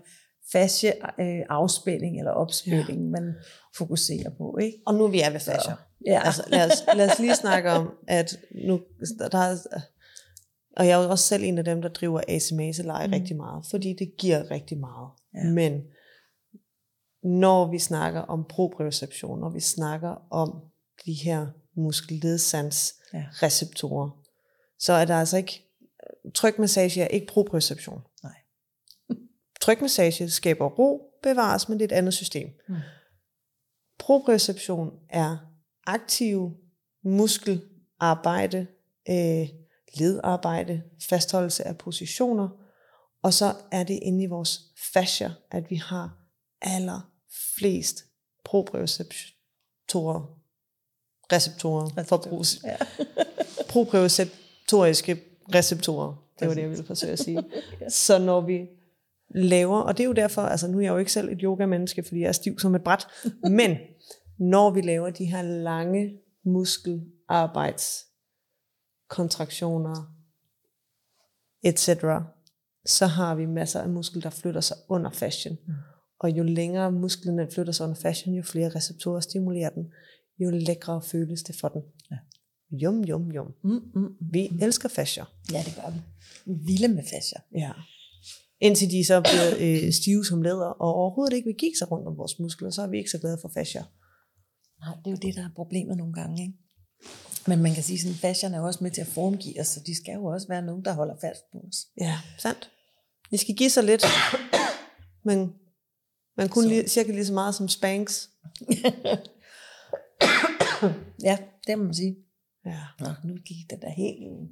fascia 0.53 0.93
øh, 1.21 1.43
afspænding 1.49 2.19
eller 2.19 2.31
opspænding, 2.31 3.05
ja. 3.05 3.11
man 3.11 3.35
fokuserer 3.77 4.31
på. 4.39 4.59
Ikke? 4.61 4.79
Og 4.87 4.95
nu 4.95 5.09
vi 5.09 5.21
er 5.21 5.31
ved 5.31 5.41
fascia. 5.41 5.75
Ja. 6.07 6.21
Altså, 6.27 6.43
lad, 6.49 6.67
os, 6.67 6.97
lad 6.97 7.11
os 7.11 7.19
lige 7.19 7.35
snakke 7.35 7.71
om, 7.71 7.91
at 8.09 8.39
nu, 8.67 8.81
der 9.33 9.39
er, 9.39 9.57
og 10.77 10.87
jeg 10.87 11.01
er 11.01 11.05
jo 11.05 11.11
også 11.11 11.25
selv 11.25 11.45
en 11.45 11.59
af 11.59 11.65
dem, 11.65 11.83
der 11.83 11.89
driver 11.89 12.21
asemase-leje 12.29 13.07
mm. 13.07 13.13
rigtig 13.13 13.37
meget, 13.37 13.65
fordi 13.71 13.97
det 13.99 14.13
giver 14.19 14.51
rigtig 14.51 14.79
meget. 14.79 15.09
Ja. 15.35 15.51
Men 15.51 15.83
når 17.23 17.71
vi 17.71 17.79
snakker 17.79 18.21
om 18.21 18.45
proprioception, 18.49 19.41
når 19.41 19.51
vi 19.51 19.61
snakker 19.61 20.33
om 20.33 20.61
de 21.07 21.13
her 21.13 21.47
muskelledsans 21.75 22.95
ja. 23.15 23.27
så 24.79 24.93
er 24.93 25.05
der 25.05 25.17
altså 25.17 25.37
ikke, 25.37 25.67
trykmassage 26.35 27.03
er 27.03 27.09
ikke 27.09 27.27
proprioception. 27.27 28.01
Nej. 28.23 28.37
Trykmassage 29.61 30.31
skaber 30.31 30.67
ro, 30.67 31.11
bevares, 31.23 31.69
men 31.69 31.79
det 31.79 31.85
er 31.85 31.95
et 31.95 31.99
andet 31.99 32.15
system. 32.15 32.49
Mm. 32.69 32.75
Proprioception 33.99 34.91
er 35.09 35.37
aktiv 35.87 36.51
muskelarbejde, 37.05 38.67
øh, 39.09 39.49
ledarbejde, 39.95 40.83
fastholdelse 41.09 41.67
af 41.67 41.79
positioner, 41.79 42.49
og 43.23 43.35
så 43.35 43.55
er 43.71 43.85
det 43.85 43.99
inde 44.03 44.25
i 44.25 44.27
vores 44.27 44.61
fascia, 44.93 45.33
at 45.51 45.71
vi 45.71 45.77
har 45.77 46.17
allerflest 46.63 48.05
proprioceptorer, 48.45 50.39
receptorer, 51.33 52.05
forbrugs, 52.05 52.61
ja. 52.65 52.77
proprioceptoriske 53.73 55.23
receptorer, 55.55 56.15
det 56.41 56.49
var 56.49 56.55
det, 56.55 56.63
jeg 56.63 56.71
ville 56.71 56.85
forsøge 56.85 57.13
at 57.13 57.19
sige. 57.19 57.45
Så 57.89 58.19
når 58.19 58.41
vi 58.41 58.69
laver, 59.35 59.81
og 59.81 59.97
det 59.97 60.05
er 60.05 60.09
jo 60.09 60.13
derfor, 60.13 60.43
altså 60.43 60.69
nu 60.69 60.79
er 60.79 60.83
jeg 60.83 60.91
jo 60.91 60.99
ikke 60.99 61.13
selv 61.13 61.29
et 61.29 61.41
yoga-menneske, 61.43 62.03
fordi 62.03 62.21
jeg 62.21 62.29
er 62.29 62.33
stiv 62.33 62.59
som 62.59 62.75
et 62.75 62.85
bræt, 62.85 63.07
men 63.59 63.77
når 64.39 64.71
vi 64.71 64.81
laver 64.81 65.11
de 65.11 65.25
her 65.25 65.43
lange 65.43 66.19
muskelarbejds 66.45 68.07
kontraktioner, 69.09 70.15
etc., 71.63 71.89
så 72.87 73.07
har 73.07 73.35
vi 73.35 73.47
masser 73.47 73.81
af 73.81 73.89
muskel, 73.89 74.23
der 74.23 74.31
flytter 74.31 74.61
sig 74.61 74.77
under 74.89 75.11
fascien. 75.11 75.59
Mm. 75.67 75.75
Og 76.21 76.31
jo 76.31 76.43
længere 76.43 76.93
musklen 76.93 77.51
flytter 77.51 77.73
sig 77.73 77.85
under 77.85 78.01
fascien, 78.01 78.35
jo 78.35 78.43
flere 78.43 78.69
receptorer 78.69 79.21
stimulerer 79.21 79.71
den, 79.71 79.85
jo 80.39 80.51
lækre 80.51 81.03
føles 81.03 81.43
det 81.43 81.57
for 81.61 81.69
den. 81.69 81.83
Ja. 82.11 82.17
Jum, 82.73 83.05
jum, 83.05 83.33
jum. 83.33 83.47
Mm, 83.65 83.71
mm, 83.71 83.81
mm, 83.95 84.09
vi 84.33 84.49
mm. 84.49 84.59
elsker 84.63 84.89
fascia. 84.89 85.25
Ja, 85.53 85.63
det 85.67 85.75
gør 85.75 85.91
vi. 85.91 86.01
Vi 86.47 86.53
vilde 86.67 86.89
med 86.89 87.03
fascia. 87.03 87.41
Ja. 87.55 87.73
Indtil 88.61 88.91
de 88.91 89.07
så 89.07 89.21
bliver 89.21 89.49
øh, 89.61 89.93
stive 89.93 90.25
som 90.25 90.43
læder, 90.43 90.67
og 90.67 90.95
overhovedet 90.95 91.37
ikke 91.37 91.47
vil 91.47 91.57
gik 91.57 91.77
sig 91.79 91.91
rundt 91.91 92.07
om 92.07 92.17
vores 92.17 92.39
muskler, 92.39 92.71
så 92.71 92.83
er 92.83 92.87
vi 92.87 92.99
ikke 92.99 93.11
så 93.11 93.19
glade 93.19 93.39
for 93.43 93.51
fascia. 93.55 93.85
Nej, 94.81 94.95
det 95.05 95.07
er 95.07 95.11
jo 95.11 95.17
det, 95.23 95.35
der 95.35 95.45
er 95.45 95.51
problemet 95.57 95.97
nogle 95.97 96.13
gange. 96.13 96.43
Ikke? 96.43 96.59
Men 97.47 97.63
man 97.63 97.75
kan 97.75 97.83
sige, 97.83 98.11
at 98.11 98.17
fashion 98.17 98.55
er 98.55 98.59
jo 98.59 98.67
også 98.67 98.85
med 98.85 98.91
til 98.91 99.01
at 99.01 99.07
formgive 99.07 99.61
os, 99.61 99.69
så 99.69 99.81
de 99.87 99.97
skal 99.97 100.15
jo 100.15 100.25
også 100.25 100.49
være 100.49 100.63
nogen, 100.63 100.85
der 100.85 100.93
holder 100.93 101.15
fast 101.21 101.51
på 101.53 101.59
os. 101.69 101.87
Ja, 102.01 102.19
sandt. 102.39 102.71
De 103.31 103.39
skal 103.39 103.55
give 103.55 103.71
sig 103.71 103.85
lidt, 103.85 104.05
men 105.29 105.55
man 106.37 106.49
kunne 106.49 106.69
lige, 106.69 106.89
cirka 106.89 107.13
lige 107.13 107.27
så 107.27 107.33
meget 107.33 107.55
som 107.55 107.69
Spanks. 107.69 108.31
ja, 111.29 111.39
det 111.67 111.79
må 111.79 111.85
man 111.85 111.95
sige. 111.95 112.17
Ja. 112.67 112.81
Nå, 112.99 113.09
nu 113.25 113.35
gik 113.35 113.71
det 113.71 113.83
der 113.83 113.91
helt... 113.91 114.51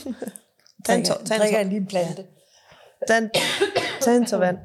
tag 0.86 0.98
en, 0.98 1.04
tår, 1.04 1.22
tag 1.24 1.60
en, 1.60 1.68
lige 1.68 1.80
en 1.80 1.86
plante. 1.86 2.26
Tag 3.08 3.30
tag 4.02 4.16
en 4.16 4.26
tår 4.26 4.38
vand. 4.38 4.56
Det 4.56 4.64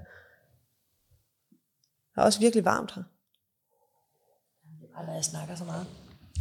er 2.17 2.21
også 2.21 2.39
virkelig 2.39 2.65
varmt 2.65 2.95
her. 2.95 3.03
Det 4.81 4.89
er 4.89 4.93
bare, 4.95 5.05
når 5.05 5.13
jeg 5.13 5.23
snakker 5.23 5.55
så 5.55 5.63
meget. 5.63 5.87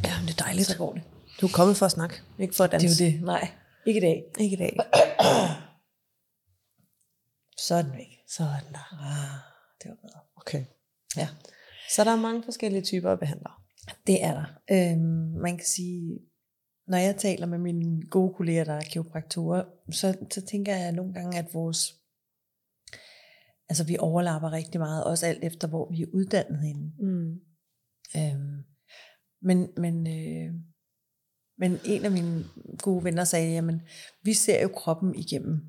Ja, 0.04 0.14
det 0.26 0.40
er 0.40 0.44
dejligt. 0.44 0.66
Så 0.66 0.78
går 0.78 0.92
det. 0.92 1.02
Du 1.40 1.46
er 1.46 1.50
kommet 1.54 1.76
for 1.76 1.86
at 1.86 1.92
snakke, 1.92 2.14
ikke 2.38 2.54
for 2.54 2.64
at 2.64 2.72
danse. 2.72 2.88
Det 2.88 3.06
er 3.06 3.10
jo 3.10 3.16
det. 3.16 3.24
Nej, 3.24 3.48
ikke 3.86 3.98
i 3.98 4.00
dag. 4.00 4.24
Ikke 4.38 4.54
i 4.54 4.58
dag. 4.58 4.76
Så 7.66 7.82
den 7.82 7.92
væk. 7.92 8.12
Så 8.28 8.42
den 8.42 8.72
der. 8.72 8.86
Ah, 8.92 9.38
det 9.82 9.88
var 9.90 9.96
bedre. 10.02 10.20
Okay. 10.36 10.64
Ja. 11.16 11.28
Så 11.94 12.04
der 12.04 12.10
er 12.10 12.16
mange 12.16 12.42
forskellige 12.42 12.82
typer 12.82 13.10
af 13.10 13.18
behandlere. 13.18 13.52
Det 14.06 14.24
er 14.24 14.32
der. 14.34 14.46
Øhm, 14.70 15.40
man 15.42 15.56
kan 15.56 15.66
sige, 15.66 16.18
når 16.86 16.98
jeg 16.98 17.16
taler 17.16 17.46
med 17.46 17.58
mine 17.58 18.02
gode 18.10 18.34
kolleger, 18.34 18.64
der 18.64 18.72
er 18.72 18.80
kiropraktorer, 18.80 19.64
så, 19.92 20.16
så 20.30 20.46
tænker 20.46 20.76
jeg 20.76 20.92
nogle 20.92 21.14
gange, 21.14 21.38
at 21.38 21.54
vores 21.54 21.94
altså 23.68 23.84
vi 23.84 23.96
overlapper 23.98 24.52
rigtig 24.52 24.80
meget, 24.80 25.04
også 25.04 25.26
alt 25.26 25.44
efter, 25.44 25.68
hvor 25.68 25.90
vi 25.90 26.02
er 26.02 26.06
uddannet 26.14 26.60
henne. 26.60 26.92
Mm. 26.98 27.40
Øhm, 28.16 28.64
men, 29.44 29.68
men, 29.76 30.06
øh, 30.06 30.54
men 31.58 31.78
en 31.84 32.04
af 32.04 32.10
mine 32.10 32.44
gode 32.78 33.04
venner 33.04 33.24
sagde, 33.24 33.52
jamen, 33.52 33.82
vi 34.22 34.32
ser 34.32 34.62
jo 34.62 34.68
kroppen 34.68 35.14
igennem 35.14 35.60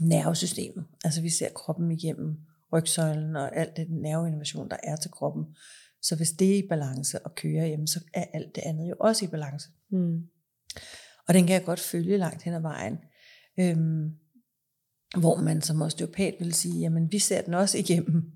nervesystemet. 0.00 0.84
Altså 1.04 1.22
vi 1.22 1.30
ser 1.30 1.48
kroppen 1.54 1.90
igennem 1.90 2.36
rygsøjlen 2.72 3.36
og 3.36 3.56
alt 3.56 3.76
det 3.76 3.90
nerveinnovation, 3.90 4.70
der 4.70 4.76
er 4.82 4.96
til 4.96 5.10
kroppen. 5.10 5.44
Så 6.02 6.16
hvis 6.16 6.30
det 6.30 6.54
er 6.54 6.58
i 6.58 6.68
balance 6.68 7.26
og 7.26 7.34
kører, 7.34 7.66
jamen, 7.66 7.86
så 7.86 8.00
er 8.14 8.24
alt 8.32 8.54
det 8.54 8.62
andet 8.66 8.88
jo 8.88 8.94
også 9.00 9.24
i 9.24 9.28
balance. 9.28 9.68
Mm. 9.90 10.22
Og 11.28 11.34
den 11.34 11.46
kan 11.46 11.54
jeg 11.54 11.64
godt 11.64 11.80
følge 11.80 12.18
langt 12.18 12.42
hen 12.42 12.54
ad 12.54 12.60
vejen. 12.60 12.98
Øhm, 13.60 14.10
hvor 15.20 15.36
man 15.40 15.62
som 15.62 15.82
osteopat 15.82 16.34
vil 16.38 16.54
sige, 16.54 16.80
jamen 16.80 17.12
vi 17.12 17.18
ser 17.18 17.42
den 17.42 17.54
også 17.54 17.78
igennem 17.78 18.32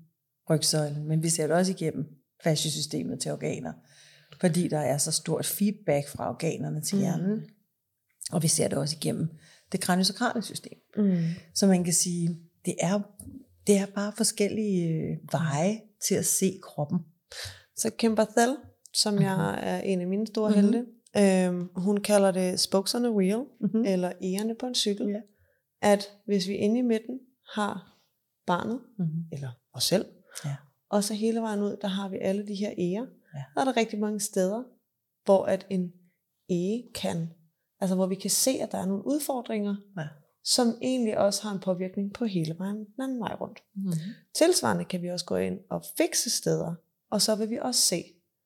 rygsøjlen, 0.49 1.07
men 1.07 1.23
vi 1.23 1.29
ser 1.29 1.47
det 1.47 1.55
også 1.55 1.71
igennem 1.71 2.05
fasciesystemet 2.43 3.19
til 3.19 3.31
organer 3.31 3.73
fordi 4.41 4.67
der 4.67 4.79
er 4.79 4.97
så 4.97 5.11
stort 5.11 5.45
feedback 5.45 6.07
fra 6.07 6.29
organerne 6.29 6.81
til 6.81 6.95
mm. 6.95 7.01
hjernen. 7.01 7.35
Mm. 7.35 7.47
Og 8.31 8.43
vi 8.43 8.47
ser 8.47 8.67
det 8.67 8.77
også 8.77 8.95
igennem 9.01 9.29
det 9.71 9.81
kraniosakrale 9.81 10.41
system. 10.41 10.77
Mm. 10.97 11.17
Så 11.53 11.67
man 11.67 11.83
kan 11.83 11.93
sige, 11.93 12.39
det 12.65 12.75
er, 12.79 12.99
det 13.67 13.77
er 13.77 13.85
bare 13.85 14.13
forskellige 14.17 14.89
øh, 14.89 15.17
veje 15.31 15.81
til 16.07 16.15
at 16.15 16.25
se 16.25 16.59
kroppen. 16.63 16.99
Så 17.75 17.89
Kim 17.89 18.15
Barthel, 18.15 18.57
som 18.93 19.13
mm-hmm. 19.13 19.25
jeg 19.25 19.59
er 19.63 19.79
en 19.79 20.01
af 20.01 20.07
mine 20.07 20.27
store 20.27 20.49
mm-hmm. 20.49 20.73
helte, 20.73 20.85
øhm, 21.17 21.69
hun 21.75 21.97
kalder 21.97 22.31
det 22.31 22.59
spokes 22.59 22.95
on 22.95 23.05
a 23.05 23.09
wheel, 23.09 23.43
mm-hmm. 23.61 23.85
eller 23.85 24.11
egerne 24.21 24.55
på 24.55 24.65
en 24.65 24.75
cykel. 24.75 25.09
Yeah. 25.09 25.21
At 25.81 26.11
hvis 26.25 26.47
vi 26.47 26.53
inde 26.53 26.79
i 26.79 26.81
midten 26.81 27.19
har 27.55 27.99
barnet, 28.47 28.79
mm-hmm. 28.99 29.23
eller 29.31 29.49
os 29.73 29.83
selv, 29.83 30.05
ja. 30.45 30.55
og 30.89 31.03
så 31.03 31.13
hele 31.13 31.41
vejen 31.41 31.61
ud, 31.61 31.77
der 31.81 31.87
har 31.87 32.09
vi 32.09 32.17
alle 32.21 32.47
de 32.47 32.55
her 32.55 32.73
eger, 32.77 33.05
Ja. 33.35 33.43
Der 33.55 33.61
er 33.61 33.65
der 33.65 33.77
rigtig 33.77 33.99
mange 33.99 34.19
steder, 34.19 34.63
hvor 35.25 35.45
at 35.45 35.67
en 35.69 35.93
ege 36.49 36.83
kan, 36.95 37.29
altså 37.79 37.95
hvor 37.95 38.07
vi 38.07 38.15
kan 38.15 38.29
se, 38.29 38.51
at 38.51 38.71
der 38.71 38.77
er 38.77 38.85
nogle 38.85 39.07
udfordringer, 39.07 39.75
ja. 39.97 40.07
som 40.43 40.67
egentlig 40.81 41.17
også 41.17 41.43
har 41.43 41.51
en 41.51 41.59
påvirkning 41.59 42.13
på 42.13 42.25
hele 42.25 42.55
vejen 42.57 42.75
den 42.75 43.01
anden 43.03 43.19
vej 43.19 43.35
rundt. 43.41 43.63
Mm-hmm. 43.75 43.93
Tilsvarende 44.35 44.85
kan 44.85 45.01
vi 45.01 45.09
også 45.09 45.25
gå 45.25 45.35
ind 45.35 45.59
og 45.69 45.83
fikse 45.97 46.29
steder, 46.29 46.75
og 47.11 47.21
så 47.21 47.35
vil 47.35 47.49
vi 47.49 47.59
også 47.61 47.81
se 47.81 48.03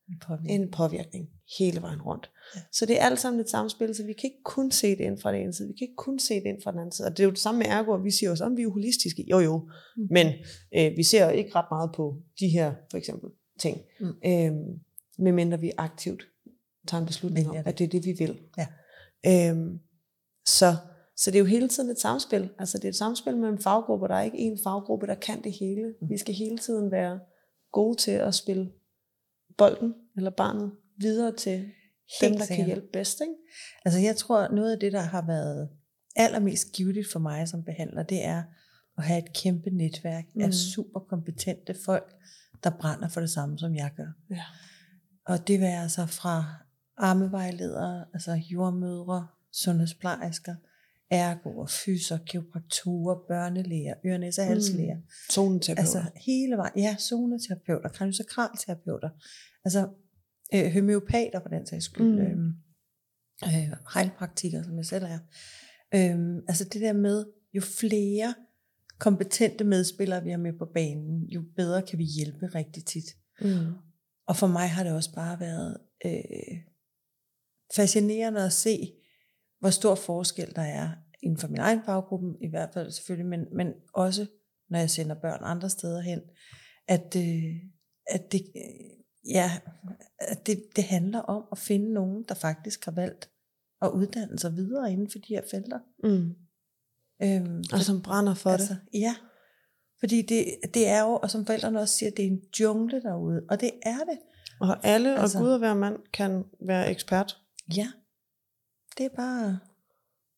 en 0.09 0.19
påvirkning, 0.27 0.61
en 0.61 0.71
påvirkning 0.71 1.29
hele 1.59 1.81
vejen 1.81 2.01
rundt. 2.01 2.31
Ja. 2.55 2.61
Så 2.71 2.85
det 2.85 3.01
er 3.01 3.05
alt 3.05 3.19
sammen 3.19 3.41
et 3.41 3.49
samspil, 3.49 3.95
så 3.95 4.03
vi 4.03 4.13
kan 4.13 4.29
ikke 4.29 4.43
kun 4.43 4.71
se 4.71 4.89
det 4.89 4.99
ind 4.99 5.21
fra 5.21 5.31
den 5.33 5.41
ene 5.41 5.53
side, 5.53 5.67
vi 5.67 5.73
kan 5.73 5.87
ikke 5.87 5.95
kun 5.95 6.19
se 6.19 6.35
det 6.35 6.45
ind 6.45 6.61
fra 6.63 6.71
den 6.71 6.79
anden 6.79 6.91
side. 6.91 7.07
Og 7.07 7.11
det 7.11 7.19
er 7.19 7.23
jo 7.23 7.31
det 7.31 7.39
samme 7.39 7.59
med 7.59 7.67
ergo, 7.67 7.95
vi 7.95 8.11
siger 8.11 8.31
også, 8.31 8.45
at 8.45 8.51
vi 8.57 8.61
er 8.61 8.69
holistiske. 8.69 9.25
Jo 9.29 9.39
jo, 9.39 9.69
mm. 9.97 10.07
men 10.11 10.27
øh, 10.75 10.97
vi 10.97 11.03
ser 11.03 11.29
ikke 11.29 11.55
ret 11.55 11.65
meget 11.71 11.91
på 11.95 12.21
de 12.39 12.47
her, 12.47 12.73
for 12.91 12.97
eksempel, 12.97 13.29
ting. 13.59 13.81
Mm. 13.99 14.15
Øhm, 14.25 14.79
medmindre 15.17 15.59
vi 15.59 15.71
aktivt 15.77 16.23
tager 16.87 17.01
en 17.01 17.07
beslutning 17.07 17.49
om, 17.49 17.55
at 17.65 17.77
det 17.77 17.83
er 17.83 17.89
det, 17.89 18.05
vi 18.05 18.11
vil. 18.11 18.39
Ja. 18.57 18.67
Øhm, 19.27 19.79
så, 20.45 20.75
så 21.17 21.31
det 21.31 21.35
er 21.35 21.39
jo 21.39 21.45
hele 21.45 21.67
tiden 21.67 21.89
et 21.89 21.99
samspil. 21.99 22.49
Altså 22.59 22.77
det 22.77 22.85
er 22.85 22.89
et 22.89 22.95
samspil 22.95 23.37
mellem 23.37 23.59
faggrupper. 23.59 24.07
Der 24.07 24.15
er 24.15 24.23
ikke 24.23 24.37
en 24.37 24.59
faggruppe, 24.63 25.07
der 25.07 25.15
kan 25.15 25.43
det 25.43 25.51
hele. 25.59 25.93
Mm. 26.01 26.09
Vi 26.09 26.17
skal 26.17 26.33
hele 26.33 26.57
tiden 26.57 26.91
være 26.91 27.19
gode 27.71 27.97
til 27.97 28.11
at 28.11 28.35
spille 28.35 28.71
bolden 29.57 29.93
eller 30.17 30.29
barnet 30.29 30.71
videre 30.99 31.35
til 31.35 31.71
dem, 32.21 32.31
der 32.31 32.37
kan 32.37 32.47
sikkert. 32.47 32.67
hjælpe 32.67 32.87
bedst. 32.93 33.21
Ikke? 33.21 33.33
Altså 33.85 33.99
jeg 33.99 34.15
tror, 34.15 34.47
noget 34.47 34.71
af 34.71 34.79
det, 34.79 34.93
der 34.93 34.99
har 34.99 35.25
været 35.27 35.69
allermest 36.15 36.71
givetigt 36.71 37.11
for 37.11 37.19
mig 37.19 37.47
som 37.47 37.63
behandler, 37.63 38.03
det 38.03 38.23
er 38.25 38.43
at 38.97 39.03
have 39.03 39.19
et 39.19 39.33
kæmpe 39.33 39.69
netværk 39.69 40.25
mm. 40.35 40.41
af 40.41 40.53
super 40.53 40.99
kompetente 40.99 41.75
folk, 41.85 42.15
der 42.63 42.69
brænder 42.69 43.07
for 43.07 43.21
det 43.21 43.29
samme, 43.29 43.59
som 43.59 43.75
jeg 43.75 43.91
gør. 43.97 44.07
Ja. 44.29 44.43
Og 45.25 45.47
det 45.47 45.61
være 45.61 45.81
altså 45.83 46.05
fra 46.05 46.45
armevejledere, 46.97 48.05
altså 48.13 48.31
jordmødre, 48.31 49.27
sundhedsplejersker, 49.51 50.55
ergoer, 51.09 51.67
fyser, 51.67 52.17
kiropraktorer, 52.17 53.15
børnelæger, 53.27 53.93
ørenæs- 53.93 54.41
og 54.41 54.47
halslæger. 54.47 54.95
Mm. 54.95 55.03
Zoneterapeuter. 55.31 55.99
Altså 55.99 56.11
hele 56.15 56.57
vejen. 56.57 56.73
Ja, 56.79 56.95
zoneterapeuter, 56.99 57.89
kraniosakralterapeuter. 57.89 59.09
Altså 59.65 59.89
øh, 60.53 60.73
homøopater 60.73 61.39
for 61.41 61.49
den 61.49 61.67
sags 61.67 61.85
skyld. 61.85 62.05
Mm. 62.05 62.19
Øhm, 62.19 62.53
øh, 63.45 63.73
heilpraktikere, 63.93 64.63
som 64.63 64.77
jeg 64.77 64.85
selv 64.85 65.05
er. 65.05 65.19
Øhm, 65.95 66.39
altså 66.47 66.63
det 66.63 66.81
der 66.81 66.93
med, 66.93 67.25
jo 67.53 67.61
flere 67.61 68.33
kompetente 68.99 69.63
medspillere 69.63 70.23
vi 70.23 70.29
har 70.29 70.37
med 70.37 70.53
på 70.53 70.65
banen, 70.73 71.23
jo 71.23 71.43
bedre 71.55 71.81
kan 71.81 71.99
vi 71.99 72.03
hjælpe 72.03 72.45
rigtig 72.45 72.85
tit. 72.85 73.05
mm. 73.41 73.73
Og 74.27 74.35
for 74.35 74.47
mig 74.47 74.69
har 74.69 74.83
det 74.83 74.93
også 74.93 75.13
bare 75.15 75.39
været 75.39 75.77
øh, 76.05 76.57
fascinerende 77.75 78.45
at 78.45 78.53
se, 78.53 78.93
hvor 79.59 79.69
stor 79.69 79.95
forskel 79.95 80.55
der 80.55 80.61
er 80.61 80.89
inden 81.23 81.37
for 81.37 81.47
min 81.47 81.59
egen 81.59 81.81
faggruppe, 81.85 82.35
i 82.41 82.49
hvert 82.49 82.69
fald 82.73 82.91
selvfølgelig, 82.91 83.29
men, 83.29 83.45
men 83.55 83.73
også 83.93 84.25
når 84.69 84.79
jeg 84.79 84.89
sender 84.89 85.15
børn 85.15 85.39
andre 85.41 85.69
steder 85.69 86.01
hen, 86.01 86.21
at, 86.87 87.15
øh, 87.17 87.55
at, 88.07 88.31
det, 88.31 88.41
øh, 88.55 89.31
ja, 89.33 89.51
at 90.19 90.47
det, 90.47 90.63
det 90.75 90.83
handler 90.83 91.19
om 91.19 91.43
at 91.51 91.57
finde 91.57 91.93
nogen, 91.93 92.23
der 92.27 92.35
faktisk 92.35 92.85
har 92.85 92.91
valgt 92.91 93.29
at 93.81 93.89
uddanne 93.89 94.39
sig 94.39 94.55
videre 94.55 94.91
inden 94.91 95.11
for 95.11 95.19
de 95.19 95.33
her 95.33 95.41
felter. 95.51 95.79
Mm. 96.03 96.35
Øhm, 97.23 97.63
Og 97.73 97.79
som 97.79 98.01
brænder 98.01 98.33
for 98.33 98.49
altså, 98.49 98.75
det. 98.93 98.99
Ja, 98.99 99.15
fordi 99.99 100.21
det, 100.21 100.45
det 100.73 100.87
er 100.87 101.01
jo, 101.01 101.19
og 101.23 101.31
som 101.31 101.45
forældrene 101.45 101.79
også 101.79 101.97
siger, 101.97 102.11
det 102.11 102.25
er 102.25 102.29
en 102.29 102.41
jungle 102.59 103.01
derude, 103.01 103.41
og 103.49 103.61
det 103.61 103.71
er 103.81 103.97
det. 103.97 104.19
Og 104.59 104.85
alle 104.85 105.19
altså, 105.19 105.37
og 105.37 105.43
Gud 105.43 105.51
og 105.51 105.59
hver 105.59 105.73
mand 105.73 105.95
kan 106.13 106.43
være 106.67 106.91
ekspert. 106.91 107.37
Ja, 107.75 107.87
det 108.97 109.05
er 109.05 109.09
bare 109.15 109.59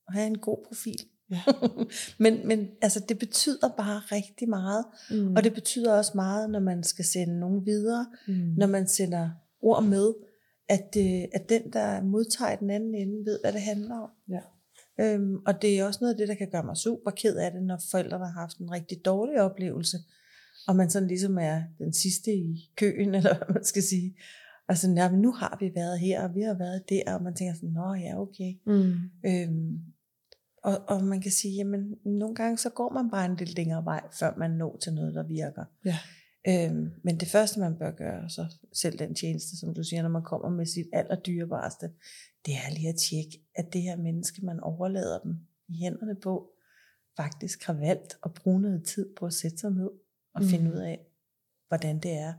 at 0.08 0.14
have 0.14 0.28
en 0.28 0.38
god 0.38 0.58
profil. 0.68 1.00
Ja. 1.32 1.42
men, 2.24 2.48
men 2.48 2.68
altså, 2.82 3.00
det 3.10 3.20
betyder 3.20 3.70
bare 3.78 4.00
rigtig 4.00 4.50
meget, 4.50 4.86
Mm. 5.12 5.36
og 5.36 5.44
det 5.44 5.54
betyder 5.54 5.94
også 5.98 6.12
meget, 6.16 6.50
når 6.50 6.60
man 6.60 6.84
skal 6.84 7.06
sende 7.06 7.40
nogen 7.40 7.66
videre, 7.66 8.08
mm. 8.28 8.34
når 8.34 8.68
man 8.68 8.88
sender 8.88 9.30
ord 9.62 9.84
med, 9.84 10.14
at, 10.70 10.96
øh, 10.98 11.24
at 11.34 11.50
den, 11.50 11.74
der 11.74 12.02
modtager 12.02 12.56
den 12.56 12.70
anden 12.70 12.96
ende, 12.96 13.26
ved, 13.26 13.40
hvad 13.44 13.54
det 13.54 13.62
handler 13.62 13.96
om. 13.96 14.10
Ja. 14.30 14.40
Øhm, 15.00 15.36
og 15.46 15.62
det 15.62 15.80
er 15.80 15.86
også 15.86 16.00
noget 16.02 16.14
af 16.14 16.18
det, 16.18 16.28
der 16.28 16.36
kan 16.36 16.50
gøre 16.52 16.64
mig 16.64 16.78
super 16.78 17.12
ked 17.12 17.36
af 17.36 17.52
det, 17.52 17.64
når 17.64 17.82
forældre 17.92 18.18
har 18.18 18.40
haft 18.42 18.58
en 18.58 18.72
rigtig 18.72 19.06
dårlig 19.06 19.42
oplevelse, 19.42 19.98
og 20.68 20.76
man 20.76 20.90
sådan 20.90 21.08
ligesom 21.08 21.38
er 21.38 21.64
den 21.78 21.94
sidste 21.94 22.34
i 22.34 22.72
køen, 22.76 23.16
eller 23.16 23.38
hvad 23.38 23.54
man 23.54 23.66
skal 23.66 23.84
sige. 23.84 24.16
Og 24.68 24.78
sådan, 24.78 24.98
ja, 24.98 25.12
men 25.12 25.22
nu 25.22 25.32
har 25.32 25.58
vi 25.60 25.72
været 25.76 26.00
her, 26.00 26.24
og 26.28 26.36
vi 26.36 26.42
har 26.42 26.54
været 26.54 26.90
der, 26.90 27.16
og 27.16 27.24
man 27.24 27.36
tænker 27.36 27.54
sådan, 27.54 27.70
nå 27.70 27.94
ja, 27.94 28.22
okay. 28.22 28.54
Mm. 28.66 28.94
Øhm, 29.26 29.80
og, 30.64 30.78
og 30.88 31.04
man 31.04 31.22
kan 31.22 31.32
sige, 31.32 31.56
jamen 31.56 31.96
nogle 32.06 32.36
gange 32.36 32.58
så 32.58 32.70
går 32.70 32.94
man 32.94 33.10
bare 33.10 33.26
en 33.26 33.36
lidt 33.36 33.56
længere 33.56 33.86
vej, 33.86 34.02
før 34.20 34.34
man 34.38 34.52
når 34.52 34.78
til 34.78 34.94
noget, 34.94 35.16
der 35.16 35.24
virker. 35.24 35.64
Ja. 35.86 35.98
Øhm, 36.48 36.92
men 37.04 37.20
det 37.20 37.28
første, 37.28 37.60
man 37.60 37.76
bør 37.76 37.92
gøre, 37.92 38.30
så 38.30 38.46
selv 38.74 39.00
den 39.00 39.16
tjeneste, 39.16 39.58
som 39.58 39.74
du 39.74 39.84
siger, 39.84 40.02
når 40.02 40.10
man 40.10 40.24
kommer 40.24 40.50
med 40.50 40.66
sit 40.66 40.88
allerdyrebareste, 40.94 41.90
det 42.46 42.54
er 42.54 42.70
lige 42.74 42.90
at 42.90 42.96
tjekke, 42.96 43.42
at 43.56 43.74
det 43.74 43.82
her 43.82 43.96
menneske, 43.96 44.46
man 44.46 44.60
overlader 44.60 45.20
dem 45.20 45.36
i 45.68 45.78
hænderne 45.78 46.16
på, 46.16 46.52
faktisk 47.18 47.64
har 47.64 47.74
valgt 47.74 48.18
at 48.26 48.34
bruge 48.34 48.62
noget 48.62 48.86
tid 48.88 49.16
på 49.16 49.26
at 49.26 49.34
sætte 49.34 49.58
sig 49.58 49.72
ned 49.72 49.90
og 50.34 50.42
Mm. 50.42 50.48
finde 50.50 50.72
ud 50.72 50.78
af, 50.78 51.00
hvordan 51.68 52.00
det 52.00 52.12
er, 52.12 52.34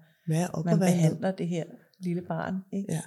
op 0.52 0.64
man 0.64 0.78
behandler 0.78 1.32
det 1.32 1.48
her 1.48 1.64
lille 1.98 2.22
barn. 2.22 2.54
Ikke? 2.72 2.92
Ja. 2.92 3.02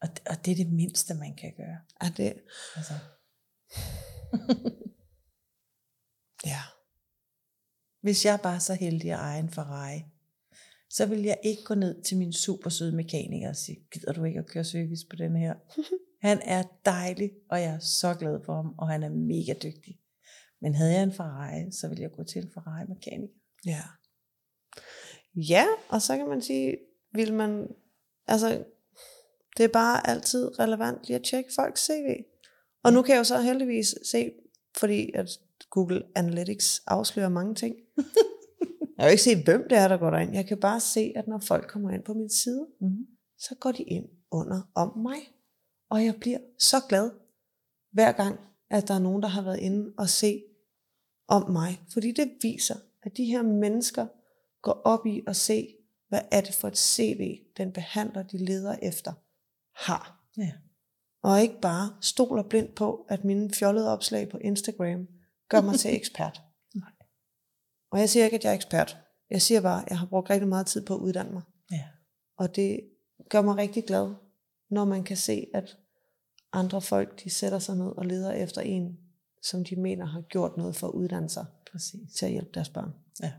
Og, 0.00 0.08
og 0.30 0.44
det 0.44 0.50
er 0.52 0.56
det 0.56 0.72
mindste, 0.72 1.14
man 1.14 1.34
kan 1.36 1.52
gøre. 1.56 1.78
Er 2.00 2.10
det, 2.16 2.34
Altså, 2.76 2.92
ja. 6.52 6.60
Hvis 8.00 8.24
jeg 8.24 8.40
var 8.42 8.58
så 8.58 8.74
heldig 8.74 9.12
at 9.12 9.18
eje 9.18 9.40
en 9.40 9.50
Ferrari, 9.50 10.04
så 10.90 11.06
ville 11.06 11.24
jeg 11.26 11.38
ikke 11.44 11.62
gå 11.64 11.74
ned 11.74 12.02
til 12.02 12.18
min 12.18 12.32
super 12.32 12.70
søde 12.70 12.96
mekaniker 12.96 13.48
og 13.48 13.56
sige, 13.56 13.78
gider 13.92 14.12
du 14.12 14.24
ikke 14.24 14.38
at 14.38 14.46
køre 14.46 14.64
service 14.64 15.06
på 15.10 15.16
den 15.16 15.36
her? 15.36 15.54
Han 16.20 16.40
er 16.44 16.62
dejlig, 16.84 17.30
og 17.50 17.60
jeg 17.60 17.74
er 17.74 17.78
så 17.78 18.14
glad 18.14 18.40
for 18.44 18.54
ham, 18.54 18.74
og 18.78 18.88
han 18.88 19.02
er 19.02 19.08
mega 19.10 19.52
dygtig. 19.62 19.98
Men 20.60 20.74
havde 20.74 20.92
jeg 20.92 21.02
en 21.02 21.12
Ferrari, 21.12 21.72
så 21.72 21.88
ville 21.88 22.02
jeg 22.02 22.10
gå 22.12 22.24
til 22.24 22.42
en 22.42 22.50
Ferrari-mekaniker. 22.54 23.34
Ja. 23.66 23.82
Ja, 25.34 25.66
og 25.88 26.02
så 26.02 26.16
kan 26.16 26.28
man 26.28 26.42
sige, 26.42 26.76
vil 27.12 27.34
man, 27.34 27.68
altså, 28.26 28.64
det 29.56 29.64
er 29.64 29.68
bare 29.68 30.06
altid 30.10 30.58
relevant 30.58 30.98
lige 31.06 31.16
at 31.16 31.22
tjekke 31.24 31.50
folks 31.60 31.86
CV. 31.86 32.24
Og 32.84 32.92
nu 32.92 33.02
kan 33.02 33.12
jeg 33.12 33.18
jo 33.18 33.24
så 33.24 33.40
heldigvis 33.40 33.94
se, 34.10 34.32
fordi 34.78 35.10
at 35.14 35.28
Google 35.70 36.02
Analytics 36.14 36.82
afslører 36.86 37.28
mange 37.28 37.54
ting. 37.54 37.76
Jeg 37.96 38.04
kan 38.98 39.04
jo 39.06 39.10
ikke 39.10 39.22
se, 39.22 39.44
hvem 39.44 39.66
det 39.70 39.78
er, 39.78 39.88
der 39.88 39.96
går 39.96 40.10
derind. 40.10 40.34
Jeg 40.34 40.46
kan 40.46 40.60
bare 40.60 40.80
se, 40.80 41.12
at 41.16 41.28
når 41.28 41.38
folk 41.38 41.68
kommer 41.68 41.90
ind 41.90 42.04
på 42.04 42.14
min 42.14 42.30
side, 42.30 42.66
Mm-hmm. 42.80 43.06
så 43.38 43.54
går 43.60 43.72
de 43.72 43.82
ind 43.82 44.06
under 44.30 44.70
om 44.74 44.98
mig. 44.98 45.16
Og 45.90 46.04
jeg 46.04 46.16
bliver 46.20 46.38
så 46.58 46.76
glad, 46.88 47.10
hver 47.92 48.12
gang, 48.12 48.40
at 48.70 48.88
der 48.88 48.94
er 48.94 48.98
nogen, 48.98 49.22
der 49.22 49.28
har 49.28 49.42
været 49.42 49.58
inde 49.58 49.94
og 49.98 50.08
se 50.08 50.42
om 51.28 51.50
mig. 51.50 51.80
Fordi 51.92 52.12
det 52.12 52.32
viser, 52.42 52.76
at 53.02 53.16
de 53.16 53.24
her 53.24 53.42
mennesker 53.42 54.06
går 54.62 54.82
op 54.84 55.06
i 55.06 55.22
at 55.26 55.36
se, 55.36 55.76
hvad 56.08 56.20
er 56.30 56.40
det 56.40 56.54
for 56.54 56.68
et 56.68 56.78
CV, 56.78 57.38
den 57.56 57.72
behandler, 57.72 58.22
de 58.22 58.38
leder 58.38 58.76
efter, 58.82 59.12
har. 59.86 60.28
Ja. 60.38 60.52
Og 61.22 61.42
ikke 61.42 61.60
bare 61.62 61.96
stoler 62.00 62.42
blindt 62.42 62.74
på, 62.74 63.06
at 63.08 63.24
mine 63.24 63.50
fjollede 63.50 63.92
opslag 63.92 64.28
på 64.28 64.38
Instagram 64.38 65.08
gør 65.48 65.60
mig 65.60 65.78
til 65.78 65.94
ekspert. 66.00 66.42
Nej. 66.74 66.92
Og 67.90 68.00
jeg 68.00 68.10
siger 68.10 68.24
ikke, 68.24 68.36
at 68.36 68.44
jeg 68.44 68.50
er 68.50 68.54
ekspert. 68.54 68.98
Jeg 69.30 69.42
siger 69.42 69.60
bare, 69.60 69.82
at 69.82 69.90
jeg 69.90 69.98
har 69.98 70.06
brugt 70.06 70.30
rigtig 70.30 70.48
meget 70.48 70.66
tid 70.66 70.86
på 70.86 70.94
at 70.94 71.00
uddanne 71.00 71.32
mig. 71.32 71.42
Ja. 71.70 71.84
Og 72.38 72.56
det 72.56 72.80
gør 73.28 73.42
mig 73.42 73.56
rigtig 73.56 73.84
glad, 73.84 74.14
når 74.70 74.84
man 74.84 75.04
kan 75.04 75.16
se, 75.16 75.46
at 75.54 75.76
andre 76.52 76.80
folk, 76.80 77.24
de 77.24 77.30
sætter 77.30 77.58
sig 77.58 77.76
ned 77.76 77.86
og 77.96 78.06
leder 78.06 78.32
efter 78.32 78.60
en, 78.60 78.98
som 79.42 79.64
de 79.64 79.76
mener 79.76 80.06
har 80.06 80.20
gjort 80.20 80.56
noget 80.56 80.76
for 80.76 80.86
at 80.86 80.92
uddanne 80.92 81.28
sig 81.30 81.46
Præcis. 81.72 82.12
til 82.18 82.26
at 82.26 82.32
hjælpe 82.32 82.50
deres 82.54 82.68
børn. 82.68 82.90
Ja. 83.22 83.32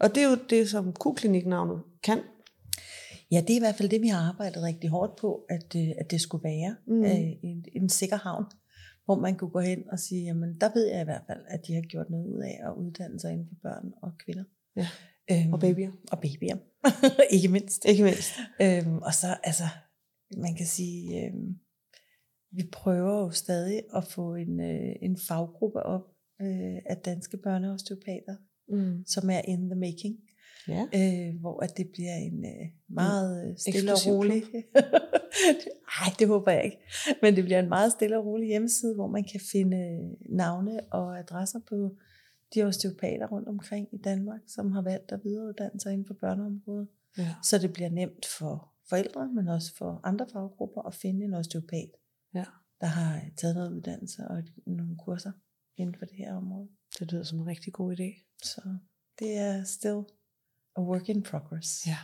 Og 0.00 0.14
det 0.14 0.22
er 0.22 0.30
jo 0.30 0.36
det, 0.50 0.70
som 0.70 0.92
Q-klinik-navnet 0.92 1.82
kan. 2.02 2.18
Ja, 3.30 3.40
det 3.40 3.50
er 3.50 3.56
i 3.56 3.58
hvert 3.60 3.74
fald 3.74 3.88
det, 3.88 4.00
vi 4.02 4.08
har 4.08 4.28
arbejdet 4.28 4.62
rigtig 4.62 4.90
hårdt 4.90 5.16
på, 5.16 5.44
at, 5.48 5.74
øh, 5.76 5.88
at 5.98 6.10
det 6.10 6.20
skulle 6.20 6.44
være 6.44 6.76
Mm. 6.86 7.04
øh, 7.04 7.32
en, 7.42 7.64
en 7.74 7.88
sikker 7.88 8.16
havn, 8.16 8.44
hvor 9.04 9.14
man 9.18 9.36
kunne 9.36 9.50
gå 9.50 9.60
hen 9.60 9.82
og 9.92 9.98
sige, 9.98 10.24
jamen 10.24 10.60
der 10.60 10.70
ved 10.74 10.86
jeg 10.86 11.00
i 11.00 11.04
hvert 11.04 11.22
fald, 11.26 11.40
at 11.48 11.66
de 11.66 11.74
har 11.74 11.80
gjort 11.82 12.10
noget 12.10 12.26
ud 12.26 12.40
af 12.40 12.60
at 12.66 12.72
uddanne 12.76 13.20
sig 13.20 13.32
inden 13.32 13.48
for 13.48 13.68
børn 13.68 13.92
og 14.02 14.12
kvinder. 14.24 14.44
Ja. 14.76 14.88
Øhm, 15.30 15.52
Og 15.52 15.60
babyer. 15.60 15.90
Og 16.12 16.20
babyer, 16.20 16.56
ikke 17.36 17.48
mindst. 17.48 17.84
Ikke 17.84 18.02
mindst. 18.04 18.32
Øhm, 18.62 18.98
og 18.98 19.14
så, 19.14 19.36
altså, 19.44 19.64
man 20.36 20.54
kan 20.54 20.66
sige, 20.66 21.26
øhm, 21.26 21.58
vi 22.52 22.62
prøver 22.72 23.20
jo 23.24 23.30
stadig 23.30 23.82
at 23.96 24.04
få 24.04 24.34
en, 24.34 24.60
øh, 24.60 24.92
en 25.02 25.18
faggruppe 25.28 25.82
op 25.82 26.02
øh, 26.40 26.76
af 26.86 26.96
danske 27.04 27.36
børneosteopater, 27.36 28.36
Mm. 28.72 29.04
som 29.06 29.30
er 29.30 29.40
in 29.48 29.68
the 29.70 29.74
making 29.74 30.16
Ja. 30.68 30.86
øh, 30.94 31.40
hvor 31.40 31.60
at 31.64 31.76
det 31.76 31.88
bliver 31.92 32.14
en 32.14 32.44
øh, 32.44 32.66
meget 32.88 33.48
øh, 33.50 33.56
stille 33.58 33.90
og 33.90 33.94
Eksklusiv 33.94 34.12
rolig. 34.12 34.42
Nej, 35.94 36.10
det 36.18 36.28
håber 36.28 36.50
jeg 36.52 36.64
ikke. 36.64 36.78
Men 37.22 37.36
det 37.36 37.44
bliver 37.44 37.60
en 37.60 37.68
meget 37.68 37.92
stille 37.92 38.18
og 38.18 38.26
rolig 38.26 38.48
hjemmeside, 38.48 38.94
hvor 38.94 39.06
man 39.06 39.24
kan 39.32 39.40
finde 39.52 39.76
øh, 39.76 40.36
navne 40.36 40.80
og 40.92 41.18
adresser 41.18 41.60
på 41.68 41.96
de 42.54 42.62
osteopater 42.62 43.26
rundt 43.26 43.48
omkring 43.48 43.88
i 43.92 43.98
Danmark, 43.98 44.40
som 44.46 44.72
har 44.72 44.82
valgt 44.82 45.12
at 45.12 45.20
videreuddanne 45.24 45.80
sig 45.80 45.92
inden 45.92 46.06
for 46.06 46.14
børneområdet. 46.14 46.88
ja. 47.18 47.34
Så 47.44 47.58
det 47.58 47.72
bliver 47.72 47.90
nemt 47.90 48.26
for 48.38 48.69
forældre, 48.90 49.28
men 49.28 49.48
også 49.48 49.74
for 49.76 50.00
andre 50.04 50.26
faggrupper 50.32 50.82
at 50.82 50.94
finde 50.94 51.24
en 51.24 51.34
osteopat, 51.34 51.90
Ja. 52.34 52.44
der 52.80 52.86
har 52.86 53.20
taget 53.36 53.56
noget 53.56 53.72
uddannelse 53.72 54.22
og 54.28 54.42
nogle 54.66 54.96
kurser 55.04 55.32
inden 55.76 55.94
for 55.98 56.04
det 56.04 56.16
her 56.16 56.34
område. 56.36 56.68
Det 56.98 57.12
lyder 57.12 57.22
som 57.24 57.38
en 57.38 57.46
rigtig 57.46 57.72
god 57.72 57.92
idé. 57.96 58.36
Så 58.42 58.60
det 59.18 59.36
er 59.36 59.64
still 59.64 60.00
a 60.76 60.80
work 60.80 61.08
in 61.08 61.22
progress. 61.22 61.86
Ja. 61.86 61.96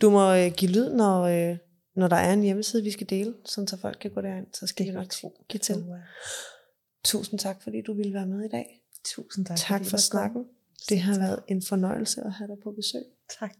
Du 0.00 0.10
må 0.10 0.34
øh, 0.34 0.52
give 0.56 0.70
lyd, 0.70 0.92
når, 0.94 1.22
øh, 1.22 1.56
når 1.96 2.08
der 2.08 2.16
er 2.16 2.32
en 2.32 2.42
hjemmeside, 2.42 2.82
vi 2.82 2.90
skal 2.90 3.10
dele, 3.10 3.34
sådan 3.44 3.68
så 3.68 3.76
folk 3.76 3.98
kan 4.00 4.10
gå 4.10 4.20
derind. 4.20 4.46
Så 4.52 4.66
skal 4.66 4.86
Det 4.86 4.92
kan 4.92 5.00
nok 5.02 5.32
give 5.48 5.58
til. 5.58 5.76
Øh, 5.76 5.98
Tusind 7.04 7.38
tak, 7.40 7.62
fordi 7.62 7.82
du 7.82 7.94
ville 7.94 8.14
være 8.14 8.26
med 8.26 8.44
i 8.44 8.48
dag. 8.48 8.80
Tusind 9.04 9.46
tak. 9.46 9.56
Tak 9.56 9.84
for 9.84 9.96
snakken. 9.96 10.44
Det 10.88 11.00
har 11.00 11.18
været 11.18 11.42
en 11.48 11.62
fornøjelse 11.62 12.20
at 12.22 12.32
have 12.32 12.48
dig 12.48 12.56
på 12.62 12.72
besøg. 12.72 13.02
Tak. 13.40 13.54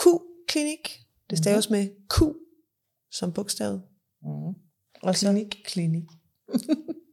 Q-klinik. 0.00 1.07
Det 1.30 1.38
staves 1.38 1.70
med 1.70 1.88
Q 2.10 2.22
som 3.12 3.32
bogstavet. 3.32 3.82
Mm. 4.22 4.54
Og 5.02 5.14
klinik. 5.14 5.56
klinik. 5.64 6.04